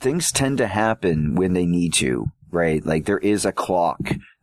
things 0.00 0.30
tend 0.32 0.58
to 0.58 0.66
happen 0.66 1.34
when 1.34 1.52
they 1.54 1.66
need 1.66 1.92
to, 1.94 2.26
right? 2.50 2.84
Like 2.84 3.04
there 3.06 3.18
is 3.18 3.44
a 3.44 3.52
clock 3.52 3.98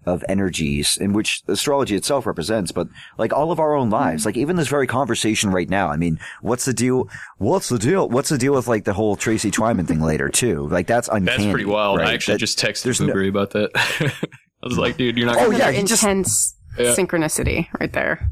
of 0.05 0.23
energies 0.29 0.97
in 0.97 1.13
which 1.13 1.41
astrology 1.47 1.95
itself 1.95 2.25
represents, 2.25 2.71
but 2.71 2.87
like 3.17 3.33
all 3.33 3.51
of 3.51 3.59
our 3.59 3.75
own 3.75 3.89
lives, 3.89 4.23
mm. 4.23 4.25
like 4.27 4.37
even 4.37 4.55
this 4.55 4.67
very 4.67 4.87
conversation 4.87 5.51
right 5.51 5.69
now. 5.69 5.89
I 5.89 5.97
mean, 5.97 6.19
what's 6.41 6.65
the 6.65 6.73
deal? 6.73 7.09
What's 7.37 7.69
the 7.69 7.79
deal? 7.79 8.09
What's 8.09 8.29
the 8.29 8.37
deal 8.37 8.53
with 8.53 8.67
like 8.67 8.83
the 8.85 8.93
whole 8.93 9.15
Tracy 9.15 9.51
Twyman 9.51 9.87
thing 9.87 10.01
later 10.01 10.29
too? 10.29 10.67
Like 10.67 10.87
that's 10.87 11.07
uncanny. 11.07 11.43
That's 11.45 11.51
pretty 11.51 11.65
wild. 11.65 11.99
right? 11.99 12.09
I 12.09 12.13
actually 12.13 12.35
That- 12.35 12.39
just 12.39 12.59
texted 12.59 12.83
there's 12.83 12.99
no- 12.99 13.07
Blueberry 13.07 13.29
about 13.29 13.51
that. 13.51 13.71
I 14.63 14.67
was 14.67 14.77
like, 14.77 14.97
dude, 14.97 15.17
you're 15.17 15.27
not 15.27 15.35
Oh, 15.37 15.45
gonna 15.45 15.57
yeah, 15.57 15.63
Another 15.69 15.77
he 15.81 15.83
just- 15.87 16.03
intense 16.03 16.55
Yeah. 16.77 16.95
synchronicity 16.95 17.67
right 17.79 17.91
there. 17.91 18.31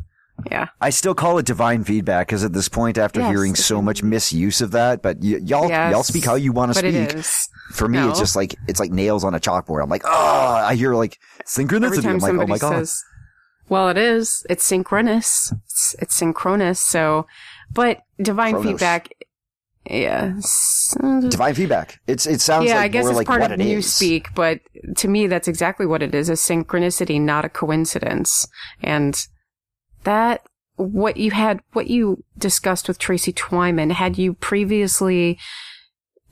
Yeah. 0.50 0.70
I 0.80 0.90
still 0.90 1.14
call 1.14 1.38
it 1.38 1.46
divine 1.46 1.84
feedback 1.84 2.28
because 2.28 2.44
at 2.44 2.52
this 2.54 2.68
point, 2.68 2.98
after 2.98 3.20
Yes, 3.20 3.30
hearing 3.30 3.54
so 3.54 3.78
is. 3.78 3.84
much 3.86 4.02
misuse 4.02 4.60
of 4.62 4.72
that, 4.72 5.04
but 5.04 5.18
y- 5.22 5.40
y'all 5.44 5.70
Yes, 5.70 5.92
y'all 5.92 6.02
speak 6.04 6.26
how 6.26 6.34
you 6.34 6.52
want 6.52 6.74
to 6.74 6.80
speak. 6.80 6.96
it 6.96 7.14
is. 7.14 7.48
For 7.74 7.88
me, 7.88 8.00
No. 8.00 8.10
it's 8.10 8.18
just 8.20 8.36
like 8.36 8.56
it's 8.68 8.80
like 8.80 8.90
nails 8.92 9.24
on 9.24 9.36
a 9.36 9.40
chalkboard. 9.40 9.84
I'm 9.84 9.90
like, 9.90 10.02
oh, 10.04 10.10
I 10.10 10.74
hear 10.76 10.96
like 10.96 11.20
synchronicity. 11.52 12.06
I'm 12.06 12.20
like, 12.20 12.34
oh 12.34 12.48
my 12.48 12.58
god. 12.58 12.74
says, 12.74 13.04
"Well, 13.70 13.90
it 13.90 13.98
is. 13.98 14.46
It's 14.50 14.64
synchronous. 14.64 15.54
It's, 15.66 15.96
it's 16.00 16.16
synchronous." 16.16 16.80
So, 16.80 17.28
but 17.74 18.04
divine 18.22 18.54
Chronos. 18.54 18.72
feedback. 18.72 19.10
Yeah. 19.90 20.40
Divine 21.30 21.56
feedback. 21.56 22.00
It's 22.08 22.26
it 22.26 22.40
sounds 22.42 22.68
yeah, 22.68 22.76
like 22.76 22.84
I 22.84 22.88
guess 22.88 23.04
more 23.04 23.12
it's 23.12 23.18
like 23.18 23.28
part 23.28 23.42
what 23.42 23.52
of 23.52 23.60
it 23.60 23.64
new 23.64 23.80
is. 23.80 23.94
speak, 23.94 24.34
but 24.34 24.62
to 24.98 25.08
me, 25.08 25.28
that's 25.28 25.48
exactly 25.48 25.86
what 25.86 26.02
it 26.02 26.16
is: 26.16 26.30
a 26.30 26.34
synchronicity, 26.34 27.20
not 27.20 27.46
a 27.46 27.50
coincidence. 27.50 28.48
And 28.82 29.20
that 30.04 30.46
what 30.76 31.18
you 31.18 31.32
had, 31.32 31.62
what 31.74 31.88
you 31.88 32.24
discussed 32.38 32.88
with 32.88 33.00
Tracy 33.00 33.34
Twyman, 33.34 33.92
had 33.92 34.18
you 34.18 34.34
previously, 34.34 35.38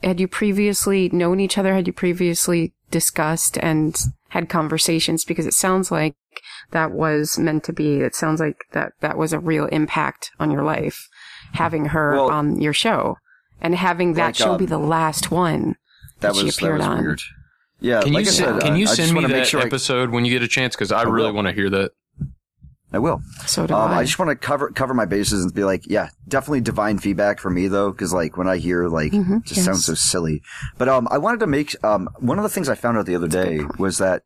had 0.02 0.20
you 0.20 0.28
previously 0.28 1.08
known 1.10 1.40
each 1.40 1.58
other? 1.58 1.74
Had 1.74 1.86
you 1.86 1.92
previously 1.92 2.72
discussed 2.90 3.58
and 3.58 3.96
had 4.30 4.48
conversations? 4.48 5.24
Because 5.24 5.46
it 5.46 5.54
sounds 5.54 5.90
like 5.92 6.14
that 6.72 6.90
was 6.90 7.38
meant 7.38 7.62
to 7.64 7.72
be. 7.72 8.00
It 8.00 8.14
sounds 8.14 8.40
like 8.40 8.64
that 8.72 8.92
that 9.00 9.16
was 9.16 9.32
a 9.32 9.38
real 9.38 9.66
impact 9.66 10.30
on 10.40 10.50
your 10.50 10.62
life, 10.62 11.06
having 11.52 11.86
her 11.86 12.12
Well- 12.14 12.30
on 12.30 12.60
your 12.60 12.72
show 12.72 13.16
and 13.60 13.74
having 13.74 14.14
that 14.14 14.26
Like, 14.26 14.34
show 14.36 14.56
be 14.56 14.64
um, 14.64 14.70
the 14.70 14.78
last 14.78 15.30
one 15.30 15.76
That 16.20 16.34
she 16.34 16.44
was 16.44 16.56
that 16.56 16.62
appeared 16.64 16.78
was 16.78 16.86
on. 16.86 16.98
weird. 17.04 17.20
Yeah, 17.82 18.02
Can 18.02 18.12
like 18.12 18.24
you 18.26 18.30
I 18.30 18.34
send, 18.34 18.54
said, 18.54 18.62
can 18.62 18.72
I- 18.74 18.76
you 18.76 18.86
I 18.88 18.94
send 18.94 19.10
me 19.12 19.14
wanna 19.22 19.28
that 19.34 19.46
sure 19.46 19.60
I- 19.60 19.64
episode 19.64 20.10
when 20.10 20.24
you 20.24 20.30
get 20.30 20.42
a 20.42 20.48
chance? 20.48 20.74
Because 20.76 20.92
I, 20.92 21.00
I 21.00 21.02
really 21.04 21.32
want 21.32 21.48
to 21.48 21.52
hear 21.54 21.70
that. 21.70 21.92
I 22.92 22.98
will. 22.98 23.22
So 23.46 23.66
do 23.66 23.74
Um, 23.74 23.90
I. 23.92 23.98
I 23.98 24.04
just 24.04 24.18
want 24.18 24.30
to 24.30 24.34
cover 24.36 24.70
cover 24.70 24.94
my 24.94 25.04
bases 25.04 25.44
and 25.44 25.54
be 25.54 25.62
like, 25.64 25.84
yeah, 25.86 26.08
definitely 26.26 26.60
divine 26.60 26.98
feedback 26.98 27.38
for 27.38 27.48
me 27.50 27.68
though, 27.68 27.92
because 27.92 28.12
like 28.12 28.36
when 28.36 28.48
I 28.48 28.56
hear 28.56 28.88
like, 28.88 29.12
Mhm, 29.12 29.38
it 29.40 29.44
just 29.44 29.58
yes. 29.58 29.64
sounds 29.66 29.84
so 29.84 29.94
silly. 29.94 30.42
But 30.78 30.88
um, 30.88 31.06
I 31.10 31.18
wanted 31.18 31.40
to 31.40 31.46
make 31.46 31.76
um 31.84 32.08
one 32.18 32.38
of 32.38 32.42
the 32.42 32.48
things 32.48 32.68
I 32.68 32.74
found 32.74 32.98
out 32.98 33.06
the 33.06 33.14
other 33.16 33.28
day 33.28 33.60
was 33.78 33.98
that, 33.98 34.22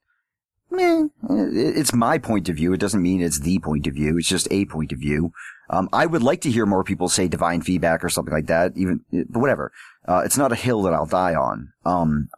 it's 0.77 1.93
my 1.95 2.19
point 2.19 2.49
of 2.49 2.57
view. 2.57 2.73
It 2.73 2.81
doesn't 2.81 3.03
mean 3.03 3.23
it's 3.23 3.41
the 3.41 3.59
point 3.61 3.87
of 3.87 3.95
view. 3.95 4.19
It's 4.19 4.29
just 4.29 4.49
a 4.51 4.65
point 4.65 4.93
of 4.93 4.99
view. 4.99 5.33
Um, 5.71 5.89
I 5.93 6.07
would 6.07 6.23
like 6.23 6.41
to 6.43 6.51
hear 6.51 6.67
more 6.67 6.85
people 6.85 7.09
say 7.09 7.29
divine 7.29 7.63
feedback 7.63 8.05
or 8.05 8.09
something 8.09 8.35
like 8.35 8.47
that. 8.47 8.73
Even, 8.77 9.01
but 9.29 9.41
whatever. 9.41 9.73
Uh, 10.07 10.23
it's 10.25 10.37
not 10.37 10.53
a 10.53 10.57
hill 10.57 10.83
that 10.83 10.93
I'll 10.93 11.07
die 11.07 11.35
on. 11.35 11.73
Um, 11.85 12.29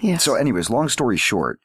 yes. 0.00 0.22
so, 0.24 0.34
anyways, 0.34 0.70
long 0.70 0.88
story 0.88 1.16
short, 1.16 1.58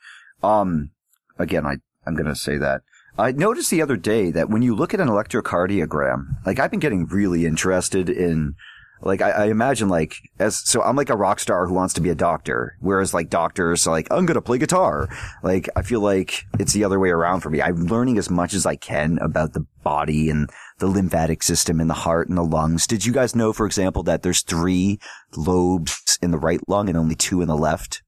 um, 0.43 0.91
again, 1.38 1.66
I 1.66 1.78
I'm 2.07 2.16
gonna 2.16 2.36
say 2.36 2.57
that 2.57 2.82
I 3.18 3.32
noticed 3.32 3.72
the 3.72 3.82
other 3.82 3.95
day 3.97 4.32
that 4.32 4.49
when 4.49 4.61
you 4.61 4.76
look 4.76 4.93
at 4.93 4.99
an 4.99 5.07
electrocardiogram, 5.07 6.45
like 6.45 6.59
I've 6.59 6.72
been 6.72 6.80
getting 6.82 7.05
really 7.05 7.45
interested 7.45 8.09
in, 8.09 8.55
like 9.01 9.22
I, 9.22 9.32
I 9.32 9.45
imagine 9.45 9.88
like 9.88 10.16
as 10.39 10.57
so 10.68 10.82
I'm 10.82 10.95
like 10.95 11.09
a 11.09 11.16
rock 11.16 11.39
star 11.39 11.68
who 11.68 11.74
wants 11.74 11.93
to 11.95 12.01
be 12.01 12.09
a 12.09 12.16
doctor, 12.16 12.76
whereas 12.80 13.13
like 13.13 13.30
doctors 13.30 13.88
are 13.88 13.91
like 13.91 14.07
I'm 14.11 14.26
gonna 14.26 14.41
play 14.41 14.57
guitar. 14.57 15.07
Like 15.43 15.70
I 15.76 15.82
feel 15.82 16.01
like 16.01 16.43
it's 16.59 16.74
the 16.74 16.84
other 16.84 16.99
way 16.99 17.09
around 17.09 17.41
for 17.41 17.49
me. 17.49 17.61
I'm 17.61 17.86
learning 17.86 18.18
as 18.18 18.30
much 18.30 18.53
as 18.53 18.66
I 18.66 18.76
can 18.76 19.18
about 19.22 19.53
the 19.53 19.66
body 19.84 20.30
and 20.30 20.49
the 20.80 20.88
lymphatic 20.88 21.43
system 21.43 21.80
and 21.80 21.89
the 21.89 21.93
heart 21.93 22.28
and 22.28 22.38
the 22.38 22.43
lungs. 22.43 22.86
Did 22.88 23.05
you 23.05 23.13
guys 23.13 23.36
know, 23.36 23.53
for 23.53 23.66
example, 23.66 24.03
that 24.03 24.24
there's 24.24 24.41
three 24.41 24.99
lobes 25.38 26.18
in 26.22 26.32
the 26.32 26.38
right 26.39 26.59
lung 26.68 26.89
and 26.89 26.97
only 26.97 27.16
two 27.16 27.41
in 27.41 27.47
the 27.47 27.57
left? 27.57 28.01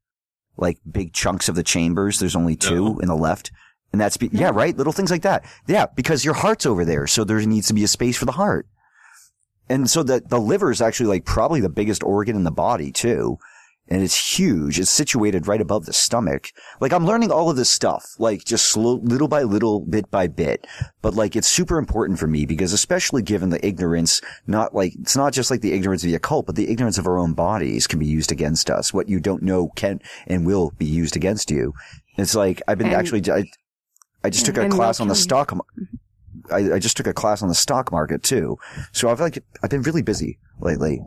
Like 0.58 0.80
big 0.90 1.14
chunks 1.14 1.48
of 1.48 1.56
the 1.56 1.64
chambers, 1.64 2.20
there's 2.20 2.36
only 2.36 2.56
two 2.56 2.94
No. 2.96 3.00
in 3.00 3.08
the 3.08 3.16
left. 3.16 3.52
And 3.98 4.02
that's, 4.04 4.16
be- 4.16 4.30
yeah, 4.32 4.52
right? 4.54 4.78
Little 4.78 4.94
things 4.94 5.10
like 5.10 5.24
that. 5.24 5.44
Yeah, 5.66 5.88
because 5.96 6.24
your 6.24 6.36
heart's 6.36 6.68
over 6.68 6.86
there. 6.86 7.08
So 7.08 7.24
there 7.24 7.42
needs 7.42 7.68
to 7.70 7.74
be 7.74 7.84
a 7.84 7.88
space 7.88 8.16
for 8.16 8.26
the 8.26 8.32
heart. 8.34 8.68
And 9.70 9.90
so 9.90 10.04
the, 10.04 10.22
the 10.24 10.38
liver 10.38 10.70
is 10.70 10.84
actually 10.84 11.08
like 11.08 11.26
probably 11.26 11.62
the 11.62 11.68
biggest 11.70 12.04
organ 12.04 12.36
in 12.36 12.44
the 12.44 12.52
body 12.52 12.92
too. 12.92 13.40
And 13.88 14.04
it's 14.04 14.38
huge. 14.38 14.80
It's 14.80 14.92
situated 14.92 15.48
right 15.48 15.60
above 15.60 15.88
the 15.88 15.94
stomach. 15.94 16.50
Like 16.80 16.94
I'm 16.94 17.08
learning 17.08 17.32
all 17.32 17.50
of 17.50 17.56
this 17.56 17.72
stuff, 17.72 18.06
like 18.20 18.46
just 18.46 18.68
slow, 18.70 19.00
little 19.02 19.28
by 19.28 19.42
little, 19.42 19.80
bit 19.80 20.12
by 20.12 20.28
bit. 20.28 20.68
But 21.02 21.16
like 21.16 21.36
it's 21.36 21.48
super 21.48 21.80
important 21.80 22.20
for 22.20 22.28
me 22.28 22.46
because 22.46 22.72
especially 22.72 23.24
given 23.24 23.50
the 23.50 23.66
ignorance, 23.66 24.22
not 24.46 24.76
like, 24.76 24.94
it's 25.00 25.16
not 25.18 25.34
just 25.34 25.50
like 25.50 25.62
the 25.62 25.74
ignorance 25.74 26.04
of 26.04 26.08
the 26.08 26.16
occult, 26.16 26.46
but 26.46 26.56
the 26.56 26.70
ignorance 26.70 27.00
of 27.00 27.08
our 27.08 27.18
own 27.18 27.34
bodies 27.34 27.88
can 27.88 27.98
be 27.98 28.06
used 28.06 28.32
against 28.32 28.70
us. 28.70 28.94
What 28.94 29.10
you 29.10 29.20
don't 29.20 29.42
know 29.42 29.70
can 29.76 30.02
and 30.28 30.46
will 30.46 30.72
be 30.78 30.86
used 30.86 31.16
against 31.16 31.50
you. 31.50 31.74
It's 32.16 32.36
like, 32.36 32.62
I've 32.68 32.78
been 32.78 32.88
And- 32.88 32.96
actually, 32.96 33.24
I, 33.32 33.46
I 34.28 34.30
just 34.30 34.46
took 34.46 34.58
a 34.58 34.70
class 34.70 35.00
on 35.00 35.08
the 35.08 35.16
stock, 35.16 35.52
m- 35.52 35.62
I, 36.52 36.76
I 36.76 36.80
just 36.80 36.96
took 36.98 37.08
a 37.08 37.14
class 37.14 37.42
on 37.42 37.50
the 37.50 37.56
stock 37.56 37.92
market 37.92 38.24
too. 38.24 38.58
So 38.92 39.10
I've 39.10 39.20
like, 39.20 39.44
I've 39.64 39.70
been 39.70 39.82
really 39.82 40.02
busy 40.02 40.38
lately. 40.60 41.02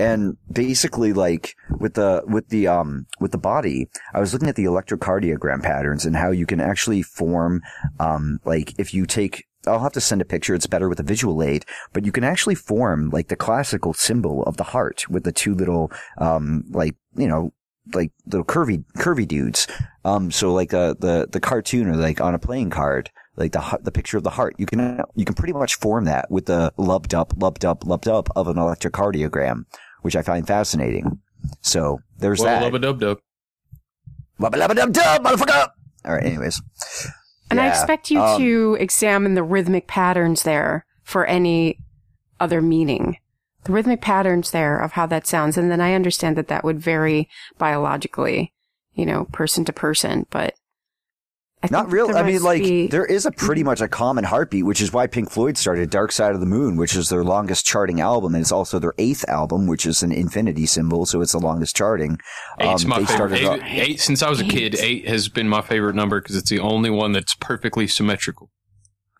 And 0.00 0.36
basically 0.50 1.12
like 1.12 1.54
with 1.78 1.94
the, 1.94 2.22
with 2.26 2.48
the, 2.48 2.66
um, 2.66 3.06
with 3.20 3.32
the 3.32 3.38
body, 3.38 3.88
I 4.14 4.20
was 4.20 4.32
looking 4.32 4.48
at 4.48 4.56
the 4.56 4.64
electrocardiogram 4.64 5.62
patterns 5.62 6.06
and 6.06 6.16
how 6.16 6.30
you 6.30 6.46
can 6.46 6.60
actually 6.60 7.02
form, 7.02 7.62
um, 8.00 8.40
like 8.44 8.74
if 8.78 8.94
you 8.94 9.06
take, 9.06 9.46
I'll 9.66 9.80
have 9.80 9.92
to 9.92 10.00
send 10.00 10.22
a 10.22 10.24
picture. 10.24 10.54
It's 10.54 10.66
better 10.66 10.88
with 10.88 11.00
a 11.00 11.02
visual 11.02 11.42
aid, 11.42 11.64
but 11.92 12.04
you 12.04 12.12
can 12.12 12.24
actually 12.24 12.54
form 12.54 13.10
like 13.10 13.28
the 13.28 13.36
classical 13.36 13.92
symbol 13.94 14.44
of 14.44 14.56
the 14.56 14.64
heart 14.64 15.08
with 15.10 15.24
the 15.24 15.32
two 15.32 15.54
little, 15.54 15.90
um, 16.18 16.64
like, 16.70 16.94
you 17.16 17.26
know, 17.26 17.52
like 17.92 18.12
little 18.26 18.44
curvy, 18.44 18.84
curvy 18.96 19.26
dudes. 19.26 19.66
Um, 20.06 20.30
so 20.30 20.52
like, 20.54 20.72
uh, 20.72 20.94
the, 20.98 21.26
the 21.30 21.40
cartoon 21.40 21.88
or 21.88 21.96
like 21.96 22.20
on 22.20 22.34
a 22.34 22.38
playing 22.38 22.70
card, 22.70 23.10
like 23.36 23.52
the 23.52 23.78
the 23.82 23.92
picture 23.92 24.16
of 24.16 24.22
the 24.22 24.30
heart. 24.30 24.54
You 24.58 24.66
can 24.66 25.02
you 25.14 25.24
can 25.24 25.34
pretty 25.34 25.52
much 25.52 25.74
form 25.76 26.04
that 26.06 26.30
with 26.30 26.46
the 26.46 26.72
lubbed 26.76 27.14
up, 27.14 27.34
lubbed 27.36 27.64
up, 27.64 27.84
lubbed 27.84 28.08
up 28.08 28.28
of 28.34 28.48
an 28.48 28.56
electrocardiogram, 28.56 29.64
which 30.02 30.16
I 30.16 30.22
find 30.22 30.46
fascinating. 30.46 31.20
So 31.60 31.98
there's 32.18 32.40
Well, 32.40 32.60
that. 32.60 32.72
lubba 32.72 32.80
dub 32.80 33.00
dub. 33.00 33.18
Lubba 34.40 34.54
lubba 34.54 34.74
dub 34.74 34.92
dub, 34.92 35.24
motherfucker. 35.24 35.68
All 36.04 36.14
right. 36.14 36.24
Anyways, 36.24 36.62
And 37.50 37.60
I 37.60 37.68
expect 37.68 38.10
you 38.10 38.20
um, 38.20 38.38
to 38.40 38.76
examine 38.80 39.34
the 39.34 39.42
rhythmic 39.42 39.86
patterns 39.86 40.42
there 40.42 40.86
for 41.02 41.26
any 41.26 41.78
other 42.40 42.62
meaning. 42.62 43.18
The 43.64 43.72
rhythmic 43.72 44.00
patterns 44.00 44.50
there 44.50 44.78
of 44.78 44.92
how 44.92 45.06
that 45.06 45.26
sounds. 45.26 45.58
And 45.58 45.70
then 45.70 45.80
I 45.80 45.94
understand 45.94 46.36
that 46.36 46.48
that 46.48 46.64
would 46.64 46.78
vary 46.80 47.28
biologically, 47.58 48.52
you 48.96 49.06
know, 49.06 49.26
person 49.26 49.64
to 49.66 49.72
person, 49.72 50.26
but 50.30 50.54
I 51.62 51.68
Not 51.70 51.90
real. 51.90 52.14
I 52.14 52.22
mean, 52.22 52.42
like 52.42 52.62
be- 52.62 52.86
there 52.88 53.06
is 53.06 53.24
a 53.24 53.30
pretty 53.30 53.62
much 53.64 53.80
a 53.80 53.88
common 53.88 54.24
heartbeat, 54.24 54.64
which 54.66 54.80
is 54.82 54.92
why 54.92 55.06
Pink 55.06 55.30
Floyd 55.30 55.56
started 55.56 55.88
Dark 55.90 56.12
Side 56.12 56.34
of 56.34 56.40
the 56.40 56.46
Moon, 56.46 56.76
which 56.76 56.94
is 56.94 57.08
their 57.08 57.24
longest 57.24 57.64
charting 57.64 58.00
album, 58.00 58.34
and 58.34 58.42
it's 58.42 58.52
also 58.52 58.78
their 58.78 58.92
eighth 58.98 59.24
album, 59.28 59.66
which 59.66 59.86
is 59.86 60.02
an 60.02 60.12
infinity 60.12 60.66
symbol, 60.66 61.06
so 61.06 61.22
it's 61.22 61.32
the 61.32 61.38
longest 61.38 61.74
charting. 61.74 62.18
Eight's 62.60 62.84
Um, 62.84 62.90
my 62.90 62.98
they 63.00 63.06
favorite. 63.06 63.32
Eight, 63.32 63.46
off- 63.46 63.60
eight, 63.64 64.00
since 64.00 64.22
I 64.22 64.28
was 64.28 64.40
a 64.40 64.44
kid, 64.44 64.76
eight 64.78 65.08
has 65.08 65.28
been 65.28 65.48
my 65.48 65.62
favorite 65.62 65.94
number 65.96 66.20
because 66.20 66.36
it's 66.36 66.50
the 66.50 66.60
only 66.60 66.90
one 66.90 67.12
that's 67.12 67.34
perfectly 67.36 67.86
symmetrical. 67.86 68.50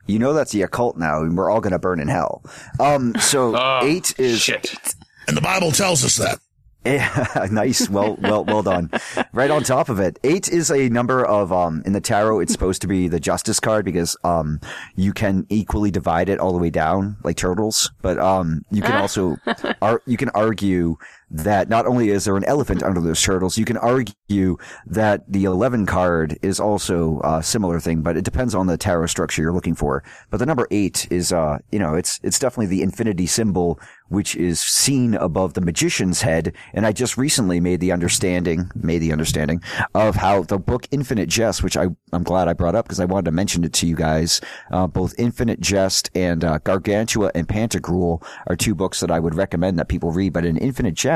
You 0.06 0.18
know 0.20 0.34
that's 0.34 0.52
the 0.52 0.62
occult 0.62 0.96
now, 0.98 1.22
and 1.22 1.36
we're 1.36 1.50
all 1.50 1.60
going 1.60 1.72
to 1.72 1.80
burn 1.80 1.98
in 2.00 2.08
hell. 2.08 2.44
Um, 2.78 3.14
so 3.18 3.56
Oh, 3.56 3.80
eight 3.84 4.14
is 4.20 4.40
shit. 4.40 4.94
And 5.26 5.36
the 5.36 5.40
Bible 5.40 5.72
tells 5.72 6.04
us 6.04 6.16
that. 6.18 6.38
Yeah, 6.86 7.46
nice. 7.50 7.88
Well, 7.88 8.16
well, 8.20 8.44
well 8.44 8.62
done. 8.62 8.90
Right 9.32 9.50
on 9.50 9.64
top 9.64 9.88
of 9.88 9.98
it. 9.98 10.18
Eight 10.22 10.48
is 10.48 10.70
a 10.70 10.88
number 10.88 11.24
of, 11.24 11.52
um, 11.52 11.82
in 11.84 11.92
the 11.92 12.00
tarot, 12.00 12.40
it's 12.40 12.52
supposed 12.52 12.80
to 12.82 12.86
be 12.86 13.08
the 13.08 13.18
justice 13.18 13.58
card 13.58 13.84
because, 13.84 14.16
um, 14.22 14.60
you 14.94 15.12
can 15.12 15.46
equally 15.48 15.90
divide 15.90 16.28
it 16.28 16.38
all 16.38 16.52
the 16.52 16.58
way 16.58 16.70
down 16.70 17.16
like 17.24 17.36
turtles, 17.36 17.90
but, 18.02 18.18
um, 18.18 18.62
you 18.70 18.82
can 18.82 18.92
also, 18.92 19.36
ar- 19.82 20.02
you 20.06 20.16
can 20.16 20.28
argue 20.30 20.96
that 21.30 21.68
not 21.68 21.86
only 21.86 22.10
is 22.10 22.24
there 22.24 22.36
an 22.36 22.44
elephant 22.44 22.82
under 22.82 23.00
those 23.00 23.20
turtles, 23.20 23.58
you 23.58 23.64
can 23.64 23.76
argue 23.76 24.56
that 24.86 25.24
the 25.30 25.44
11 25.44 25.86
card 25.86 26.38
is 26.42 26.60
also 26.60 27.20
a 27.24 27.42
similar 27.42 27.80
thing, 27.80 28.02
but 28.02 28.16
it 28.16 28.24
depends 28.24 28.54
on 28.54 28.66
the 28.66 28.76
tarot 28.76 29.06
structure 29.06 29.42
you're 29.42 29.52
looking 29.52 29.74
for. 29.74 30.04
But 30.30 30.38
the 30.38 30.46
number 30.46 30.68
eight 30.70 31.08
is, 31.10 31.32
uh, 31.32 31.58
you 31.72 31.78
know, 31.78 31.94
it's, 31.94 32.20
it's 32.22 32.38
definitely 32.38 32.66
the 32.66 32.82
infinity 32.82 33.26
symbol, 33.26 33.80
which 34.08 34.36
is 34.36 34.60
seen 34.60 35.14
above 35.14 35.54
the 35.54 35.60
magician's 35.60 36.22
head. 36.22 36.54
And 36.72 36.86
I 36.86 36.92
just 36.92 37.18
recently 37.18 37.58
made 37.58 37.80
the 37.80 37.90
understanding, 37.90 38.70
made 38.76 38.98
the 38.98 39.12
understanding 39.12 39.62
of 39.94 40.14
how 40.14 40.44
the 40.44 40.58
book 40.58 40.86
Infinite 40.92 41.28
Jest, 41.28 41.64
which 41.64 41.76
I, 41.76 41.86
I'm 42.12 42.22
glad 42.22 42.46
I 42.46 42.52
brought 42.52 42.76
up 42.76 42.84
because 42.84 43.00
I 43.00 43.04
wanted 43.04 43.24
to 43.24 43.32
mention 43.32 43.64
it 43.64 43.72
to 43.74 43.86
you 43.86 43.96
guys. 43.96 44.40
Uh, 44.70 44.86
both 44.86 45.14
Infinite 45.18 45.60
Jest 45.60 46.08
and, 46.14 46.44
uh, 46.44 46.58
Gargantua 46.58 47.32
and 47.34 47.48
Pantagruel 47.48 48.24
are 48.46 48.54
two 48.54 48.76
books 48.76 49.00
that 49.00 49.10
I 49.10 49.18
would 49.18 49.34
recommend 49.34 49.78
that 49.78 49.88
people 49.88 50.12
read. 50.12 50.32
But 50.32 50.44
in 50.44 50.56
Infinite 50.56 50.94
Jest, 50.94 51.15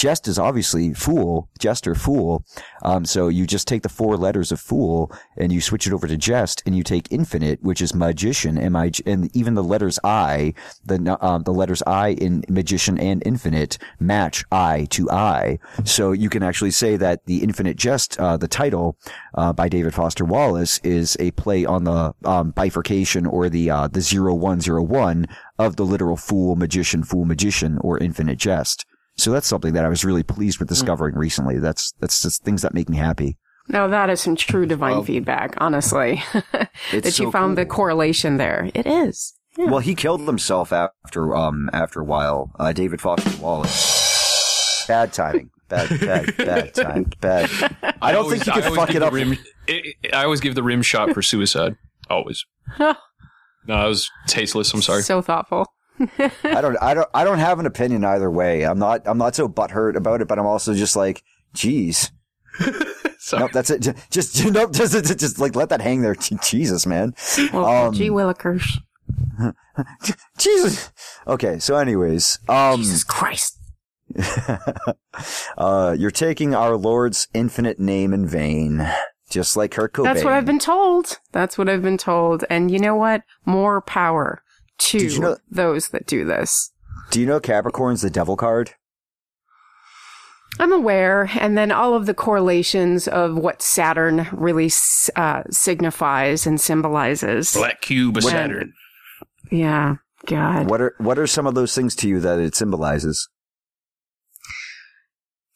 Jest 0.00 0.26
is 0.28 0.38
obviously 0.38 0.94
fool, 0.94 1.50
jester, 1.58 1.94
fool. 1.94 2.42
Um, 2.82 3.04
so 3.04 3.28
you 3.28 3.46
just 3.46 3.68
take 3.68 3.82
the 3.82 3.90
four 3.90 4.16
letters 4.16 4.50
of 4.50 4.58
fool 4.58 5.12
and 5.36 5.52
you 5.52 5.60
switch 5.60 5.86
it 5.86 5.92
over 5.92 6.06
to 6.06 6.16
jest 6.16 6.62
and 6.64 6.74
you 6.74 6.82
take 6.82 7.12
infinite, 7.12 7.62
which 7.62 7.82
is 7.82 7.94
magician, 7.94 8.56
M-I, 8.56 8.92
and 9.04 9.28
even 9.36 9.52
the 9.52 9.62
letters 9.62 9.98
I, 10.02 10.54
the, 10.86 11.18
um, 11.20 11.42
the 11.42 11.52
letters 11.52 11.82
I 11.86 12.12
in 12.12 12.44
magician 12.48 12.98
and 12.98 13.22
infinite 13.26 13.76
match 13.98 14.42
I 14.50 14.86
to 14.92 15.10
I. 15.10 15.58
So 15.84 16.12
you 16.12 16.30
can 16.30 16.42
actually 16.42 16.70
say 16.70 16.96
that 16.96 17.26
the 17.26 17.42
infinite 17.42 17.76
jest, 17.76 18.18
uh, 18.18 18.38
the 18.38 18.48
title, 18.48 18.96
uh, 19.34 19.52
by 19.52 19.68
David 19.68 19.92
Foster 19.92 20.24
Wallace 20.24 20.78
is 20.78 21.14
a 21.20 21.30
play 21.32 21.66
on 21.66 21.84
the, 21.84 22.14
um, 22.24 22.52
bifurcation 22.52 23.26
or 23.26 23.50
the, 23.50 23.68
uh, 23.68 23.86
the 23.88 24.00
zero 24.00 24.34
one 24.34 24.62
zero 24.62 24.82
one 24.82 25.26
of 25.58 25.76
the 25.76 25.84
literal 25.84 26.16
fool, 26.16 26.56
magician, 26.56 27.02
fool, 27.02 27.26
magician, 27.26 27.76
or 27.82 27.98
infinite 27.98 28.38
jest. 28.38 28.86
So 29.20 29.30
that's 29.32 29.46
something 29.46 29.74
that 29.74 29.84
I 29.84 29.88
was 29.88 30.02
really 30.04 30.22
pleased 30.22 30.58
with 30.58 30.68
discovering 30.68 31.14
recently. 31.14 31.58
That's 31.58 31.92
that's 32.00 32.22
just 32.22 32.42
things 32.42 32.62
that 32.62 32.72
make 32.72 32.88
me 32.88 32.96
happy. 32.96 33.36
No, 33.68 33.88
that 33.88 34.08
is 34.10 34.20
some 34.20 34.34
true 34.34 34.64
divine 34.66 35.04
feedback, 35.04 35.54
honestly. 35.58 36.22
It's 36.92 37.06
that 37.06 37.18
you 37.18 37.26
so 37.26 37.30
found 37.30 37.56
the 37.58 37.66
correlation 37.66 38.38
there. 38.38 38.70
It 38.74 38.86
is. 38.86 39.34
Well, 39.58 39.80
he 39.80 39.94
killed 39.94 40.22
himself 40.22 40.72
after 40.72 41.36
um 41.36 41.68
after 41.72 42.00
a 42.00 42.04
while. 42.04 42.50
Uh, 42.58 42.72
David 42.72 43.00
Foster 43.00 43.30
Wallace. 43.42 44.84
Bad 44.88 45.12
timing. 45.12 45.50
Bad 45.68 46.00
bad 46.00 46.36
bad 46.38 46.74
time. 46.86 47.04
Bad. 47.20 47.50
I 48.00 48.12
don't 48.12 48.24
always- 48.24 48.42
think 48.42 48.46
you 48.46 48.52
I 48.52 48.54
could 48.56 48.64
always 48.72 48.80
fuck 48.80 48.94
it 48.94 49.02
up. 49.02 49.12
Rim, 49.12 49.32
it, 49.68 49.96
it- 50.02 50.14
I 50.14 50.24
always 50.24 50.40
give 50.40 50.54
the 50.54 50.62
rim 50.62 50.80
shot 50.82 51.12
for 51.12 51.20
suicide. 51.22 51.76
Always. 52.08 52.44
no, 52.80 52.94
that 53.66 53.84
was 53.84 54.10
tasteless. 54.26 54.72
I'm 54.72 54.80
sorry. 54.82 55.02
So 55.02 55.20
thoughtful. 55.20 55.66
I 56.44 56.60
don't 56.60 56.76
I 56.80 56.94
don't 56.94 57.08
I 57.14 57.24
don't 57.24 57.38
have 57.38 57.58
an 57.58 57.66
opinion 57.66 58.04
either 58.04 58.30
way. 58.30 58.64
I'm 58.64 58.78
not 58.78 59.06
I'm 59.06 59.18
not 59.18 59.34
so 59.34 59.48
butthurt 59.48 59.96
about 59.96 60.20
it, 60.22 60.28
but 60.28 60.38
I'm 60.38 60.46
also 60.46 60.74
just 60.74 60.96
like, 60.96 61.22
geez. 61.52 62.10
Sorry. 63.18 63.42
Nope, 63.42 63.52
that's 63.52 63.68
it. 63.70 63.82
Ju- 63.82 63.94
Just, 64.10 64.44
nope, 64.50 64.72
just, 64.72 64.92
just, 64.92 65.18
just 65.18 65.38
like 65.38 65.54
let 65.54 65.68
that 65.68 65.80
hang 65.82 66.00
there. 66.00 66.14
Jesus, 66.14 66.86
man. 66.86 67.14
Well, 67.52 67.66
Um, 67.66 67.94
gee 67.94 68.08
willikers. 68.08 68.78
Jesus. 70.38 70.90
Okay, 71.26 71.58
so 71.58 71.76
anyways, 71.76 72.38
um, 72.48 72.80
Jesus 72.80 73.04
Christ. 73.04 73.58
uh, 75.58 75.94
you're 75.98 76.10
taking 76.10 76.54
our 76.54 76.76
Lord's 76.76 77.28
infinite 77.34 77.78
name 77.78 78.12
in 78.12 78.26
vain, 78.26 78.88
just 79.30 79.56
like 79.56 79.70
Kurt 79.72 79.92
Cobain. 79.92 80.04
That's 80.04 80.24
what 80.24 80.32
I've 80.32 80.46
been 80.46 80.58
told. 80.58 81.18
That's 81.32 81.56
what 81.58 81.68
I've 81.68 81.82
been 81.82 81.98
told. 81.98 82.44
And 82.50 82.70
you 82.70 82.78
know 82.78 82.96
what? 82.96 83.22
More 83.44 83.80
power 83.80 84.42
to 84.80 84.98
you 84.98 85.20
know- 85.20 85.36
those 85.50 85.88
that 85.88 86.06
do 86.06 86.24
this. 86.24 86.72
Do 87.10 87.20
you 87.20 87.26
know 87.26 87.40
Capricorn's 87.40 88.02
the 88.02 88.10
devil 88.10 88.36
card? 88.36 88.72
I'm 90.58 90.72
aware, 90.72 91.30
and 91.40 91.56
then 91.56 91.70
all 91.72 91.94
of 91.94 92.06
the 92.06 92.14
correlations 92.14 93.08
of 93.08 93.36
what 93.36 93.62
Saturn 93.62 94.26
really 94.32 94.70
uh, 95.16 95.42
signifies 95.50 96.46
and 96.46 96.60
symbolizes. 96.60 97.54
Black 97.54 97.80
cube 97.80 98.16
of 98.18 98.24
When- 98.24 98.32
Saturn. 98.32 98.72
Yeah, 99.50 99.96
God. 100.26 100.68
What 100.68 100.80
are 100.80 100.94
what 100.98 101.18
are 101.18 101.26
some 101.26 101.46
of 101.46 101.54
those 101.54 101.74
things 101.74 101.94
to 101.96 102.08
you 102.08 102.20
that 102.20 102.38
it 102.38 102.54
symbolizes? 102.54 103.28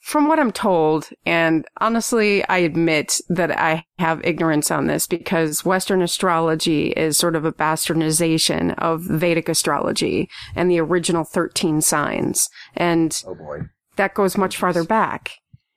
From 0.05 0.28
what 0.28 0.39
I'm 0.39 0.52
told, 0.52 1.09
and 1.24 1.64
honestly, 1.81 2.47
I 2.47 2.59
admit 2.59 3.20
that 3.31 3.51
I 3.51 3.86
have 3.98 4.22
ignorance 4.22 4.70
on 4.70 4.86
this 4.86 5.06
because 5.06 5.64
Western 5.64 6.02
astrology 6.02 6.89
is 6.89 7.16
sort 7.16 7.35
of 7.35 7.47
a 7.47 7.52
bastardization 7.52 8.74
of 8.76 9.01
Vedic 9.02 9.48
astrology 9.48 10.28
and 10.55 10.70
the 10.70 10.78
original 10.78 11.24
13 11.24 11.81
signs. 11.81 12.51
And 12.76 13.18
Oh 13.26 13.35
boy. 13.35 13.60
that 13.97 14.12
goes 14.12 14.36
much 14.36 14.59
farther 14.59 14.85
back. 14.85 15.32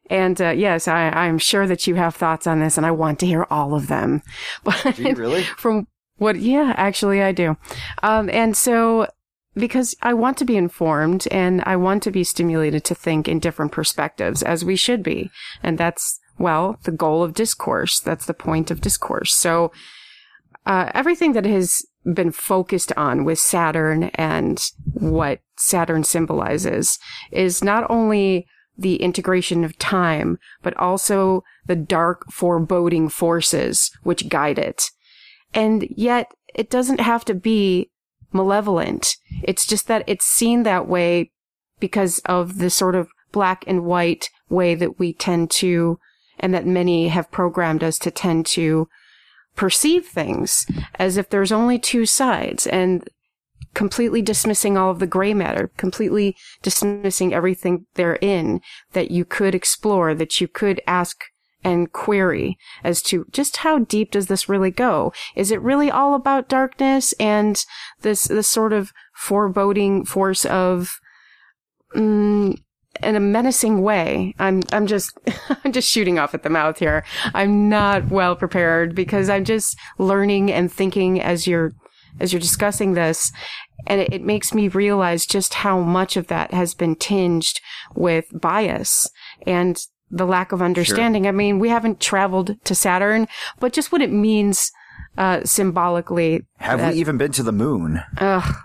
And 0.10 0.41
uh, 0.41 0.49
yes, 0.49 0.90
I, 0.90 1.08
I'm 1.08 1.38
sure 1.38 1.66
that 1.66 1.88
you 1.88 1.95
have 1.95 2.14
thoughts 2.16 2.48
on 2.48 2.60
this, 2.60 2.76
and 2.78 2.86
I 2.86 2.91
want 2.91 3.20
to 3.20 3.26
hear 3.26 3.48
all 3.49 3.76
of 3.76 3.88
them. 3.88 4.22
But 4.66 4.95
Do 4.98 5.04
you 5.04 5.16
really? 5.16 5.44
from 5.44 5.88
what, 6.18 6.36
yeah, 6.38 6.74
actually, 6.76 7.22
I 7.22 7.32
do. 7.32 7.56
Um, 8.04 8.30
and 8.30 8.58
so, 8.58 9.08
because 9.58 9.96
I 10.02 10.14
want 10.14 10.38
to 10.38 10.46
be 10.46 10.58
informed 10.58 11.28
and 11.32 11.62
I 11.66 11.76
want 11.76 12.04
to 12.04 12.12
be 12.12 12.24
stimulated 12.24 12.84
to 12.86 12.96
think 12.96 13.28
in 13.28 13.40
different 13.40 13.72
perspectives, 13.72 14.44
as 14.44 14.64
we 14.64 14.76
should 14.76 15.04
be. 15.04 15.32
And 15.64 15.78
that's, 15.78 16.20
well, 16.38 16.80
the 16.84 16.92
goal 16.92 17.24
of 17.24 17.34
discourse. 17.34 18.00
That's 18.00 18.26
the 18.26 18.34
point 18.34 18.72
of 18.72 18.82
discourse. 18.82 19.34
So, 19.34 19.72
uh, 20.66 20.92
everything 20.94 21.32
that 21.34 21.46
has 21.46 21.86
been 22.14 22.32
focused 22.32 22.92
on 22.98 23.24
with 23.24 23.40
Saturn 23.40 24.06
and 24.16 24.62
what 24.94 25.40
Saturn 25.58 26.04
symbolizes 26.04 27.00
is 27.32 27.64
not 27.64 27.90
only 27.90 28.46
the 28.78 28.98
integration 28.98 29.64
of 29.64 29.78
time, 29.80 30.38
but 30.62 30.76
also 30.78 31.44
the 31.66 31.76
dark 31.76 32.26
foreboding 32.32 33.10
forces 33.10 33.92
which 34.04 34.30
guide 34.30 34.60
it. 34.60 34.92
And 35.54 35.88
yet 35.90 36.28
it 36.54 36.70
doesn't 36.70 37.00
have 37.00 37.26
to 37.26 37.34
be 37.34 37.92
malevolent. 38.32 39.16
It's 39.44 39.66
just 39.66 39.88
that 39.88 40.04
it's 40.08 40.26
seen 40.26 40.64
that 40.64 40.88
way 40.88 41.32
because 41.80 42.20
of 42.26 42.58
the 42.58 42.70
sort 42.70 42.95
of 42.95 43.08
black 43.32 43.64
and 43.68 43.86
white 43.86 44.30
way 44.49 44.76
that 44.76 44.99
we 44.99 45.14
tend 45.14 45.52
to, 45.52 45.99
and 46.40 46.54
that 46.54 46.66
many 46.66 47.10
have 47.10 47.32
programmed 47.32 47.84
us 47.84 47.98
to 47.99 48.12
tend 48.12 48.45
to 48.45 48.88
perceive 49.56 50.06
things 50.06 50.66
as 50.95 51.18
if 51.18 51.30
there's 51.30 51.52
only 51.52 51.80
two 51.80 52.06
sides 52.06 52.68
and 52.68 53.10
completely 53.74 54.22
dismissing 54.22 54.78
all 54.78 54.90
of 54.90 54.99
the 54.99 55.08
gray 55.08 55.34
matter, 55.34 55.72
completely 55.78 56.36
dismissing 56.62 57.34
everything 57.34 57.86
therein 57.95 58.62
that 58.94 59.12
you 59.12 59.26
could 59.26 59.54
explore, 59.54 60.16
that 60.16 60.40
you 60.40 60.48
could 60.48 60.82
ask 60.88 61.26
and 61.68 61.91
query 61.91 62.57
as 62.84 63.02
to 63.03 63.26
just 63.31 63.57
how 63.57 63.80
deep 63.80 64.11
does 64.11 64.27
this 64.27 64.49
really 64.49 64.72
go? 64.72 65.14
Is 65.35 65.52
it 65.52 65.61
really 65.61 65.91
all 65.91 66.15
about 66.15 66.49
darkness 66.49 67.14
and 67.19 67.64
this, 68.02 68.26
this 68.26 68.48
sort 68.48 68.73
of 68.73 68.91
foreboding 69.14 70.06
force 70.06 70.45
of, 70.45 70.99
mm, 71.95 72.57
in 73.03 73.15
a 73.15 73.19
menacing 73.19 73.81
way. 73.81 74.34
I'm, 74.39 74.64
I'm 74.72 74.88
just, 74.88 75.18
I'm 75.64 75.72
just 75.72 75.89
shooting 75.89 76.18
off 76.18 76.34
at 76.34 76.44
the 76.44 76.49
mouth 76.49 76.80
here. 76.80 77.03
I'm 77.34 77.69
not 77.69 78.10
well 78.10 78.35
prepared 78.35 78.95
because 78.95 79.30
I'm 79.30 79.45
just 79.45 79.77
learning 79.98 80.52
and 80.52 80.72
thinking 80.72 81.22
as 81.22 81.48
you're, 81.48 81.73
as 82.19 82.34
you're 82.34 82.39
discussing 82.39 82.94
this. 82.94 83.31
And 83.85 84.02
it, 84.02 84.14
it 84.14 84.22
makes 84.23 84.53
me 84.53 84.68
realize 84.68 85.26
just 85.26 85.56
how 85.56 85.80
much 85.80 86.18
of 86.18 86.27
that 86.27 86.53
has 86.53 86.73
been 86.73 86.95
tinged 86.95 87.60
with 87.95 88.26
bias 88.34 89.10
and 89.45 89.77
the 90.10 90.26
lack 90.26 90.52
of 90.52 90.62
understanding. 90.62 91.28
I 91.28 91.32
mean, 91.32 91.60
we 91.60 91.70
haven't 91.70 92.00
traveled 92.00 92.56
to 92.64 92.76
Saturn, 92.76 93.28
but 93.60 93.74
just 93.74 93.92
what 93.92 94.02
it 94.02 94.12
means, 94.12 94.72
uh, 95.18 95.42
symbolically. 95.44 96.46
Have 96.60 96.80
that- 96.80 96.94
we 96.94 97.00
even 97.00 97.18
been 97.18 97.32
to 97.34 97.44
the 97.44 97.52
moon? 97.52 98.02
Ugh. 98.20 98.56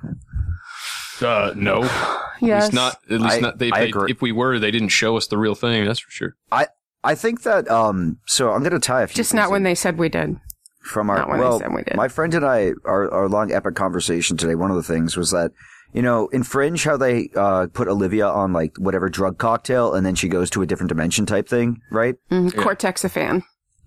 Uh, 1.20 1.52
no. 1.54 1.84
At 1.84 2.22
Yes. 2.40 2.62
least 2.64 2.72
not. 2.74 2.96
At 3.10 3.20
least 3.20 3.36
I- 3.36 3.40
not. 3.40 3.58
They, 3.58 3.70
I 3.70 3.80
they, 3.80 3.88
agree. 3.88 4.10
if 4.10 4.20
we 4.20 4.32
were, 4.32 4.58
they 4.58 4.70
didn't 4.72 4.88
show 4.88 5.16
us 5.16 5.26
the 5.28 5.38
real 5.38 5.54
thing. 5.54 5.84
That's 5.84 6.00
for 6.00 6.10
sure. 6.10 6.34
I 6.50 6.66
I 7.04 7.14
think 7.14 7.42
that 7.42 7.70
um. 7.70 8.18
So 8.26 8.52
I'm 8.52 8.60
going 8.60 8.72
to 8.72 8.80
tie 8.80 9.02
a 9.02 9.06
few 9.06 9.14
Just 9.16 9.30
things 9.30 9.36
not 9.38 9.50
when 9.50 9.58
in 9.58 9.62
they 9.64 9.74
said 9.76 9.98
we 9.98 10.08
did. 10.08 10.36
from 10.84 11.10
our 11.10 11.18
not 11.18 11.28
when 11.28 11.38
they 11.38 11.44
well. 11.44 11.58
said 11.60 11.72
we 11.74 11.82
did. 11.84 11.96
My 11.96 12.08
friend 12.08 12.34
and 12.34 12.44
I, 12.44 12.72
our 12.84 13.08
our 13.12 13.28
long 13.28 13.52
epic 13.52 13.76
conversation 13.76 14.36
today. 14.36 14.56
One 14.56 14.70
of 14.70 14.76
the 14.76 14.82
things 14.82 15.16
was 15.16 15.30
that. 15.30 15.52
You 15.92 16.02
know, 16.02 16.28
in 16.28 16.42
Fringe, 16.42 16.82
how 16.84 16.96
they 16.96 17.28
uh, 17.36 17.66
put 17.72 17.86
Olivia 17.88 18.26
on 18.26 18.52
like 18.52 18.76
whatever 18.78 19.08
drug 19.08 19.38
cocktail, 19.38 19.94
and 19.94 20.06
then 20.06 20.14
she 20.14 20.28
goes 20.28 20.48
to 20.50 20.62
a 20.62 20.66
different 20.66 20.88
dimension 20.88 21.26
type 21.26 21.48
thing, 21.48 21.80
right? 21.90 22.14
Mm, 22.30 22.50
Cortexiphan. 22.52 23.42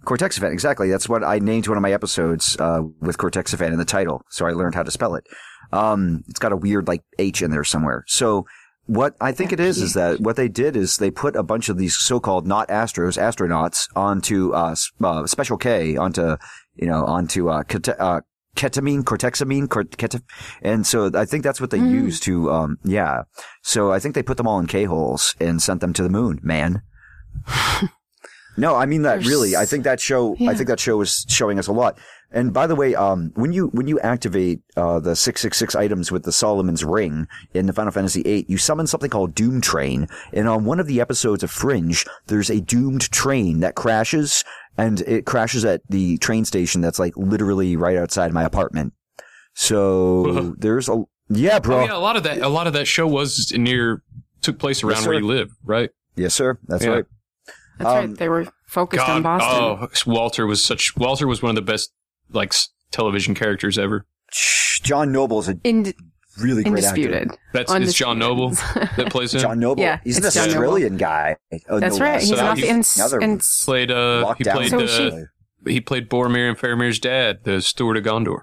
Cortexiphan, 0.06 0.52
exactly. 0.54 0.90
That's 0.90 1.10
what 1.10 1.24
I 1.24 1.40
named 1.40 1.68
one 1.68 1.78
of 1.78 1.82
my 1.82 1.92
episodes 1.92 2.56
uh, 2.60 2.82
with 3.02 3.18
Cortexiphan 3.18 3.72
in 3.72 3.78
the 3.78 3.86
title, 3.86 4.22
so 4.30 4.46
I 4.46 4.52
learned 4.52 4.76
how 4.76 4.84
to 4.84 4.92
spell 4.92 5.16
it. 5.16 5.26
Um, 5.72 6.24
it's 6.28 6.40
got 6.40 6.52
a 6.52 6.58
weird 6.58 6.88
like 6.88 7.02
H 7.18 7.42
in 7.42 7.50
there 7.50 7.64
somewhere. 7.64 8.04
So 8.08 8.46
what 8.86 9.16
I 9.20 9.32
think 9.32 9.52
it 9.52 9.60
is 9.60 9.82
is 9.82 9.94
that 9.96 10.20
what 10.20 10.36
they 10.36 10.48
did 10.48 10.76
is 10.76 10.98
they 10.98 11.10
put 11.10 11.36
a 11.36 11.42
bunch 11.42 11.70
of 11.70 11.78
these 11.78 11.98
so-called 11.98 12.46
not 12.46 12.68
astros, 12.70 13.20
astronauts 13.20 13.88
onto 13.96 14.54
uh, 14.54 14.76
uh, 15.04 15.26
Special 15.26 15.58
K, 15.58 15.98
onto 15.98 16.38
you 16.76 16.88
know, 16.88 17.04
onto 17.04 17.50
uh, 17.50 17.64
keta- 17.64 18.00
uh, 18.00 18.22
ketamine, 18.56 19.04
cortexamine, 19.04 19.70
cort- 19.70 19.92
ketam- 19.98 20.24
and 20.62 20.86
so 20.88 21.12
I 21.14 21.26
think 21.26 21.44
that's 21.44 21.62
what 21.62 21.70
they 21.72 21.78
used 21.80 22.24
to, 22.24 22.52
um, 22.52 22.78
yeah. 22.84 23.24
So 23.64 23.92
I 23.92 24.00
think 24.00 24.16
they 24.16 24.24
put 24.24 24.38
them 24.38 24.48
all 24.48 24.60
in 24.60 24.68
K 24.68 24.86
holes 24.86 25.36
and 25.40 25.62
sent 25.62 25.82
them 25.82 25.94
to 25.94 26.04
the 26.04 26.10
moon, 26.10 26.40
man. 26.44 26.82
No, 28.58 28.74
I 28.76 28.86
mean 28.86 29.02
that 29.02 29.16
There's- 29.16 29.28
really. 29.28 29.58
I 29.58 29.66
think 29.66 29.84
that 29.84 30.00
show. 30.00 30.34
I 30.48 30.54
think 30.56 30.70
that 30.70 30.80
show 30.80 31.02
is 31.02 31.26
showing 31.28 31.60
us 31.60 31.68
a 31.68 31.74
lot. 31.74 32.00
And 32.36 32.54
by 32.54 32.68
the 32.68 32.76
way, 32.76 32.94
um, 32.94 33.32
when 33.36 33.54
you 33.54 33.68
when 33.68 33.88
you 33.88 33.98
activate 34.02 34.60
uh, 34.76 35.00
the 35.00 35.16
six 35.16 35.42
six 35.42 35.58
six 35.58 35.74
items 35.74 36.12
with 36.12 36.24
the 36.24 36.32
Solomon's 36.34 36.84
Ring 36.84 37.28
in 37.54 37.66
the 37.66 37.72
Final 37.74 37.92
Fantasy 37.94 38.22
VIII, 38.24 38.46
you 38.50 38.58
summon 38.58 38.86
something 38.88 39.10
called 39.10 39.34
Doom 39.34 39.62
Train. 39.62 40.08
And 40.34 40.48
on 40.50 40.66
one 40.66 40.82
of 40.82 40.86
the 40.88 41.00
episodes 41.00 41.44
of 41.44 41.50
Fringe, 41.50 42.06
there's 42.28 42.50
a 42.50 42.60
doomed 42.60 43.10
train 43.10 43.62
that 43.62 43.76
crashes, 43.76 44.44
and 44.78 45.00
it 45.02 45.26
crashes 45.26 45.64
at 45.64 45.82
the 45.90 46.18
train 46.18 46.44
station 46.44 46.82
that's 46.82 47.00
like 47.00 47.16
literally 47.16 47.78
right 47.78 47.96
outside 47.96 48.34
my 48.34 48.44
apartment. 48.44 48.94
So 49.54 50.54
there's 50.58 50.90
a 50.90 51.04
yeah, 51.30 51.60
bro. 51.60 51.80
Oh 51.80 51.86
yeah, 51.86 51.96
a 51.96 52.00
lot 52.00 52.18
of 52.18 52.24
that. 52.24 52.40
A 52.40 52.50
lot 52.50 52.68
of 52.68 52.74
that 52.74 52.86
show 52.86 53.08
was 53.08 53.52
near 53.56 54.04
took 54.42 54.60
place 54.60 54.84
around 54.84 55.04
sir. 55.04 55.12
where 55.12 55.20
you 55.20 55.26
live, 55.26 55.52
right? 55.64 55.90
Yes, 56.16 56.34
sir. 56.34 56.60
That's 56.68 56.84
Yeah. 56.84 56.90
right. 56.92 57.06
That's 57.80 57.90
Um, 57.90 57.96
right. 57.96 58.18
They 58.18 58.30
were 58.30 58.46
focused 58.68 59.08
on 59.08 59.24
Boston. 59.24 59.50
oh, 59.82 59.88
Walter 60.12 60.46
was 60.46 60.64
such. 60.64 60.96
Walter 60.98 61.28
was 61.28 61.42
one 61.42 61.50
of 61.50 61.56
the 61.56 61.62
best 61.72 61.92
like 62.32 62.54
television 62.92 63.36
characters 63.36 63.78
ever. 63.78 64.06
John 64.84 65.12
Noble's 65.12 65.50
a 65.50 65.58
Ind- 65.64 65.94
really 66.40 66.64
great 66.64 66.80
indisputed. 66.84 67.30
actor. 67.30 67.38
That's 67.54 67.74
it's 67.74 67.94
John 67.94 68.20
Noble 68.20 68.50
that 68.96 69.08
plays 69.10 69.34
him. 69.34 69.42
John 69.42 69.60
Noble. 69.60 69.82
Yeah, 69.84 70.00
he's 70.04 70.18
an 70.18 70.26
it's 70.26 70.36
John 70.36 70.52
Noble. 70.52 70.98
Guy. 70.98 71.38
Oh, 71.70 71.80
That's 71.80 71.98
no 71.98 72.06
right. 72.06 72.20
He's 72.20 72.30
So 72.30 72.36
not 72.36 72.58
he's 72.58 72.68
in, 72.70 72.84
another 73.02 73.20
in, 73.20 73.40
played 73.64 73.92
uh 73.92 74.34
he 74.36 74.44
played 74.44 74.70
So 74.70 74.80
uh, 74.82 74.88
she- 74.88 75.72
he 75.72 75.82
played 75.82 76.10
Boromir 76.10 76.48
and 76.50 76.58
Faramir's 76.58 77.00
dad, 77.00 77.40
the 77.44 77.60
Steward 77.62 77.98
of 77.98 78.04
Gondor. 78.04 78.42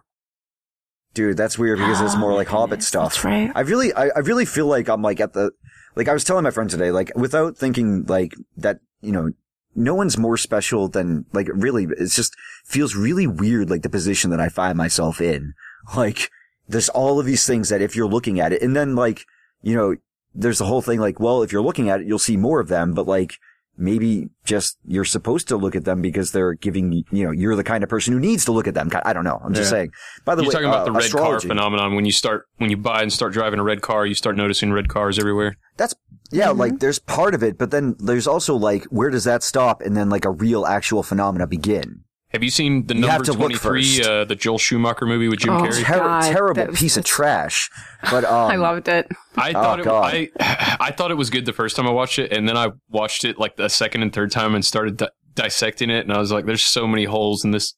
Dude, 1.15 1.37
that's 1.37 1.59
weird 1.59 1.79
because 1.79 2.01
it's 2.01 2.17
more 2.17 2.33
like 2.35 2.49
Hobbit 2.49 2.83
stuff. 2.83 3.13
That's 3.13 3.25
right. 3.25 3.53
I 3.55 3.61
really, 3.61 3.93
I, 3.93 4.07
I 4.17 4.19
really 4.21 4.47
feel 4.47 4.67
like 4.67 4.89
I'm 4.89 5.03
like 5.03 5.21
at 5.21 5.35
the, 5.35 5.53
like 5.95 6.09
I 6.09 6.15
was 6.15 6.25
telling 6.25 6.43
my 6.43 6.51
friend 6.51 6.71
today, 6.71 6.91
like 6.91 7.13
without 7.15 7.57
thinking 7.57 8.05
like 8.07 8.35
that, 8.57 8.81
you 9.03 9.13
know, 9.13 9.31
no 9.75 9.95
one's 9.95 10.19
more 10.19 10.37
special 10.37 10.89
than 10.89 11.25
like 11.33 11.49
really. 11.53 11.87
It's 11.99 12.15
just 12.17 12.35
feels 12.65 12.95
really 12.95 13.27
weird, 13.27 13.71
like 13.71 13.83
the 13.83 13.89
position 13.89 14.31
that 14.31 14.41
I 14.41 14.49
find 14.49 14.77
myself 14.77 15.21
in. 15.21 15.55
Like 15.97 16.31
there's 16.69 16.89
all 16.89 17.19
of 17.19 17.27
these 17.27 17.47
things 17.47 17.69
that 17.71 17.83
if 17.83 17.97
you're 17.97 18.09
looking 18.09 18.39
at 18.41 18.53
it, 18.53 18.63
and 18.63 18.77
then 18.77 18.95
like 18.95 19.25
you 19.63 19.75
know, 19.77 19.97
there's 20.35 20.59
the 20.59 20.65
whole 20.67 20.83
thing 20.83 21.01
like, 21.01 21.21
well, 21.21 21.43
if 21.43 21.53
you're 21.53 21.63
looking 21.63 21.89
at 21.89 22.01
it, 22.01 22.07
you'll 22.07 22.19
see 22.19 22.37
more 22.37 22.61
of 22.61 22.69
them, 22.69 22.95
but 22.95 23.07
like 23.07 23.35
maybe 23.79 24.29
just 24.45 24.77
you're 24.87 25.05
supposed 25.05 25.49
to 25.49 25.57
look 25.57 25.75
at 25.75 25.85
them 25.85 26.03
because 26.03 26.33
they're 26.33 26.53
giving 26.53 26.93
you, 26.93 27.05
you 27.11 27.25
know, 27.25 27.31
you're 27.31 27.57
the 27.57 27.65
kind 27.65 27.83
of 27.83 27.89
person 27.89 28.13
who 28.13 28.21
needs 28.21 28.45
to 28.45 28.53
look 28.53 28.67
at 28.69 28.75
them. 28.75 28.91
I 29.05 29.13
don't 29.15 29.25
know. 29.25 29.41
I'm 29.43 29.55
just 29.55 29.69
Yeah. 29.73 29.79
saying. 29.79 29.93
By 30.27 30.35
the 30.35 30.43
You're 30.43 30.49
way, 30.51 30.53
talking 30.53 30.69
about 30.69 30.83
uh, 30.83 30.85
the 30.85 30.93
red 30.93 31.05
astrology. 31.05 31.49
car 31.49 31.57
phenomenon. 31.57 31.95
When 31.95 32.05
you 32.05 32.13
start 32.13 32.47
when 32.59 32.71
you 32.71 32.77
buy 32.77 33.01
and 33.03 33.13
start 33.13 33.33
driving 33.33 33.59
a 33.59 33.63
red 33.65 33.81
car, 33.81 34.05
you 34.07 34.15
start 34.15 34.37
noticing 34.37 34.73
red 34.73 34.89
cars 34.89 35.19
everywhere. 35.19 35.57
That's 35.79 35.95
yeah, 36.33 36.49
Mm-hmm. 36.49 36.59
like 36.61 36.79
there's 36.81 36.99
part 36.99 37.35
of 37.35 37.43
it, 37.43 37.59
but 37.59 37.71
then 37.71 37.95
there's 37.99 38.27
also 38.27 38.55
like 38.57 38.85
where 38.87 39.11
does 39.11 39.25
that 39.25 39.43
stop 39.43 39.81
and 39.83 39.97
then 39.97 40.09
like 40.11 40.25
a 40.25 40.31
real 40.31 40.67
actual 40.67 41.03
phenomena 41.03 41.47
begin? 41.47 42.05
Have 42.31 42.43
you 42.43 42.49
seen 42.51 42.87
the 42.87 42.95
You 42.95 43.03
number 43.03 43.25
to 43.27 43.33
look 43.33 43.39
twenty 43.41 43.57
three, 43.57 43.99
first. 43.99 44.09
uh, 44.09 44.25
the 44.25 44.35
Joel 44.35 44.57
Schumacher 44.57 45.05
movie 45.05 45.29
with 45.29 45.41
Jim 45.41 45.53
Oh, 45.53 45.61
Carrey? 45.63 45.85
Ter- 45.85 45.99
God, 45.99 46.23
terrible 46.33 46.67
was- 46.69 46.79
piece 46.79 46.97
of 46.97 47.05
trash. 47.05 47.69
But 48.11 48.25
um, 48.37 48.51
I 48.51 48.57
loved 48.57 48.89
it. 48.89 49.07
I 49.37 49.53
thought 49.53 49.81
Oh, 49.81 49.83
it, 49.83 49.85
God. 49.85 50.15
I 50.15 50.77
I 50.81 50.91
thought 50.93 51.11
it 51.11 51.17
was 51.19 51.29
good 51.29 51.45
the 51.45 51.53
first 51.53 51.77
time 51.77 51.87
I 51.87 51.91
watched 51.91 52.19
it, 52.19 52.33
and 52.33 52.49
then 52.49 52.57
I 52.57 52.69
watched 52.89 53.25
it 53.25 53.39
like 53.39 53.57
the 53.57 53.69
second 53.69 54.01
and 54.03 54.13
third 54.15 54.31
time 54.33 54.55
and 54.55 54.65
started 54.65 54.97
di- 54.97 55.09
dissecting 55.35 55.91
it, 55.91 56.07
and 56.07 56.13
I 56.13 56.19
was 56.19 56.33
like, 56.33 56.47
"There's 56.47 56.65
so 56.65 56.87
many 56.87 57.05
holes 57.05 57.45
in 57.45 57.51
this." 57.51 57.75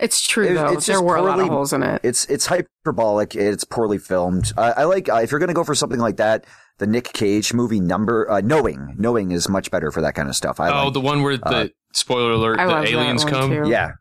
It's 0.00 0.24
true 0.24 0.46
It- 0.46 0.54
though. 0.54 0.72
it's 0.74 0.86
there 0.86 0.94
just 0.96 1.04
were 1.04 1.16
a 1.16 1.22
lot 1.22 1.30
of 1.40 1.46
poorly- 1.46 1.48
holes 1.50 1.72
in 1.72 1.82
it. 1.82 2.00
It's 2.04 2.26
it's 2.26 2.46
hyperbolic. 2.46 3.34
It's 3.34 3.64
poorly 3.64 3.98
filmed. 3.98 4.52
I, 4.56 4.70
I 4.70 4.84
like 4.84 5.08
uh, 5.08 5.16
if 5.16 5.32
you're 5.32 5.40
gonna 5.40 5.52
go 5.54 5.64
for 5.64 5.74
something 5.74 5.98
like 5.98 6.18
that, 6.18 6.44
the 6.78 6.86
Nick 6.86 7.12
Cage 7.12 7.52
movie 7.52 7.80
Number 7.80 8.30
uh, 8.30 8.40
Knowing 8.40 8.94
Knowing 8.98 9.32
is 9.32 9.48
much 9.48 9.70
better 9.70 9.90
for 9.90 10.00
that 10.00 10.14
kind 10.14 10.28
of 10.28 10.36
stuff. 10.36 10.60
I 10.60 10.70
oh, 10.70 10.84
like, 10.84 10.94
the 10.94 11.00
one 11.00 11.22
where 11.22 11.36
the 11.36 11.46
uh, 11.46 11.68
spoiler 11.92 12.32
alert, 12.32 12.58
I 12.58 12.66
the 12.66 12.92
aliens 12.92 13.24
come. 13.24 13.50
too. 13.50 13.68
yeah. 13.68 13.92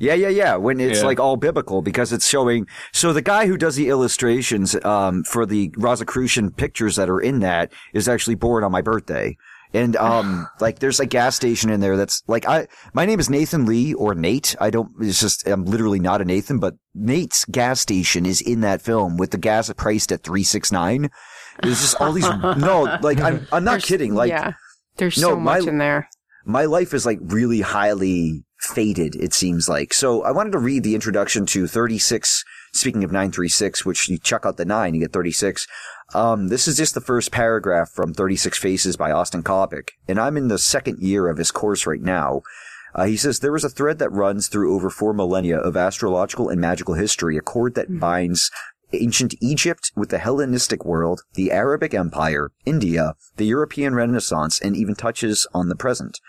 Yeah, 0.00 0.14
yeah, 0.14 0.28
yeah. 0.28 0.56
When 0.56 0.78
it's 0.78 1.00
Yeah. 1.00 1.06
like 1.06 1.18
all 1.18 1.36
biblical 1.36 1.82
because 1.82 2.12
it's 2.12 2.28
showing. 2.28 2.66
So 2.92 3.12
the 3.12 3.22
guy 3.22 3.46
who 3.46 3.56
does 3.56 3.74
the 3.74 3.88
illustrations 3.88 4.76
um, 4.84 5.24
for 5.24 5.44
the 5.44 5.72
Rosicrucian 5.76 6.52
pictures 6.52 6.96
that 6.96 7.10
are 7.10 7.20
in 7.20 7.40
that 7.40 7.72
is 7.92 8.08
actually 8.08 8.36
born 8.36 8.62
on 8.62 8.70
my 8.70 8.80
birthday. 8.80 9.36
And 9.74 9.96
um, 9.96 10.48
like, 10.60 10.78
there's 10.78 11.00
a 11.00 11.06
gas 11.06 11.34
station 11.34 11.68
in 11.70 11.80
there 11.80 11.96
that's 11.96 12.22
like 12.28 12.46
I. 12.46 12.68
My 12.92 13.06
name 13.06 13.18
is 13.18 13.28
Nathan 13.28 13.66
Lee 13.66 13.92
or 13.94 14.14
Nate. 14.14 14.54
I 14.60 14.70
don't. 14.70 14.92
It's 15.00 15.20
just 15.20 15.46
I'm 15.48 15.64
literally 15.64 16.00
not 16.00 16.20
a 16.20 16.24
Nathan, 16.24 16.60
but 16.60 16.76
Nate's 16.94 17.44
gas 17.46 17.80
station 17.80 18.24
is 18.24 18.40
in 18.40 18.60
that 18.60 18.80
film 18.80 19.16
with 19.16 19.32
the 19.32 19.38
gas 19.38 19.72
priced 19.76 20.12
at 20.12 20.22
three 20.22 20.44
six 20.44 20.70
nine. 20.70 21.10
There's 21.62 21.80
just 21.80 22.00
all 22.00 22.12
these. 22.12 22.28
no, 22.28 22.98
like 23.02 23.20
I'm. 23.20 23.46
I'm 23.52 23.64
not 23.64 23.72
There's- 23.72 23.84
kidding. 23.86 24.14
Like 24.14 24.30
yeah, 24.30 24.52
there's 24.96 25.18
no, 25.18 25.30
so 25.30 25.36
much 25.40 25.62
my- 25.64 25.68
in 25.70 25.78
there. 25.78 26.08
my 26.44 26.64
life 26.64 26.94
is 26.94 27.04
like 27.06 27.18
really 27.22 27.60
highly 27.62 28.44
fated, 28.60 29.14
it 29.16 29.32
seems 29.32 29.68
like. 29.68 29.94
So 29.94 30.22
I 30.24 30.30
wanted 30.32 30.50
to 30.52 30.58
read 30.58 30.82
the 30.84 30.94
introduction 30.94 31.46
to 31.46 31.66
36. 31.66 32.44
Speaking 32.74 33.02
of 33.02 33.10
936, 33.12 33.84
which 33.86 34.08
you 34.08 34.18
chuck 34.18 34.44
out 34.44 34.56
the 34.58 34.64
nine, 34.64 34.94
you 34.94 35.00
get 35.00 35.12
36. 35.12 35.66
Um, 36.14 36.48
this 36.48 36.68
is 36.68 36.76
just 36.76 36.94
the 36.94 37.00
first 37.00 37.30
paragraph 37.32 37.88
from 37.90 38.12
36 38.12 38.58
Faces 38.58 38.96
by 38.96 39.10
Austin 39.10 39.42
Coppock. 39.42 39.90
And 40.06 40.18
I'm 40.20 40.36
in 40.36 40.48
the 40.48 40.58
second 40.58 40.98
year 41.00 41.28
of 41.28 41.38
his 41.38 41.50
course 41.50 41.86
right 41.86 42.00
now. 42.00 42.42
Uh, 42.94 43.04
he 43.06 43.16
says 43.16 43.40
there 43.40 43.56
is 43.56 43.64
a 43.64 43.68
thread 43.70 43.98
that 44.00 44.10
runs 44.10 44.48
through 44.48 44.74
over 44.74 44.90
four 44.90 45.12
millennia 45.14 45.58
of 45.58 45.76
astrological 45.76 46.48
and 46.50 46.60
magical 46.60 46.94
history, 46.94 47.36
a 47.36 47.40
cord 47.40 47.74
that 47.74 47.98
binds 48.00 48.50
ancient 48.92 49.34
Egypt 49.40 49.92
with 49.94 50.08
the 50.08 50.18
Hellenistic 50.18 50.84
world, 50.84 51.22
the 51.34 51.50
Arabic 51.52 51.92
Empire, 51.94 52.50
India, 52.64 53.14
the 53.36 53.46
European 53.46 53.94
Renaissance, 53.94 54.60
and 54.60 54.76
even 54.76 54.94
touches 54.94 55.46
on 55.52 55.68
the 55.68 55.76
present. 55.76 56.20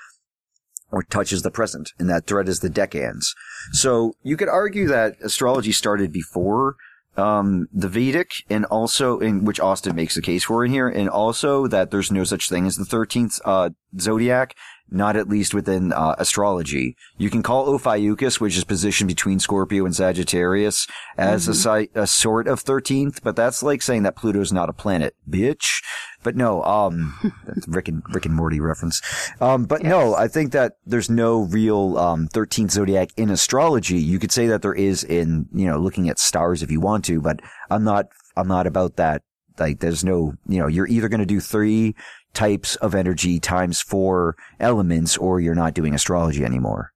Or 0.91 1.03
touches 1.03 1.43
the 1.43 1.51
present, 1.51 1.91
and 1.99 2.09
that 2.09 2.25
thread 2.25 2.49
is 2.49 2.61
the 2.61 2.69
decans. 2.69 3.27
So 3.71 4.13
you 4.23 4.35
could 4.35 4.49
argue 4.49 4.87
that 4.87 5.17
astrology 5.21 5.71
started 5.71 6.11
before 6.11 6.77
um, 7.15 7.67
the 7.71 7.87
Vedic, 7.87 8.31
and 8.49 8.65
also 8.65 9.19
in 9.19 9.45
which 9.45 9.59
Austin 9.59 9.95
makes 9.95 10.15
the 10.15 10.21
case 10.21 10.45
for 10.45 10.65
in 10.65 10.71
here, 10.71 10.87
and 10.87 11.07
also 11.07 11.67
that 11.67 11.91
there's 11.91 12.11
no 12.11 12.23
such 12.23 12.49
thing 12.49 12.65
as 12.65 12.75
the 12.75 12.85
thirteenth 12.85 13.39
uh, 13.45 13.69
zodiac, 13.99 14.55
not 14.91 15.15
at 15.15 15.29
least 15.29 15.53
within 15.53 15.93
uh, 15.93 16.15
astrology. 16.17 16.95
You 17.17 17.29
can 17.29 17.43
call 17.43 17.73
Ophiuchus, 17.73 18.39
which 18.39 18.57
is 18.57 18.63
positioned 18.63 19.07
between 19.07 19.39
Scorpio 19.39 19.85
and 19.85 19.95
Sagittarius, 19.95 20.87
as 21.17 21.47
a, 21.47 21.53
si- 21.53 21.89
a 21.95 22.07
sort 22.07 22.47
of 22.47 22.59
thirteenth, 22.61 23.23
but 23.23 23.35
that's 23.35 23.63
like 23.63 23.81
saying 23.81 24.03
that 24.03 24.15
Pluto's 24.15 24.53
not 24.53 24.69
a 24.69 24.73
planet, 24.73 25.15
bitch. 25.29 25.83
But 26.23 26.35
no, 26.35 26.63
um, 26.63 27.33
that's 27.45 27.67
Rick 27.67 27.87
and 27.87 28.03
Rick 28.13 28.25
and 28.25 28.35
Morty 28.35 28.59
reference. 28.59 29.01
Um, 29.39 29.65
but 29.65 29.83
no, 29.83 30.15
I 30.15 30.27
think 30.27 30.51
that 30.51 30.73
there's 30.85 31.09
no 31.09 31.41
real 31.43 31.97
um, 31.97 32.27
13th 32.29 32.71
zodiac 32.71 33.09
in 33.17 33.29
astrology. 33.29 33.99
You 33.99 34.19
could 34.19 34.31
say 34.31 34.47
that 34.47 34.61
there 34.61 34.73
is 34.73 35.03
in 35.03 35.47
you 35.53 35.67
know 35.67 35.77
looking 35.77 36.09
at 36.09 36.19
stars 36.19 36.63
if 36.63 36.71
you 36.71 36.79
want 36.79 37.05
to, 37.05 37.21
but 37.21 37.41
I'm 37.69 37.83
not 37.83 38.07
I'm 38.35 38.47
not 38.47 38.67
about 38.67 38.97
that. 38.97 39.23
Like 39.57 39.79
there's 39.79 40.03
no 40.03 40.33
you 40.47 40.59
know 40.59 40.67
you're 40.67 40.87
either 40.87 41.09
going 41.09 41.19
to 41.19 41.25
do 41.25 41.39
three 41.39 41.95
types 42.33 42.75
of 42.77 42.95
energy 42.95 43.39
times 43.39 43.81
four 43.81 44.35
elements, 44.59 45.17
or 45.17 45.39
you're 45.39 45.55
not 45.55 45.73
doing 45.73 45.93
astrology 45.93 46.43
anymore. 46.45 46.91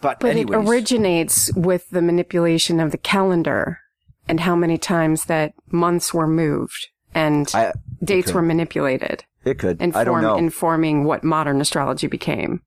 But, 0.00 0.20
But 0.20 0.30
anyways, 0.30 0.64
it 0.64 0.68
originates 0.68 1.52
with 1.54 1.90
the 1.90 2.00
manipulation 2.02 2.78
of 2.78 2.92
the 2.92 2.98
calendar 2.98 3.80
and 4.28 4.40
how 4.40 4.54
many 4.54 4.78
times 4.78 5.24
that 5.24 5.54
months 5.72 6.14
were 6.14 6.28
moved 6.28 6.88
and 7.14 7.50
I- 7.54 7.72
dates 8.04 8.26
could. 8.28 8.36
were 8.36 8.42
manipulated, 8.42 9.24
it 9.44 9.58
could. 9.58 9.80
inform, 9.82 10.00
I 10.00 10.04
don't 10.04 10.22
know. 10.22 10.36
informing 10.36 11.02
what 11.04 11.24
modern 11.24 11.60
astrology 11.60 12.06
became. 12.06 12.62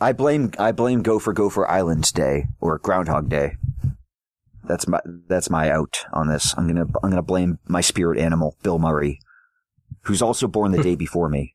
I 0.00 0.12
blame 0.12 0.52
I 0.58 0.70
blame 0.70 1.02
Gopher 1.02 1.32
Gopher 1.32 1.66
Island 1.66 2.12
Day 2.12 2.46
or 2.60 2.78
Groundhog 2.78 3.28
Day. 3.28 3.56
That's 4.64 4.86
my 4.86 5.00
that's 5.28 5.50
my 5.50 5.70
out 5.70 6.04
on 6.12 6.28
this. 6.28 6.54
I'm 6.56 6.66
gonna 6.66 6.86
I'm 7.02 7.10
gonna 7.10 7.22
blame 7.22 7.58
my 7.66 7.80
spirit 7.80 8.18
animal, 8.18 8.56
Bill 8.62 8.78
Murray, 8.78 9.20
who's 10.02 10.22
also 10.22 10.46
born 10.46 10.72
the 10.72 10.82
day 10.82 10.94
before 11.06 11.28
me. 11.28 11.54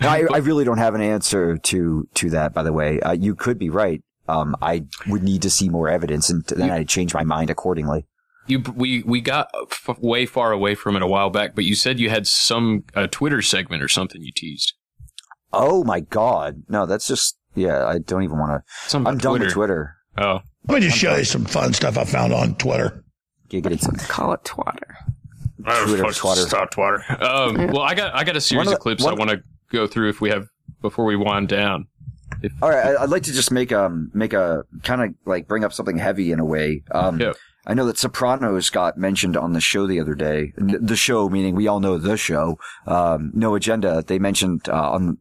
No, 0.00 0.08
I, 0.08 0.26
I 0.32 0.38
really 0.38 0.64
don't 0.64 0.78
have 0.78 0.94
an 0.94 1.00
answer 1.00 1.58
to 1.58 2.08
to 2.14 2.30
that. 2.30 2.52
By 2.52 2.62
the 2.62 2.72
way, 2.72 3.00
uh, 3.00 3.12
you 3.12 3.34
could 3.34 3.58
be 3.58 3.70
right. 3.70 4.02
Um, 4.28 4.56
I 4.62 4.84
would 5.06 5.22
need 5.22 5.42
to 5.42 5.50
see 5.50 5.68
more 5.68 5.88
evidence, 5.88 6.30
and 6.30 6.44
then 6.44 6.70
I'd 6.70 6.88
change 6.88 7.14
my 7.14 7.24
mind 7.24 7.50
accordingly. 7.50 8.06
You 8.46 8.60
we 8.74 9.02
we 9.04 9.20
got 9.20 9.50
f- 9.70 9.98
way 10.00 10.26
far 10.26 10.50
away 10.52 10.74
from 10.74 10.96
it 10.96 11.02
a 11.02 11.06
while 11.06 11.30
back, 11.30 11.54
but 11.54 11.64
you 11.64 11.74
said 11.74 12.00
you 12.00 12.10
had 12.10 12.26
some 12.26 12.84
uh, 12.94 13.06
Twitter 13.08 13.42
segment 13.42 13.82
or 13.82 13.88
something 13.88 14.22
you 14.22 14.32
teased. 14.34 14.74
Oh 15.52 15.84
my 15.84 16.00
God! 16.00 16.62
No, 16.68 16.86
that's 16.86 17.06
just 17.06 17.38
yeah. 17.54 17.86
I 17.86 17.98
don't 17.98 18.24
even 18.24 18.38
want 18.38 18.62
to. 18.90 18.96
I'm 18.96 19.06
about 19.06 19.20
done 19.20 19.40
with 19.40 19.52
Twitter. 19.52 19.96
Oh, 20.18 20.40
Let 20.68 20.76
me 20.80 20.86
just 20.86 20.96
show 20.98 21.16
you 21.16 21.24
some 21.24 21.44
fun 21.44 21.72
stuff 21.72 21.98
I 21.98 22.04
found 22.04 22.32
on 22.32 22.54
Twitter. 22.56 23.04
Giggity. 23.48 24.08
Call 24.08 24.32
it 24.32 24.42
twatter. 24.44 24.96
Twitter, 25.64 26.04
twatter. 26.04 26.46
Stop 26.48 26.70
twatter. 26.72 27.22
Um, 27.22 27.68
well, 27.68 27.82
I 27.82 27.94
got 27.94 28.14
I 28.14 28.24
got 28.24 28.36
a 28.36 28.40
series 28.40 28.66
One 28.66 28.68
of 28.68 28.74
of 28.74 28.80
clips 28.80 29.04
one- 29.04 29.14
I 29.14 29.16
want 29.18 29.30
to 29.30 29.42
go 29.70 29.86
through 29.86 30.08
if 30.10 30.20
we 30.20 30.30
have 30.30 30.46
before 30.80 31.04
we 31.04 31.16
wind 31.16 31.48
down. 31.48 31.86
If, 32.42 32.52
All 32.62 32.70
right, 32.70 32.96
I- 32.96 33.02
I'd 33.02 33.10
like 33.10 33.22
to 33.24 33.32
just 33.32 33.50
make 33.52 33.72
um 33.72 34.10
make 34.14 34.32
a 34.32 34.64
kind 34.82 35.02
of 35.02 35.10
like 35.26 35.46
bring 35.48 35.64
up 35.64 35.72
something 35.72 35.98
heavy 35.98 36.32
in 36.32 36.40
a 36.40 36.44
way. 36.44 36.82
Um, 36.92 37.20
Yeah. 37.20 37.32
I 37.64 37.74
know 37.74 37.86
that 37.86 37.96
Sopranos 37.96 38.70
got 38.70 38.98
mentioned 38.98 39.36
on 39.36 39.52
the 39.52 39.60
show 39.60 39.86
the 39.86 40.00
other 40.00 40.16
day. 40.16 40.52
The 40.56 40.96
show, 40.96 41.28
meaning 41.28 41.54
we 41.54 41.68
all 41.68 41.78
know 41.78 41.96
the 41.96 42.16
show. 42.16 42.58
Um, 42.88 43.30
no 43.34 43.54
agenda. 43.54 44.02
They 44.04 44.18
mentioned 44.18 44.68
uh, 44.68 44.90
on 44.92 45.18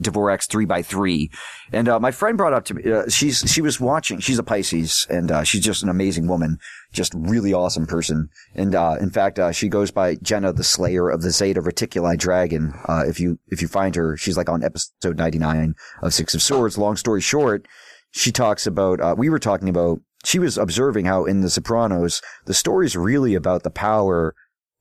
Dvorak's 0.00 0.46
three 0.46 0.64
by 0.64 0.82
three, 0.82 1.30
and 1.72 1.88
uh, 1.88 2.00
my 2.00 2.10
friend 2.10 2.36
brought 2.36 2.52
up 2.52 2.64
to 2.66 2.74
me. 2.74 2.90
Uh, 2.90 3.08
she's 3.08 3.40
she 3.50 3.60
was 3.60 3.80
watching. 3.80 4.20
She's 4.20 4.38
a 4.38 4.42
Pisces, 4.42 5.06
and 5.10 5.30
uh, 5.30 5.42
she's 5.44 5.62
just 5.62 5.82
an 5.82 5.88
amazing 5.88 6.26
woman, 6.26 6.58
just 6.92 7.12
really 7.14 7.52
awesome 7.52 7.86
person. 7.86 8.28
And 8.54 8.74
uh, 8.74 8.96
in 9.00 9.10
fact, 9.10 9.38
uh, 9.38 9.52
she 9.52 9.68
goes 9.68 9.90
by 9.90 10.16
Jenna, 10.16 10.52
the 10.52 10.64
Slayer 10.64 11.08
of 11.08 11.22
the 11.22 11.30
Zeta 11.30 11.60
Reticuli 11.60 12.18
Dragon. 12.18 12.74
Uh, 12.88 13.04
if 13.06 13.20
you 13.20 13.38
if 13.48 13.62
you 13.62 13.68
find 13.68 13.94
her, 13.94 14.16
she's 14.16 14.36
like 14.36 14.48
on 14.48 14.64
episode 14.64 15.18
ninety 15.18 15.38
nine 15.38 15.74
of 16.02 16.14
Six 16.14 16.34
of 16.34 16.42
Swords. 16.42 16.78
Long 16.78 16.96
story 16.96 17.20
short, 17.20 17.66
she 18.10 18.32
talks 18.32 18.66
about. 18.66 19.18
We 19.18 19.28
were 19.28 19.38
talking 19.38 19.68
about. 19.68 20.00
She 20.24 20.38
was 20.38 20.56
observing 20.56 21.06
how 21.06 21.24
in 21.24 21.40
The 21.40 21.50
Sopranos, 21.50 22.22
the 22.44 22.54
story's 22.54 22.94
really 22.94 23.34
about 23.34 23.64
the 23.64 23.70
power 23.70 24.36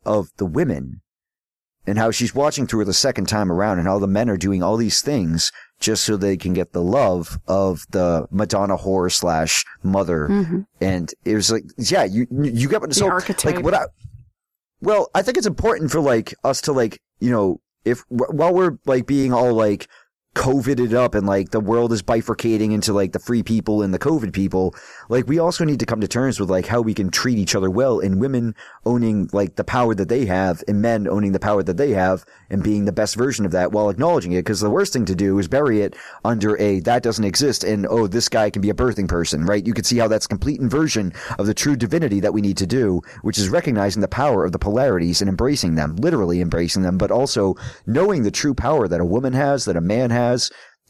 of 0.06 0.30
the 0.38 0.46
women 0.46 1.02
and 1.86 1.98
how 1.98 2.12
she's 2.12 2.36
watching 2.36 2.68
through 2.68 2.82
it 2.82 2.86
the 2.86 2.94
second 2.94 3.28
time 3.28 3.52
around 3.52 3.80
and 3.80 3.88
how 3.88 4.00
the 4.00 4.08
men 4.08 4.30
are 4.30 4.38
doing 4.38 4.62
all 4.62 4.78
these 4.78 5.02
things 5.02 5.52
just 5.80 6.04
so 6.04 6.16
they 6.16 6.38
can 6.38 6.54
get 6.54 6.74
the 6.74 6.82
love 6.82 7.40
of 7.48 7.86
the 7.90 8.28
Madonna 8.30 8.78
whore 8.78 9.12
slash 9.12 9.66
mother. 9.82 10.28
Mm-hmm. 10.30 10.62
And 10.80 11.12
it 11.26 11.36
was 11.36 11.52
like, 11.52 11.64
yeah, 11.78 12.04
you, 12.04 12.28
you 12.30 12.70
get 12.70 12.82
what, 12.82 12.94
so 12.94 13.10
archetype. 13.10 13.56
like 13.56 13.66
what 13.66 13.74
I, 13.74 13.86
well, 14.82 15.10
I 15.16 15.22
think 15.22 15.38
it's 15.38 15.48
important 15.48 15.92
for 15.92 16.00
like 16.00 16.34
us 16.44 16.62
to 16.62 16.72
like, 16.72 17.00
you 17.20 17.32
know, 17.32 17.62
if 17.84 18.04
while 18.10 18.54
we're 18.54 18.78
like 18.86 19.08
being 19.08 19.34
all 19.34 19.54
like 19.54 19.88
COVIDed 20.34 20.94
up 20.94 21.14
and 21.14 21.28
like 21.28 21.52
the 21.52 21.60
world 21.60 21.92
is 21.92 22.02
bifurcating 22.02 22.72
into 22.72 22.94
like 22.94 23.12
the 23.12 23.20
free 23.20 23.44
people 23.44 23.82
and 23.82 23.94
the 23.94 24.00
COVID 24.00 24.32
people, 24.32 24.74
like 25.10 25.28
we 25.28 25.40
also 25.40 25.66
need 25.66 25.82
to 25.82 25.86
come 25.86 26.00
to 26.00 26.08
terms 26.08 26.40
with 26.40 26.50
like 26.50 26.66
how 26.66 26.80
we 26.80 26.94
can 26.94 27.12
treat 27.12 27.38
each 27.38 27.54
other 27.54 27.70
well 27.70 28.00
and 28.00 28.22
women 28.22 28.56
owning 28.86 29.30
like 29.34 29.58
the 29.58 29.64
power 29.66 29.94
that 29.94 30.08
they 30.08 30.26
have 30.26 30.64
and 30.70 30.82
men 30.82 31.06
owning 31.06 31.34
the 31.34 31.40
power 31.40 31.62
that 31.64 31.76
they 31.76 31.90
have 31.92 32.24
and 32.50 32.64
being 32.64 32.86
the 32.86 32.94
best 32.94 33.16
version 33.18 33.46
of 33.46 33.52
that 33.52 33.74
while 33.74 33.90
acknowledging 33.90 34.32
it. 34.32 34.46
Cause 34.46 34.62
the 34.62 34.70
worst 34.70 34.94
thing 34.94 35.04
to 35.04 35.16
do 35.16 35.38
is 35.38 35.50
bury 35.50 35.82
it 35.82 35.98
under 36.24 36.58
a 36.62 36.80
that 36.80 37.04
doesn't 37.04 37.26
exist 37.26 37.66
and 37.66 37.86
oh, 37.88 38.08
this 38.08 38.30
guy 38.30 38.50
can 38.50 38.62
be 38.62 38.70
a 38.70 38.74
birthing 38.74 39.10
person, 39.10 39.46
right? 39.46 39.68
You 39.68 39.74
can 39.74 39.84
see 39.84 39.98
how 39.98 40.08
that's 40.08 40.28
complete 40.28 40.62
inversion 40.62 41.12
of 41.40 41.46
the 41.46 41.54
true 41.54 41.76
divinity 41.76 42.22
that 42.22 42.34
we 42.34 42.42
need 42.42 42.58
to 42.58 42.66
do, 42.66 43.02
which 43.22 43.38
is 43.38 43.50
recognizing 43.50 44.02
the 44.02 44.08
power 44.08 44.46
of 44.46 44.54
the 44.54 44.60
polarities 44.60 45.22
and 45.22 45.28
embracing 45.28 45.76
them, 45.76 45.98
literally 45.98 46.40
embracing 46.40 46.84
them, 46.84 46.98
but 46.98 47.12
also 47.12 47.56
knowing 47.86 48.24
the 48.24 48.32
true 48.32 48.54
power 48.54 48.88
that 48.88 49.02
a 49.02 49.06
woman 49.06 49.34
has, 49.34 49.66
that 49.66 49.76
a 49.76 49.82
man 49.82 50.10
has. 50.10 50.21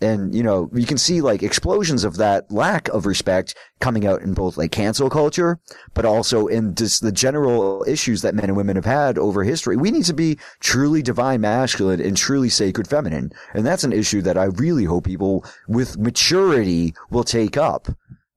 And, 0.01 0.33
you 0.33 0.41
know, 0.41 0.67
you 0.73 0.87
can 0.87 0.97
see 0.97 1.21
like 1.21 1.43
explosions 1.43 2.03
of 2.03 2.17
that 2.17 2.51
lack 2.51 2.87
of 2.89 3.05
respect 3.05 3.55
coming 3.79 4.07
out 4.07 4.23
in 4.23 4.33
both 4.33 4.57
like 4.57 4.71
cancel 4.71 5.11
culture, 5.11 5.59
but 5.93 6.05
also 6.05 6.47
in 6.47 6.73
just 6.73 7.03
the 7.03 7.11
general 7.11 7.85
issues 7.87 8.23
that 8.23 8.33
men 8.33 8.45
and 8.45 8.57
women 8.57 8.77
have 8.77 8.85
had 8.85 9.19
over 9.19 9.43
history. 9.43 9.77
We 9.77 9.91
need 9.91 10.05
to 10.05 10.13
be 10.15 10.39
truly 10.59 11.03
divine 11.03 11.41
masculine 11.41 12.01
and 12.01 12.17
truly 12.17 12.49
sacred 12.49 12.87
feminine. 12.87 13.31
And 13.53 13.63
that's 13.63 13.83
an 13.83 13.93
issue 13.93 14.23
that 14.23 14.39
I 14.39 14.45
really 14.45 14.85
hope 14.85 15.05
people 15.05 15.45
with 15.67 15.99
maturity 15.99 16.95
will 17.11 17.23
take 17.23 17.55
up. 17.55 17.87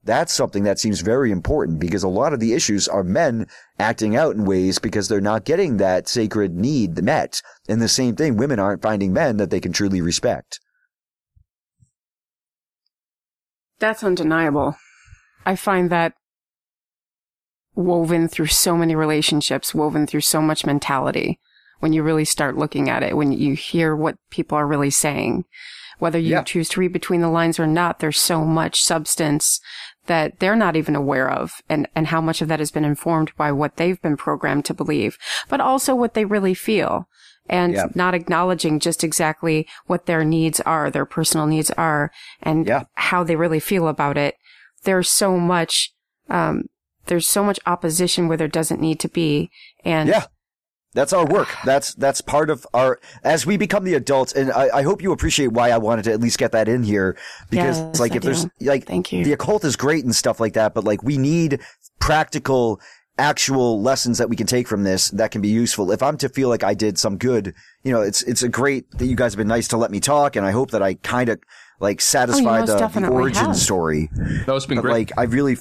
That's 0.05 0.35
something 0.35 0.65
that 0.65 0.79
seems 0.79 1.01
very 1.01 1.31
important 1.31 1.81
because 1.81 2.03
a 2.03 2.09
lot 2.09 2.35
of 2.35 2.41
the 2.41 2.53
issues 2.53 2.89
are 2.89 3.03
men 3.03 3.47
acting 3.79 4.17
out 4.17 4.35
in 4.35 4.45
ways 4.45 4.79
because 4.79 5.09
they're 5.09 5.19
not 5.23 5.47
getting 5.47 5.79
that 5.79 6.09
sacred 6.09 6.55
need 6.55 7.03
met. 7.03 7.41
And 7.71 7.81
the 7.81 7.89
same 7.89 8.17
thing, 8.17 8.37
women 8.37 8.59
aren't 8.59 8.83
finding 8.83 9.15
men 9.15 9.39
that 9.39 9.49
they 9.49 9.61
can 9.61 9.73
truly 9.73 10.03
respect. 10.03 10.61
That's 13.79 14.05
undeniable. 14.05 14.77
I 15.45 15.57
find 15.57 15.91
that 15.91 16.15
woven 17.75 18.29
through 18.29 18.47
so 18.47 18.77
many 18.77 18.95
relationships, 18.95 19.75
woven 19.75 20.07
through 20.07 20.21
so 20.21 20.41
much 20.41 20.65
mentality. 20.65 21.39
When 21.81 21.93
you 21.93 22.03
really 22.03 22.25
start 22.25 22.57
looking 22.57 22.89
at 22.89 23.03
it, 23.03 23.17
when 23.17 23.33
you 23.33 23.55
hear 23.55 23.95
what 23.95 24.17
people 24.31 24.57
are 24.57 24.67
really 24.67 24.91
saying, 24.91 25.45
whether 25.99 26.19
you 26.19 26.31
Yeah. 26.31 26.43
choose 26.43 26.69
to 26.71 26.81
read 26.81 26.93
between 26.93 27.21
the 27.21 27.29
lines 27.29 27.59
or 27.59 27.67
not, 27.67 27.99
there's 27.99 28.21
so 28.21 28.45
much 28.45 28.83
substance 28.83 29.61
that 30.07 30.39
they're 30.39 30.57
not 30.57 30.77
even 30.77 30.95
aware 30.95 31.31
of 31.31 31.61
and, 31.69 31.89
and 31.95 32.09
how 32.09 32.21
much 32.21 32.41
of 32.41 32.49
that 32.49 32.59
has 32.59 32.71
been 32.71 32.85
informed 32.85 33.33
by 33.37 33.51
what 33.51 33.77
they've 33.77 34.01
been 34.03 34.17
programmed 34.17 34.65
to 34.67 34.75
believe, 34.75 35.19
but 35.49 35.61
also 35.61 35.95
what 35.95 36.15
they 36.15 36.25
really 36.25 36.55
feel 36.55 37.09
and 37.49 37.75
Yeah. 37.75 37.87
not 37.95 38.15
acknowledging 38.15 38.79
just 38.81 39.05
exactly 39.05 39.67
what 39.87 40.07
their 40.07 40.25
needs 40.25 40.61
are, 40.61 40.91
their 40.91 41.05
personal 41.07 41.47
needs 41.47 41.71
are 41.73 42.11
and 42.43 42.67
Yeah. 42.67 42.85
how 42.95 43.23
they 43.25 43.37
really 43.37 43.61
feel 43.61 43.89
about 43.89 44.17
it. 44.17 44.35
There's 44.85 45.09
so 45.11 45.37
much, 45.39 45.93
um, 46.31 46.65
there's 47.07 47.29
so 47.29 47.45
much 47.45 47.61
opposition 47.67 48.29
where 48.29 48.37
there 48.39 48.49
doesn't 48.49 48.81
need 48.81 48.99
to 49.01 49.09
be. 49.09 49.51
And 49.85 50.09
Yeah. 50.09 50.25
That's 50.95 51.13
our 51.13 51.27
work. 51.27 51.49
That's 51.65 51.93
that's 51.95 52.21
part 52.21 52.51
of 52.51 52.65
our 52.73 53.01
as 53.25 53.45
we 53.45 53.57
become 53.57 53.83
the 53.83 53.95
adults, 53.95 54.33
and 54.33 54.53
I, 54.53 54.69
I 54.79 54.83
hope 54.83 55.03
you 55.03 55.11
appreciate 55.11 55.49
why 55.49 55.71
I 55.71 55.77
wanted 55.77 56.05
to 56.05 56.13
at 56.13 56.21
least 56.21 56.39
get 56.39 56.53
that 56.53 56.69
in 56.69 56.85
here 56.85 57.17
because 57.51 57.81
Yes, 57.81 57.99
like 57.99 58.13
I 58.13 58.17
if 58.19 58.23
there's 58.23 58.47
like 58.61 58.87
Thank 58.87 59.13
you. 59.13 59.25
the 59.25 59.33
occult 59.33 59.65
is 59.65 59.75
great 59.75 60.05
and 60.05 60.15
stuff 60.15 60.39
like 60.39 60.53
that, 60.53 60.73
but 60.73 60.85
like 60.85 61.03
we 61.03 61.19
need 61.19 61.59
practical 61.99 62.81
actual 63.19 63.81
lessons 63.81 64.19
that 64.19 64.29
we 64.29 64.37
can 64.37 64.47
take 64.47 64.67
from 64.67 64.83
this 64.83 65.11
that 65.11 65.31
can 65.31 65.41
be 65.41 65.49
useful. 65.49 65.91
If 65.93 66.03
I'm 66.03 66.17
to 66.19 66.29
feel 66.29 66.49
like 66.49 66.65
I 66.65 66.75
did 66.75 66.99
some 66.99 67.17
good, 67.17 67.55
you 67.83 67.93
know, 67.93 68.03
it's 68.03 68.23
it's 68.25 68.43
a 68.43 68.49
great 68.49 68.91
that 68.99 69.07
you 69.07 69.17
guys 69.17 69.33
have 69.33 69.39
been 69.39 69.49
nice 69.49 69.69
to 69.69 69.77
let 69.77 69.91
me 69.91 70.01
talk, 70.01 70.37
and 70.37 70.45
I 70.47 70.51
hope 70.51 70.71
that 70.73 70.83
I 70.83 70.95
kind 70.95 71.29
of 71.29 71.41
like 71.81 71.99
oh, 71.99 72.01
satisfy 72.01 72.61
most 72.61 72.69
the, 72.69 73.01
the 73.01 73.09
origin 73.09 73.47
have. 73.47 73.57
story. 73.57 74.11
No, 74.47 74.57
it's 74.57 74.67
been 74.67 74.77
But 74.77 74.83
great. 74.83 74.93
like, 74.93 75.13
I 75.19 75.25
really, 75.25 75.57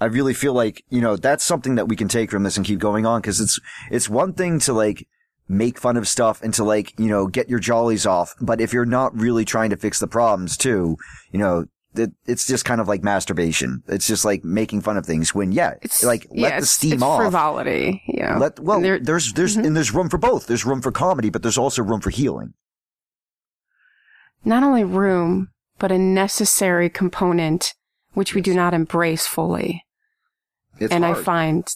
I 0.00 0.06
really 0.06 0.34
feel 0.34 0.52
like 0.54 0.84
you 0.88 1.00
know 1.00 1.16
that's 1.16 1.44
something 1.44 1.74
that 1.74 1.88
we 1.88 1.96
can 1.96 2.08
take 2.08 2.30
from 2.30 2.42
this 2.44 2.56
and 2.56 2.64
keep 2.64 2.78
going 2.78 3.04
on 3.06 3.20
because 3.20 3.40
it's 3.40 3.58
it's 3.90 4.08
one 4.08 4.32
thing 4.32 4.58
to 4.60 4.72
like 4.72 5.06
make 5.48 5.78
fun 5.78 5.96
of 5.96 6.08
stuff 6.08 6.42
and 6.42 6.52
to 6.54 6.64
like 6.64 6.98
you 6.98 7.08
know 7.08 7.26
get 7.26 7.48
your 7.48 7.58
jollies 7.58 8.06
off, 8.06 8.34
but 8.40 8.60
if 8.60 8.72
you're 8.72 8.86
not 8.86 9.14
really 9.18 9.44
trying 9.44 9.70
to 9.70 9.76
fix 9.76 9.98
the 9.98 10.08
problems 10.08 10.56
too, 10.56 10.96
you 11.30 11.38
know. 11.38 11.66
It, 11.98 12.12
it's 12.26 12.46
just 12.46 12.64
kind 12.64 12.80
of 12.80 12.88
like 12.88 13.02
masturbation. 13.02 13.82
It's 13.88 14.06
just 14.06 14.24
like 14.24 14.44
making 14.44 14.80
fun 14.82 14.96
of 14.96 15.06
things 15.06 15.34
when, 15.34 15.52
yeah, 15.52 15.74
It's 15.82 16.02
like 16.04 16.26
yeah, 16.30 16.42
let 16.42 16.48
the 16.50 16.56
it's- 16.56 16.70
steam 16.70 16.92
it's 16.94 17.02
off. 17.02 17.20
frivolity. 17.20 18.02
You 18.06 18.22
know, 18.22 18.38
Let 18.38 18.60
well, 18.60 18.80
there- 18.80 18.98
there's 19.00 19.32
there's 19.32 19.56
Mhm. 19.56 19.66
and 19.66 19.76
there's 19.76 19.92
room 19.94 20.08
for 20.08 20.18
both. 20.18 20.46
There's 20.46 20.64
room 20.66 20.82
for 20.82 20.92
comedy, 20.92 21.30
but 21.30 21.42
there's 21.42 21.58
also 21.58 21.82
room 21.82 22.00
for 22.00 22.10
healing. 22.10 22.54
not 24.44 24.62
only 24.62 24.84
room, 24.84 25.48
but 25.78 25.90
a 25.90 25.98
necessary 25.98 26.88
component 26.88 27.74
which 28.14 28.34
we 28.34 28.40
do 28.40 28.54
not 28.54 28.72
embrace 28.72 29.26
fully. 29.26 29.84
It's 30.78 30.92
and 30.92 31.04
I 31.04 31.14
find 31.14 31.66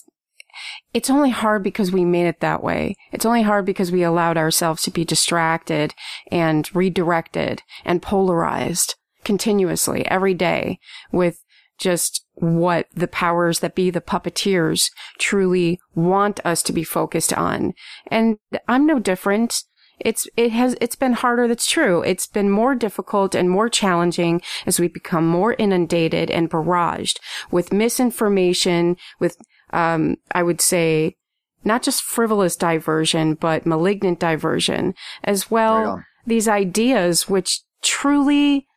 it's 0.93 1.09
only 1.09 1.29
hard 1.31 1.63
because 1.63 1.91
we 1.91 2.05
made 2.05 2.27
it 2.27 2.39
that 2.39 2.63
way. 2.63 2.95
It's 3.11 3.25
only 3.25 3.41
hard 3.43 3.65
because 3.65 3.91
we 3.91 4.03
allowed 4.03 4.37
ourselves 4.37 4.81
to 4.83 4.91
be 4.91 5.03
distracted 5.05 5.93
and 6.31 6.69
redirected 6.75 7.61
and 7.85 8.01
polarized 8.01 8.95
continuously 9.23 10.05
every 10.07 10.33
day 10.33 10.79
with 11.11 11.43
just 11.77 12.25
what 12.35 12.87
the 12.93 13.07
powers 13.07 13.59
that 13.59 13.75
be, 13.75 13.89
the 13.89 14.01
puppeteers 14.01 14.91
truly 15.17 15.79
want 15.95 16.39
us 16.45 16.61
to 16.63 16.73
be 16.73 16.83
focused 16.83 17.33
on. 17.33 17.73
And 18.07 18.37
I'm 18.67 18.85
no 18.85 18.99
different. 18.99 19.63
It's, 19.99 20.27
it 20.37 20.51
has, 20.51 20.75
it's 20.79 20.95
been 20.95 21.13
harder. 21.13 21.47
That's 21.47 21.69
true. 21.69 22.01
It's 22.03 22.27
been 22.27 22.49
more 22.49 22.75
difficult 22.75 23.35
and 23.35 23.49
more 23.49 23.69
challenging 23.69 24.41
as 24.65 24.79
we 24.79 24.87
become 24.87 25.27
more 25.27 25.53
inundated 25.53 26.29
and 26.29 26.49
barraged 26.49 27.17
with 27.51 27.73
misinformation, 27.73 28.97
with, 29.19 29.37
um, 29.73 30.17
I 30.33 30.43
would 30.43 30.61
say, 30.61 31.15
not 31.63 31.83
just 31.83 32.01
frivolous 32.01 32.55
diversion, 32.55 33.35
but 33.35 33.65
malignant 33.65 34.19
diversion 34.19 34.93
as 35.23 35.51
well. 35.51 36.03
these 36.25 36.47
ideas 36.47 37.29
which 37.29 37.61
truly, 37.83 38.67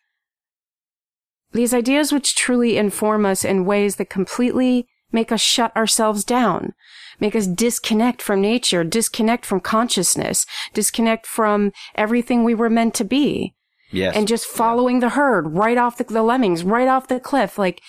these 1.54 1.72
ideas 1.72 2.12
which 2.12 2.34
truly 2.34 2.76
inform 2.76 3.24
us 3.24 3.44
in 3.44 3.64
ways 3.64 3.96
that 3.96 4.10
completely 4.10 4.86
make 5.12 5.30
us 5.30 5.40
shut 5.40 5.74
ourselves 5.76 6.24
down, 6.24 6.72
make 7.20 7.36
us 7.36 7.46
disconnect 7.46 8.20
from 8.20 8.40
nature, 8.40 8.82
disconnect 8.82 9.46
from 9.46 9.60
consciousness, 9.60 10.44
disconnect 10.74 11.26
from 11.26 11.72
everything 11.94 12.42
we 12.42 12.54
were 12.54 12.68
meant 12.68 12.94
to 12.94 13.04
be 13.04 13.54
Yes. 13.92 14.16
and 14.16 14.26
just 14.26 14.46
following 14.46 14.98
the 14.98 15.10
herd 15.10 15.54
right 15.54 15.78
off 15.78 15.96
the, 15.98 16.04
the 16.04 16.22
lemmings, 16.22 16.64
right 16.64 16.88
off 16.88 17.06
the 17.06 17.20
cliff. 17.20 17.56
Like, 17.56 17.80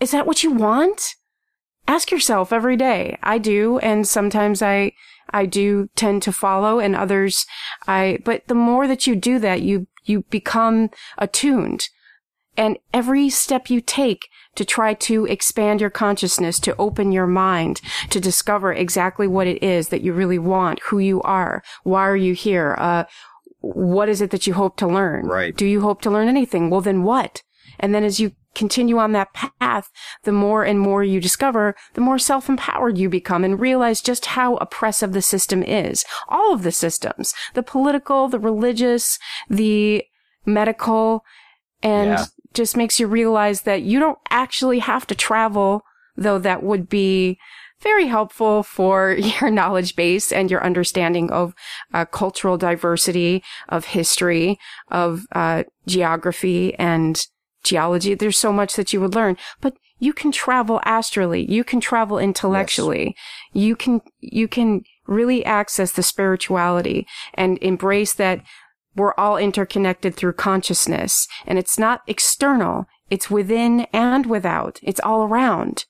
is 0.00 0.10
that 0.10 0.26
what 0.26 0.42
you 0.42 0.50
want? 0.50 1.14
Ask 1.86 2.10
yourself 2.10 2.52
every 2.52 2.76
day. 2.76 3.16
I 3.22 3.38
do. 3.38 3.78
And 3.78 4.08
sometimes 4.08 4.60
I, 4.60 4.92
I 5.30 5.46
do 5.46 5.88
tend 5.94 6.22
to 6.24 6.32
follow 6.32 6.80
and 6.80 6.96
others 6.96 7.46
I, 7.86 8.18
but 8.24 8.48
the 8.48 8.54
more 8.56 8.88
that 8.88 9.06
you 9.06 9.14
do 9.14 9.38
that, 9.38 9.62
you, 9.62 9.86
you 10.04 10.22
become 10.30 10.90
attuned. 11.16 11.88
And 12.56 12.78
every 12.92 13.30
step 13.30 13.70
you 13.70 13.80
take 13.80 14.28
to 14.56 14.64
try 14.64 14.94
to 14.94 15.24
expand 15.26 15.80
your 15.80 15.90
consciousness, 15.90 16.58
to 16.60 16.76
open 16.76 17.12
your 17.12 17.26
mind, 17.26 17.80
to 18.10 18.20
discover 18.20 18.72
exactly 18.72 19.26
what 19.26 19.46
it 19.46 19.62
is 19.62 19.88
that 19.88 20.02
you 20.02 20.12
really 20.12 20.38
want, 20.38 20.80
who 20.86 20.98
you 20.98 21.22
are, 21.22 21.62
why 21.84 22.02
are 22.02 22.16
you 22.16 22.34
here, 22.34 22.76
uh, 22.78 23.04
what 23.60 24.08
is 24.08 24.20
it 24.20 24.30
that 24.30 24.46
you 24.46 24.54
hope 24.54 24.76
to 24.78 24.86
learn? 24.86 25.26
Right. 25.26 25.56
Do 25.56 25.66
you 25.66 25.80
hope 25.82 26.02
to 26.02 26.10
learn 26.10 26.28
anything? 26.28 26.70
Well, 26.70 26.80
then 26.80 27.02
what? 27.04 27.42
And 27.78 27.94
then 27.94 28.04
as 28.04 28.18
you 28.20 28.32
continue 28.54 28.98
on 28.98 29.12
that 29.12 29.32
path, 29.32 29.90
the 30.24 30.32
more 30.32 30.64
and 30.64 30.80
more 30.80 31.04
you 31.04 31.20
discover, 31.20 31.76
the 31.94 32.00
more 32.00 32.18
self-empowered 32.18 32.98
you 32.98 33.08
become 33.08 33.44
and 33.44 33.60
realize 33.60 34.02
just 34.02 34.26
how 34.26 34.56
oppressive 34.56 35.12
the 35.12 35.22
system 35.22 35.62
is. 35.62 36.04
All 36.28 36.52
of 36.52 36.62
the 36.62 36.72
systems, 36.72 37.32
the 37.54 37.62
political, 37.62 38.28
the 38.28 38.40
religious, 38.40 39.18
the 39.48 40.04
medical, 40.44 41.24
and 41.82 42.10
Yeah. 42.10 42.24
Just 42.54 42.76
makes 42.76 42.98
you 42.98 43.06
realize 43.06 43.62
that 43.62 43.82
you 43.82 43.98
don't 43.98 44.18
actually 44.30 44.80
have 44.80 45.06
to 45.06 45.14
travel, 45.14 45.82
though 46.16 46.38
that 46.38 46.62
would 46.62 46.88
be 46.88 47.38
very 47.80 48.06
helpful 48.06 48.62
for 48.62 49.12
your 49.40 49.50
knowledge 49.50 49.96
base 49.96 50.32
and 50.32 50.50
your 50.50 50.64
understanding 50.64 51.30
of 51.30 51.54
uh, 51.94 52.04
cultural 52.04 52.58
diversity, 52.58 53.42
of 53.68 53.86
history, 53.86 54.58
of 54.90 55.26
uh, 55.32 55.64
geography 55.86 56.74
and 56.74 57.26
geology. 57.62 58.14
There's 58.14 58.38
so 58.38 58.52
much 58.52 58.76
that 58.76 58.92
you 58.92 59.00
would 59.00 59.14
learn, 59.14 59.36
but 59.60 59.76
you 59.98 60.12
can 60.12 60.32
travel 60.32 60.80
astrally. 60.84 61.50
You 61.50 61.62
can 61.62 61.80
travel 61.80 62.18
intellectually. 62.18 63.14
You 63.52 63.76
can, 63.76 64.00
you 64.20 64.48
can 64.48 64.82
really 65.06 65.44
access 65.44 65.92
the 65.92 66.02
spirituality 66.02 67.06
and 67.34 67.58
embrace 67.58 68.14
that 68.14 68.42
we're 68.96 69.14
all 69.16 69.36
interconnected 69.36 70.14
through 70.16 70.32
consciousness 70.34 71.26
and 71.46 71.58
it's 71.58 71.78
not 71.78 72.02
external. 72.06 72.86
It's 73.08 73.30
within 73.30 73.86
and 73.92 74.26
without. 74.26 74.78
It's 74.82 75.00
all 75.00 75.24
around 75.24 75.84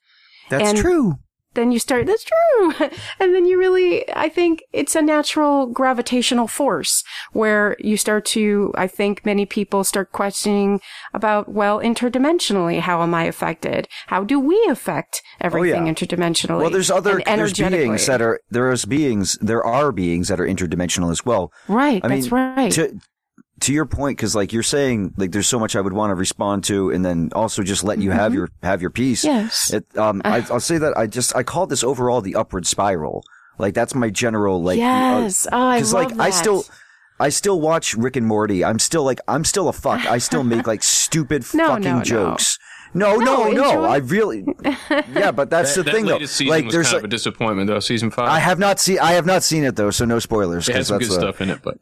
That's 0.49 0.69
and- 0.69 0.77
true. 0.77 1.15
Then 1.53 1.71
you 1.71 1.79
start, 1.79 2.05
that's 2.05 2.23
true. 2.23 2.73
and 3.19 3.33
then 3.35 3.45
you 3.45 3.57
really, 3.57 4.09
I 4.15 4.29
think 4.29 4.63
it's 4.71 4.95
a 4.95 5.01
natural 5.01 5.67
gravitational 5.67 6.47
force 6.47 7.03
where 7.33 7.75
you 7.79 7.97
start 7.97 8.25
to, 8.25 8.71
I 8.75 8.87
think 8.87 9.25
many 9.25 9.45
people 9.45 9.83
start 9.83 10.11
questioning 10.11 10.81
about, 11.13 11.49
well, 11.49 11.79
interdimensionally, 11.79 12.79
how 12.79 13.01
am 13.01 13.13
I 13.13 13.23
affected? 13.25 13.87
How 14.07 14.23
do 14.23 14.39
we 14.39 14.63
affect 14.69 15.21
everything 15.39 15.83
Oh, 15.83 15.85
yeah. 15.85 15.93
interdimensionally? 15.93 16.61
Well, 16.61 16.69
there's 16.69 16.91
other 16.91 17.21
there's 17.25 17.53
beings 17.53 18.05
that 18.07 18.21
are 18.21 18.39
there's 18.49 18.85
beings 18.85 19.37
there 19.41 19.63
are 19.65 19.91
beings 19.91 20.27
that 20.27 20.39
are 20.39 20.45
interdimensional 20.47 21.11
as 21.11 21.25
well. 21.25 21.51
Right, 21.67 22.01
I 22.03 22.07
that's 22.07 22.31
mean, 22.31 22.55
right. 22.55 22.71
To, 22.73 22.99
to 23.61 23.73
your 23.73 23.85
point, 23.85 24.17
because 24.17 24.35
like 24.35 24.53
you're 24.53 24.63
saying, 24.63 25.13
like 25.17 25.31
there's 25.31 25.47
so 25.47 25.59
much 25.59 25.75
I 25.75 25.81
would 25.81 25.93
want 25.93 26.11
to 26.11 26.15
respond 26.15 26.63
to, 26.65 26.91
and 26.91 27.03
then 27.05 27.29
also 27.33 27.63
just 27.63 27.83
let 27.83 27.99
you 27.99 28.11
have 28.11 28.33
your 28.33 28.49
have 28.63 28.81
your 28.81 28.89
piece. 28.91 29.23
Mm-hmm. 29.25 29.37
Yes. 29.37 29.73
It, 29.73 29.97
um, 29.97 30.21
I, 30.25 30.45
I'll 30.51 30.59
say 30.59 30.77
that 30.77 30.97
I 30.97 31.07
just 31.07 31.35
I 31.35 31.43
call 31.43 31.67
this 31.67 31.83
overall 31.83 32.21
the 32.21 32.35
upward 32.35 32.65
spiral. 32.67 33.23
Like 33.57 33.73
that's 33.73 33.93
my 33.95 34.09
general 34.09 34.61
like. 34.61 34.77
Yes. 34.79 35.47
Oh, 35.51 35.57
I 35.57 35.79
like 35.81 36.09
love 36.11 36.19
I 36.19 36.29
still. 36.31 36.65
I 37.19 37.29
still 37.29 37.61
watch 37.61 37.93
Rick 37.93 38.15
and 38.15 38.25
Morty. 38.25 38.65
I'm 38.65 38.79
still 38.79 39.03
like 39.03 39.19
I'm 39.27 39.45
still 39.45 39.67
a 39.69 39.73
fuck. 39.73 40.05
I 40.07 40.17
still 40.17 40.43
make 40.43 40.65
like 40.65 40.81
stupid 41.01 41.45
No, 41.53 41.67
fucking 41.67 41.83
no, 41.83 41.97
no. 41.99 42.03
jokes. 42.03 42.57
No, 42.93 43.15
no, 43.15 43.49
No, 43.51 43.51
no. 43.51 43.83
I 43.85 43.97
really, 43.97 44.43
yeah, 45.13 45.31
but 45.31 45.49
that's 45.49 45.75
that, 45.75 45.85
the 45.85 45.91
thing 45.93 46.03
that 46.05 46.09
though. 46.09 46.15
latest 46.15 46.35
season 46.35 46.49
Like, 46.49 46.65
was 46.65 46.73
there's 46.73 46.87
kind 46.87 46.95
like, 46.95 47.01
of 47.03 47.05
a 47.05 47.07
disappointment, 47.09 47.67
though. 47.69 47.79
Season 47.79 48.11
five. 48.11 48.27
I 48.27 48.39
have 48.39 48.59
not 48.59 48.81
seen, 48.81 48.99
I 48.99 49.13
have 49.13 49.25
not 49.25 49.43
seen 49.43 49.63
it 49.63 49.77
though, 49.77 49.91
so 49.91 50.03
no 50.03 50.19
spoilers. 50.19 50.67
It 50.67 50.73
had 50.73 50.79
'cause 50.79 50.87
some 50.87 50.97
good 50.97 51.05
that's, 51.07 51.17
uh, 51.17 51.21
stuff 51.21 51.39
in 51.41 51.51
it, 51.51 51.61
but 51.63 51.77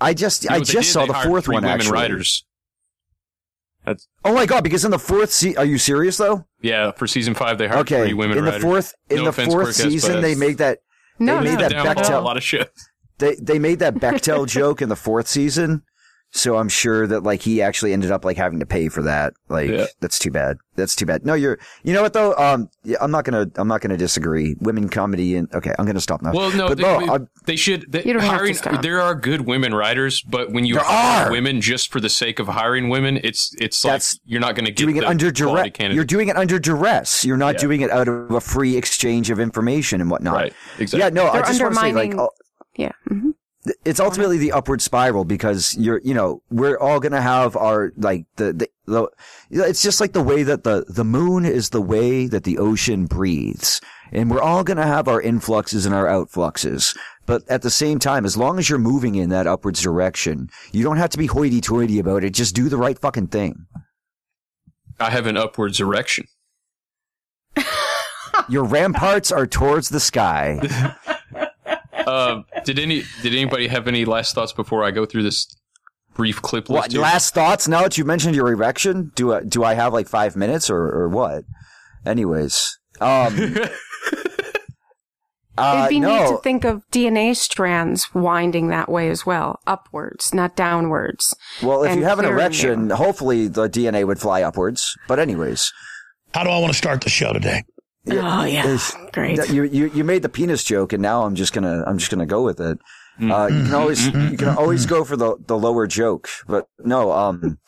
I 0.00 0.14
just, 0.14 0.44
You 0.44 0.50
know 0.50 0.56
I 0.56 0.58
just 0.60 0.72
did? 0.72 0.84
saw 0.84 1.06
the 1.06 1.14
fourth 1.14 1.44
three 1.46 1.54
one 1.54 1.62
women 1.64 1.80
actually. 1.80 1.92
writers. 1.92 2.44
That's 3.84 4.08
Oh 4.24 4.34
my 4.34 4.46
god! 4.46 4.64
Because 4.64 4.84
in 4.84 4.90
the 4.90 4.98
fourth 4.98 5.30
se- 5.32 5.54
are 5.56 5.64
you 5.64 5.78
serious 5.78 6.16
though? 6.16 6.44
yeah. 6.60 6.90
For 6.92 7.06
season 7.06 7.34
five, 7.34 7.58
they 7.58 7.68
hired 7.68 7.80
Okay, 7.82 8.02
three 8.06 8.14
women 8.14 8.38
in 8.38 8.44
the 8.44 8.50
writers. 8.50 8.62
fourth, 8.64 8.94
in 9.10 9.16
No 9.18 9.22
the 9.24 9.28
offense, 9.30 9.52
fourth 9.52 9.64
Quirk, 9.66 9.74
season, 9.76 10.20
they 10.22 10.34
made 10.34 10.58
that. 10.58 10.78
No, 11.18 11.36
they 11.42 11.50
made 11.56 11.70
no. 11.70 11.84
that 11.84 11.96
down 11.96 12.12
a 12.12 12.20
lot 12.20 12.36
of 12.36 12.42
shit. 12.42 12.70
They 13.18 13.36
they 13.40 13.58
made 13.58 13.78
that 13.78 13.94
Bechdel 13.94 14.46
joke 14.48 14.82
in 14.82 14.88
the 14.88 14.96
fourth 14.96 15.28
season. 15.28 15.82
So 16.32 16.58
I'm 16.58 16.68
sure 16.68 17.06
that 17.06 17.22
like 17.22 17.40
he 17.40 17.62
actually 17.62 17.94
ended 17.94 18.10
up 18.10 18.22
like 18.24 18.36
having 18.36 18.60
to 18.60 18.66
pay 18.66 18.88
for 18.90 19.02
that. 19.02 19.32
Like 19.48 19.70
Yeah. 19.70 19.86
that's 20.00 20.18
too 20.18 20.30
bad. 20.30 20.58
That's 20.74 20.94
too 20.94 21.06
bad. 21.06 21.24
No, 21.24 21.32
you're. 21.32 21.58
You 21.82 21.94
know 21.94 22.02
what 22.02 22.12
though? 22.12 22.34
Um, 22.34 22.68
yeah, 22.84 22.98
I'm 23.00 23.10
not 23.10 23.24
gonna. 23.24 23.46
I'm 23.56 23.68
not 23.68 23.80
gonna 23.80 23.96
disagree. 23.96 24.54
Women 24.60 24.90
comedy 24.90 25.36
and 25.36 25.50
okay, 25.54 25.72
I'm 25.78 25.86
gonna 25.86 26.00
stop 26.00 26.20
now. 26.20 26.32
Well, 26.34 26.52
no, 26.54 26.68
but 26.68 26.76
they, 26.76 26.82
no, 26.82 27.18
they- 27.18 27.24
they 27.46 27.56
should. 27.56 27.90
They, 27.90 28.04
You 28.04 28.12
don't 28.12 28.22
have 28.22 28.42
to 28.44 28.54
stop. 28.54 28.82
There 28.82 29.00
are 29.00 29.14
good 29.14 29.42
women 29.46 29.72
writers, 29.72 30.20
but 30.20 30.50
when 30.52 30.66
you 30.66 30.74
There 30.74 30.84
hire 30.84 31.28
are. 31.28 31.30
women 31.30 31.62
just 31.62 31.90
for 31.90 32.00
the 32.00 32.10
sake 32.10 32.38
of 32.38 32.48
hiring 32.48 32.90
women, 32.90 33.18
it's 33.24 33.54
it's 33.58 33.82
like 33.82 33.94
That's 33.94 34.18
you're 34.26 34.40
not 34.40 34.56
going 34.56 34.66
to 34.66 34.72
get 34.72 34.76
doing 34.84 34.96
it 34.96 35.04
under 35.04 35.30
duress. 35.30 35.70
You're 35.80 36.04
doing 36.04 36.28
it 36.28 36.36
under 36.36 36.58
duress. 36.58 37.24
You're 37.24 37.38
not 37.38 37.54
Yeah. 37.54 37.60
doing 37.60 37.80
it 37.80 37.90
out 37.90 38.08
of 38.08 38.30
a 38.32 38.40
free 38.42 38.76
exchange 38.76 39.30
of 39.30 39.40
information 39.40 40.02
and 40.02 40.10
whatnot. 40.10 40.34
Right, 40.34 40.52
exactly. 40.78 40.98
Yeah, 41.00 41.08
no, 41.08 41.28
I 41.28 41.32
They're 41.38 41.42
just 41.46 41.62
want 41.62 41.74
to 41.74 41.80
say 41.80 41.92
like. 41.92 42.10
undermining- 42.10 42.20
oh, 42.20 42.30
yeah. 42.76 42.92
hmm 43.08 43.30
it's 43.84 44.00
ultimately 44.00 44.38
the 44.38 44.52
upward 44.52 44.80
spiral 44.80 45.24
because 45.24 45.76
you're, 45.76 46.00
you 46.04 46.14
know, 46.14 46.42
we're 46.50 46.78
all 46.78 47.00
gonna 47.00 47.20
have 47.20 47.56
our, 47.56 47.92
like, 47.96 48.26
the, 48.36 48.52
the, 48.52 48.68
the, 48.86 49.08
it's 49.50 49.82
just 49.82 50.00
like 50.00 50.12
the 50.12 50.22
way 50.22 50.42
that 50.42 50.64
the, 50.64 50.84
the 50.88 51.04
moon 51.04 51.44
is 51.44 51.70
the 51.70 51.80
way 51.80 52.26
that 52.26 52.44
the 52.44 52.58
ocean 52.58 53.06
breathes. 53.06 53.80
And 54.12 54.30
we're 54.30 54.42
all 54.42 54.62
gonna 54.62 54.86
have 54.86 55.08
our 55.08 55.20
influxes 55.20 55.86
and 55.86 55.94
our 55.94 56.06
outfluxes. 56.06 56.96
But 57.26 57.42
at 57.48 57.62
the 57.62 57.70
same 57.70 57.98
time, 57.98 58.24
as 58.24 58.36
long 58.36 58.58
as 58.58 58.70
you're 58.70 58.78
moving 58.78 59.16
in 59.16 59.30
that 59.30 59.46
upwards 59.46 59.82
direction, 59.82 60.48
you 60.72 60.84
don't 60.84 60.98
have 60.98 61.10
to 61.10 61.18
be 61.18 61.26
hoity 61.26 61.60
toity 61.60 61.98
about 61.98 62.22
it. 62.22 62.30
Just 62.30 62.54
do 62.54 62.68
the 62.68 62.76
right 62.76 62.98
fucking 62.98 63.28
thing. 63.28 63.66
I 65.00 65.10
have 65.10 65.26
an 65.26 65.36
upwards 65.36 65.80
erection. 65.80 66.26
Your 68.48 68.64
ramparts 68.64 69.32
are 69.32 69.46
towards 69.46 69.88
the 69.88 70.00
sky. 70.00 70.60
Uh, 72.06 72.42
did 72.64 72.78
any 72.78 73.02
did 73.22 73.32
anybody 73.32 73.66
have 73.68 73.88
any 73.88 74.04
last 74.04 74.34
thoughts 74.34 74.52
before 74.52 74.84
I 74.84 74.90
go 74.92 75.04
through 75.06 75.24
this 75.24 75.46
brief 76.14 76.40
clip? 76.40 76.68
What 76.68 76.92
here? 76.92 77.00
last 77.00 77.34
thoughts? 77.34 77.66
Now 77.68 77.82
that 77.82 77.98
you 77.98 78.04
mentioned 78.04 78.34
your 78.36 78.50
erection, 78.52 79.10
do 79.14 79.34
I, 79.34 79.42
do 79.42 79.64
I 79.64 79.74
have 79.74 79.92
like 79.92 80.08
five 80.08 80.36
minutes 80.36 80.70
or, 80.70 80.78
or 80.78 81.08
what? 81.08 81.44
Anyways, 82.04 82.78
um, 83.00 83.56
uh, 85.58 85.78
It'd 85.78 85.88
be 85.90 86.00
no, 86.00 86.22
neat 86.22 86.28
to 86.28 86.36
think 86.42 86.64
of 86.64 86.82
DNA 86.92 87.34
strands 87.34 88.14
winding 88.14 88.68
that 88.68 88.88
way 88.88 89.08
as 89.10 89.24
well, 89.26 89.58
upwards, 89.66 90.32
not 90.34 90.54
downwards. 90.54 91.34
well, 91.62 91.82
if 91.82 91.90
and 91.90 92.00
you 92.00 92.06
have 92.06 92.18
an 92.18 92.24
erection, 92.26 92.90
you. 92.90 92.94
hopefully 92.94 93.48
the 93.48 93.68
DNA 93.68 94.06
would 94.06 94.20
fly 94.20 94.42
upwards. 94.42 94.94
But 95.08 95.18
anyways, 95.18 95.72
How 96.34 96.44
do 96.44 96.50
I 96.50 96.58
want 96.60 96.72
to 96.72 96.78
start 96.78 97.00
the 97.00 97.10
show 97.10 97.32
today? 97.32 97.64
Oh 98.08 98.44
yeah, 98.44 98.60
It's- 98.64 98.96
great. 99.12 99.38
you, 99.50 99.64
you 99.64 99.86
you 99.92 100.04
made 100.04 100.22
the 100.22 100.28
penis 100.28 100.62
joke, 100.64 100.92
and 100.92 101.02
now 101.02 101.22
I'm 101.24 101.34
just 101.34 101.52
gonna 101.52 101.82
I'm 101.86 101.98
just 101.98 102.10
gonna 102.10 102.26
go 102.26 102.42
with 102.42 102.60
it. 102.60 102.78
Uh, 103.20 103.48
you 103.50 103.62
can 103.64 103.74
always 103.74 104.06
you 104.06 104.36
can 104.36 104.48
always 104.56 104.84
go 104.86 105.02
for 105.04 105.16
the 105.16 105.36
the 105.46 105.56
lower 105.58 105.86
joke, 105.86 106.28
but 106.46 106.68
no, 106.80 107.10
um, 107.12 107.58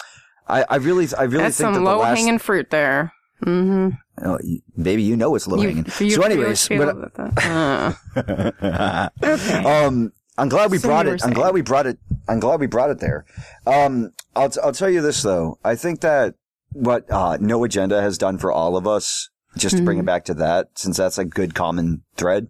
I 0.46 0.64
I 0.68 0.76
really 0.76 1.08
I 1.16 1.22
really 1.22 1.44
That's 1.44 1.56
think 1.56 1.70
that 1.70 1.74
some 1.74 1.84
the 1.84 1.90
low 1.90 1.98
last 2.00 2.18
hanging 2.18 2.38
fruit 2.38 2.70
there. 2.70 3.12
Mm-hmm. 3.44 3.90
oh, 4.28 4.38
maybe 4.76 5.02
you 5.02 5.16
know 5.16 5.34
it's 5.36 5.46
low 5.46 5.58
hanging. 5.60 5.86
So, 5.88 6.22
anyways, 6.22 6.66
feel 6.66 6.92
but 6.92 7.38
uh, 7.46 7.92
okay. 9.22 9.64
um, 9.64 10.12
I'm 10.36 10.48
glad 10.48 10.70
we 10.70 10.78
So 10.78 10.88
brought 10.88 11.06
you 11.06 11.10
were 11.12 11.16
it. 11.16 11.24
I'm 11.24 11.32
glad 11.32 11.54
we 11.54 11.62
brought 11.62 11.86
it. 11.86 11.98
I'm 12.28 12.40
glad 12.40 12.60
we 12.60 12.66
brought 12.66 12.90
it 12.90 12.98
there. 13.00 13.24
Um, 13.66 14.10
I'll 14.36 14.50
t- 14.50 14.60
I'll 14.62 14.72
tell 14.72 14.90
you 14.90 15.00
this 15.00 15.22
though. 15.22 15.58
I 15.64 15.74
think 15.76 16.00
that 16.00 16.34
what 16.72 17.10
uh, 17.10 17.38
No 17.40 17.64
Agenda 17.64 18.00
has 18.02 18.18
done 18.18 18.38
for 18.38 18.52
all 18.52 18.76
of 18.76 18.86
us, 18.86 19.30
just 19.58 19.72
to 19.72 19.76
Mm-hmm. 19.78 19.84
bring 19.84 19.98
it 19.98 20.06
back 20.06 20.24
to 20.26 20.34
that, 20.34 20.68
since 20.74 20.96
that's 20.96 21.18
a 21.18 21.24
good 21.24 21.54
common 21.54 22.02
thread. 22.16 22.48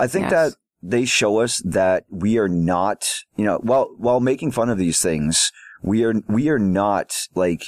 I 0.00 0.06
think 0.06 0.30
Yes. 0.30 0.32
that 0.52 0.56
they 0.82 1.04
show 1.04 1.38
us 1.40 1.62
that 1.64 2.04
we 2.10 2.38
are 2.38 2.48
not, 2.48 3.08
you 3.36 3.44
know, 3.44 3.58
while 3.62 3.90
while 3.98 4.20
making 4.20 4.52
fun 4.52 4.68
of 4.68 4.78
these 4.78 5.00
things, 5.00 5.50
we 5.82 6.04
are 6.04 6.14
we 6.28 6.48
are 6.48 6.58
not 6.58 7.14
like 7.34 7.64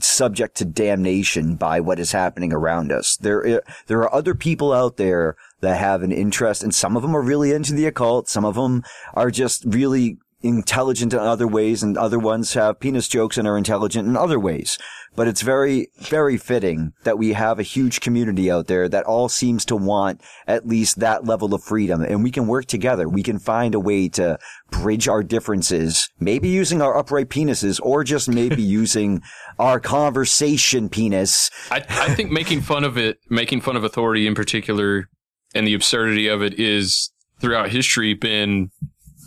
subject 0.00 0.56
to 0.56 0.64
damnation 0.64 1.56
by 1.56 1.80
what 1.80 1.98
is 1.98 2.12
happening 2.12 2.52
around 2.52 2.92
us. 2.92 3.16
There, 3.16 3.62
there 3.88 3.98
are 4.00 4.14
other 4.14 4.34
people 4.34 4.72
out 4.72 4.96
there 4.96 5.34
that 5.60 5.78
have 5.78 6.02
an 6.02 6.12
interest, 6.12 6.62
and 6.62 6.74
some 6.74 6.96
of 6.96 7.02
them 7.02 7.16
are 7.16 7.22
really 7.22 7.52
into 7.52 7.72
the 7.72 7.86
occult. 7.86 8.28
Some 8.28 8.44
of 8.44 8.54
them 8.54 8.84
are 9.14 9.30
just 9.30 9.64
really 9.64 10.18
intelligent 10.40 11.12
in 11.12 11.18
other 11.18 11.46
ways, 11.46 11.82
and 11.82 11.98
other 11.98 12.18
ones 12.18 12.54
have 12.54 12.80
penis 12.80 13.08
jokes 13.08 13.36
and 13.36 13.48
are 13.48 13.58
intelligent 13.58 14.06
in 14.06 14.16
other 14.16 14.38
ways. 14.38 14.78
But 15.16 15.26
it's 15.26 15.42
very, 15.42 15.88
very 15.98 16.36
fitting 16.36 16.92
that 17.02 17.18
we 17.18 17.32
have 17.32 17.58
a 17.58 17.64
huge 17.64 18.00
community 18.00 18.50
out 18.50 18.68
there 18.68 18.88
that 18.88 19.04
all 19.04 19.28
seems 19.28 19.64
to 19.64 19.74
want 19.74 20.20
at 20.46 20.68
least 20.68 21.00
that 21.00 21.24
level 21.24 21.54
of 21.54 21.64
freedom, 21.64 22.02
and 22.02 22.22
we 22.22 22.30
can 22.30 22.46
work 22.46 22.66
together. 22.66 23.08
We 23.08 23.22
can 23.22 23.38
find 23.38 23.74
a 23.74 23.80
way 23.80 24.08
to 24.10 24.38
bridge 24.70 25.08
our 25.08 25.24
differences, 25.24 26.08
maybe 26.20 26.48
using 26.48 26.80
our 26.80 26.96
upright 26.96 27.30
penises, 27.30 27.80
or 27.82 28.04
just 28.04 28.28
maybe 28.28 28.62
using 28.80 29.22
our 29.58 29.80
conversation 29.80 30.88
penis. 30.88 31.50
I, 31.70 31.78
I 31.88 32.14
think 32.14 32.30
making 32.30 32.60
fun 32.60 32.84
of 32.84 32.96
it, 32.96 33.18
making 33.28 33.62
fun 33.62 33.76
of 33.76 33.82
authority 33.82 34.26
in 34.26 34.34
particular, 34.34 35.08
and 35.54 35.66
the 35.66 35.74
absurdity 35.74 36.28
of 36.28 36.42
it 36.42 36.60
is 36.60 37.10
throughout 37.40 37.70
history 37.70 38.14
been 38.14 38.70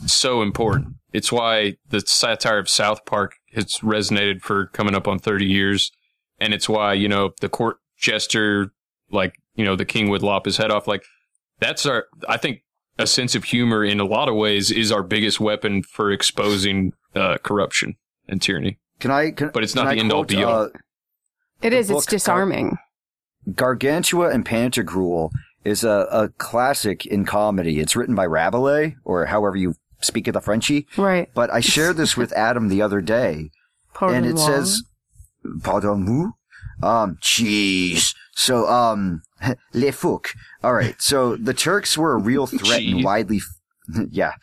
so 0.05 0.41
important. 0.41 0.95
It's 1.13 1.31
why 1.31 1.75
the 1.89 2.01
satire 2.01 2.57
of 2.59 2.69
South 2.69 3.05
Park 3.05 3.33
has 3.53 3.65
resonated 3.79 4.41
for 4.41 4.67
coming 4.67 4.95
up 4.95 5.07
on 5.07 5.19
30 5.19 5.45
years. 5.45 5.91
And 6.39 6.53
it's 6.53 6.69
why, 6.69 6.93
you 6.93 7.07
know, 7.09 7.31
the 7.41 7.49
court 7.49 7.77
jester, 7.97 8.71
like, 9.11 9.35
you 9.55 9.65
know, 9.65 9.75
the 9.75 9.85
king 9.85 10.09
would 10.09 10.23
lop 10.23 10.45
his 10.45 10.57
head 10.57 10.71
off. 10.71 10.87
Like, 10.87 11.03
that's 11.59 11.85
our, 11.85 12.05
I 12.27 12.37
think 12.37 12.63
a 12.97 13.05
sense 13.05 13.35
of 13.35 13.43
humor 13.43 13.83
in 13.83 13.99
a 13.99 14.05
lot 14.05 14.29
of 14.29 14.35
ways 14.35 14.71
is 14.71 14.91
our 14.91 15.03
biggest 15.03 15.39
weapon 15.39 15.83
for 15.83 16.11
exposing 16.11 16.93
uh, 17.15 17.37
corruption 17.43 17.95
and 18.27 18.41
tyranny. 18.41 18.79
Can 18.99 19.11
I? 19.11 19.31
Can, 19.31 19.49
But 19.53 19.63
it's 19.63 19.73
can 19.73 19.83
not 19.83 19.91
I 19.91 19.95
the 19.95 19.99
end 20.01 20.11
all 20.11 20.19
quote, 20.19 20.27
be 20.29 20.43
all. 20.43 20.63
uh, 20.63 20.67
It 21.61 21.73
is. 21.73 21.89
It's 21.89 22.05
book, 22.05 22.09
disarming. 22.09 22.77
Gargantua 23.53 24.29
and 24.29 24.45
Pantagruel 24.45 25.31
is 25.63 25.83
a, 25.83 26.07
a 26.11 26.29
classic 26.37 27.05
in 27.05 27.25
comedy. 27.25 27.79
It's 27.79 27.95
written 27.95 28.15
by 28.15 28.25
Rabelais, 28.25 28.95
or 29.03 29.25
however 29.25 29.55
you 29.57 29.75
speak 30.01 30.27
of 30.27 30.33
the 30.33 30.41
Frenchie. 30.41 30.87
Right. 30.97 31.29
But 31.33 31.51
I 31.51 31.59
shared 31.59 31.97
this 31.97 32.15
with 32.17 32.31
Adam 32.47 32.67
the 32.69 32.81
other 32.81 33.01
day, 33.01 33.51
and 34.01 34.25
it 34.25 34.35
Pardon 34.35 34.37
says, 34.37 34.83
"Pardon 35.63 36.05
vous." 36.05 36.33
Um, 36.83 37.17
cheese. 37.21 38.13
So, 38.35 38.67
um, 38.67 39.21
les 39.73 39.91
fouques. 39.91 40.33
All 40.63 40.73
right. 40.73 40.95
So 40.99 41.35
the 41.35 41.53
Turks 41.53 41.97
were 41.97 42.13
a 42.13 42.17
real 42.21 42.47
threat 42.47 42.81
and 42.81 42.95
Cheese. 42.97 43.05
widely, 43.05 43.39
yeah, 44.09 44.33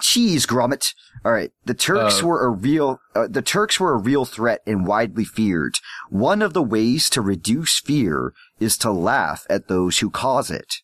cheese 0.00 0.46
grommet. 0.46 0.92
All 1.24 1.32
right. 1.32 1.50
The 1.64 1.74
Turks 1.74 2.22
Uh, 2.22 2.26
were 2.26 2.44
a 2.46 2.50
real, 2.50 3.00
uh, 3.16 3.26
the 3.28 3.42
Turks 3.42 3.80
were 3.80 3.92
a 3.92 3.98
real 3.98 4.24
threat 4.24 4.60
and 4.66 4.86
widely 4.86 5.24
feared. 5.24 5.74
One 6.10 6.40
of 6.42 6.52
the 6.52 6.62
ways 6.62 7.10
to 7.10 7.20
reduce 7.20 7.80
fear 7.80 8.32
is 8.60 8.78
to 8.78 8.92
laugh 8.92 9.44
at 9.50 9.66
those 9.66 9.98
who 9.98 10.10
cause 10.10 10.50
it. 10.52 10.74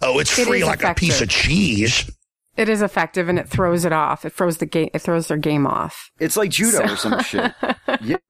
Oh, 0.00 0.18
it's 0.20 0.38
It 0.38 0.46
free 0.46 0.60
is 0.62 0.66
like 0.66 0.82
a 0.84 0.94
piece 0.94 1.20
of 1.20 1.28
cheese. 1.28 2.08
It 2.56 2.68
is 2.68 2.82
effective 2.82 3.28
and 3.28 3.38
it 3.38 3.48
throws 3.48 3.84
it 3.84 3.92
off. 3.92 4.24
It 4.24 4.32
throws 4.32 4.58
the 4.58 4.66
game. 4.66 4.90
It 4.92 5.00
throws 5.00 5.28
their 5.28 5.36
game 5.36 5.66
off. 5.66 6.10
It's 6.18 6.36
like 6.36 6.50
judo 6.50 6.92
or 6.92 6.96
some 6.96 7.22
shit. 7.22 7.52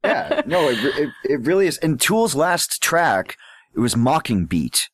Yeah, 0.03 0.41
no, 0.47 0.69
it, 0.69 0.79
it, 0.83 1.11
it 1.23 1.41
really 1.43 1.67
is. 1.67 1.77
And 1.79 2.01
Tool's 2.01 2.35
last 2.35 2.83
track, 2.83 3.37
it 3.75 3.79
was 3.79 3.97
Mocking 3.97 4.47
Beat. 4.47 4.89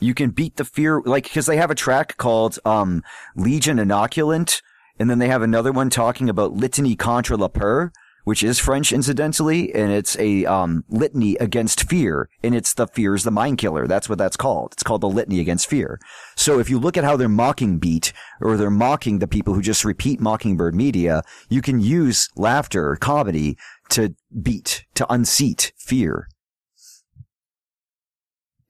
You 0.00 0.14
can 0.14 0.30
beat 0.30 0.56
the 0.56 0.64
fear, 0.64 1.00
like, 1.04 1.30
cause 1.32 1.46
they 1.46 1.58
have 1.58 1.70
a 1.70 1.76
track 1.76 2.16
called, 2.16 2.58
um, 2.64 3.04
Legion 3.36 3.76
Inoculant, 3.76 4.62
and 4.98 5.08
then 5.08 5.18
they 5.18 5.28
have 5.28 5.42
another 5.42 5.70
one 5.70 5.90
talking 5.90 6.28
about 6.28 6.54
Litany 6.54 6.96
contre 6.96 7.36
la 7.36 7.48
peur, 7.48 7.92
which 8.30 8.44
is 8.44 8.60
French, 8.60 8.92
incidentally, 8.92 9.74
and 9.74 9.90
it's 9.90 10.16
a, 10.20 10.44
um, 10.46 10.84
litany 10.88 11.34
against 11.38 11.88
fear, 11.90 12.28
and 12.44 12.54
it's 12.54 12.72
the 12.74 12.86
fear 12.86 13.16
is 13.16 13.24
the 13.24 13.30
mind 13.32 13.58
killer. 13.58 13.88
That's 13.88 14.08
what 14.08 14.18
that's 14.18 14.36
called. 14.36 14.72
It's 14.74 14.84
called 14.84 15.00
the 15.00 15.08
litany 15.08 15.40
against 15.40 15.66
fear. 15.68 15.98
So 16.36 16.60
if 16.60 16.70
you 16.70 16.78
look 16.78 16.96
at 16.96 17.02
how 17.02 17.16
they're 17.16 17.28
mocking 17.28 17.80
beat, 17.80 18.12
or 18.40 18.56
they're 18.56 18.70
mocking 18.70 19.18
the 19.18 19.26
people 19.26 19.54
who 19.54 19.60
just 19.60 19.84
repeat 19.84 20.20
Mockingbird 20.20 20.76
media, 20.76 21.24
you 21.48 21.60
can 21.60 21.80
use 21.80 22.28
laughter, 22.36 22.94
comedy, 23.00 23.58
to 23.88 24.14
beat, 24.40 24.84
to 24.94 25.12
unseat 25.12 25.72
fear. 25.76 26.28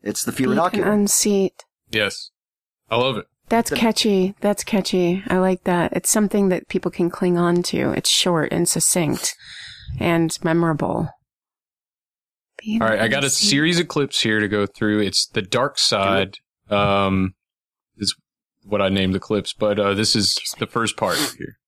It's 0.01 0.25
the 0.25 0.33
fear 0.33 0.49
Beat 0.49 0.59
and 0.59 0.73
inoculant. 0.73 0.93
unseat. 0.95 1.65
Yes. 1.91 2.31
I 2.89 2.97
love 2.97 3.19
it. 3.19 3.27
That's 3.51 3.71
catchy. 3.71 4.37
That's 4.41 4.63
catchy. 4.63 5.25
I 5.27 5.39
like 5.39 5.65
that. 5.65 5.93
It's 5.93 6.09
something 6.09 6.49
that 6.51 6.69
people 6.69 6.91
can 6.91 7.11
cling 7.11 7.37
on 7.37 7.63
to. 7.65 7.91
It's 7.91 8.09
short 8.09 8.53
and 8.53 8.69
succinct 8.69 9.35
and 9.99 10.39
memorable. 10.45 11.09
Beat 12.63 12.81
All 12.81 12.89
right, 12.89 13.01
I 13.01 13.09
got 13.09 13.25
a 13.25 13.31
series 13.31 13.81
of 13.81 13.89
clips 13.89 14.23
here 14.23 14.39
to 14.39 14.47
go 14.47 14.67
through. 14.67 15.01
It's 15.01 15.27
the 15.27 15.43
dark 15.43 15.79
side. 15.79 16.37
Um, 16.71 17.35
is 17.97 18.15
what 18.63 18.81
I 18.81 18.89
named 18.89 19.15
the 19.15 19.21
clips, 19.21 19.53
but 19.53 19.81
uh, 19.81 19.95
this 19.95 20.15
is 20.15 20.39
the 20.61 20.67
first 20.69 20.97
part 20.97 21.17
here. 21.37 21.59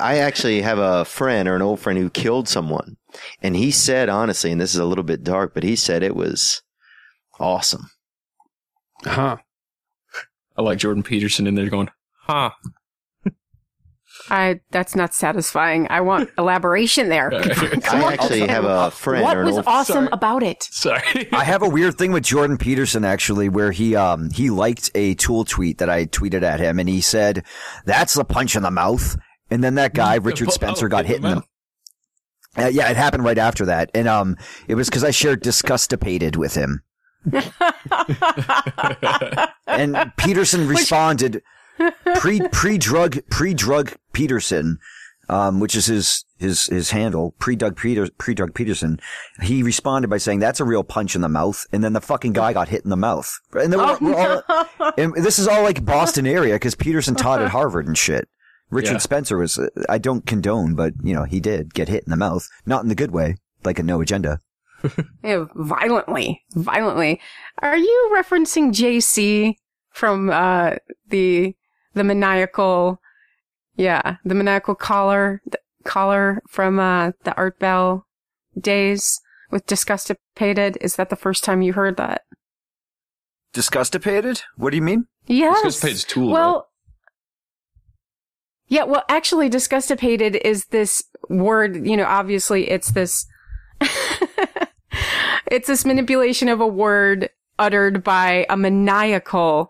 I 0.00 0.16
actually 0.16 0.62
have 0.62 0.78
a 0.78 1.04
friend 1.04 1.46
or 1.46 1.56
an 1.56 1.62
old 1.62 1.80
friend 1.80 1.98
who 1.98 2.08
killed 2.08 2.48
someone, 2.48 2.96
and 3.42 3.54
he 3.54 3.70
said 3.70 4.08
honestly, 4.08 4.50
and 4.50 4.60
this 4.60 4.72
is 4.72 4.80
a 4.80 4.86
little 4.86 5.04
bit 5.04 5.22
dark, 5.22 5.52
but 5.52 5.62
he 5.62 5.76
said 5.76 6.02
it 6.02 6.16
was 6.16 6.62
awesome. 7.38 7.90
Huh. 9.04 9.38
I 10.60 10.62
like 10.62 10.78
Jordan 10.78 11.02
Peterson 11.02 11.46
in 11.46 11.54
there 11.54 11.70
going, 11.70 11.88
huh. 12.26 12.50
I. 14.28 14.60
That's 14.70 14.94
not 14.94 15.14
satisfying. 15.14 15.86
I 15.88 16.02
want 16.02 16.28
elaboration 16.38 17.08
there. 17.08 17.30
I 17.32 18.12
actually 18.12 18.46
have 18.46 18.66
a 18.66 18.90
friend 18.90 19.22
what 19.24 19.38
or 19.38 19.40
an 19.40 19.46
was 19.46 19.56
old 19.56 19.64
awesome 19.66 19.94
Sorry. 20.04 20.08
about 20.12 20.42
it? 20.42 20.62
Sorry. 20.64 21.32
I 21.32 21.44
have 21.44 21.62
a 21.62 21.68
weird 21.68 21.96
thing 21.96 22.12
with 22.12 22.24
Jordan 22.24 22.58
Peterson 22.58 23.06
actually, 23.06 23.48
where 23.48 23.72
he 23.72 23.96
um 23.96 24.28
he 24.30 24.50
liked 24.50 24.90
a 24.94 25.14
tool 25.14 25.46
tweet 25.46 25.78
that 25.78 25.88
I 25.88 26.04
tweeted 26.04 26.42
at 26.42 26.60
him, 26.60 26.78
and 26.78 26.90
he 26.90 27.00
said, 27.00 27.42
"That's 27.86 28.12
the 28.12 28.24
punch 28.26 28.54
in 28.54 28.62
the 28.62 28.70
mouth." 28.70 29.16
And 29.50 29.64
then 29.64 29.76
that 29.76 29.94
guy 29.94 30.16
Richard 30.22 30.48
Oh, 30.48 30.52
Spencer 30.52 30.88
got 30.90 31.06
hit 31.06 31.22
hit 31.22 31.24
in 31.24 31.30
the 31.30 31.30
in 31.30 31.42
the. 32.56 32.64
Uh, 32.66 32.68
yeah, 32.68 32.90
it 32.90 32.96
happened 32.98 33.24
right 33.24 33.38
after 33.38 33.64
that, 33.64 33.90
and 33.94 34.06
um, 34.06 34.36
it 34.68 34.74
was 34.74 34.90
because 34.90 35.04
I 35.04 35.10
shared 35.12 35.42
disgustipated 35.42 36.36
with 36.36 36.54
him, 36.54 36.82
and 39.70 40.12
Peterson 40.16 40.66
responded 40.76 41.42
pre 42.16 42.40
pre 42.48 42.78
drug 42.78 43.18
pre 43.30 43.54
drug 43.54 43.94
Peterson, 44.12 44.78
um, 45.28 45.60
which 45.60 45.74
is 45.74 45.86
his 45.86 46.24
his 46.38 46.66
his 46.66 46.90
handle 46.90 47.32
pre 47.38 47.56
Doug 47.56 47.76
Peter 47.76 48.08
pre 48.18 48.34
Doug 48.34 48.54
Peterson. 48.54 48.98
He 49.42 49.62
responded 49.62 50.08
by 50.08 50.18
saying 50.18 50.40
that's 50.40 50.60
a 50.60 50.64
real 50.64 50.84
punch 50.84 51.14
in 51.14 51.20
the 51.22 51.28
mouth, 51.28 51.66
and 51.72 51.82
then 51.84 51.92
the 51.92 52.00
fucking 52.00 52.32
guy 52.32 52.52
got 52.52 52.68
hit 52.68 52.84
in 52.84 52.90
the 52.90 52.96
mouth. 52.96 53.30
And 53.52 53.72
then 53.72 53.78
we're, 53.80 53.98
we're 54.00 54.42
all, 54.48 54.92
and 54.98 55.14
this 55.14 55.38
is 55.38 55.46
all 55.48 55.62
like 55.62 55.84
Boston 55.84 56.26
area 56.26 56.54
because 56.54 56.74
Peterson 56.74 57.14
taught 57.14 57.42
at 57.42 57.48
Harvard 57.52 57.86
and 57.86 57.96
shit. 57.96 58.28
Richard 58.70 58.92
Yeah. 58.94 58.98
Spencer 58.98 59.36
was 59.36 59.58
I 59.88 59.98
don't 59.98 60.26
condone, 60.26 60.74
but 60.74 60.94
you 61.02 61.14
know 61.14 61.24
he 61.24 61.40
did 61.40 61.74
get 61.74 61.88
hit 61.88 62.04
in 62.04 62.10
the 62.10 62.16
mouth, 62.16 62.46
not 62.66 62.82
in 62.82 62.88
the 62.88 62.94
good 62.94 63.10
way, 63.10 63.36
like 63.64 63.78
a 63.78 63.82
no 63.82 64.00
agenda. 64.00 64.40
Yeah, 65.22 65.46
violently, 65.54 66.42
violently. 66.52 67.20
Are 67.58 67.76
you 67.76 68.10
referencing 68.14 68.72
JC 68.72 69.54
from 69.90 70.30
uh 70.30 70.76
the 71.08 71.54
the 71.94 72.04
maniacal? 72.04 73.00
Yeah, 73.76 74.16
the 74.24 74.34
maniacal 74.34 74.74
caller 74.74 75.42
the 75.46 75.58
caller 75.84 76.42
from 76.48 76.78
uh 76.78 77.12
the 77.24 77.34
Art 77.36 77.58
Bell 77.58 78.06
days 78.58 79.20
with 79.50 79.66
Disgustipated. 79.66 80.76
Is 80.80 80.96
that 80.96 81.10
the 81.10 81.16
first 81.16 81.44
time 81.44 81.62
you 81.62 81.72
heard 81.72 81.96
that? 81.96 82.22
Disgustipated? 83.54 84.42
What 84.56 84.70
do 84.70 84.76
you 84.76 84.82
mean? 84.82 85.06
Yes. 85.26 85.64
Disgustipated's 85.64 86.04
Tool, 86.04 86.30
Well, 86.30 86.68
yeah. 88.68 88.84
Well, 88.84 89.02
actually, 89.08 89.50
disgustipated 89.50 90.40
is 90.44 90.66
this 90.66 91.02
word. 91.28 91.86
You 91.86 91.96
know, 91.96 92.04
obviously, 92.04 92.70
it's 92.70 92.92
this. 92.92 93.26
it's 95.46 95.68
this 95.68 95.84
manipulation 95.84 96.48
of 96.48 96.60
a 96.60 96.66
word 96.66 97.30
uttered 97.58 98.02
by 98.02 98.46
a 98.48 98.56
maniacal, 98.56 99.68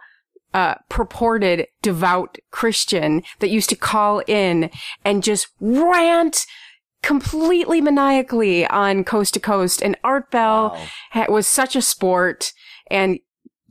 uh, 0.54 0.74
purported 0.88 1.66
devout 1.82 2.38
Christian 2.50 3.22
that 3.38 3.50
used 3.50 3.70
to 3.70 3.76
call 3.76 4.22
in 4.26 4.70
and 5.04 5.22
just 5.22 5.48
rant 5.60 6.46
completely 7.02 7.80
maniacally 7.80 8.66
on 8.66 9.04
coast 9.04 9.34
to 9.34 9.40
coast. 9.40 9.82
And 9.82 9.96
Art 10.04 10.30
Bell 10.30 10.76
ha- 11.12 11.26
was 11.28 11.46
such 11.46 11.76
a 11.76 11.82
sport, 11.82 12.52
and 12.90 13.18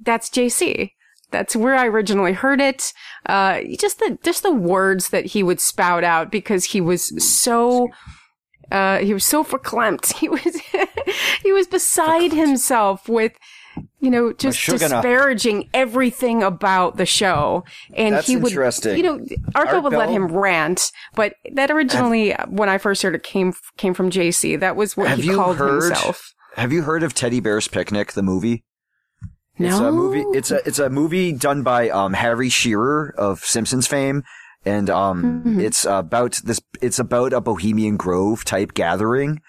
that's 0.02 0.30
JC. 0.30 0.92
That's 1.32 1.56
where 1.56 1.76
I 1.76 1.86
originally 1.86 2.34
heard 2.34 2.60
it. 2.60 2.92
Uh, 3.26 3.62
just 3.80 4.00
the 4.00 4.18
just 4.24 4.42
the 4.42 4.54
words 4.54 5.10
that 5.10 5.28
he 5.28 5.44
would 5.44 5.62
spout 5.62 6.04
out 6.04 6.32
because 6.32 6.66
he 6.66 6.82
was 6.82 7.24
so. 7.24 7.90
Uh, 8.72 9.00
he 9.00 9.14
was 9.14 9.26
so 9.26 9.44
verklempt. 9.44 10.14
He 10.20 10.30
was, 10.30 10.60
he 11.44 11.52
was 11.52 11.68
beside 11.68 12.34
himself 12.34 13.08
with, 13.10 13.32
you 14.00 14.10
know, 14.12 14.34
just 14.34 14.64
disparaging 14.66 15.70
everything 15.74 16.44
about 16.44 16.98
the 16.98 17.06
show. 17.06 17.64
And 17.94 18.16
That's 18.16 18.28
he 18.28 18.36
would, 18.38 18.52
interesting. 18.52 18.98
you 18.98 19.04
know, 19.04 19.18
Bell 19.20 19.38
Art 19.56 19.84
would 19.84 19.94
let 19.94 20.10
him 20.10 20.28
rant, 20.28 20.92
but 21.16 21.34
that 21.54 21.72
originally, 21.72 22.34
when 22.48 22.70
I 22.70 22.78
first 22.78 23.02
heard 23.02 23.16
it, 23.16 23.24
came 23.24 23.54
came 23.78 23.94
from 23.94 24.10
JC. 24.12 24.60
That 24.60 24.76
was 24.76 24.96
what 24.98 25.08
Have 25.08 25.20
he 25.20 25.28
you 25.28 25.36
called 25.36 25.58
heard? 25.58 25.84
himself. 25.84 26.34
Have 26.56 26.74
you 26.74 26.82
heard 26.84 27.04
of 27.04 27.14
Teddy 27.14 27.40
Bear's 27.40 27.68
Picnic, 27.68 28.12
the 28.14 28.24
movie? 28.24 28.66
It's 29.58 29.78
a 29.78 29.82
No. 29.82 29.92
movie. 29.92 30.26
It's 30.38 30.52
a 30.52 30.66
it's 30.68 30.80
a 30.80 30.90
movie 30.90 31.32
done 31.34 31.64
by 31.64 31.90
um, 31.90 32.14
Harry 32.14 32.50
Shearer 32.50 33.14
of 33.18 33.40
Simpsons 33.40 33.88
fame, 33.88 34.24
and 34.66 34.90
um, 34.90 35.24
Mm-hmm. 35.46 35.60
it's 35.62 35.86
about 35.86 36.40
this. 36.44 36.60
It's 36.82 37.00
about 37.00 37.34
a 37.34 37.42
Bohemian 37.42 37.98
Grove 37.98 38.44
type 38.46 38.74
gathering, 38.74 39.42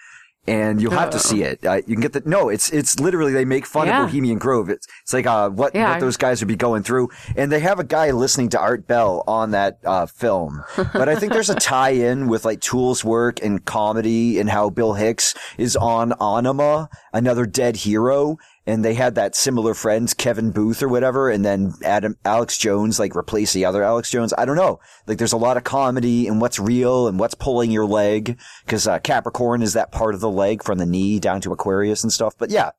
and 0.47 0.81
you'll 0.81 0.91
have 0.93 1.11
to 1.11 1.17
Uh-oh. 1.17 1.21
see 1.21 1.43
it. 1.43 1.63
Uh, 1.65 1.75
you 1.85 1.95
can 1.95 2.01
get 2.01 2.13
the 2.13 2.23
no. 2.25 2.49
It's 2.49 2.69
it's 2.71 2.99
literally 2.99 3.31
they 3.33 3.45
make 3.45 3.65
fun 3.65 3.87
Yeah. 3.87 4.01
of 4.03 4.07
Bohemian 4.07 4.37
Grove. 4.39 4.69
It's 4.69 4.87
it's 5.03 5.13
like 5.13 5.25
uh 5.27 5.49
what 5.49 5.75
Yeah, 5.75 5.89
what 5.89 5.97
I- 5.97 5.99
those 5.99 6.17
guys 6.17 6.41
would 6.41 6.47
be 6.47 6.55
going 6.55 6.83
through, 6.83 7.09
and 7.35 7.51
they 7.51 7.59
have 7.59 7.79
a 7.79 7.83
guy 7.83 8.11
listening 8.11 8.49
to 8.49 8.59
Art 8.59 8.87
Bell 8.87 9.23
on 9.27 9.51
that 9.51 9.79
uh, 9.85 10.05
film. 10.07 10.63
But 10.93 11.09
I 11.09 11.15
think 11.15 11.33
there's 11.33 11.49
a 11.49 11.55
tie-in 11.55 12.27
with 12.27 12.43
like 12.45 12.61
Tool's 12.61 13.03
work 13.05 13.39
and 13.43 13.63
comedy 13.65 14.39
and 14.39 14.49
how 14.49 14.69
Bill 14.69 14.93
Hicks 14.93 15.35
is 15.57 15.75
on 15.75 16.13
Anima, 16.21 16.89
another 17.13 17.45
dead 17.45 17.75
hero, 17.77 18.37
and 18.65 18.85
they 18.85 18.93
had 18.93 19.15
that 19.15 19.35
similar 19.35 19.73
friends, 19.73 20.13
Kevin 20.13 20.51
Booth 20.51 20.83
or 20.83 20.87
whatever, 20.87 21.29
and 21.29 21.43
then 21.43 21.73
Adam 21.83 22.17
Alex 22.23 22.57
Jones 22.57 22.99
like 22.99 23.15
replace 23.15 23.53
the 23.53 23.65
other 23.65 23.83
Alex 23.83 24.11
Jones. 24.11 24.33
I 24.37 24.45
don't 24.45 24.55
know. 24.55 24.79
Like 25.07 25.17
there's 25.17 25.33
a 25.33 25.37
lot 25.37 25.57
of 25.57 25.63
comedy 25.63 26.27
and 26.27 26.39
what's 26.39 26.59
real 26.59 27.07
and 27.07 27.19
what's 27.19 27.33
pulling 27.33 27.71
your 27.71 27.85
leg 27.85 28.39
because 28.65 28.87
uh, 28.87 28.99
Capricorn 28.99 29.61
is 29.61 29.73
that 29.73 29.91
part 29.91 30.13
of 30.13 30.21
the 30.21 30.29
leg 30.29 30.63
from 30.63 30.77
the 30.77 30.85
knee 30.85 31.19
down 31.19 31.41
to 31.41 31.53
Aquarius 31.53 32.03
and 32.03 32.13
stuff. 32.13 32.35
But 32.37 32.49
yeah. 32.49 32.71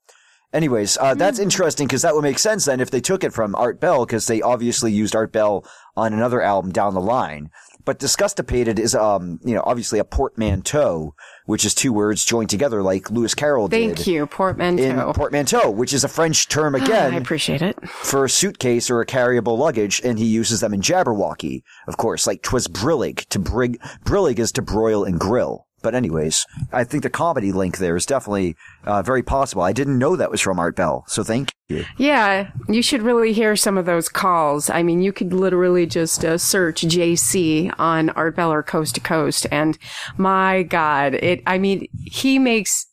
Anyways, 0.53 0.99
uh, 0.99 1.15
that's 1.15 1.39
interesting 1.39 1.87
because 1.87 2.03
that 2.03 2.15
would 2.15 2.23
make 2.23 2.39
sense 2.39 2.67
then 2.67 2.81
if 2.81 2.91
they 2.91 3.01
took 3.01 3.25
it 3.25 3.33
from 3.33 3.55
Art 3.55 3.81
Bell 3.81 4.05
because 4.05 4.27
they 4.27 4.43
obviously 4.43 4.93
used 4.93 5.17
Art 5.17 5.33
Bell 5.33 5.65
on 5.97 6.13
another 6.13 6.43
album 6.43 6.73
down 6.73 6.93
the 6.93 7.01
line. 7.01 7.49
But 7.85 7.99
Disgustipated 7.99 8.79
is, 8.79 8.95
um, 8.95 9.41
you 9.45 9.55
know, 9.55 9.63
obviously 9.65 9.99
a 9.99 10.05
portmanteau, 10.05 11.15
which 11.47 11.65
is 11.65 11.75
two 11.75 11.93
words 11.93 12.25
joined 12.25 12.51
together 12.51 12.83
like 12.83 13.11
Lewis 13.11 13.35
Carroll 13.35 13.69
did. 13.69 13.97
Thank 13.97 14.07
you, 14.07 14.27
portmanteau. 14.27 15.09
In 15.09 15.15
portmanteau, 15.15 15.71
which 15.71 15.93
is 15.93 16.05
a 16.05 16.09
French 16.09 16.49
term 16.49 16.75
again 16.75 17.15
I 17.15 17.17
appreciate 17.17 17.63
it. 17.63 17.77
for 17.89 18.25
a 18.25 18.31
suitcase 18.31 18.89
or 18.91 19.01
a 19.01 19.07
carryable 19.07 19.59
luggage, 19.59 20.01
and 20.05 20.19
he 20.19 20.27
uses 20.27 20.61
them 20.61 20.73
in 20.73 20.81
Jabberwocky, 20.81 21.63
of 21.89 21.97
course, 21.97 22.27
like 22.27 22.43
'twas 22.43 22.69
brillig. 22.69 23.27
To 23.31 23.39
brig, 23.39 23.81
brillig 24.05 24.39
is 24.39 24.53
to 24.53 24.63
broil 24.63 25.05
and 25.05 25.19
grill. 25.19 25.67
But 25.83 25.95
anyways, 25.95 26.47
I 26.73 26.85
think 26.85 27.03
the 27.03 27.11
comedy 27.11 27.53
link 27.53 27.79
there 27.79 27.97
is 27.97 28.07
definitely 28.07 28.57
uh, 28.85 29.03
very 29.03 29.23
possible. 29.23 29.63
I 29.63 29.73
didn't 29.73 29.99
know 29.99 30.17
that 30.17 30.31
was 30.31 30.41
from 30.41 30.59
Art 30.59 30.77
Bell, 30.77 31.05
so 31.09 31.23
thank 31.23 31.53
you. 31.69 31.85
Yeah, 31.97 32.51
you 32.69 32.83
should 32.83 33.03
really 33.03 33.33
hear 33.33 33.57
some 33.57 33.77
of 33.77 33.87
those 33.87 34.09
calls. 34.09 34.71
I 34.71 34.83
mean, 34.83 35.03
you 35.03 35.13
could 35.13 35.33
literally 35.33 35.87
just 35.87 36.25
uh, 36.25 36.39
search 36.39 36.83
JC 36.83 37.73
on 37.79 38.11
Art 38.11 38.37
Bell 38.37 38.53
or 38.53 38.63
Coast 38.63 38.95
to 38.95 39.01
Coast, 39.01 39.47
and 39.51 39.79
my 40.17 40.63
God, 40.63 41.15
it. 41.15 41.43
I 41.47 41.59
mean, 41.59 41.89
he 42.05 42.39
makes 42.39 42.87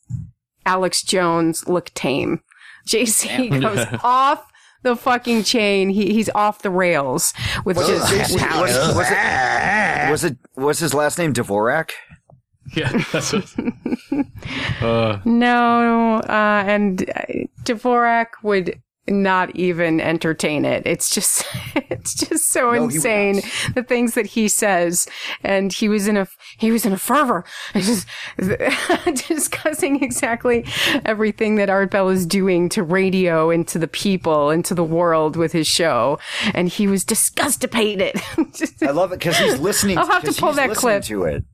Alex 0.66 1.02
Jones 1.02 1.66
look 1.68 1.92
tame. 1.94 2.42
JC 2.88 3.60
goes 3.60 3.86
off 4.02 4.50
the 4.82 4.96
fucking 4.96 5.44
chain. 5.44 5.90
He 5.90 6.12
he's 6.12 6.30
off 6.30 6.62
the 6.62 6.70
rails 6.70 7.32
with 7.64 7.76
Was, 7.76 7.86
just 7.88 8.12
it, 8.12 8.40
was, 8.40 8.96
was 8.96 9.08
it, 9.10 10.10
was 10.10 10.24
it 10.24 10.36
was 10.56 10.78
his 10.78 10.94
last 10.94 11.18
name 11.18 11.32
Dvorak? 11.32 11.90
Yeah, 12.76 12.92
that's 13.12 13.32
what. 13.32 13.54
Uh, 14.82 15.18
No, 15.24 16.16
uh, 16.28 16.64
and 16.66 17.08
uh, 17.10 17.22
Dvorak 17.64 18.26
would 18.42 18.80
not 19.08 19.54
even 19.56 20.00
entertain 20.00 20.64
it. 20.64 20.82
It's 20.86 21.10
just, 21.12 21.44
it's 21.74 22.14
just 22.14 22.48
so 22.50 22.72
No, 22.72 22.84
insane 22.84 23.42
the 23.74 23.82
things 23.82 24.14
that 24.14 24.26
he 24.26 24.46
says. 24.48 25.08
And 25.42 25.72
he 25.72 25.88
was 25.88 26.06
in 26.06 26.16
a, 26.16 26.28
he 26.58 26.70
was 26.70 26.86
in 26.86 26.92
a 26.92 26.96
fervor, 26.98 27.44
just 27.74 28.06
discussing 29.28 30.02
exactly 30.02 30.64
everything 31.04 31.56
that 31.56 31.70
Art 31.70 31.90
Bell 31.90 32.08
is 32.08 32.24
doing 32.26 32.68
to 32.70 32.82
radio 32.82 33.50
and 33.50 33.66
to 33.68 33.78
the 33.78 33.88
people 33.88 34.50
and 34.50 34.64
to 34.66 34.74
the 34.74 34.84
world 34.84 35.36
with 35.36 35.52
his 35.52 35.66
show. 35.66 36.18
And 36.54 36.68
he 36.68 36.86
was 36.86 37.04
disgustipated. 37.04 38.20
Just- 38.54 38.82
I 38.82 38.90
love 38.92 39.12
it 39.12 39.18
because 39.18 39.36
he's 39.38 39.58
listening. 39.58 39.98
I'll 39.98 40.06
have 40.06 40.22
to 40.22 40.28
'cause 40.28 40.38
pull 40.40 40.52
that 40.52 40.70
clip. 40.74 41.02
to 41.04 41.24
it. 41.24 41.44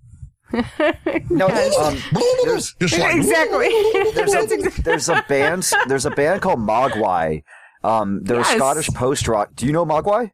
No, 1.30 1.46
um, 1.80 1.98
there's 2.44 2.74
like, 2.80 3.14
exactly. 3.16 3.68
there's 4.14 4.34
a 4.34 4.42
exactly. 4.42 4.82
there's 4.82 5.08
a 5.08 5.24
band 5.28 5.70
there's 5.86 6.06
a 6.06 6.10
band 6.10 6.42
called 6.42 6.58
Mogwai. 6.60 7.42
Um, 7.84 8.22
they're 8.24 8.38
Yes. 8.38 8.52
a 8.52 8.56
Scottish 8.56 8.88
post 8.88 9.28
rock. 9.28 9.50
Do 9.54 9.66
you 9.66 9.72
know 9.72 9.86
Mogwai? 9.86 10.30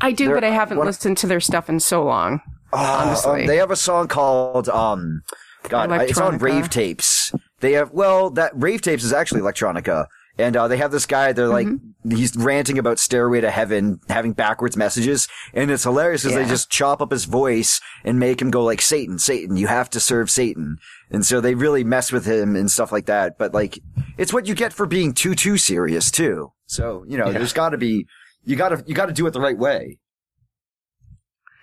I 0.00 0.12
do, 0.12 0.26
They're- 0.26 0.34
but 0.36 0.44
I 0.44 0.50
haven't 0.50 0.78
listened 0.78 1.16
to 1.18 1.26
their 1.26 1.40
stuff 1.40 1.68
in 1.68 1.78
so 1.80 2.02
long. 2.04 2.40
Honestly. 2.72 3.42
Um, 3.42 3.46
they 3.46 3.56
have 3.58 3.70
a 3.70 3.76
song 3.76 4.08
called 4.08 4.68
um, 4.68 5.22
God, 5.68 5.90
it's 6.02 6.18
on 6.18 6.38
Rave 6.38 6.68
Tapes. 6.70 7.32
They 7.60 7.72
have 7.72 7.92
well, 7.92 8.30
that 8.30 8.52
Rave 8.54 8.82
Tapes 8.82 9.04
is 9.04 9.12
actually 9.12 9.40
electronica, 9.40 10.06
and 10.38 10.56
uh, 10.56 10.68
they 10.68 10.76
have 10.76 10.90
this 10.92 11.06
guy. 11.06 11.32
They're 11.32 11.48
like 11.48 11.66
Mm-hmm. 11.66 12.16
he's 12.16 12.36
ranting 12.36 12.78
about 12.78 12.98
Stairway 12.98 13.40
to 13.40 13.50
Heaven 13.50 14.00
having 14.08 14.32
backwards 14.32 14.76
messages, 14.76 15.26
and 15.52 15.70
it's 15.70 15.82
hilarious 15.84 16.22
because 16.22 16.36
they 16.36 16.46
just 16.46 16.70
chop 16.70 17.00
up 17.00 17.10
his 17.10 17.24
voice 17.24 17.80
and 18.04 18.18
make 18.20 18.40
him 18.40 18.50
go 18.50 18.62
like 18.62 18.80
Satan, 18.80 19.18
Satan, 19.18 19.56
you 19.56 19.66
have 19.66 19.90
to 19.90 20.00
serve 20.00 20.30
Satan, 20.30 20.78
and 21.10 21.24
so 21.26 21.40
they 21.40 21.54
really 21.54 21.82
mess 21.84 22.12
with 22.12 22.24
him 22.26 22.54
and 22.54 22.70
stuff 22.70 22.92
like 22.92 23.06
that. 23.06 23.38
But 23.38 23.54
like, 23.54 23.78
it's 24.18 24.32
what 24.32 24.46
you 24.46 24.54
get 24.54 24.72
for 24.72 24.86
being 24.86 25.12
too 25.14 25.34
too 25.34 25.56
serious 25.56 26.10
too. 26.10 26.52
So 26.66 27.04
you 27.08 27.16
know, 27.18 27.32
there's 27.32 27.52
got 27.52 27.70
to 27.70 27.78
be 27.78 28.06
you 28.44 28.54
got 28.56 28.68
to 28.68 28.84
you 28.86 28.94
got 28.94 29.06
to 29.06 29.12
do 29.12 29.26
it 29.26 29.32
the 29.32 29.40
right 29.40 29.58
way. 29.58 29.98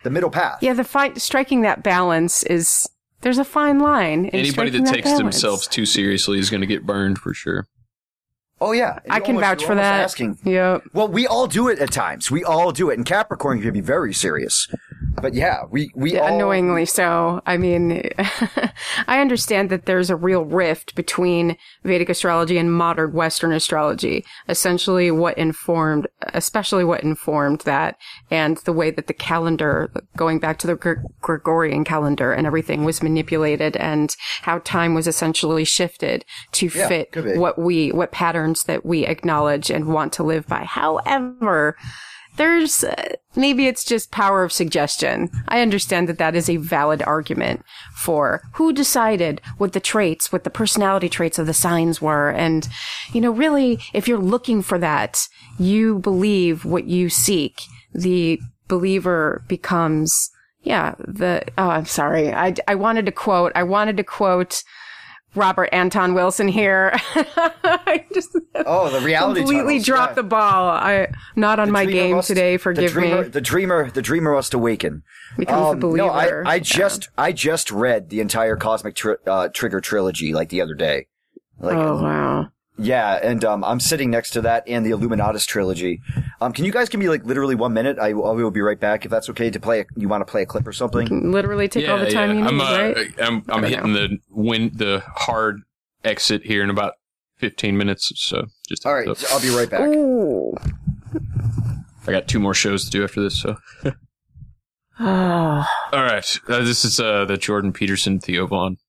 The 0.04 0.10
middle 0.10 0.30
path. 0.30 0.58
Yeah, 0.62 0.74
the 0.74 0.84
fight 0.84 1.22
striking 1.22 1.62
that 1.62 1.82
balance 1.84 2.44
is 2.44 2.90
there's 3.22 3.38
a 3.38 3.46
fine 3.46 3.80
line. 3.80 4.26
in 4.26 4.32
anybody 4.42 4.52
striking 4.72 4.84
that 4.84 4.94
takes 4.94 5.06
balance. 5.06 5.20
themselves 5.20 5.68
too 5.68 5.86
seriously 5.86 6.40
is 6.40 6.50
going 6.50 6.60
to 6.62 6.68
get 6.68 6.86
burned 6.86 7.20
for 7.20 7.34
sure. 7.34 7.66
Oh 8.66 8.72
yeah, 8.72 9.00
I 9.10 9.20
can 9.20 9.36
almost- 9.36 9.42
vouch 9.42 9.66
for 9.66 9.76
that. 9.76 10.00
Asking. 10.02 10.38
Yep. 10.46 10.84
Well, 10.94 11.10
we 11.10 11.28
all 11.28 11.48
do 11.48 11.68
it 11.68 11.80
at 11.80 11.92
times. 11.92 12.32
We 12.32 12.46
all 12.46 12.72
do 12.72 12.90
it, 12.90 12.98
and 12.98 13.06
Capricorn 13.06 13.62
can 13.62 13.74
be 13.74 13.82
very 13.82 14.14
serious. 14.14 14.68
But 15.22 15.34
yeah, 15.34 15.62
we 15.70 15.92
we 15.96 16.16
Yeah, 16.16 16.20
all 16.20 16.28
annoyingly 16.28 16.86
so. 16.86 17.42
I 17.46 17.56
mean, 17.58 18.10
I 19.08 19.22
understand 19.22 19.70
that 19.70 19.86
there's 19.86 20.10
a 20.10 20.18
real 20.18 20.44
rift 20.44 20.96
between 20.96 21.56
Vedic 21.86 22.10
astrology 22.10 22.58
and 22.58 22.74
modern 22.74 23.14
Western 23.14 23.54
astrology. 23.54 24.26
Essentially, 24.50 25.12
what 25.12 25.38
informed, 25.38 26.08
especially 26.34 26.84
what 26.84 27.04
informed 27.04 27.62
that, 27.62 27.96
and 28.30 28.58
the 28.66 28.74
way 28.74 28.92
that 28.92 29.08
the 29.08 29.14
calendar, 29.14 29.90
going 30.18 30.40
back 30.40 30.60
to 30.60 30.68
the 30.68 30.76
Gre- 30.76 30.96
Gregorian 31.22 31.86
calendar 31.86 32.34
and 32.34 32.46
everything, 32.46 32.84
was 32.84 33.02
manipulated, 33.02 33.78
and 33.78 34.14
how 34.42 34.60
time 34.60 34.94
was 34.94 35.08
essentially 35.08 35.64
shifted 35.64 36.26
to 36.52 36.70
Yeah, 36.74 36.88
fit 36.88 37.10
what 37.34 37.58
we, 37.58 37.92
what 37.94 38.12
patterns 38.12 38.66
that 38.66 38.86
we 38.86 39.06
acknowledge 39.06 39.72
and 39.72 39.88
want 39.88 40.12
to 40.14 40.24
live 40.24 40.46
by. 40.48 40.66
However, 40.66 41.78
there's 42.38 42.84
uh, 42.84 43.16
maybe 43.36 43.68
it's 43.68 43.84
just 43.84 44.12
power 44.12 44.44
of 44.44 44.52
suggestion. 44.52 45.30
I 45.48 45.62
understand 45.62 46.10
that 46.10 46.18
that 46.18 46.36
is 46.36 46.50
a 46.50 46.58
valid 46.58 47.04
argument 47.04 47.64
for 47.96 48.42
who 48.54 48.74
decided 48.74 49.42
what 49.58 49.74
the 49.74 49.80
traits, 49.80 50.32
what 50.32 50.44
the 50.44 50.50
personality 50.50 51.10
traits 51.10 51.40
of 51.40 51.48
the 51.48 51.54
signs 51.54 52.02
were. 52.02 52.30
And, 52.30 52.68
you 53.12 53.22
know, 53.22 53.32
really, 53.32 53.80
if 53.94 54.08
you're 54.08 54.18
looking 54.18 54.62
for 54.62 54.80
that, 54.80 55.28
you 55.60 56.00
believe 56.00 56.66
what 56.66 56.86
you 56.86 57.10
seek. 57.10 57.62
The 57.94 58.40
believer 58.68 59.44
becomes, 59.48 60.32
yeah, 60.62 60.96
the, 61.00 61.44
oh, 61.58 61.70
I'm 61.70 61.86
sorry. 61.86 62.34
I, 62.34 62.56
I 62.68 62.76
wanted 62.76 63.06
to 63.06 63.12
quote, 63.12 63.52
I 63.56 63.64
wanted 63.64 63.98
to 63.98 64.04
quote, 64.04 64.64
Robert 65.36 65.70
Anton 65.72 66.14
Wilson 66.14 66.48
here. 66.48 66.92
I 67.16 68.06
just 68.14 68.38
Oh, 68.56 68.90
the 68.90 69.00
reality 69.06 69.42
completely 69.42 69.74
tunnels, 69.80 69.86
dropped 69.86 70.12
yeah. 70.12 70.16
the 70.16 70.24
ball. 70.24 70.70
I 70.70 71.08
not 71.36 71.60
on 71.60 71.68
The 71.70 71.72
my 71.74 71.86
game 71.86 72.16
must- 72.18 72.28
today. 72.28 72.54
the 72.56 72.60
Forgive 72.60 72.92
dreamer, 72.92 73.24
me. 73.24 73.30
The 73.30 73.42
dreamer, 73.42 73.90
the 73.92 74.02
dreamer 74.02 74.34
must 74.34 74.54
awaken. 74.54 75.04
Becomes 75.38 75.80
the 75.82 75.88
No, 75.88 76.08
believer. 76.10 76.44
I, 76.46 76.54
I 76.54 76.60
just, 76.60 77.10
I 77.18 77.32
just 77.32 77.72
read 77.72 78.10
the 78.10 78.20
entire 78.20 78.56
Cosmic 78.56 78.96
tri- 78.96 79.16
uh, 79.26 79.50
Trigger 79.54 79.82
trilogy 79.82 80.34
like 80.34 80.50
the 80.50 80.62
other 80.62 80.76
day. 80.76 81.08
Like, 81.60 81.76
oh 81.78 82.02
wow. 82.02 82.50
Yeah, 82.78 83.20
and 83.22 83.46
um, 83.46 83.64
I'm 83.64 83.80
sitting 83.80 84.10
next 84.10 84.32
to 84.32 84.42
that 84.42 84.64
and 84.68 84.84
the 84.86 84.90
Illuminatus 84.92 85.46
trilogy. 85.46 86.02
Um, 86.42 86.54
can 86.54 86.66
you 86.66 86.72
guys 86.72 86.90
give 86.90 87.00
me 87.00 87.08
like 87.08 87.24
literally 87.24 87.54
one 87.54 87.72
minute? 87.74 88.00
I, 88.00 88.10
I 88.10 88.14
will 88.14 88.50
be 88.52 88.62
right 88.62 88.80
back 88.80 89.06
if 89.06 89.12
that's 89.12 89.30
okay. 89.30 89.52
To 89.52 89.60
play, 89.60 89.82
a, 89.82 89.86
you 89.96 90.08
want 90.08 90.26
to 90.26 90.32
play 90.32 90.42
a 90.42 90.46
clip 90.46 90.66
or 90.66 90.74
something? 90.74 91.32
Literally 91.32 91.68
take 91.68 91.88
all 91.88 92.00
the 92.00 92.10
time 92.10 92.38
you 92.38 92.44
I'm, 92.46 92.58
need, 92.58 92.64
uh, 92.64 92.94
right? 92.96 93.08
I'm, 93.20 93.44
I'm 93.50 93.64
hitting 93.64 93.94
the 93.94 94.18
win 94.30 94.72
the 94.74 95.04
hard 95.16 95.62
exit 96.04 96.44
here 96.46 96.64
in 96.64 96.70
about 96.72 96.94
15 97.38 97.78
minutes. 97.78 98.12
So 98.16 98.46
just 98.68 98.86
All 98.88 98.94
right, 98.96 99.06
so- 99.06 99.14
so 99.14 99.28
I'll 99.36 99.42
be 99.42 99.50
right 99.56 99.70
back. 99.70 99.82
Ooh. 99.82 100.56
I 102.08 102.12
got 102.12 102.28
two 102.28 102.40
more 102.40 102.54
shows 102.56 102.86
to 102.86 102.90
do 102.92 103.04
after 103.04 103.22
this. 103.22 103.40
So 103.40 103.56
Oh. 105.00 105.66
all 105.94 106.04
right, 106.04 106.40
uh, 106.50 106.60
this 106.64 106.86
is 106.86 107.00
uh, 107.00 107.26
the 107.26 107.38
Jordan 107.38 107.72
Peterson 107.74 108.20
Theo 108.20 108.48
Von 108.48 108.78
clip. 108.78 108.83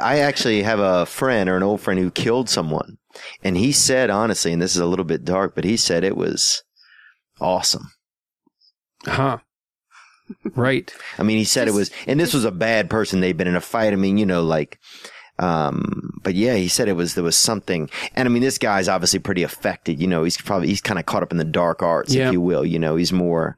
I 0.00 0.18
actually 0.18 0.62
have 0.62 0.78
a 0.78 1.06
friend 1.06 1.48
or 1.48 1.56
an 1.56 1.62
old 1.62 1.80
friend 1.80 1.98
who 2.00 2.10
killed 2.10 2.48
someone. 2.48 2.98
And 3.42 3.56
he 3.56 3.72
said, 3.72 4.10
honestly, 4.10 4.52
and 4.52 4.60
this 4.60 4.74
is 4.74 4.80
a 4.80 4.86
little 4.86 5.04
bit 5.04 5.24
dark, 5.24 5.54
but 5.54 5.64
he 5.64 5.76
said 5.76 6.04
it 6.04 6.16
was 6.16 6.62
awesome. 7.40 7.90
Huh. 9.06 9.38
Right. 10.54 10.92
I 11.18 11.22
mean, 11.22 11.38
he 11.38 11.44
said 11.44 11.68
it 11.68 11.74
was, 11.74 11.90
and 12.06 12.18
this 12.18 12.34
was 12.34 12.44
a 12.44 12.50
bad 12.50 12.90
person. 12.90 13.20
They'd 13.20 13.36
been 13.36 13.46
in 13.48 13.56
a 13.56 13.60
fight. 13.60 13.92
I 13.92 13.96
mean, 13.96 14.18
you 14.18 14.26
know, 14.26 14.42
like, 14.42 14.78
um, 15.38 16.18
but 16.22 16.34
yeah, 16.34 16.54
he 16.56 16.68
said 16.68 16.88
it 16.88 16.96
was, 16.96 17.14
there 17.14 17.24
was 17.24 17.36
something. 17.36 17.88
And 18.14 18.26
I 18.26 18.30
mean, 18.30 18.42
this 18.42 18.58
guy's 18.58 18.88
obviously 18.88 19.20
pretty 19.20 19.42
affected. 19.44 20.00
You 20.00 20.08
know, 20.08 20.24
he's 20.24 20.36
probably, 20.36 20.68
he's 20.68 20.80
kind 20.80 20.98
of 20.98 21.06
caught 21.06 21.22
up 21.22 21.30
in 21.32 21.38
the 21.38 21.44
dark 21.44 21.82
arts, 21.82 22.14
Yeah. 22.14 22.26
if 22.28 22.32
you 22.32 22.40
will. 22.40 22.66
You 22.66 22.78
know, 22.78 22.96
he's 22.96 23.12
more, 23.12 23.56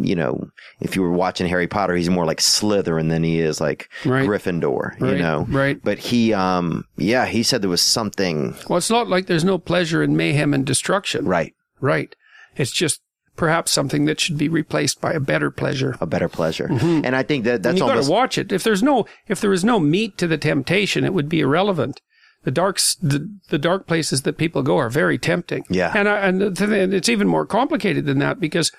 you 0.00 0.14
know, 0.14 0.48
if 0.80 0.96
you 0.96 1.02
were 1.02 1.12
watching 1.12 1.46
Harry 1.46 1.66
Potter, 1.68 1.94
he's 1.94 2.10
more 2.10 2.24
like 2.26 2.38
Slytherin 2.38 3.08
than 3.08 3.22
he 3.22 3.40
is 3.40 3.60
like 3.60 3.88
Right. 4.04 4.26
Gryffindor, 4.28 4.98
you 5.00 5.18
know? 5.18 5.46
right. 5.48 5.78
But 5.82 5.98
he, 5.98 6.32
um, 6.34 6.84
yeah, 6.96 7.26
he 7.26 7.42
said 7.42 7.62
there 7.62 7.70
was 7.70 7.82
something. 7.82 8.54
Well, 8.68 8.78
it's 8.78 8.90
not 8.90 9.08
like 9.08 9.26
there's 9.26 9.44
no 9.44 9.58
pleasure 9.58 10.02
in 10.02 10.16
mayhem 10.16 10.54
and 10.54 10.64
destruction. 10.66 11.24
Right. 11.26 11.54
Right. 11.80 12.14
It's 12.56 12.72
just 12.72 13.00
perhaps 13.36 13.70
something 13.70 14.04
that 14.04 14.20
should 14.20 14.36
be 14.36 14.48
replaced 14.48 15.00
by 15.00 15.12
a 15.14 15.20
better 15.20 15.50
pleasure. 15.50 15.96
A 16.00 16.06
better 16.06 16.28
pleasure. 16.28 16.66
And 16.70 17.16
I 17.16 17.22
think 17.22 17.44
that 17.44 17.54
and 17.56 17.64
that's 17.64 17.78
you 17.78 17.86
got 17.86 18.02
to 18.02 18.10
watch 18.10 18.36
it. 18.36 18.52
If 18.52 18.64
there's 18.64 18.82
no, 18.82 19.06
if 19.28 19.40
there 19.40 19.52
is 19.52 19.64
no 19.64 19.80
meat 19.80 20.18
to 20.18 20.26
the 20.26 20.36
temptation, 20.36 21.04
it 21.04 21.14
would 21.14 21.28
be 21.28 21.40
irrelevant. 21.40 22.02
The 22.42 22.50
darks, 22.50 22.96
the, 22.96 23.30
the 23.48 23.58
dark 23.58 23.86
places 23.86 24.22
that 24.22 24.36
people 24.38 24.62
go 24.62 24.76
are 24.78 24.90
very 24.90 25.16
tempting. 25.18 25.64
Yeah. 25.70 25.92
And 25.94 26.08
I, 26.08 26.18
and 26.20 26.56
thing- 26.56 26.92
it's 26.92 27.08
even 27.08 27.28
more 27.28 27.46
complicated 27.46 28.04
than 28.06 28.18
that 28.18 28.40
because 28.40 28.72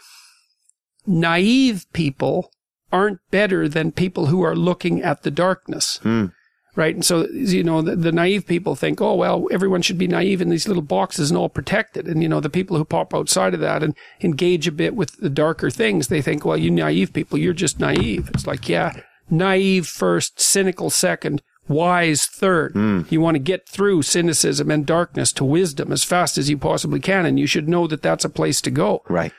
naive 1.05 1.85
people 1.93 2.51
aren't 2.91 3.19
better 3.31 3.67
than 3.67 3.91
people 3.91 4.27
who 4.27 4.41
are 4.41 4.55
looking 4.55 5.01
at 5.01 5.23
the 5.23 5.31
darkness. 5.31 5.99
Hmm. 6.03 6.27
Right. 6.73 6.95
And 6.95 7.03
so, 7.03 7.27
you 7.27 7.65
know, 7.65 7.81
the, 7.81 7.97
the 7.97 8.13
naive 8.13 8.47
people 8.47 8.75
think, 8.75 9.01
oh, 9.01 9.15
well, 9.15 9.45
everyone 9.51 9.81
should 9.81 9.97
be 9.97 10.07
naive 10.07 10.41
in 10.41 10.47
these 10.47 10.69
little 10.69 10.83
boxes 10.83 11.29
and 11.29 11.37
all 11.37 11.49
protected. 11.49 12.07
And, 12.07 12.23
you 12.23 12.29
know, 12.29 12.39
the 12.39 12.49
people 12.49 12.77
who 12.77 12.85
pop 12.85 13.13
outside 13.13 13.53
of 13.53 13.59
that 13.59 13.83
and 13.83 13.93
engage 14.21 14.69
a 14.69 14.71
bit 14.71 14.95
with 14.95 15.17
the 15.17 15.29
darker 15.29 15.69
things, 15.69 16.07
they 16.07 16.21
think, 16.21 16.45
well, 16.45 16.55
you 16.55 16.71
naive 16.71 17.11
people, 17.11 17.37
you're 17.37 17.51
just 17.51 17.81
naive. 17.81 18.29
It's 18.33 18.47
like, 18.47 18.69
yeah, 18.69 19.01
naive 19.29 19.85
first, 19.85 20.39
cynical 20.39 20.89
second, 20.89 21.41
wise 21.67 22.25
third. 22.25 22.71
Hmm. 22.71 23.01
You 23.09 23.19
want 23.19 23.35
to 23.35 23.39
get 23.39 23.67
through 23.67 24.03
cynicism 24.03 24.71
and 24.71 24.85
darkness 24.85 25.33
to 25.33 25.43
wisdom 25.43 25.91
as 25.91 26.05
fast 26.05 26.37
as 26.37 26.49
you 26.49 26.57
possibly 26.57 27.01
can. 27.01 27.25
And 27.25 27.37
you 27.37 27.47
should 27.47 27.67
know 27.67 27.85
that 27.87 28.01
that's 28.01 28.23
a 28.23 28.29
place 28.29 28.61
to 28.61 28.71
go. 28.71 29.03
right. 29.09 29.33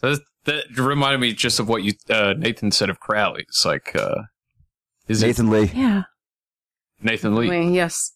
So 0.00 0.16
that, 0.44 0.64
that 0.74 0.82
reminded 0.82 1.20
me 1.20 1.32
just 1.32 1.60
of 1.60 1.68
what 1.68 1.82
you 1.82 1.94
uh, 2.10 2.34
Nathan 2.36 2.70
said 2.70 2.90
of 2.90 3.00
Crowley. 3.00 3.44
It's 3.48 3.64
like 3.64 3.94
uh, 3.94 4.22
is 5.08 5.22
Nathan 5.22 5.50
Lee. 5.50 5.70
Yeah. 5.74 6.02
Nathan 7.02 7.34
Lee? 7.34 7.48
Wait, 7.48 7.72
yes. 7.72 8.12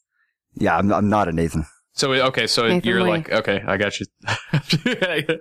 Yeah, 0.54 0.76
I'm, 0.76 0.92
I'm 0.92 1.08
not 1.08 1.28
a 1.28 1.32
Nathan. 1.32 1.66
So 1.94 2.12
okay, 2.12 2.46
so 2.46 2.68
Nathan 2.68 2.88
you're 2.88 3.02
Lee. 3.02 3.10
like 3.10 3.32
okay, 3.32 3.62
I 3.66 3.76
got 3.76 3.98
you. 3.98 4.06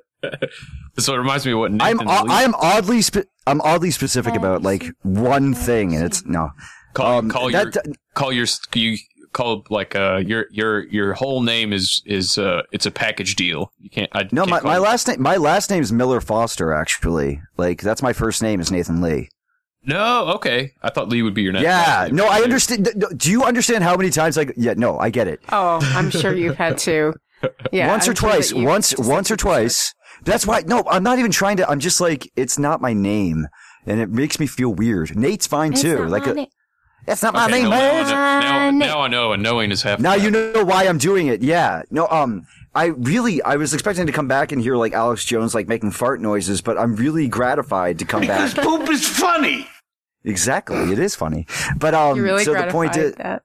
so 0.97 1.13
it 1.13 1.17
reminds 1.17 1.45
me 1.45 1.51
of 1.51 1.59
what 1.59 1.71
I'm 1.71 1.77
Nathan 1.77 2.07
o- 2.07 2.23
Lee 2.23 2.29
I'm 2.29 2.55
oddly 2.55 3.01
spe- 3.01 3.27
I'm 3.45 3.61
oddly 3.61 3.91
specific 3.91 4.35
about 4.35 4.61
like 4.63 4.85
one 5.03 5.53
thing, 5.53 5.95
and 5.95 6.05
it's 6.05 6.25
no. 6.25 6.49
call, 6.93 7.19
um, 7.19 7.29
call 7.29 7.51
your 7.51 7.71
that- 7.71 7.87
call 8.13 8.31
your 8.31 8.47
you 8.73 8.97
call 9.35 9.63
like 9.69 9.95
uh 9.95 10.17
your 10.25 10.45
your 10.49 10.85
your 10.87 11.13
whole 11.13 11.41
name 11.43 11.71
is 11.73 12.01
is 12.05 12.37
uh 12.39 12.63
it's 12.71 12.85
a 12.87 12.91
package 12.91 13.35
deal. 13.35 13.71
You 13.79 13.89
can't. 13.91 14.09
I 14.13 14.23
No, 14.31 14.45
can't 14.45 14.49
my, 14.49 14.61
my 14.61 14.75
you- 14.77 14.81
last 14.81 15.07
name 15.07 15.21
my 15.21 15.35
last 15.37 15.69
name 15.69 15.83
is 15.83 15.91
Miller 15.91 16.21
Foster. 16.21 16.73
Actually, 16.73 17.41
like 17.57 17.81
that's 17.81 18.01
my 18.01 18.13
first 18.13 18.41
name 18.41 18.59
is 18.59 18.71
Nathan 18.71 19.01
Lee. 19.01 19.29
No, 19.87 20.29
okay. 20.35 20.71
I 20.81 20.89
thought 20.89 21.09
Lee 21.09 21.21
would 21.21 21.35
be 21.35 21.43
your 21.43 21.53
name. 21.53 21.61
Yeah, 21.61 22.07
no, 22.11 22.25
I 22.27 22.39
understand. 22.41 22.85
th- 22.85 22.95
th- 22.97 23.11
Do 23.17 23.29
you 23.29 23.43
understand 23.43 23.83
how 23.83 23.95
many 23.95 24.09
times 24.09 24.35
I? 24.35 24.47
Yeah, 24.57 24.73
no, 24.75 24.97
I 24.97 25.11
get 25.11 25.27
it. 25.27 25.41
Oh, 25.51 25.77
I'm 25.95 26.09
sure 26.09 26.33
you've 26.33 26.55
had 26.57 26.77
to. 26.89 27.13
Yeah. 27.71 27.89
once 27.89 28.07
or 28.07 28.11
I'm 28.11 28.15
sure 28.15 28.29
twice, 28.31 28.49
that 28.49 28.57
once 28.57 28.97
once 28.97 29.29
or 29.29 29.35
twice. 29.37 29.93
That's 30.23 30.47
why. 30.47 30.61
No, 30.65 30.83
I'm 30.89 31.03
not 31.03 31.19
even 31.19 31.29
trying 31.29 31.57
to. 31.57 31.69
I'm 31.69 31.79
just 31.79 32.01
like 32.01 32.27
it's 32.35 32.57
not 32.57 32.81
my 32.81 32.93
name, 32.93 33.45
and 33.85 33.99
it 33.99 34.09
makes 34.09 34.39
me 34.39 34.47
feel 34.47 34.73
weird. 34.73 35.15
Nate's 35.15 35.45
fine 35.45 35.73
It's 35.73 35.83
too. 35.83 35.99
not 35.99 36.09
like 36.09 36.25
my 36.25 36.31
a, 36.31 36.33
name. 36.35 36.47
That's 37.05 37.23
not 37.23 37.33
my 37.33 37.47
name, 37.47 37.63
no, 37.63 37.69
now, 37.69 37.77
I 37.77 37.91
man. 38.03 38.77
know, 38.77 38.85
now, 38.85 38.93
now 38.95 39.01
I 39.01 39.07
know, 39.07 39.33
and 39.33 39.43
knowing 39.43 39.71
is 39.71 39.81
half. 39.83 39.99
Now 39.99 40.15
the 40.15 40.23
you 40.23 40.31
know 40.31 40.63
why 40.63 40.87
I'm 40.87 40.97
doing 40.97 41.27
it. 41.27 41.41
Yeah. 41.41 41.83
No, 41.91 42.07
um, 42.07 42.45
I 42.73 42.87
really, 42.87 43.41
I 43.43 43.55
was 43.55 43.73
expecting 43.73 44.05
to 44.07 44.11
come 44.11 44.27
back 44.27 44.51
and 44.51 44.61
hear 44.61 44.75
like 44.75 44.93
Alex 44.93 45.23
Jones 45.25 45.55
like 45.55 45.67
making 45.67 45.91
fart 45.91 46.19
noises, 46.21 46.61
but 46.61 46.77
I'm 46.77 46.95
really 46.95 47.27
gratified 47.27 47.99
to 47.99 48.05
come 48.05 48.27
back. 48.27 48.53
Because 48.53 48.65
poop 48.65 48.89
is 48.89 49.07
funny. 49.07 49.67
exactly. 50.23 50.91
It 50.91 50.99
is 50.99 51.15
funny. 51.15 51.45
But, 51.77 51.93
um, 51.93 52.17
You're 52.17 52.25
really 52.25 52.43
so 52.43 52.53
the 52.53 52.67
point 52.71 52.97
is, 52.97 53.13
that. 53.15 53.43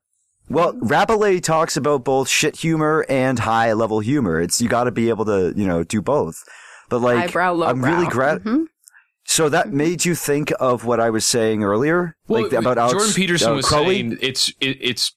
well, 0.48 0.72
Rabelais 0.80 1.40
talks 1.40 1.76
about 1.76 2.04
both 2.04 2.28
shit 2.28 2.56
humor 2.56 3.04
and 3.08 3.38
high 3.38 3.72
level 3.72 4.00
humor. 4.00 4.40
It's, 4.40 4.60
you 4.60 4.68
gotta 4.68 4.90
be 4.90 5.08
able 5.10 5.24
to, 5.26 5.52
you 5.56 5.66
know, 5.66 5.84
do 5.84 6.02
both. 6.02 6.42
But 6.88 7.00
like, 7.00 7.18
Highbrow. 7.18 7.62
I'm 7.62 7.84
really 7.84 8.06
grat. 8.08 8.40
Mhm. 8.42 8.64
So 9.24 9.48
that 9.48 9.72
made 9.72 10.04
you 10.04 10.14
think 10.14 10.52
of 10.58 10.84
what 10.84 10.98
I 10.98 11.10
was 11.10 11.24
saying 11.24 11.62
earlier? 11.62 12.16
Well, 12.26 12.42
like 12.42 12.52
about 12.52 12.78
Alex 12.78 12.94
Jordan 12.94 13.14
Peterson 13.14 13.52
uh, 13.52 13.56
was 13.56 13.66
Crowley? 13.66 13.96
saying 13.96 14.18
it's 14.20 14.48
it, 14.60 14.78
it's 14.80 15.14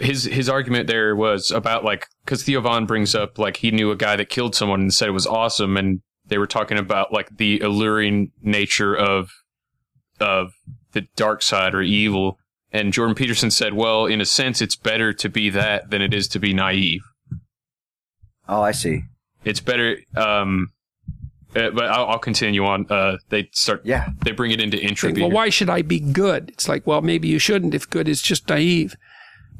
his 0.00 0.24
his 0.24 0.48
argument 0.48 0.86
there 0.86 1.14
was 1.14 1.50
about 1.50 1.84
like 1.84 2.06
because 2.24 2.42
Theo 2.42 2.60
Von 2.60 2.86
brings 2.86 3.14
up 3.14 3.38
like 3.38 3.58
he 3.58 3.70
knew 3.70 3.90
a 3.90 3.96
guy 3.96 4.16
that 4.16 4.28
killed 4.28 4.54
someone 4.54 4.80
and 4.80 4.94
said 4.94 5.08
it 5.08 5.12
was 5.12 5.26
awesome, 5.26 5.76
and 5.76 6.00
they 6.26 6.38
were 6.38 6.46
talking 6.46 6.78
about 6.78 7.12
like 7.12 7.36
the 7.36 7.60
alluring 7.60 8.30
nature 8.42 8.94
of 8.94 9.30
of 10.20 10.52
the 10.92 11.02
dark 11.16 11.42
side 11.42 11.74
or 11.74 11.82
evil. 11.82 12.38
And 12.72 12.92
Jordan 12.92 13.14
Peterson 13.14 13.50
said, 13.50 13.74
"Well, 13.74 14.06
in 14.06 14.20
a 14.20 14.24
sense, 14.24 14.62
it's 14.62 14.76
better 14.76 15.12
to 15.14 15.28
be 15.28 15.50
that 15.50 15.90
than 15.90 16.02
it 16.02 16.14
is 16.14 16.28
to 16.28 16.38
be 16.38 16.52
naive. 16.52 17.02
Oh, 18.48 18.62
I 18.62 18.72
see. 18.72 19.02
It's 19.44 19.60
better." 19.60 19.98
Um, 20.16 20.68
uh, 21.54 21.70
but 21.70 21.84
I'll, 21.86 22.06
I'll 22.06 22.18
continue 22.18 22.64
on. 22.64 22.86
Uh, 22.90 23.18
they 23.28 23.48
start. 23.52 23.82
Yeah. 23.84 24.08
They 24.24 24.32
bring 24.32 24.50
it 24.50 24.60
into 24.60 24.76
think, 24.78 24.90
entropy. 24.90 25.20
well, 25.22 25.30
why 25.30 25.48
should 25.48 25.70
I 25.70 25.82
be 25.82 26.00
good? 26.00 26.50
It's 26.50 26.68
like, 26.68 26.86
well, 26.86 27.00
maybe 27.02 27.28
you 27.28 27.38
shouldn't 27.38 27.74
if 27.74 27.88
good 27.88 28.08
is 28.08 28.20
just 28.22 28.48
naive. 28.48 28.96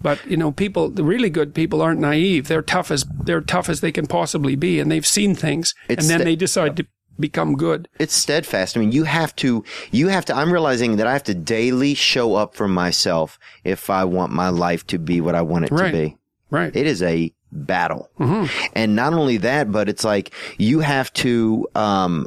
But 0.03 0.25
you 0.27 0.37
know, 0.37 0.53
people, 0.53 0.91
the 0.91 1.03
really 1.05 1.31
good 1.31 1.55
people 1.55 1.81
aren't 1.81 2.01
naive. 2.01 2.49
They're 2.49 2.61
tough 2.63 2.91
as 2.91 3.05
they're 3.25 3.41
tough 3.41 3.69
as 3.69 3.81
they 3.81 3.93
can 3.93 4.07
possibly 4.07 4.55
be, 4.57 4.79
and 4.79 4.91
they've 4.93 5.07
seen 5.07 5.35
things, 5.35 5.75
It's 5.89 6.03
and 6.05 6.11
then 6.11 6.19
the- 6.19 6.25
they 6.25 6.37
decide 6.37 6.77
to 6.77 6.87
become 7.19 7.55
good. 7.57 7.89
it's 7.99 8.13
steadfast. 8.15 8.77
I 8.77 8.81
mean, 8.81 8.93
you 8.93 9.05
have 9.05 9.35
to, 9.37 9.65
you 9.91 10.09
have 10.09 10.27
to, 10.27 10.37
I'm 10.37 10.53
realizing 10.53 10.97
that 10.97 11.07
I 11.07 11.15
have 11.15 11.23
to 11.25 11.35
daily 11.35 11.95
show 11.95 12.35
up 12.35 12.55
for 12.55 12.69
myself 12.69 13.39
if 13.65 13.89
I 13.89 14.05
want 14.05 14.33
my 14.33 14.51
life 14.51 14.87
to 14.89 14.99
be 14.99 15.23
what 15.23 15.35
I 15.35 15.41
want 15.41 15.65
it 15.65 15.71
Right. 15.71 15.91
to 15.93 15.97
be. 15.97 16.17
Right. 16.51 16.77
It 16.77 16.87
is 16.87 17.01
a 17.03 17.33
battle. 17.53 18.11
Mhm. 18.19 18.51
And 18.75 18.97
not 18.97 19.13
only 19.13 19.37
that, 19.39 19.71
but 19.73 19.89
it's 19.89 20.05
like 20.05 20.33
you 20.59 20.81
have 20.81 21.13
to, 21.15 21.67
um, 21.75 22.27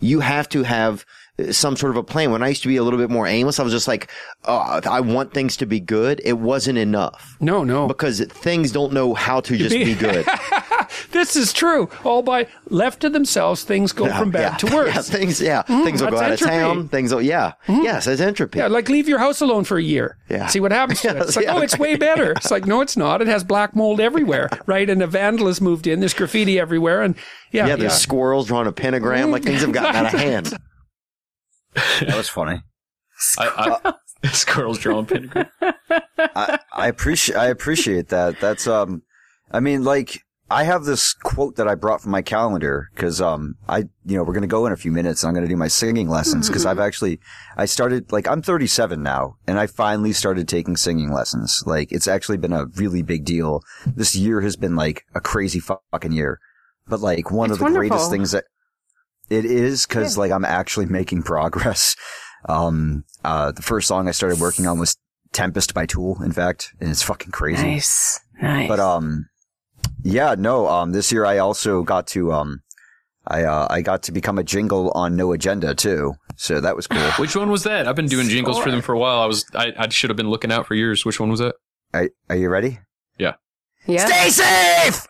you 0.00 0.20
have 0.20 0.48
to 0.50 0.62
have 0.62 1.04
some 1.50 1.76
sort 1.76 1.90
of 1.90 1.96
a 1.96 2.02
plan. 2.04 2.30
When 2.30 2.42
I 2.42 2.48
used 2.48 2.62
to 2.62 2.68
be 2.68 2.76
a 2.76 2.82
little 2.84 2.98
bit 2.98 3.10
more 3.10 3.26
aimless, 3.26 3.58
I 3.58 3.62
was 3.62 3.72
just 3.72 3.88
like, 3.88 4.08
oh, 4.44 4.80
I 4.84 5.00
want 5.00 5.32
things 5.34 5.56
to 5.56 5.66
be 5.66 5.80
good. 5.80 6.20
It 6.24 6.34
wasn't 6.38 6.78
enough 6.78 7.36
No, 7.40 7.64
no. 7.64 7.88
because 7.88 8.20
things 8.20 8.70
don't 8.70 8.92
know 8.92 9.14
how 9.14 9.40
to 9.40 9.56
just 9.64 9.74
be- 9.74 9.84
be 9.84 9.94
good. 9.98 10.26
This 11.12 11.36
is 11.36 11.52
true. 11.52 11.88
All 12.04 12.22
by 12.22 12.46
left 12.68 13.00
to 13.00 13.08
themselves, 13.10 13.62
things 13.64 13.92
go 13.92 14.06
Yeah, 14.06 14.18
from 14.18 14.30
bad 14.30 14.40
yeah, 14.62 14.68
to 14.68 14.74
worse. 14.76 14.94
Yeah, 14.94 15.02
things, 15.02 15.40
yeah, 15.40 15.62
Mm, 15.62 15.84
things 15.84 16.02
will 16.02 16.10
go 16.10 16.18
out 16.18 16.32
entropy. 16.32 16.54
of 16.54 16.60
town. 16.60 16.88
Things 16.88 17.14
will, 17.14 17.22
yeah, 17.22 17.52
yes, 17.68 18.06
it's 18.06 18.20
entropy. 18.20 18.58
Yeah, 18.58 18.66
like 18.68 18.88
leave 18.88 19.08
your 19.08 19.18
house 19.18 19.40
alone 19.40 19.64
for 19.64 19.78
a 19.78 19.82
year. 19.82 20.18
Yeah. 20.28 20.46
See 20.48 20.60
what 20.60 20.72
happens 20.72 21.00
to 21.02 21.10
it. 21.10 21.16
It's 21.22 21.36
like, 21.36 21.44
Yeah, 21.44 21.54
oh, 21.56 21.60
it's 21.60 21.78
way 21.78 21.96
better. 21.96 22.32
It's 22.32 22.50
like, 22.50 22.66
no, 22.66 22.80
it's 22.80 22.96
not. 22.96 23.20
It 23.22 23.28
has 23.28 23.44
black 23.44 23.76
mold 23.76 24.00
everywhere, 24.00 24.48
right? 24.66 24.88
And 24.90 25.02
a 25.02 25.06
vandal 25.06 25.46
has 25.46 25.60
moved 25.60 25.86
in. 25.86 26.00
There's 26.00 26.14
graffiti 26.14 26.58
everywhere. 26.58 27.02
And 27.02 27.14
yeah, 27.52 27.66
yeah, 27.66 27.76
there's 27.76 27.94
squirrels 27.94 28.46
drawing 28.48 28.66
a 28.66 28.72
pentagram. 28.72 29.30
Like 29.30 29.42
things 29.44 29.60
have 29.60 29.72
gotten 29.72 29.94
out 29.94 30.12
of 30.14 30.18
hand. 30.20 30.56
That 31.74 32.16
was 32.16 32.28
funny. 32.28 32.62
I, 33.38 33.80
I, 34.24 34.28
squirrels 34.32 34.78
drawing 34.78 35.06
pentagram. 35.06 35.46
I, 36.18 36.58
I 36.72 36.88
appreciate 36.88 37.36
I 37.36 37.46
appreciate 37.46 38.08
that. 38.08 38.40
That's 38.40 38.66
um, 38.66 39.02
I 39.50 39.60
mean, 39.60 39.84
like 39.84 40.22
I 40.52 40.64
have 40.64 40.84
this 40.84 41.12
quote 41.14 41.56
that 41.56 41.66
I 41.68 41.74
brought 41.74 42.00
from 42.00 42.12
my 42.12 42.22
calendar 42.22 42.88
because 42.94 43.20
um, 43.20 43.56
I 43.68 43.78
you 44.04 44.16
know 44.16 44.22
we're 44.22 44.34
gonna 44.34 44.46
go 44.46 44.66
in 44.66 44.72
a 44.72 44.76
few 44.76 44.92
minutes. 44.92 45.22
and 45.22 45.28
I'm 45.28 45.34
gonna 45.34 45.48
do 45.48 45.56
my 45.56 45.68
singing 45.68 46.08
lessons 46.08 46.48
because 46.48 46.66
I've 46.66 46.78
actually 46.78 47.20
I 47.56 47.64
started 47.64 48.12
like 48.12 48.28
I'm 48.28 48.42
37 48.42 49.02
now 49.02 49.36
and 49.46 49.58
I 49.58 49.66
finally 49.66 50.12
started 50.12 50.48
taking 50.48 50.76
singing 50.76 51.10
lessons. 51.12 51.62
Like 51.66 51.90
it's 51.92 52.06
actually 52.08 52.38
been 52.38 52.52
a 52.52 52.66
really 52.76 53.02
big 53.02 53.24
deal. 53.24 53.62
This 53.86 54.14
year 54.14 54.40
has 54.42 54.56
been 54.56 54.76
like 54.76 55.04
a 55.14 55.20
crazy 55.20 55.60
fucking 55.60 56.12
year, 56.12 56.38
but 56.86 57.00
like 57.00 57.30
one 57.30 57.46
It's 57.50 57.54
of 57.54 57.58
the 57.58 57.64
wonderful. 57.64 57.88
greatest 57.88 58.10
things 58.10 58.30
that 58.32 58.44
it 59.30 59.44
is 59.44 59.86
because 59.86 60.18
like 60.18 60.30
I'm 60.32 60.44
actually 60.44 60.86
making 60.86 61.22
progress. 61.32 61.96
Um, 62.48 63.04
uh, 63.24 63.52
the 63.52 63.62
first 63.62 63.86
song 63.88 64.08
I 64.08 64.10
started 64.10 64.40
working 64.40 64.66
on 64.66 64.78
was 64.78 64.96
Tempest 65.32 65.72
by 65.74 65.86
Tool, 65.86 66.20
in 66.22 66.32
fact, 66.32 66.74
and 66.80 66.90
it's 66.90 67.02
fucking 67.02 67.30
crazy. 67.30 67.62
Nice. 67.62 68.20
Nice. 68.40 68.68
But, 68.68 68.80
um, 68.80 69.26
yeah, 70.02 70.34
no, 70.38 70.68
um, 70.68 70.92
this 70.92 71.10
year 71.12 71.24
I 71.24 71.38
also 71.38 71.82
got 71.82 72.06
to, 72.08 72.32
um, 72.32 72.62
I, 73.26 73.44
uh, 73.44 73.66
I 73.70 73.82
got 73.82 74.02
to 74.04 74.12
become 74.12 74.38
a 74.38 74.42
jingle 74.42 74.90
on 74.92 75.16
No 75.16 75.32
Agenda 75.32 75.74
too. 75.74 76.14
So 76.36 76.60
that 76.60 76.74
was 76.74 76.86
cool. 76.86 77.00
Which 77.18 77.36
one 77.36 77.50
was 77.50 77.62
that? 77.64 77.86
I've 77.86 77.94
been 77.96 78.06
doing 78.06 78.28
jingles 78.28 78.58
for 78.58 78.70
them 78.70 78.80
for 78.80 78.94
a 78.94 78.98
while. 78.98 79.20
I 79.20 79.26
was 79.26 79.44
I, 79.54 79.72
I 79.78 79.88
should 79.90 80.10
have 80.10 80.16
been 80.16 80.30
looking 80.30 80.50
out 80.50 80.66
for 80.66 80.74
yours. 80.74 81.04
Which 81.04 81.20
one 81.20 81.30
was 81.30 81.40
that? 81.40 81.54
Are, 81.94 82.08
are 82.30 82.36
you 82.36 82.48
ready? 82.48 82.80
Yeah. 83.18 83.34
yeah. 83.86 84.06
Stay 84.06 84.30
safe! 84.30 85.06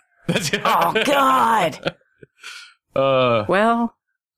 Oh 0.65 1.03
God. 1.05 1.95
Uh, 2.95 3.47
Well, 3.49 3.95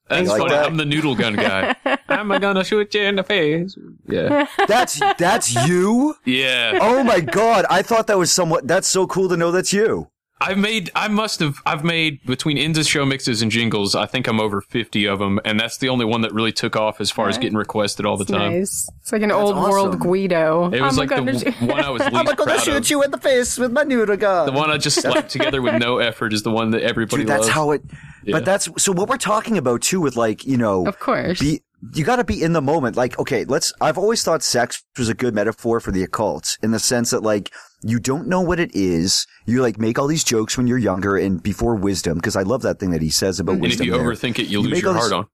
that's 0.09 0.29
like 0.29 0.39
funny. 0.43 0.53
that? 0.53 0.67
I'm 0.67 0.77
the 0.77 0.85
noodle 0.85 1.17
gun 1.17 1.35
guy. 1.35 1.75
I'm 2.09 2.29
gonna 2.29 2.63
shoot 2.63 2.95
you 2.95 3.03
in 3.03 3.17
the 3.17 3.25
face. 3.25 3.77
Yeah. 4.09 4.47
That's, 4.69 5.01
that's 5.19 5.53
you? 5.67 6.15
Yeah. 6.25 6.79
Oh 6.81 7.03
my 7.03 7.19
god. 7.19 7.65
I 7.69 7.83
thought 7.83 8.07
that 8.07 8.17
was 8.17 8.31
somewhat, 8.31 8.69
that's 8.69 8.87
so 8.87 9.09
cool 9.09 9.29
to 9.29 9.37
know 9.37 9.51
that's 9.51 9.73
you. 9.73 10.07
I've 10.47 10.59
made, 10.59 10.91
I 10.95 11.09
must 11.09 11.41
have, 11.41 11.57
I've 11.65 11.85
made 11.85 12.25
between 12.27 12.59
ends 12.59 12.79
of 12.79 12.87
show 12.87 13.05
mixes 13.07 13.41
and 13.43 13.51
jingles, 13.51 13.95
I 13.95 14.07
think 14.07 14.27
I'm 14.29 14.41
over 14.41 14.61
50 14.61 15.07
of 15.07 15.19
them, 15.19 15.41
and 15.45 15.59
that's 15.59 15.79
the 15.79 15.89
only 15.89 16.05
one 16.05 16.21
that 16.21 16.33
really 16.33 16.53
took 16.53 16.77
off 16.77 17.01
as 17.01 17.11
far 17.11 17.29
as 17.29 17.39
getting 17.39 17.57
requested 17.57 18.05
all 18.07 18.17
the 18.17 18.25
time. 18.25 18.53
nice. 18.53 18.89
It's 19.01 19.13
like 19.13 19.23
an 19.23 19.33
old 19.33 19.57
world. 19.57 19.99
Guido. 19.99 20.71
It 20.73 20.81
was 20.81 20.93
I'm 20.99 20.99
like 20.99 21.09
the 21.09 21.15
gonna 21.17 21.33
w- 21.33 21.69
one 21.73 21.81
I 21.85 21.91
was 21.91 22.01
least 22.03 22.15
I'm 22.15 22.25
gonna 22.27 22.37
proud 22.37 22.69
of. 22.69 22.91
you 22.91 23.03
in 23.03 23.11
the 23.11 23.19
face 23.19 23.59
with 23.59 23.73
my 23.73 23.83
noodle 23.85 24.17
gun. 24.17 24.47
The 24.47 24.53
one 24.53 24.71
I 24.71 24.77
just 24.79 25.01
slapped 25.01 25.31
together 25.31 25.63
with 25.63 25.75
no 25.81 25.99
effort 25.99 26.33
is 26.33 26.43
the 26.43 26.51
one 26.51 26.71
that 26.73 26.83
everybody 26.83 27.23
Dude, 27.23 27.29
that's 27.29 27.43
loves. 27.43 27.53
how 27.55 27.71
it. 27.73 27.83
Yeah. 28.25 28.33
But 28.39 28.45
that's 28.45 28.69
so 28.83 28.93
what 28.93 29.09
we're 29.09 29.17
talking 29.19 29.59
about 29.59 29.83
too. 29.83 30.01
With 30.01 30.17
like 30.17 30.45
you 30.47 30.57
know, 30.57 30.87
Of 30.87 30.99
course. 30.99 31.39
be 31.41 31.63
you 31.93 32.05
got 32.05 32.17
to 32.17 32.25
be 32.25 32.43
in 32.43 32.53
the 32.53 32.63
moment. 32.63 32.97
Like 32.97 33.19
okay, 33.19 33.45
let's. 33.45 33.73
I've 33.81 33.99
always 33.99 34.23
thought 34.23 34.43
sex 34.43 34.83
was 34.99 35.09
a 35.09 35.15
good 35.15 35.35
metaphor 35.35 35.81
for 35.81 35.93
the 35.93 36.03
occult 36.03 36.57
in 36.63 36.71
the 36.71 36.79
sense 36.79 37.11
that 37.11 37.23
like 37.23 37.53
you 37.83 37.99
don't 38.01 38.27
know 38.29 38.41
what 38.41 38.61
it 38.61 38.75
is. 38.75 39.27
You 39.47 39.61
like 39.61 39.79
make 39.79 39.99
all 39.99 40.07
these 40.07 40.25
jokes 40.25 40.57
when 40.57 40.67
you're 40.67 40.79
younger 40.79 41.17
and 41.17 41.43
before 41.43 41.75
wisdom 41.75 42.17
because 42.17 42.37
I 42.37 42.43
love 42.43 42.63
that 42.63 42.79
thing 42.79 42.91
that 42.91 43.03
he 43.03 43.11
says 43.11 43.41
about 43.41 43.57
and 43.57 43.65
if 43.65 43.71
wisdom. 43.71 43.87
you 43.87 43.93
there. 43.93 44.03
overthink 44.03 44.39
it, 44.39 44.47
you, 44.47 44.61
lose 44.61 44.81
your 44.81 44.95
heart 44.95 45.13
on. 45.13 45.27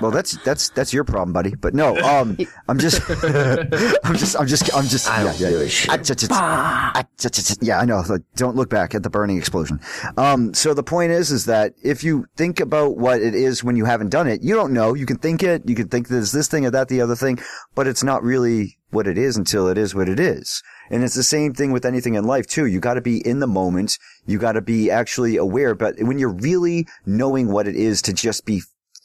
Well, 0.00 0.10
that's 0.10 0.36
that's 0.44 0.70
that's 0.70 0.92
your 0.92 1.04
problem, 1.04 1.32
buddy. 1.32 1.54
But 1.54 1.74
no, 1.74 1.96
um, 1.98 2.36
I'm 2.68 2.78
just, 2.78 3.02
I'm 3.24 4.16
just, 4.16 4.36
I'm 4.38 4.46
just, 4.46 4.74
I'm 4.74 4.86
just. 4.86 5.06
yeah, 5.06 5.34
yeah, 5.38 5.48
yeah. 5.48 5.66
Ah. 6.30 6.92
Ah. 6.94 7.04
Yeah, 7.60 7.78
I 7.78 7.84
know. 7.84 8.02
Like, 8.08 8.22
don't 8.36 8.56
look 8.56 8.70
back 8.70 8.94
at 8.94 9.02
the 9.02 9.10
burning 9.10 9.38
explosion. 9.38 9.80
Um, 10.16 10.54
so 10.54 10.74
the 10.74 10.82
point 10.82 11.12
is, 11.12 11.30
is 11.30 11.46
that 11.46 11.74
if 11.82 12.02
you 12.04 12.26
think 12.36 12.60
about 12.60 12.96
what 12.96 13.20
it 13.20 13.34
is 13.34 13.62
when 13.62 13.76
you 13.76 13.84
haven't 13.84 14.10
done 14.10 14.26
it, 14.26 14.42
you 14.42 14.54
don't 14.54 14.72
know. 14.72 14.94
You 14.94 15.06
can 15.06 15.18
think 15.18 15.42
it. 15.42 15.68
You 15.68 15.74
can 15.74 15.88
think 15.88 16.08
there's 16.08 16.32
this 16.32 16.48
thing 16.48 16.66
or 16.66 16.70
that, 16.70 16.88
the 16.88 17.00
other 17.00 17.16
thing, 17.16 17.38
but 17.74 17.86
it's 17.86 18.02
not 18.02 18.22
really 18.22 18.78
what 18.90 19.06
it 19.06 19.18
is 19.18 19.36
until 19.36 19.68
it 19.68 19.76
is 19.76 19.94
what 19.94 20.08
it 20.08 20.20
is. 20.20 20.62
And 20.90 21.02
it's 21.02 21.14
the 21.14 21.22
same 21.22 21.52
thing 21.52 21.72
with 21.72 21.84
anything 21.84 22.14
in 22.14 22.24
life 22.24 22.46
too. 22.46 22.66
You 22.66 22.80
got 22.80 22.94
to 22.94 23.00
be 23.00 23.26
in 23.26 23.40
the 23.40 23.46
moment. 23.46 23.98
You 24.26 24.38
got 24.38 24.52
to 24.52 24.62
be 24.62 24.90
actually 24.90 25.36
aware. 25.36 25.74
But 25.74 25.96
when 25.98 26.18
you're 26.18 26.32
really 26.32 26.86
knowing 27.04 27.50
what 27.50 27.66
it 27.66 27.74
is 27.74 28.00
to 28.02 28.12
just 28.12 28.44
be 28.44 28.62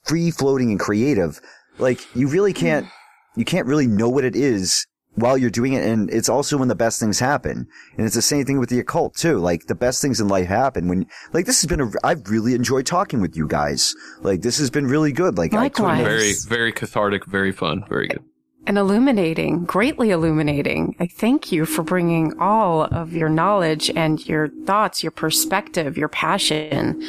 free 0.10 0.32
floating 0.32 0.72
and 0.72 0.80
creative, 0.80 1.40
like 1.78 2.00
you 2.16 2.28
really 2.28 2.54
can't, 2.54 2.88
you 3.36 3.46
can't 3.46 3.68
really 3.68 3.88
know 3.88 4.10
what 4.10 4.26
it 4.26 4.36
is 4.36 4.86
while 5.16 5.38
you're 5.38 5.50
doing 5.50 5.74
it. 5.74 5.86
And 5.86 6.10
it's 6.10 6.30
also 6.30 6.58
when 6.58 6.68
the 6.68 6.76
best 6.76 7.00
things 7.00 7.20
happen. 7.20 7.68
And 7.98 8.06
it's 8.06 8.16
the 8.16 8.22
same 8.22 8.46
thing 8.46 8.60
with 8.60 8.70
the 8.70 8.80
occult 8.80 9.16
too. 9.16 9.38
Like 9.38 9.66
the 9.68 9.76
best 9.76 10.02
things 10.02 10.20
in 10.22 10.28
life 10.28 10.48
happen 10.48 10.88
when, 10.88 11.06
like 11.34 11.46
this 11.46 11.62
has 11.62 11.68
been 11.68 11.82
a, 11.82 11.92
I've 12.04 12.30
really 12.30 12.54
enjoyed 12.54 12.86
talking 12.86 13.20
with 13.22 13.36
you 13.36 13.48
guys. 13.48 13.94
Like 14.22 14.42
this 14.42 14.58
has 14.60 14.70
been 14.70 14.88
really 14.88 15.12
good. 15.12 15.38
Like 15.38 15.54
I 15.54 15.70
couldn't- 15.70 15.98
Very, 16.06 16.34
very 16.48 16.72
cathartic, 16.72 17.26
very 17.26 17.52
fun, 17.52 17.84
very 17.90 18.08
good. 18.08 18.24
And 18.70 18.78
illuminating, 18.78 19.66
greatly 19.66 20.12
illuminating. 20.12 20.96
I 21.00 21.08
thank 21.08 21.52
you 21.52 21.66
for 21.66 21.82
bringing 21.82 22.40
all 22.40 22.84
of 22.84 23.14
your 23.14 23.28
knowledge 23.28 23.90
and 23.96 24.24
your 24.28 24.50
thoughts, 24.68 25.02
your 25.02 25.10
perspective, 25.10 25.98
your 25.98 26.08
passion, 26.08 27.04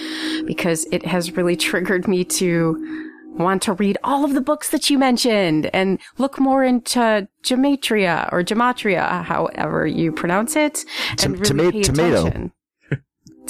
because 0.46 0.86
it 0.90 1.04
has 1.04 1.36
really 1.36 1.56
triggered 1.68 2.08
me 2.08 2.24
to 2.24 3.12
want 3.34 3.60
to 3.64 3.74
read 3.74 3.98
all 4.02 4.24
of 4.24 4.32
the 4.32 4.40
books 4.40 4.70
that 4.70 4.88
you 4.88 4.98
mentioned 4.98 5.68
and 5.74 6.00
look 6.16 6.40
more 6.40 6.64
into 6.64 7.28
gematria 7.44 8.32
or 8.32 8.42
gematria, 8.42 9.22
however 9.22 9.86
you 9.86 10.12
pronounce 10.12 10.56
it, 10.56 10.86
and 11.22 11.34
really 11.34 11.44
toma- 11.44 11.72
pay 11.72 11.82
tomato. 11.82 12.26
attention. 12.26 12.52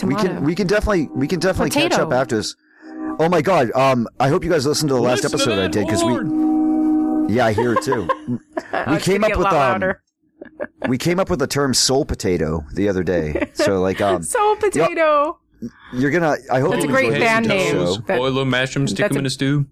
we 0.02 0.16
can, 0.16 0.42
we 0.42 0.56
can 0.56 0.66
definitely, 0.66 1.08
we 1.14 1.28
can 1.28 1.38
definitely 1.38 1.70
catch 1.70 1.92
up 1.92 2.12
after 2.12 2.38
this. 2.38 2.56
Oh 3.20 3.28
my 3.28 3.40
God. 3.40 3.70
Um, 3.76 4.08
I 4.18 4.28
hope 4.28 4.42
you 4.42 4.50
guys 4.50 4.66
listened 4.66 4.88
to 4.88 4.96
the 4.96 5.00
last 5.00 5.22
Listen 5.22 5.38
to 5.38 5.44
episode 5.44 5.64
I 5.64 5.68
did 5.68 5.86
because 5.86 6.02
Lord. 6.02 6.28
we, 6.28 6.49
yeah, 7.34 7.46
I 7.46 7.52
hear 7.52 7.72
it 7.74 7.82
too. 7.82 8.08
we 8.90 8.98
came 8.98 9.24
up 9.24 9.36
with, 9.36 9.46
um, 9.46 9.94
we 10.88 10.98
came 10.98 11.18
up 11.20 11.30
with 11.30 11.38
the 11.38 11.46
term 11.46 11.74
soul 11.74 12.04
potato 12.04 12.64
the 12.74 12.88
other 12.88 13.02
day. 13.02 13.50
So 13.54 13.80
like, 13.80 14.00
um, 14.00 14.22
Soul 14.24 14.56
potato. 14.56 15.38
you're 15.92 16.10
gonna, 16.10 16.36
I 16.52 16.60
hope 16.60 16.72
That's 16.72 16.84
a 16.84 16.88
great 16.88 17.12
band 17.12 17.48
name. 17.48 17.72
show. 17.72 17.96
That- 18.06 18.18
Boil 18.18 18.34
them, 18.34 18.50
mash 18.50 18.74
them, 18.74 18.86
stick 18.88 19.08
them 19.08 19.16
a- 19.16 19.20
in 19.20 19.26
a 19.26 19.30
stew. 19.30 19.66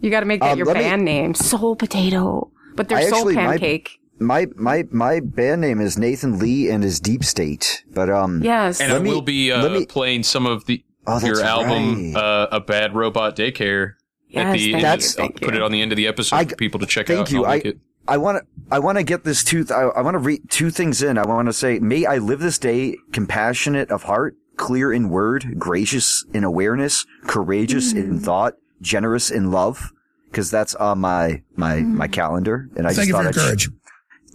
You 0.00 0.10
got 0.10 0.20
to 0.20 0.26
make 0.26 0.40
that 0.40 0.52
Um, 0.52 0.58
your 0.58 0.66
let 0.66 0.76
me- 0.76 0.82
band 0.82 1.04
name. 1.04 1.34
Soul 1.34 1.74
potato. 1.76 2.50
But 2.76 2.88
they're 2.88 2.98
I 2.98 3.06
soul 3.06 3.18
actually- 3.20 3.34
my- 3.36 3.46
pancake. 3.46 3.90
My, 4.20 4.46
my, 4.56 4.82
my 4.90 5.20
band 5.20 5.60
name 5.60 5.80
is 5.80 5.96
Nathan 5.96 6.40
Lee 6.40 6.68
and 6.68 6.82
his 6.82 6.98
Deep 6.98 7.22
State, 7.22 7.84
but, 7.94 8.10
um, 8.10 8.42
yes. 8.42 8.80
And 8.80 8.92
I 8.92 8.98
me, 8.98 9.10
will 9.10 9.22
be 9.22 9.52
uh, 9.52 9.68
me- 9.68 9.86
playing 9.86 10.24
some 10.24 10.44
of 10.44 10.64
the 10.66 10.82
Oh, 11.06 11.24
your 11.24 11.40
album, 11.40 12.12
right. 12.14 12.20
uh, 12.22 12.48
"A 12.50 12.60
Bad 12.60 12.94
Robot 12.96 13.36
Daycare." 13.36 13.92
At 14.34 14.54
Yes, 14.54 14.54
the 14.56 14.74
end, 14.74 14.84
That's- 14.84 15.18
I'll 15.18 15.24
thank 15.26 15.40
put 15.40 15.54
you. 15.54 15.60
it 15.60 15.62
on 15.62 15.72
the 15.72 15.80
end 15.82 15.92
of 15.92 15.96
the 15.96 16.06
episode 16.06 16.36
I- 16.36 16.44
for 16.44 16.56
people 16.56 16.80
to 16.80 16.86
check 16.86 17.06
thank 17.06 17.20
out. 17.20 17.30
you. 17.32 17.44
I'll 17.44 17.52
I- 17.52 17.62
it. 17.64 17.78
I 18.06 18.16
want 18.16 18.38
to 18.38 18.44
I 18.70 18.78
want 18.78 18.96
to 18.98 19.04
get 19.04 19.24
this 19.24 19.42
two 19.44 19.64
th- 19.64 19.70
I, 19.70 19.82
I 19.82 20.00
want 20.02 20.14
to 20.14 20.18
read 20.18 20.48
two 20.50 20.70
things 20.70 21.02
in. 21.02 21.18
I 21.18 21.26
want 21.26 21.46
to 21.46 21.52
say, 21.52 21.78
may 21.78 22.06
I 22.06 22.16
live 22.18 22.40
this 22.40 22.58
day 22.58 22.96
compassionate 23.12 23.90
of 23.90 24.04
heart, 24.04 24.34
clear 24.56 24.92
in 24.92 25.10
word, 25.10 25.58
gracious 25.58 26.24
in 26.32 26.42
awareness, 26.44 27.04
courageous 27.26 27.92
Mm. 27.92 27.96
in 27.98 28.18
thought, 28.20 28.54
generous 28.80 29.30
in 29.30 29.50
love, 29.50 29.92
because 30.30 30.50
that's 30.50 30.74
on 30.76 31.00
my 31.00 31.42
my 31.56 31.76
Mm. 31.76 31.94
my 31.94 32.08
calendar. 32.08 32.68
And 32.76 32.86
I 32.86 32.90
Thank 32.94 32.96
just 32.96 33.08
you 33.08 33.14
for 33.14 33.24
thought 33.24 33.34
your 33.34 33.42
I'd- 33.44 33.46
courage. 33.66 33.70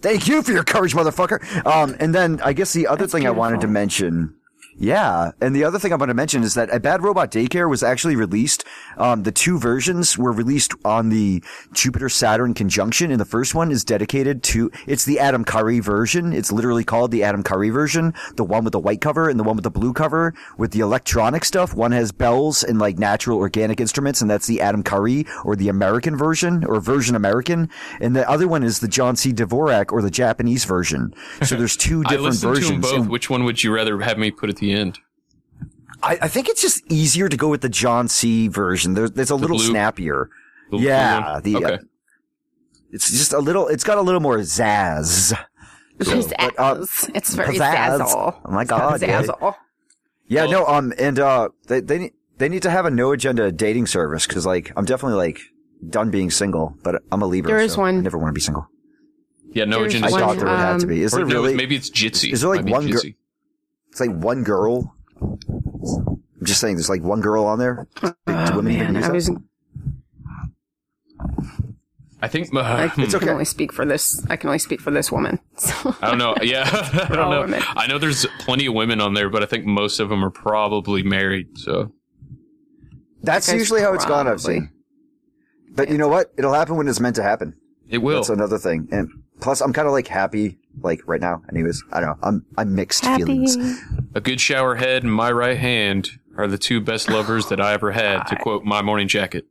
Thank 0.00 0.28
you 0.28 0.42
for 0.42 0.52
your 0.52 0.64
courage, 0.64 0.94
motherfucker. 0.94 1.66
Um, 1.66 1.96
and 1.98 2.14
then 2.14 2.40
I 2.44 2.52
guess 2.52 2.72
the 2.74 2.86
other 2.86 3.00
That's 3.04 3.12
thing 3.12 3.26
I 3.26 3.30
wanted 3.30 3.60
to 3.62 3.68
mention. 3.68 4.34
Yeah, 4.76 5.30
and 5.40 5.54
the 5.54 5.64
other 5.64 5.78
thing 5.78 5.92
I 5.92 5.96
want 5.96 6.10
to 6.10 6.14
mention 6.14 6.42
is 6.42 6.54
that 6.54 6.68
A 6.74 6.80
Bad 6.80 7.02
Robot 7.02 7.30
Daycare 7.30 7.68
was 7.70 7.82
actually 7.82 8.16
released. 8.16 8.64
Um, 8.96 9.22
the 9.22 9.30
two 9.32 9.58
versions 9.58 10.18
were 10.18 10.32
released 10.32 10.72
on 10.84 11.10
the 11.10 11.42
Jupiter 11.72 12.08
Saturn 12.08 12.54
conjunction, 12.54 13.10
and 13.10 13.20
the 13.20 13.24
first 13.24 13.54
one 13.54 13.70
is 13.70 13.84
dedicated 13.84 14.42
to. 14.44 14.70
It's 14.86 15.04
the 15.04 15.20
Adam 15.20 15.44
Curry 15.44 15.78
version. 15.80 16.32
It's 16.32 16.50
literally 16.50 16.82
called 16.84 17.12
the 17.12 17.22
Adam 17.22 17.42
Curry 17.42 17.70
version. 17.70 18.14
The 18.34 18.44
one 18.44 18.64
with 18.64 18.72
the 18.72 18.80
white 18.80 19.00
cover 19.00 19.28
and 19.28 19.38
the 19.38 19.44
one 19.44 19.56
with 19.56 19.62
the 19.64 19.70
blue 19.70 19.92
cover 19.92 20.34
with 20.58 20.72
the 20.72 20.80
electronic 20.80 21.44
stuff. 21.44 21.74
One 21.74 21.92
has 21.92 22.10
bells 22.12 22.64
and 22.64 22.78
like 22.78 22.98
natural 22.98 23.38
organic 23.38 23.80
instruments, 23.80 24.20
and 24.20 24.28
that's 24.30 24.46
the 24.46 24.60
Adam 24.60 24.82
Curry 24.82 25.24
or 25.44 25.54
the 25.56 25.68
American 25.68 26.16
version 26.16 26.64
or 26.64 26.80
version 26.80 27.14
American. 27.14 27.70
And 28.00 28.14
the 28.16 28.28
other 28.28 28.48
one 28.48 28.62
is 28.64 28.80
the 28.80 28.88
John 28.88 29.14
C. 29.16 29.32
Dvorak 29.32 29.92
or 29.92 30.02
the 30.02 30.10
Japanese 30.10 30.64
version. 30.64 31.14
So 31.42 31.54
there's 31.56 31.76
two 31.76 32.02
different 32.08 32.36
versions. 32.36 32.82
both. 32.82 32.92
and- 32.94 33.08
Which 33.10 33.30
one 33.30 33.44
would 33.44 33.62
you 33.62 33.72
rather 33.72 34.00
have 34.00 34.18
me 34.18 34.30
put 34.30 34.50
at 34.50 34.56
the 34.56 34.63
end? 34.72 34.98
I, 36.02 36.18
I 36.22 36.28
think 36.28 36.48
it's 36.48 36.60
just 36.60 36.82
easier 36.90 37.28
to 37.28 37.36
go 37.36 37.48
with 37.48 37.62
the 37.62 37.68
John 37.68 38.08
C. 38.08 38.48
version. 38.48 38.94
There's, 38.94 39.10
it's 39.12 39.30
a 39.30 39.34
little 39.34 39.56
blue- 39.56 39.66
snappier. 39.66 40.30
The 40.70 40.78
yeah, 40.78 41.34
one? 41.34 41.42
the 41.42 41.56
uh, 41.56 41.58
okay. 41.58 41.78
it's 42.90 43.10
just 43.10 43.32
a 43.32 43.38
little. 43.38 43.68
It's 43.68 43.84
got 43.84 43.98
a 43.98 44.02
little 44.02 44.20
more 44.20 44.38
zazz. 44.38 45.38
Pizzazz. 45.98 47.10
it's 47.14 47.34
very 47.34 47.54
pizzazz. 47.56 48.00
zazzle. 48.00 48.40
Oh 48.44 48.50
my 48.50 48.64
God, 48.64 49.00
yeah. 49.02 49.22
Zazzle. 49.22 49.54
Yeah, 50.26 50.46
no, 50.46 50.66
um, 50.66 50.92
and 50.98 51.18
uh, 51.18 51.50
they 51.68 51.80
they 51.80 51.98
need 51.98 52.12
they 52.38 52.48
need 52.48 52.62
to 52.62 52.70
have 52.70 52.86
a 52.86 52.90
no 52.90 53.12
agenda 53.12 53.52
dating 53.52 53.86
service 53.86 54.26
because 54.26 54.44
like 54.46 54.72
I'm 54.76 54.84
definitely 54.84 55.18
like 55.18 55.40
done 55.88 56.10
being 56.10 56.30
single, 56.30 56.76
but 56.82 57.02
I'm 57.12 57.22
a 57.22 57.26
Libra. 57.26 57.52
There 57.52 57.60
is 57.60 57.74
so 57.74 57.82
one. 57.82 57.98
I 57.98 58.00
never 58.00 58.18
want 58.18 58.30
to 58.30 58.32
be 58.32 58.40
single. 58.40 58.66
Yeah, 59.52 59.66
no 59.66 59.80
There's 59.80 59.94
agenda. 59.94 60.08
I 60.08 60.10
thought 60.10 60.36
there 60.36 60.46
would 60.46 60.58
have 60.58 60.78
to 60.78 60.86
um, 60.86 60.88
be. 60.88 61.02
Is 61.02 61.14
Or 61.14 61.18
there 61.18 61.26
no, 61.26 61.34
really? 61.42 61.54
maybe 61.54 61.76
it's 61.76 61.90
Jitsi. 61.90 62.32
Is 62.32 62.40
there 62.40 62.50
like 62.50 62.66
one 62.66 62.90
girl? 62.90 63.02
Jitsi. 63.94 64.00
It's 64.00 64.00
like 64.00 64.10
one 64.22 64.42
girl. 64.42 64.94
I'm 65.20 66.46
just 66.46 66.60
saying, 66.60 66.76
there's 66.76 66.88
like 66.90 67.02
one 67.02 67.20
girl 67.20 67.44
on 67.44 67.58
there. 67.58 67.86
Do 68.02 68.12
women 68.26 68.72
even 68.72 68.92
Man, 68.92 68.94
use 68.96 69.04
I 69.04 69.08
that? 69.08 69.14
was. 69.14 69.30
I 72.22 72.28
think 72.28 72.54
uh, 72.54 72.60
I 72.60 72.88
can 72.88 73.28
only 73.28 73.44
speak 73.44 73.70
for 73.70 73.84
this. 73.84 74.24
I 74.30 74.36
can 74.36 74.48
only 74.48 74.58
speak 74.58 74.80
for 74.80 74.90
this 74.90 75.12
woman. 75.12 75.40
So 75.56 75.94
I 76.00 76.08
don't 76.08 76.18
know. 76.18 76.34
Yeah, 76.42 76.64
I 76.72 77.14
don't 77.14 77.30
know. 77.30 77.40
women. 77.42 77.62
I 77.76 77.86
know 77.86 77.98
there's 77.98 78.26
plenty 78.40 78.66
of 78.66 78.74
women 78.74 79.00
on 79.00 79.14
there, 79.14 79.28
but 79.28 79.42
I 79.42 79.46
think 79.46 79.66
most 79.66 80.00
of 80.00 80.08
them 80.08 80.24
are 80.24 80.30
probably 80.30 81.02
married. 81.02 81.58
So 81.58 81.92
That's 83.22 83.46
Guy's 83.46 83.58
usually 83.60 83.80
how 83.82 83.92
it's 83.94 84.04
gone. 84.06 84.26
I've 84.26 84.40
seen. 84.40 84.70
But 85.70 85.90
you 85.90 85.98
know 85.98 86.08
what? 86.08 86.32
It'll 86.38 86.52
happen 86.54 86.76
when 86.76 86.88
it's 86.88 86.98
meant 87.00 87.16
to 87.16 87.22
happen. 87.22 87.54
it 87.88 87.98
will. 87.98 88.16
That's 88.16 88.30
another 88.30 88.58
thing. 88.58 88.88
And 88.90 89.08
plus, 89.40 89.60
I'm 89.60 89.72
kind 89.72 89.86
of 89.86 89.92
like 89.92 90.08
happy, 90.08 90.58
like 90.82 91.00
right 91.06 91.20
now. 91.20 91.42
Anyways, 91.50 91.82
I 91.92 92.00
don't 92.00 92.08
know. 92.10 92.18
I'm 92.28 92.46
I'm 92.58 92.74
mixed 92.74 93.04
feelings. 93.04 93.56
A 94.14 94.20
good 94.20 94.40
shower 94.40 94.74
head 94.76 95.02
and 95.02 95.12
my 95.12 95.30
right 95.30 95.58
hand 95.58 96.10
are 96.36 96.46
the 96.46 96.58
two 96.58 96.80
best 96.80 97.08
lovers 97.10 97.46
that 97.48 97.60
I 97.60 97.72
ever 97.74 97.92
had. 97.92 98.24
To 98.24 98.36
quote 98.36 98.64
my 98.64 98.82
morning 98.82 99.08
jacket. 99.08 99.46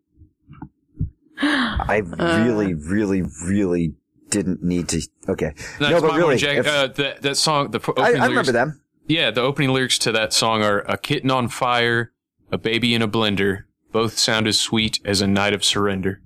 I 1.40 2.02
really, 2.18 2.74
really, 2.74 3.24
really 3.46 3.96
didn't 4.30 4.64
need 4.64 4.90
to. 4.90 5.02
Okay, 5.30 5.54
That's 5.80 5.80
no, 5.80 6.02
but 6.02 6.08
my 6.08 6.08
really, 6.10 6.22
morning 6.22 6.38
jacket. 6.40 6.60
if- 6.60 6.68
uh, 6.68 6.88
that 6.88 7.22
that 7.22 7.38
song. 7.38 7.72
The 7.72 7.80
pro- 7.80 7.96
I, 7.96 8.02
I 8.02 8.10
lyrics, 8.12 8.28
remember 8.30 8.52
them. 8.52 8.82
Yeah, 9.08 9.32
the 9.32 9.42
opening 9.42 9.70
lyrics 9.72 9.98
to 10.00 10.12
that 10.14 10.34
song 10.34 10.64
are 10.64 10.80
"A 10.88 10.98
kitten 10.98 11.32
on 11.32 11.48
fire, 11.50 12.12
a 12.52 12.58
baby 12.58 12.94
in 12.94 13.02
a 13.02 13.08
blender. 13.08 13.64
Both 13.92 14.18
sound 14.18 14.48
as 14.48 14.60
sweet 14.60 15.00
as 15.06 15.22
a 15.22 15.28
night 15.28 15.54
of 15.54 15.64
surrender." 15.64 16.22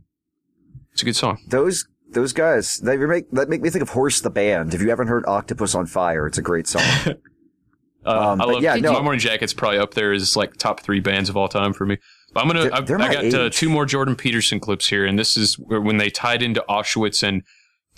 It's 0.93 1.01
a 1.01 1.05
good 1.05 1.15
song. 1.15 1.39
Those 1.47 1.87
those 2.11 2.33
guys 2.33 2.77
they 2.77 2.97
make 2.97 3.29
that 3.31 3.49
make 3.49 3.61
me 3.61 3.69
think 3.69 3.81
of 3.83 3.89
Horse 3.89 4.21
the 4.21 4.29
band. 4.29 4.73
If 4.73 4.81
you 4.81 4.89
haven't 4.89 5.07
heard 5.07 5.25
Octopus 5.27 5.75
on 5.75 5.85
Fire, 5.85 6.27
it's 6.27 6.37
a 6.37 6.41
great 6.41 6.67
song. 6.67 6.83
Uh, 8.05 8.31
Um, 8.33 8.41
I 8.41 8.45
love 8.45 8.63
yeah, 8.63 8.75
no. 8.75 8.93
My 8.93 9.01
Morning 9.01 9.19
Jacket's 9.19 9.53
probably 9.53 9.79
up 9.79 9.93
there 9.93 10.13
as 10.13 10.37
like 10.37 10.55
top 10.55 10.79
three 10.79 11.01
bands 11.01 11.27
of 11.29 11.35
all 11.35 11.49
time 11.49 11.73
for 11.73 11.85
me. 11.85 11.97
But 12.33 12.39
I'm 12.41 12.47
gonna. 12.47 12.61
They're- 12.61 12.73
I, 12.73 12.79
they're 12.81 13.01
I 13.01 13.13
got 13.13 13.33
uh, 13.33 13.49
two 13.49 13.67
more 13.67 13.85
Jordan 13.85 14.15
Peterson 14.15 14.61
clips 14.61 14.87
here, 14.87 15.05
and 15.05 15.19
this 15.19 15.35
is 15.35 15.57
when 15.59 15.97
they 15.97 16.09
tied 16.09 16.41
into 16.41 16.63
Auschwitz 16.69 17.21
and 17.21 17.43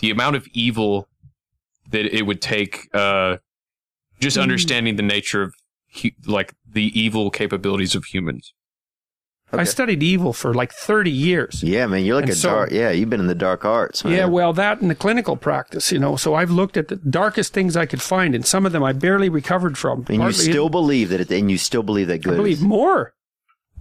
the 0.00 0.10
amount 0.10 0.34
of 0.34 0.48
evil 0.52 1.06
that 1.92 2.06
it 2.06 2.22
would 2.26 2.42
take. 2.42 2.88
Uh, 2.92 3.36
just 4.18 4.36
Hmm. 4.36 4.42
understanding 4.42 4.96
the 4.96 5.02
nature 5.04 5.42
of 5.42 5.54
like 6.26 6.54
the 6.68 6.86
evil 6.98 7.30
capabilities 7.30 7.94
of 7.94 8.04
humans. 8.06 8.52
I 9.52 9.64
studied 9.64 10.02
evil 10.02 10.32
for 10.32 10.54
like 10.54 10.72
30 10.72 11.10
years. 11.10 11.62
Yeah, 11.62 11.86
man, 11.86 12.04
you're 12.04 12.14
like 12.16 12.24
And 12.24 12.32
a 12.32 12.36
so- 12.36 12.50
dark. 12.50 12.70
Yeah, 12.70 12.90
you've 12.90 13.10
been 13.10 13.20
in 13.20 13.26
the 13.26 13.34
dark 13.34 13.64
arts. 13.64 14.04
Man. 14.04 14.12
Yeah, 14.14 14.26
well, 14.26 14.52
that 14.52 14.80
and 14.80 14.90
the 14.90 14.94
clinical 14.94 15.36
practice, 15.36 15.90
you 15.90 15.98
know. 15.98 16.16
So 16.16 16.34
I've 16.34 16.50
looked 16.50 16.76
at 16.76 16.88
the 16.88 16.96
darkest 16.96 17.52
things 17.52 17.76
I 17.76 17.86
could 17.86 18.00
find, 18.02 18.34
and 18.34 18.46
some 18.46 18.64
of 18.66 18.72
them 18.72 18.82
I 18.84 18.92
barely 18.92 19.28
recovered 19.28 19.76
from. 19.76 20.04
and 20.08 20.22
you 20.22 20.32
still 20.32 20.68
believe 20.68 21.08
that, 21.08 21.20
it, 21.20 21.30
and 21.32 21.50
you 21.50 21.58
still 21.58 21.82
believe 21.82 22.06
that 22.08 22.22
good. 22.22 22.34
I 22.34 22.36
believe 22.36 22.62
more. 22.62 23.12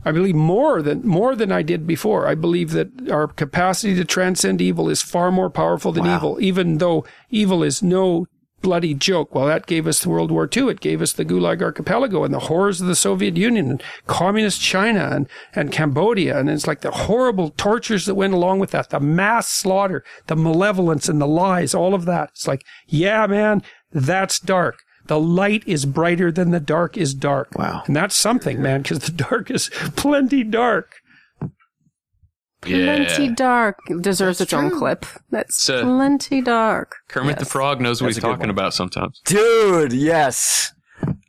I 0.06 0.12
believe 0.14 0.36
more 0.36 0.82
than 0.82 1.06
more 1.06 1.36
than 1.36 1.52
I 1.52 1.62
did 1.62 1.86
before. 1.86 2.26
I 2.26 2.34
believe 2.34 2.72
that 2.72 3.10
our 3.12 3.28
capacity 3.28 3.96
to 3.96 4.06
transcend 4.06 4.62
evil 4.62 4.90
is 4.90 5.02
far 5.02 5.30
more 5.30 5.50
powerful 5.50 5.91
than 5.91 6.06
evil, 6.08 6.38
even 6.40 6.78
though 6.78 7.04
evil 7.30 7.64
is 7.64 7.84
no 7.84 8.26
bloody 8.61 8.94
joke. 8.94 9.34
Well, 9.34 9.45
that 9.48 9.65
gave 9.65 9.88
us 9.88 10.06
World 10.06 10.31
War 10.31 10.49
II. 10.56 10.69
It 10.69 10.80
gave 10.80 11.02
us 11.02 11.14
the 11.14 11.26
Gulag 11.26 11.61
Archipelago 11.61 12.23
and 12.23 12.34
the 12.34 12.40
horrors 12.40 12.81
of 12.81 12.88
the 12.88 12.95
Soviet 12.95 13.38
Union 13.38 13.69
and 13.69 13.84
communist 14.07 14.61
China 14.61 15.10
and, 15.11 15.27
and 15.53 15.72
Cambodia. 15.72 16.40
And 16.40 16.49
it's 16.49 16.68
like 16.68 16.81
the 16.81 16.91
horrible 16.91 17.52
tortures 17.52 18.06
that 18.06 18.15
went 18.15 18.34
along 18.34 18.60
with 18.60 18.72
that, 18.72 18.90
the 18.90 18.99
mass 18.99 19.49
slaughter, 19.49 20.03
the 20.27 20.36
malevolence 20.36 21.10
and 21.10 21.22
the 21.22 21.27
lies, 21.27 21.73
all 21.73 21.94
of 21.94 22.06
that. 22.06 22.30
It's 22.30 22.48
like, 22.48 22.64
yeah, 22.88 23.27
man, 23.27 23.64
that's 23.91 24.40
dark. 24.40 24.80
The 25.06 25.19
light 25.19 25.64
is 25.65 25.86
brighter 25.86 26.31
than 26.31 26.52
the 26.52 26.60
dark 26.60 26.95
is 26.95 27.15
dark. 27.15 27.57
Wow. 27.57 27.84
And 27.88 27.95
that's 27.95 28.15
something, 28.15 28.61
man, 28.61 28.84
because 28.84 28.99
the 28.99 29.11
dark 29.30 29.49
is 29.49 29.69
plenty 29.95 30.44
dark. 30.44 30.98
Plenty 32.61 33.30
dark 33.30 33.77
deserves 34.02 34.41
its 34.41 34.52
own 34.53 34.69
clip. 34.69 35.06
That's 35.31 35.56
So- 35.61 35.84
plenty 35.84 36.41
dark. 36.41 36.95
Kermit 37.07 37.40
the 37.40 37.45
Frog 37.45 37.80
knows 37.81 38.02
what 38.02 38.07
That's 38.07 38.18
he's 38.18 38.23
talking 38.23 38.40
one. 38.41 38.49
about 38.49 38.73
sometimes. 38.73 39.22
Dude, 39.26 39.94
yes. 39.94 40.73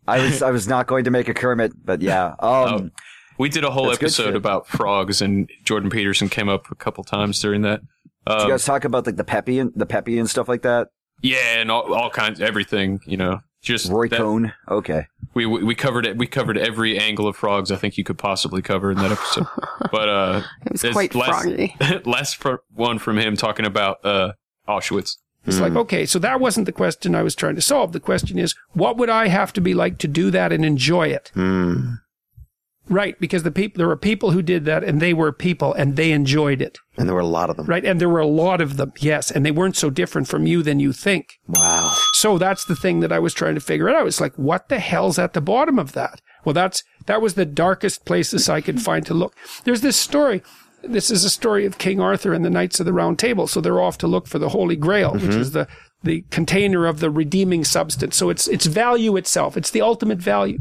I 0.09 0.19
was 0.21 0.43
I 0.49 0.51
was 0.51 0.67
not 0.67 0.87
going 0.87 1.05
to 1.05 1.11
make 1.11 1.29
a 1.29 1.35
Kermit, 1.35 1.73
but 1.85 2.03
yeah. 2.03 2.35
Um, 2.41 2.91
We 3.39 3.49
did 3.49 3.65
a 3.65 3.71
whole 3.71 3.87
That's 3.87 3.99
episode 3.99 4.35
about 4.35 4.67
frogs, 4.67 5.23
and 5.23 5.49
Jordan 5.65 5.89
Peterson 5.89 6.29
came 6.29 6.49
up 6.49 6.71
a 6.71 6.75
couple 6.75 7.05
times 7.05 7.41
during 7.41 7.63
that. 7.63 7.81
did 8.27 8.33
Um, 8.35 8.47
you 8.47 8.53
guys 8.53 8.65
talk 8.65 8.85
about 8.85 9.07
like 9.07 9.17
the 9.17 9.25
Pepe 9.25 9.59
and 9.61 9.73
the 9.77 9.87
Pepe 9.87 10.19
and 10.19 10.29
stuff 10.29 10.49
like 10.49 10.63
that? 10.63 10.89
yeah, 11.23 11.59
and 11.61 11.71
all, 11.71 11.95
all 11.95 12.11
kinds, 12.11 12.41
everything. 12.41 13.01
You 13.07 13.17
know, 13.19 13.41
just 13.63 13.91
Roy 13.91 14.09
that- 14.09 14.19
Cohn. 14.19 14.53
Okay. 14.69 15.07
We, 15.33 15.47
we 15.47 15.63
we 15.63 15.75
covered 15.75 16.07
it. 16.07 16.17
We 16.19 16.27
covered 16.27 16.59
every 16.59 16.99
angle 16.99 17.27
of 17.29 17.37
frogs 17.37 17.71
I 17.71 17.77
think 17.77 17.97
you 17.97 18.05
could 18.05 18.19
possibly 18.19 18.63
cover 18.63 18.91
in 18.91 18.99
that 18.99 19.13
episode. 19.13 19.47
But 19.93 20.09
uh, 20.09 20.43
It 20.67 20.73
was 20.73 20.93
quite 20.93 21.15
last, 21.15 21.43
froggy. 21.43 21.77
last 22.05 22.37
fr- 22.37 22.57
one 22.75 22.99
from 22.99 23.19
him 23.19 23.37
talking 23.37 23.67
about 23.67 24.05
uh 24.05 24.33
Auschwitz. 24.69 25.17
It's 25.47 25.59
like, 25.59 25.75
okay, 25.75 26.05
so 26.05 26.19
that 26.19 26.39
wasn't 26.39 26.67
the 26.67 26.73
question 26.73 27.15
I 27.15 27.23
was 27.23 27.35
trying 27.35 27.55
to 27.55 27.63
solve. 27.63 27.93
The 27.93 27.99
question 28.01 28.39
is, 28.39 28.55
what 28.73 28.99
would 28.99 29.09
I 29.09 29.29
have 29.29 29.55
to 29.55 29.61
be 29.63 29.73
like 29.73 29.97
to 29.99 30.07
do 30.07 30.31
that 30.31 30.53
and 30.53 30.65
enjoy 30.67 31.09
it? 31.09 31.33
Right, 32.91 33.19
because 33.21 33.45
the 33.45 33.53
people 33.53 33.79
there 33.79 33.87
were 33.87 33.97
people 33.97 34.33
who 34.33 34.43
did 34.43 34.65
that 34.65 34.83
and 34.83 35.01
they 35.01 35.15
were 35.15 35.33
people 35.33 35.73
and 35.73 35.95
they 35.95 36.11
enjoyed 36.11 36.61
it. 36.61 36.79
and 36.99 37.09
there 37.09 37.15
were 37.15 37.21
a 37.21 37.27
lot 37.27 37.49
of 37.49 37.57
them. 37.57 37.67
Right, 37.67 37.85
and 37.85 38.01
there 38.01 38.09
were 38.09 38.19
a 38.19 38.27
lot 38.27 38.61
of 38.61 38.77
them. 38.77 38.93
Yes, 38.99 39.31
and 39.31 39.47
they 39.47 39.53
weren't 39.53 39.77
so 39.77 39.91
different 39.91 40.27
from 40.27 40.45
you 40.45 40.63
than 40.63 40.81
you 40.81 40.93
think. 40.93 41.39
Wow. 41.47 41.95
So 42.15 42.37
that's 42.37 42.65
the 42.65 42.75
thing 42.75 42.99
that 43.01 43.13
I 43.13 43.21
was 43.21 43.33
trying 43.33 43.55
to 43.55 43.61
figure 43.61 43.89
out. 43.89 44.09
It's 44.09 44.21
like, 44.21 44.35
what 44.35 44.69
the 44.69 44.81
hell's 44.81 45.21
at 45.21 45.35
the 45.35 45.41
bottom 45.41 45.79
of 45.79 45.93
that? 45.93 46.21
Well, 46.45 46.53
that's 46.53 46.83
that 47.07 47.23
was 47.23 47.35
the 47.35 47.47
darkest 47.47 48.05
places 48.05 48.49
I 48.49 48.61
could 48.61 48.83
find 48.83 49.07
to 49.07 49.15
look. 49.15 49.37
There's 49.65 49.83
this 49.83 49.97
story. 49.97 50.43
This 50.83 51.11
is 51.11 51.25
a 51.25 51.31
story 51.31 51.67
of 51.67 51.79
King 51.79 52.01
Arthur 52.01 52.33
and 52.33 52.45
the 52.45 52.51
Knights 52.51 52.81
of 52.81 52.87
the 52.87 52.93
Round 52.93 53.19
Table. 53.19 53.47
So 53.47 53.61
they're 53.61 53.81
off 53.81 53.99
to 53.99 54.09
look 54.09 54.27
for 54.27 54.39
the 54.39 54.49
Holy 54.49 54.77
Grail, 54.77 55.13
which 55.13 55.23
mm-hmm. 55.23 55.41
is 55.41 55.53
the 55.53 55.69
the 56.03 56.23
container 56.31 56.87
of 56.87 57.01
the 57.01 57.11
redeeming 57.11 57.63
substance. 57.63 58.17
So 58.17 58.31
it's 58.31 58.49
it's 58.49 58.67
value 58.67 59.17
itself. 59.17 59.57
It's 59.57 59.71
the 59.71 59.83
ultimate 59.83 60.19
value. 60.19 60.59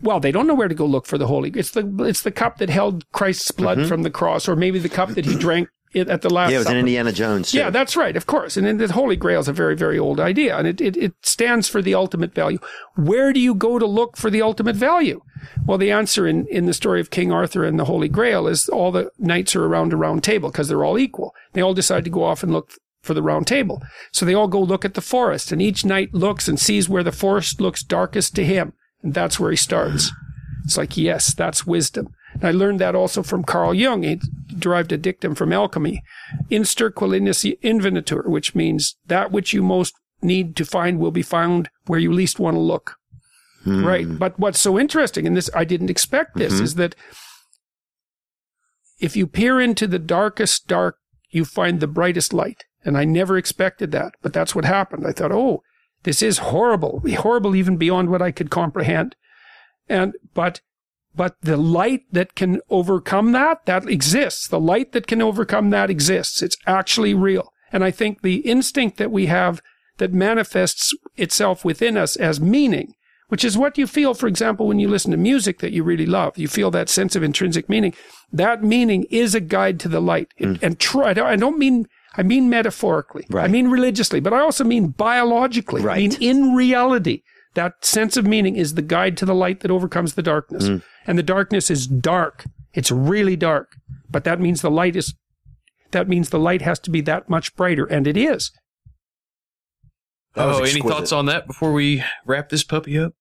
Well, 0.00 0.20
they 0.20 0.32
don't 0.32 0.46
know 0.46 0.54
where 0.54 0.68
to 0.68 0.74
go 0.74 0.86
look 0.86 1.06
for 1.06 1.18
the 1.18 1.26
holy. 1.26 1.50
It's 1.54 1.70
the 1.70 1.90
it's 2.00 2.22
the 2.22 2.30
cup 2.30 2.58
that 2.58 2.68
held 2.68 3.10
Christ's 3.12 3.50
blood 3.50 3.78
mm-hmm. 3.78 3.88
from 3.88 4.02
the 4.02 4.10
cross, 4.10 4.48
or 4.48 4.56
maybe 4.56 4.78
the 4.78 4.88
cup 4.88 5.10
that 5.10 5.24
he 5.24 5.36
drank 5.36 5.68
at 5.94 6.22
the 6.22 6.32
last. 6.32 6.50
Yeah, 6.50 6.56
it 6.56 6.60
was 6.60 6.70
in 6.70 6.76
Indiana 6.76 7.12
Jones. 7.12 7.50
Too. 7.50 7.58
Yeah, 7.58 7.70
that's 7.70 7.96
right, 7.96 8.16
of 8.16 8.26
course. 8.26 8.56
And 8.56 8.66
then 8.66 8.76
the 8.76 8.92
Holy 8.92 9.16
Grail 9.16 9.40
is 9.40 9.48
a 9.48 9.52
very, 9.52 9.74
very 9.74 9.98
old 9.98 10.20
idea, 10.20 10.56
and 10.56 10.66
it, 10.66 10.80
it, 10.80 10.96
it 10.96 11.14
stands 11.22 11.68
for 11.68 11.80
the 11.80 11.94
ultimate 11.94 12.34
value. 12.34 12.58
Where 12.96 13.32
do 13.32 13.40
you 13.40 13.54
go 13.54 13.78
to 13.78 13.86
look 13.86 14.16
for 14.16 14.30
the 14.30 14.42
ultimate 14.42 14.76
value? 14.76 15.22
Well, 15.64 15.78
the 15.78 15.90
answer 15.90 16.26
in, 16.26 16.46
in 16.48 16.66
the 16.66 16.74
story 16.74 17.00
of 17.00 17.10
King 17.10 17.32
Arthur 17.32 17.64
and 17.64 17.78
the 17.78 17.86
Holy 17.86 18.08
Grail 18.08 18.46
is 18.46 18.68
all 18.68 18.92
the 18.92 19.10
knights 19.18 19.56
are 19.56 19.64
around 19.64 19.92
a 19.92 19.96
round 19.96 20.22
table 20.24 20.50
because 20.50 20.68
they're 20.68 20.84
all 20.84 20.98
equal. 20.98 21.34
They 21.52 21.62
all 21.62 21.74
decide 21.74 22.04
to 22.04 22.10
go 22.10 22.24
off 22.24 22.42
and 22.42 22.52
look 22.52 22.72
for 23.02 23.14
the 23.14 23.22
round 23.22 23.46
table. 23.46 23.82
So 24.12 24.26
they 24.26 24.34
all 24.34 24.48
go 24.48 24.60
look 24.60 24.84
at 24.84 24.94
the 24.94 25.00
forest, 25.00 25.52
and 25.52 25.62
each 25.62 25.84
knight 25.84 26.12
looks 26.12 26.48
and 26.48 26.58
sees 26.58 26.88
where 26.88 27.04
the 27.04 27.12
forest 27.12 27.60
looks 27.60 27.82
darkest 27.82 28.34
to 28.34 28.44
him, 28.44 28.72
and 29.06 29.14
that's 29.14 29.38
where 29.38 29.52
he 29.52 29.56
starts. 29.56 30.10
It's 30.64 30.76
like, 30.76 30.96
yes, 30.96 31.32
that's 31.32 31.64
wisdom. 31.64 32.12
And 32.34 32.44
I 32.44 32.50
learned 32.50 32.80
that 32.80 32.96
also 32.96 33.22
from 33.22 33.44
Carl 33.44 33.72
Jung. 33.72 34.02
He 34.02 34.20
derived 34.58 34.90
a 34.90 34.98
dictum 34.98 35.36
from 35.36 35.52
alchemy. 35.52 36.02
In 36.50 36.62
sterquiliniis 36.62 37.56
invenitur, 37.60 38.26
which 38.26 38.56
means 38.56 38.96
that 39.06 39.30
which 39.30 39.52
you 39.52 39.62
most 39.62 39.94
need 40.22 40.56
to 40.56 40.64
find 40.64 40.98
will 40.98 41.12
be 41.12 41.22
found 41.22 41.70
where 41.86 42.00
you 42.00 42.12
least 42.12 42.40
want 42.40 42.56
to 42.56 42.60
look. 42.60 42.96
Hmm. 43.62 43.84
Right. 43.84 44.18
But 44.18 44.40
what's 44.40 44.58
so 44.58 44.76
interesting, 44.76 45.24
and 45.24 45.36
this, 45.36 45.48
I 45.54 45.64
didn't 45.64 45.90
expect 45.90 46.36
this, 46.36 46.54
mm-hmm. 46.54 46.64
is 46.64 46.74
that 46.74 46.96
if 48.98 49.14
you 49.14 49.28
peer 49.28 49.60
into 49.60 49.86
the 49.86 50.00
darkest 50.00 50.66
dark, 50.66 50.96
you 51.30 51.44
find 51.44 51.78
the 51.78 51.86
brightest 51.86 52.32
light. 52.32 52.64
And 52.84 52.98
I 52.98 53.04
never 53.04 53.38
expected 53.38 53.92
that, 53.92 54.14
but 54.20 54.32
that's 54.32 54.56
what 54.56 54.64
happened. 54.64 55.06
I 55.06 55.12
thought, 55.12 55.30
oh, 55.30 55.62
this 56.06 56.22
is 56.22 56.38
horrible, 56.38 57.02
horrible 57.18 57.56
even 57.56 57.76
beyond 57.76 58.10
what 58.10 58.22
I 58.22 58.30
could 58.30 58.48
comprehend. 58.48 59.16
And, 59.88 60.14
but, 60.34 60.60
but 61.16 61.34
the 61.42 61.56
light 61.56 62.02
that 62.12 62.36
can 62.36 62.60
overcome 62.70 63.32
that, 63.32 63.66
that 63.66 63.88
exists. 63.88 64.46
The 64.46 64.60
light 64.60 64.92
that 64.92 65.08
can 65.08 65.20
overcome 65.20 65.70
that 65.70 65.90
exists. 65.90 66.42
It's 66.42 66.56
actually 66.64 67.12
real. 67.12 67.52
And 67.72 67.82
I 67.82 67.90
think 67.90 68.22
the 68.22 68.36
instinct 68.36 68.98
that 68.98 69.10
we 69.10 69.26
have 69.26 69.60
that 69.98 70.12
manifests 70.12 70.94
itself 71.16 71.64
within 71.64 71.96
us 71.96 72.14
as 72.14 72.40
meaning, 72.40 72.94
which 73.26 73.44
is 73.44 73.58
what 73.58 73.76
you 73.76 73.88
feel, 73.88 74.14
for 74.14 74.28
example, 74.28 74.68
when 74.68 74.78
you 74.78 74.86
listen 74.86 75.10
to 75.10 75.16
music 75.16 75.58
that 75.58 75.72
you 75.72 75.82
really 75.82 76.06
love. 76.06 76.38
You 76.38 76.46
feel 76.46 76.70
that 76.70 76.88
sense 76.88 77.16
of 77.16 77.24
intrinsic 77.24 77.68
meaning. 77.68 77.94
That 78.30 78.62
meaning 78.62 79.06
is 79.10 79.34
a 79.34 79.40
guide 79.40 79.80
to 79.80 79.88
the 79.88 80.00
light. 80.00 80.28
It- 80.36 80.46
mm. 80.46 80.62
And 80.62 80.78
try, 80.78 81.10
I 81.10 81.34
don't 81.34 81.58
mean, 81.58 81.88
I 82.16 82.22
mean 82.22 82.48
metaphorically. 82.48 83.26
Right. 83.30 83.44
I 83.44 83.48
mean 83.48 83.68
religiously, 83.68 84.20
but 84.20 84.32
I 84.32 84.40
also 84.40 84.64
mean 84.64 84.88
biologically. 84.88 85.82
Right. 85.82 85.96
I 85.96 86.00
mean 86.00 86.22
in 86.22 86.54
reality. 86.54 87.22
That 87.54 87.86
sense 87.86 88.18
of 88.18 88.26
meaning 88.26 88.56
is 88.56 88.74
the 88.74 88.82
guide 88.82 89.16
to 89.16 89.24
the 89.24 89.34
light 89.34 89.60
that 89.60 89.70
overcomes 89.70 90.12
the 90.12 90.22
darkness. 90.22 90.68
Mm. 90.68 90.82
And 91.06 91.18
the 91.18 91.22
darkness 91.22 91.70
is 91.70 91.86
dark. 91.86 92.44
It's 92.74 92.90
really 92.90 93.34
dark. 93.34 93.76
But 94.10 94.24
that 94.24 94.40
means 94.40 94.60
the 94.60 94.70
light 94.70 94.94
is 94.94 95.14
that 95.92 96.08
means 96.08 96.28
the 96.28 96.38
light 96.38 96.62
has 96.62 96.78
to 96.80 96.90
be 96.90 97.00
that 97.02 97.30
much 97.30 97.54
brighter, 97.56 97.86
and 97.86 98.06
it 98.06 98.16
is. 98.16 98.50
Oh, 100.36 100.62
any 100.62 100.82
thoughts 100.82 101.12
on 101.12 101.26
that 101.26 101.46
before 101.46 101.72
we 101.72 102.04
wrap 102.26 102.50
this 102.50 102.62
puppy 102.62 102.98
up? 102.98 103.14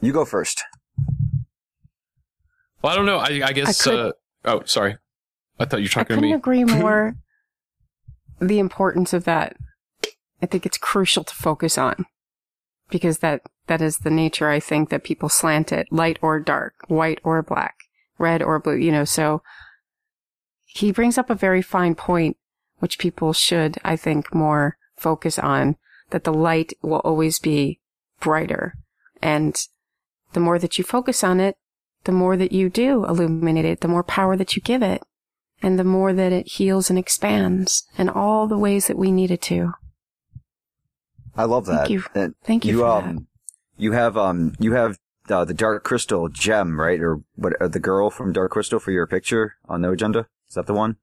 You 0.00 0.12
go 0.12 0.24
first. 0.24 0.62
Well, 2.82 2.92
I 2.92 2.96
don't 2.96 3.06
know. 3.06 3.18
I, 3.18 3.40
I 3.44 3.52
guess. 3.52 3.82
could- 3.82 3.98
uh, 3.98 4.12
oh, 4.44 4.62
sorry. 4.64 4.96
I 5.60 5.66
thought 5.66 5.80
you 5.80 5.84
were 5.84 5.88
talking 5.88 6.16
to 6.16 6.20
couldn't 6.20 6.30
me. 6.30 6.32
agree 6.32 6.64
more. 6.80 7.16
the 8.40 8.58
importance 8.58 9.12
of 9.12 9.24
that, 9.24 9.56
I 10.42 10.46
think 10.46 10.64
it's 10.64 10.78
crucial 10.78 11.22
to 11.24 11.34
focus 11.34 11.76
on 11.76 12.06
because 12.88 13.18
that 13.18 13.42
that 13.66 13.82
is 13.82 13.98
the 13.98 14.10
nature. 14.10 14.48
I 14.48 14.58
think 14.58 14.88
that 14.88 15.04
people 15.04 15.28
slant 15.28 15.70
it, 15.70 15.86
light 15.92 16.18
or 16.22 16.40
dark, 16.40 16.74
white 16.88 17.20
or 17.22 17.42
black, 17.42 17.76
red 18.18 18.42
or 18.42 18.58
blue. 18.58 18.76
You 18.76 18.90
know, 18.90 19.04
so 19.04 19.42
he 20.64 20.90
brings 20.92 21.18
up 21.18 21.30
a 21.30 21.34
very 21.34 21.62
fine 21.62 21.94
point, 21.94 22.36
which 22.78 22.98
people 22.98 23.32
should, 23.32 23.76
I 23.84 23.96
think, 23.96 24.34
more 24.34 24.76
focus 24.96 25.38
on. 25.38 25.76
That 26.10 26.24
the 26.24 26.32
light 26.32 26.72
will 26.82 26.98
always 27.00 27.38
be 27.38 27.80
brighter, 28.18 28.74
and 29.22 29.54
the 30.32 30.40
more 30.40 30.58
that 30.58 30.78
you 30.78 30.82
focus 30.82 31.22
on 31.22 31.38
it, 31.38 31.56
the 32.04 32.12
more 32.12 32.36
that 32.36 32.50
you 32.50 32.68
do 32.70 33.04
illuminate 33.04 33.64
it, 33.64 33.80
the 33.80 33.88
more 33.88 34.02
power 34.02 34.36
that 34.36 34.56
you 34.56 34.62
give 34.62 34.82
it 34.82 35.02
and 35.62 35.78
the 35.78 35.84
more 35.84 36.12
that 36.12 36.32
it 36.32 36.48
heals 36.48 36.90
and 36.90 36.98
expands 36.98 37.86
in 37.98 38.08
all 38.08 38.46
the 38.46 38.58
ways 38.58 38.86
that 38.86 38.98
we 38.98 39.10
need 39.10 39.30
it 39.30 39.42
to. 39.42 39.72
I 41.36 41.44
love 41.44 41.66
that. 41.66 41.86
Thank 41.86 41.90
you. 41.90 42.04
And 42.14 42.34
Thank 42.42 42.64
you 42.64 42.78
for 42.78 42.86
um, 42.86 43.26
you 43.76 43.92
have 43.92 44.16
um, 44.16 44.54
you 44.58 44.72
have 44.72 44.98
uh, 45.28 45.44
the 45.44 45.54
Dark 45.54 45.84
Crystal 45.84 46.28
gem, 46.28 46.80
right? 46.80 47.00
Or 47.00 47.20
what? 47.36 47.60
Uh, 47.60 47.68
the 47.68 47.80
girl 47.80 48.10
from 48.10 48.32
Dark 48.32 48.52
Crystal 48.52 48.78
for 48.78 48.90
your 48.90 49.06
picture 49.06 49.56
on 49.68 49.80
No 49.80 49.92
Agenda. 49.92 50.26
Is 50.48 50.54
that 50.54 50.66
the 50.66 50.74
one? 50.74 50.96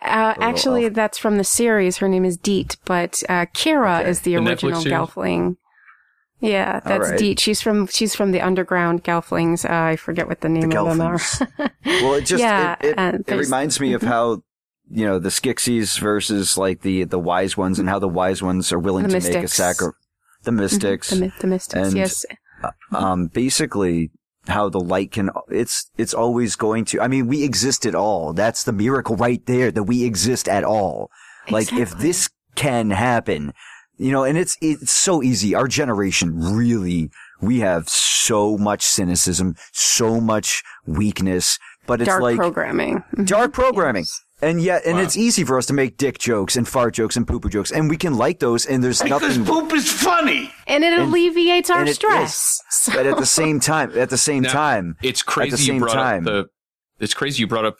Uh, 0.00 0.34
little 0.36 0.44
actually, 0.44 0.88
that's 0.90 1.18
from 1.18 1.38
the 1.38 1.44
series. 1.44 1.98
Her 1.98 2.08
name 2.08 2.24
is 2.24 2.36
Deet, 2.36 2.76
but 2.84 3.22
uh, 3.28 3.46
Kira 3.46 4.06
is 4.06 4.20
the 4.20 4.34
The 4.34 4.40
Netflix 4.40 4.48
original 4.48 4.80
series? 4.80 4.98
Gelfling. 4.98 5.56
Yeah, 6.44 6.80
that's 6.80 7.10
right. 7.10 7.18
Deet. 7.18 7.40
She's 7.40 7.60
from 7.62 7.86
she's 7.86 8.14
from 8.14 8.32
the 8.32 8.40
underground 8.40 9.02
Gelflings. 9.04 9.68
Uh, 9.68 9.72
I 9.92 9.96
forget 9.96 10.28
what 10.28 10.40
the 10.40 10.48
name 10.48 10.70
The 10.70 10.80
of 10.80 10.86
them 10.96 11.00
are. 11.00 11.18
Well, 11.86 12.14
it 12.14 12.22
just 12.26 12.40
yeah, 12.40 12.76
it, 12.80 12.86
it, 12.90 12.98
uh, 12.98 13.18
it 13.26 13.36
reminds 13.36 13.78
me 13.80 13.92
of 13.92 14.02
how 14.02 14.42
you 14.90 15.04
know 15.06 15.18
the 15.18 15.28
Skeksis 15.28 15.98
versus 15.98 16.56
like 16.58 16.80
the 16.82 17.04
the 17.04 17.18
wise 17.18 17.56
ones, 17.56 17.78
and 17.78 17.88
how 17.88 17.98
the 17.98 18.08
wise 18.08 18.42
ones 18.42 18.72
are 18.72 18.78
willing 18.78 19.04
The 19.08 19.20
to 19.20 19.30
make 19.30 19.44
a 19.44 19.48
sacrifice. 19.48 19.94
The 20.42 20.52
mystics. 20.52 21.10
the, 21.10 21.20
my- 21.20 21.32
the 21.40 21.46
mystics. 21.46 21.88
And- 21.88 21.96
yes, 21.96 22.26
um, 22.92 23.28
basically 23.28 24.10
how 24.46 24.68
the 24.68 24.80
light 24.80 25.10
can, 25.10 25.30
it's, 25.48 25.90
it's 25.96 26.12
always 26.12 26.54
going 26.54 26.84
to, 26.84 27.00
I 27.00 27.08
mean, 27.08 27.26
we 27.28 27.42
exist 27.42 27.86
at 27.86 27.94
all. 27.94 28.34
That's 28.34 28.64
the 28.64 28.72
miracle 28.74 29.16
right 29.16 29.44
there 29.46 29.70
that 29.70 29.84
we 29.84 30.04
exist 30.04 30.48
at 30.48 30.64
all. 30.64 31.10
Like 31.50 31.72
if 31.72 31.96
this 31.96 32.28
can 32.54 32.90
happen, 32.90 33.54
you 33.96 34.10
know, 34.12 34.24
and 34.24 34.36
it's, 34.38 34.56
it's 34.60 34.92
so 34.92 35.22
easy. 35.22 35.54
Our 35.54 35.68
generation 35.68 36.38
really, 36.54 37.10
we 37.40 37.60
have 37.60 37.88
so 37.88 38.56
much 38.58 38.82
cynicism, 38.82 39.54
so 39.72 40.20
much 40.20 40.62
weakness, 40.86 41.58
but 41.86 42.00
it's 42.00 42.08
dark 42.08 42.22
like 42.22 42.36
programming. 42.36 43.02
Mhm. 43.16 43.26
dark 43.26 43.52
programming. 43.52 44.04
And 44.42 44.60
yet, 44.60 44.82
and 44.84 44.96
Wow. 44.96 45.02
it's 45.04 45.16
easy 45.16 45.44
for 45.44 45.56
us 45.58 45.66
to 45.66 45.72
make 45.72 45.96
dick 45.96 46.18
jokes 46.18 46.56
and 46.56 46.66
fart 46.68 46.92
jokes 46.94 47.16
and 47.16 47.26
poo 47.26 47.38
poo 47.40 47.48
jokes, 47.48 47.70
and 47.70 47.88
we 47.88 47.96
can 47.96 48.14
like 48.16 48.40
those, 48.40 48.66
and 48.66 48.82
there's 48.82 49.00
Because 49.00 49.38
nothing. 49.38 49.44
poop 49.46 49.72
is 49.72 49.90
funny. 49.90 50.50
and 50.66 50.82
it 50.84 50.98
alleviates 50.98 51.70
our 51.70 51.80
and 51.82 51.90
stress. 51.90 52.60
So- 52.68 52.92
But 52.92 53.06
at 53.06 53.16
the 53.16 53.26
same 53.26 53.60
time, 53.60 53.92
at 53.96 54.10
the 54.10 54.18
same 54.18 54.42
Now, 54.42 54.52
time, 54.52 54.96
It's 55.02 55.22
crazy. 55.22 55.48
at 55.48 55.50
the 55.52 55.56
crazy 55.56 55.66
you 55.66 55.72
same 55.74 55.80
brought 55.80 55.94
time, 55.94 56.18
up 56.26 56.32
the. 56.98 57.04
It's 57.04 57.14
crazy 57.14 57.40
you 57.40 57.46
brought 57.46 57.64
up 57.64 57.76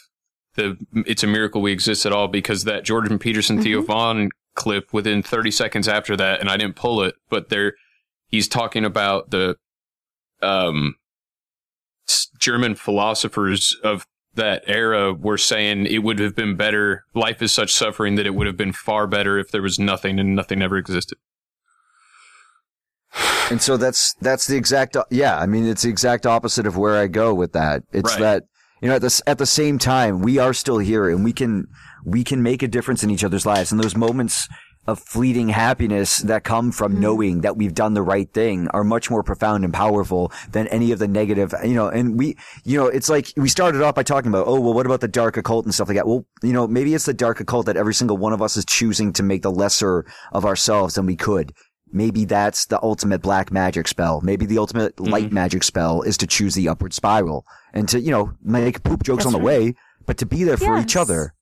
the. 0.54 0.76
It's 1.06 1.22
a 1.24 1.26
miracle 1.26 1.60
we 1.60 1.72
exist 1.72 2.06
at 2.06 2.12
all 2.12 2.28
because 2.28 2.64
that 2.64 2.84
Jordan 2.84 3.18
Peterson 3.18 3.60
Theo 3.62 3.78
Mm-hmm. 3.80 3.86
Von 3.86 4.28
clip 4.54 4.92
within 4.92 5.22
30 5.22 5.50
seconds 5.50 5.88
after 5.88 6.16
that, 6.16 6.40
and 6.40 6.48
I 6.48 6.56
didn't 6.56 6.76
pull 6.76 7.02
it, 7.02 7.14
but 7.28 7.48
there, 7.48 7.74
he's 8.28 8.48
talking 8.48 8.84
about 8.84 9.30
the, 9.30 9.56
um, 10.42 10.94
German 12.38 12.74
philosophers 12.74 13.76
of 13.82 14.06
that 14.34 14.64
era 14.66 15.12
were 15.12 15.38
saying 15.38 15.86
it 15.86 15.98
would 15.98 16.18
have 16.18 16.34
been 16.34 16.56
better. 16.56 17.04
Life 17.14 17.40
is 17.40 17.52
such 17.52 17.72
suffering 17.72 18.16
that 18.16 18.26
it 18.26 18.34
would 18.34 18.46
have 18.46 18.56
been 18.56 18.72
far 18.72 19.06
better 19.06 19.38
if 19.38 19.50
there 19.50 19.62
was 19.62 19.78
nothing 19.78 20.18
and 20.18 20.34
nothing 20.34 20.60
ever 20.62 20.76
existed. 20.76 21.18
And 23.50 23.60
so 23.60 23.76
that's 23.76 24.14
that's 24.22 24.46
the 24.46 24.56
exact 24.56 24.96
yeah. 25.10 25.38
I 25.38 25.44
mean, 25.44 25.66
it's 25.66 25.82
the 25.82 25.90
exact 25.90 26.24
opposite 26.26 26.66
of 26.66 26.78
where 26.78 26.96
I 26.96 27.08
go 27.08 27.34
with 27.34 27.52
that. 27.52 27.82
It's 27.92 28.12
Right. 28.12 28.20
that 28.20 28.42
you 28.80 28.88
know 28.88 28.96
at 28.96 29.02
the 29.02 29.22
at 29.26 29.36
the 29.36 29.46
same 29.46 29.78
time 29.78 30.20
we 30.20 30.38
are 30.38 30.54
still 30.54 30.78
here 30.78 31.10
and 31.10 31.22
we 31.22 31.32
can 31.34 31.66
we 32.04 32.24
can 32.24 32.42
make 32.42 32.62
a 32.62 32.68
difference 32.68 33.02
in 33.02 33.10
each 33.10 33.24
other's 33.24 33.46
lives. 33.46 33.72
And 33.72 33.82
those 33.82 33.96
moments 33.96 34.48
of 34.86 34.98
fleeting 34.98 35.48
happiness 35.48 36.18
that 36.18 36.44
come 36.44 36.70
from 36.70 36.92
mm-hmm. 36.92 37.00
knowing 37.00 37.40
that 37.40 37.56
we've 37.56 37.74
done 37.74 37.94
the 37.94 38.02
right 38.02 38.30
thing 38.32 38.68
are 38.68 38.84
much 38.84 39.10
more 39.10 39.22
profound 39.22 39.64
and 39.64 39.72
powerful 39.72 40.30
than 40.50 40.66
any 40.68 40.92
of 40.92 40.98
the 40.98 41.08
negative. 41.08 41.54
You 41.64 41.74
know, 41.74 41.88
and 41.88 42.18
we 42.18 42.36
you 42.64 42.78
know 42.78 42.86
it's 42.86 43.08
like 43.08 43.32
we 43.36 43.48
started 43.48 43.82
off 43.82 43.94
by 43.94 44.02
talking 44.02 44.28
about 44.28 44.46
oh 44.46 44.60
well 44.60 44.74
what 44.74 44.86
about 44.86 45.00
the 45.00 45.08
dark 45.08 45.36
occult 45.36 45.64
and 45.64 45.74
stuff 45.74 45.88
like 45.88 45.96
that. 45.96 46.06
Well, 46.06 46.26
you 46.42 46.52
know 46.52 46.68
maybe 46.68 46.94
it's 46.94 47.06
the 47.06 47.14
dark 47.14 47.40
occult 47.40 47.66
that 47.66 47.76
every 47.76 47.94
single 47.94 48.18
one 48.18 48.32
of 48.32 48.42
us 48.42 48.56
is 48.56 48.64
choosing 48.66 49.12
to 49.14 49.22
make 49.22 49.42
the 49.42 49.50
lesser 49.50 50.04
of 50.32 50.44
ourselves 50.44 50.96
than 50.96 51.06
we 51.06 51.16
could 51.16 51.54
maybe 51.94 52.24
that's 52.24 52.66
the 52.66 52.82
ultimate 52.82 53.22
black 53.22 53.52
magic 53.52 53.88
spell. 53.88 54.20
Maybe 54.20 54.44
the 54.44 54.58
ultimate 54.58 54.96
mm-hmm. 54.96 55.12
light 55.12 55.32
magic 55.32 55.62
spell 55.62 56.02
is 56.02 56.18
to 56.18 56.26
choose 56.26 56.54
the 56.54 56.68
upward 56.68 56.92
spiral 56.92 57.46
and 57.72 57.88
to, 57.88 58.00
you 58.00 58.10
know, 58.10 58.32
make 58.42 58.82
poop 58.82 59.04
jokes 59.04 59.24
That's 59.24 59.34
on 59.34 59.40
the 59.40 59.46
right. 59.46 59.60
way, 59.60 59.74
but 60.04 60.18
to 60.18 60.26
be 60.26 60.42
there 60.42 60.56
for 60.56 60.76
each 60.76 60.96
other. 60.96 61.32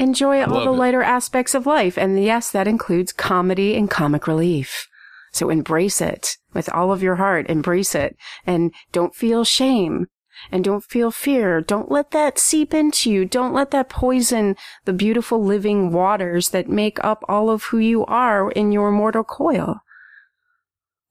Enjoy 0.00 0.42
all 0.42 0.54
Love 0.54 0.64
the 0.64 0.72
it. 0.72 0.76
lighter 0.76 1.02
aspects 1.02 1.54
of 1.54 1.66
life. 1.66 1.98
And 1.98 2.22
yes, 2.22 2.50
that 2.50 2.66
includes 2.66 3.12
comedy 3.12 3.76
and 3.76 3.90
comic 3.90 4.26
relief. 4.26 4.88
So 5.32 5.50
embrace 5.50 6.00
it 6.00 6.36
with 6.52 6.68
all 6.72 6.90
of 6.90 7.02
your 7.02 7.16
heart. 7.16 7.48
Embrace 7.48 7.94
it 7.94 8.16
and 8.46 8.72
don't 8.90 9.14
feel 9.14 9.44
shame 9.44 10.06
and 10.50 10.64
don't 10.64 10.82
feel 10.82 11.10
fear. 11.10 11.60
Don't 11.60 11.90
let 11.90 12.10
that 12.12 12.38
seep 12.38 12.72
into 12.74 13.10
you. 13.10 13.24
Don't 13.24 13.52
let 13.52 13.70
that 13.70 13.88
poison 13.88 14.56
the 14.86 14.92
beautiful 14.92 15.42
living 15.42 15.92
waters 15.92 16.48
that 16.48 16.68
make 16.68 17.02
up 17.04 17.22
all 17.28 17.50
of 17.50 17.64
who 17.64 17.78
you 17.78 18.04
are 18.06 18.50
in 18.50 18.72
your 18.72 18.90
mortal 18.90 19.22
coil. 19.22 19.80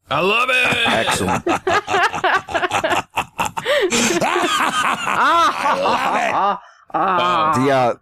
I 0.10 0.22
love 0.22 0.50
it. 0.52 0.88
Excellent. 0.88 1.46
Wow. 6.94 7.54
the, 7.54 7.72
uh, 7.72 7.96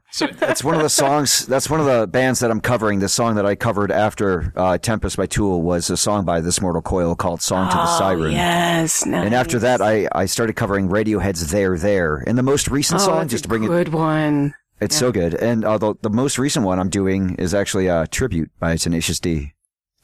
it's 0.50 0.64
one 0.64 0.76
of 0.76 0.82
the 0.82 0.90
songs, 0.90 1.46
that's 1.46 1.70
one 1.70 1.80
of 1.80 1.86
the 1.86 2.08
bands 2.08 2.40
that 2.40 2.50
I'm 2.52 2.62
covering. 2.62 3.00
The 3.00 3.10
song 3.10 3.36
that 3.36 3.46
I 3.46 3.56
covered 3.56 3.92
after, 3.92 4.54
uh, 4.56 4.78
Tempest 4.78 5.18
by 5.18 5.26
Tool 5.26 5.62
was 5.62 5.90
a 5.90 5.98
song 5.98 6.24
by 6.26 6.40
This 6.42 6.62
Mortal 6.62 6.82
Coil 6.82 7.16
called 7.16 7.42
Song 7.42 7.70
to 7.70 7.76
the 7.76 7.84
Oh, 7.84 7.98
Siren. 8.00 8.32
yes. 8.32 9.06
nice. 9.06 9.26
And 9.26 9.34
after 9.36 9.60
that, 9.60 9.82
I, 9.82 10.08
I 10.14 10.26
started 10.26 10.56
covering 10.56 10.88
Radiohead's 10.90 11.52
There 11.52 11.78
There. 11.78 12.24
And 12.26 12.38
the 12.38 12.44
most 12.44 12.70
recent 12.70 13.02
oh, 13.02 13.06
song, 13.06 13.18
that's 13.20 13.32
just 13.32 13.44
a 13.46 13.48
to 13.48 13.50
bring 13.50 13.64
it, 13.64 13.68
good 13.68 13.90
one. 13.90 14.56
it's 14.80 14.96
so 14.96 15.12
good. 15.12 15.34
And, 15.34 15.66
uh, 15.66 15.78
the, 15.78 15.96
the 16.02 16.10
most 16.10 16.40
recent 16.40 16.66
one 16.66 16.80
I'm 16.80 16.90
doing 16.90 17.36
is 17.36 17.54
actually 17.54 17.88
a 17.88 18.08
tribute 18.08 18.52
by 18.60 18.78
Tenacious 18.78 19.20
D. 19.20 19.54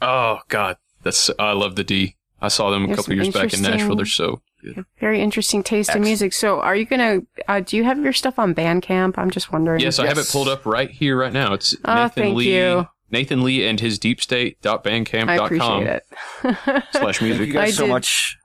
Oh 0.01 0.39
God, 0.49 0.75
that's 1.03 1.29
I 1.39 1.53
love 1.53 1.75
the 1.77 1.83
D. 1.85 2.17
I 2.41 2.49
saw 2.49 2.69
them 2.71 2.83
a 2.83 2.87
There's 2.87 2.97
couple 2.99 3.13
years 3.13 3.29
back 3.29 3.53
in 3.53 3.61
Nashville. 3.61 3.95
They're 3.95 4.05
so 4.05 4.41
good. 4.63 4.85
Very 4.99 5.21
interesting 5.21 5.61
taste 5.63 5.95
in 5.95 6.01
music. 6.01 6.33
So, 6.33 6.59
are 6.61 6.75
you 6.75 6.85
gonna? 6.85 7.19
Uh, 7.47 7.59
do 7.59 7.77
you 7.77 7.83
have 7.83 7.99
your 7.99 8.13
stuff 8.13 8.39
on 8.39 8.55
Bandcamp? 8.55 9.15
I'm 9.17 9.29
just 9.29 9.51
wondering. 9.51 9.81
Yes, 9.81 9.99
I 9.99 10.07
have 10.07 10.17
it 10.17 10.27
pulled 10.31 10.47
up 10.47 10.65
right 10.65 10.89
here, 10.89 11.17
right 11.17 11.33
now. 11.33 11.53
It's 11.53 11.75
Oh, 11.85 11.93
Nathan 11.93 12.23
thank 12.23 12.35
Lee. 12.37 12.55
you. 12.57 12.87
Nathan 13.11 13.43
Lee 13.43 13.67
and 13.67 13.79
his 13.79 13.99
deep 13.99 14.19
state 14.21 14.57
I 14.65 14.69
bandcamp.com 14.77 15.83
appreciate 15.83 15.87
it. 15.87 16.83
slash 16.93 17.19
Thank 17.19 17.39
you 17.39 17.53
guys 17.53 17.67
I 17.67 17.71
so 17.71 17.83
did. 17.83 17.89
much. 17.91 18.37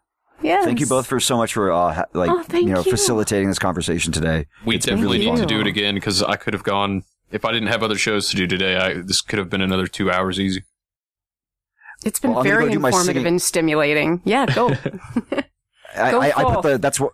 Yes. 0.42 0.64
Thank 0.64 0.78
you 0.80 0.86
both 0.86 1.06
for 1.06 1.18
so 1.20 1.36
much 1.36 1.54
for 1.54 1.72
uh, 1.72 1.94
ha- 1.94 2.04
like 2.12 2.30
Oh, 2.30 2.44
you 2.56 2.66
know 2.66 2.82
you. 2.82 2.90
facilitating 2.90 3.48
this 3.48 3.58
conversation 3.58 4.12
today. 4.12 4.46
We 4.66 4.76
It's 4.76 4.84
been 4.86 4.96
definitely 4.96 5.18
really 5.20 5.30
need 5.32 5.40
to 5.40 5.46
do 5.46 5.60
it 5.60 5.66
again 5.66 5.94
because 5.94 6.22
I 6.22 6.36
could 6.36 6.52
have 6.54 6.62
gone 6.64 7.02
if 7.32 7.44
I 7.44 7.50
didn't 7.52 7.68
have 7.68 7.82
other 7.82 7.96
shows 7.96 8.28
to 8.30 8.36
do 8.36 8.46
today. 8.46 8.76
I 8.76 8.94
this 8.94 9.20
could 9.22 9.38
have 9.38 9.48
been 9.50 9.62
another 9.62 9.86
two 9.86 10.10
hours 10.10 10.38
easy. 10.38 10.62
It's 12.04 12.20
been 12.20 12.34
Well, 12.34 12.44
very 12.44 12.66
go 12.68 12.72
informative 12.74 13.26
and 13.26 13.42
stimulating. 13.42 14.20
Yeah, 14.24 14.46
go. 14.46 14.70
I, 15.96 16.10
I, 16.12 16.26
I 16.36 16.54
put 16.54 16.62
the 16.62 16.78
that's 16.78 17.00
what 17.00 17.12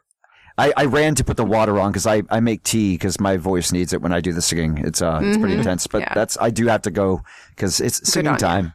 I, 0.56 0.72
I 0.76 0.84
ran 0.84 1.14
to 1.16 1.24
put 1.24 1.36
the 1.36 1.44
water 1.44 1.80
on 1.80 1.90
because 1.90 2.06
I, 2.06 2.22
I 2.30 2.40
make 2.40 2.62
tea 2.62 2.94
because 2.94 3.18
my 3.20 3.36
voice 3.36 3.72
needs 3.72 3.92
it 3.92 4.00
when 4.02 4.12
I 4.12 4.20
do 4.20 4.32
the 4.32 4.42
singing. 4.42 4.78
It's 4.78 5.02
uh 5.02 5.20
it's 5.22 5.36
pretty 5.38 5.54
Mhm. 5.54 5.58
intense, 5.58 5.86
but 5.86 6.02
Yeah. 6.02 6.12
that's 6.14 6.38
I 6.40 6.50
do 6.50 6.66
have 6.68 6.82
to 6.82 6.90
go 6.90 7.22
because 7.50 7.80
it's 7.80 8.08
singing 8.10 8.28
on 8.28 8.34
you. 8.34 8.38
time. 8.38 8.74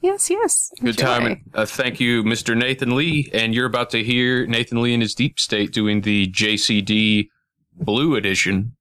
yes, 0.00 0.28
yes. 0.28 0.70
Good 0.80 0.88
Enjoy. 0.90 1.02
time. 1.04 1.26
and, 1.26 1.40
Uh, 1.54 1.66
thank 1.66 2.00
you, 2.00 2.22
Mr. 2.24 2.56
Nathan 2.56 2.94
Lee. 2.96 3.30
And 3.32 3.54
you're 3.54 3.66
about 3.66 3.90
to 3.90 4.02
hear 4.02 4.46
Nathan 4.46 4.82
Lee 4.82 4.92
in 4.94 5.00
his 5.00 5.14
deep 5.14 5.38
state 5.38 5.72
doing 5.72 6.00
the 6.02 6.26
JCD 6.28 7.28
Blue 7.72 8.14
Edition 8.16 8.76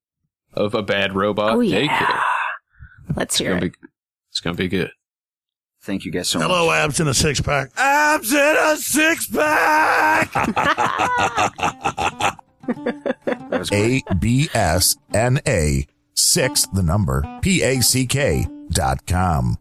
of 0.54 0.74
a 0.76 0.82
bad 0.84 1.16
robot 1.16 1.54
Oh, 1.54 1.60
yeah. 1.62 1.88
daycare. 1.88 2.22
Let's 3.16 3.36
It's 3.36 3.38
hear 3.40 3.54
gonna 3.54 3.66
it. 3.68 3.72
be 3.74 3.88
it's 4.32 4.40
gonna 4.40 4.56
be 4.56 4.68
good. 4.68 4.92
Thank 5.84 6.06
you 6.06 6.12
guys 6.12 6.30
so 6.30 6.40
much. 6.40 6.48
Hello, 6.48 6.72
abs 6.72 7.02
in 7.02 7.10
a 7.10 7.14
six 7.14 7.42
pack. 7.42 7.72
Abs 7.78 8.32
in 8.32 8.56
a 8.58 8.78
six 8.78 9.28
pack. 9.28 10.32
A 13.74 14.02
B 14.20 14.48
S 14.54 14.96
N 15.14 15.40
A 15.46 15.86
six 16.14 16.66
the 16.68 16.84
number 16.84 17.40
P 17.42 17.62
A 17.62 17.82
C 17.82 18.06
K 18.06 18.48
dot 18.70 19.06
com. 19.06 19.58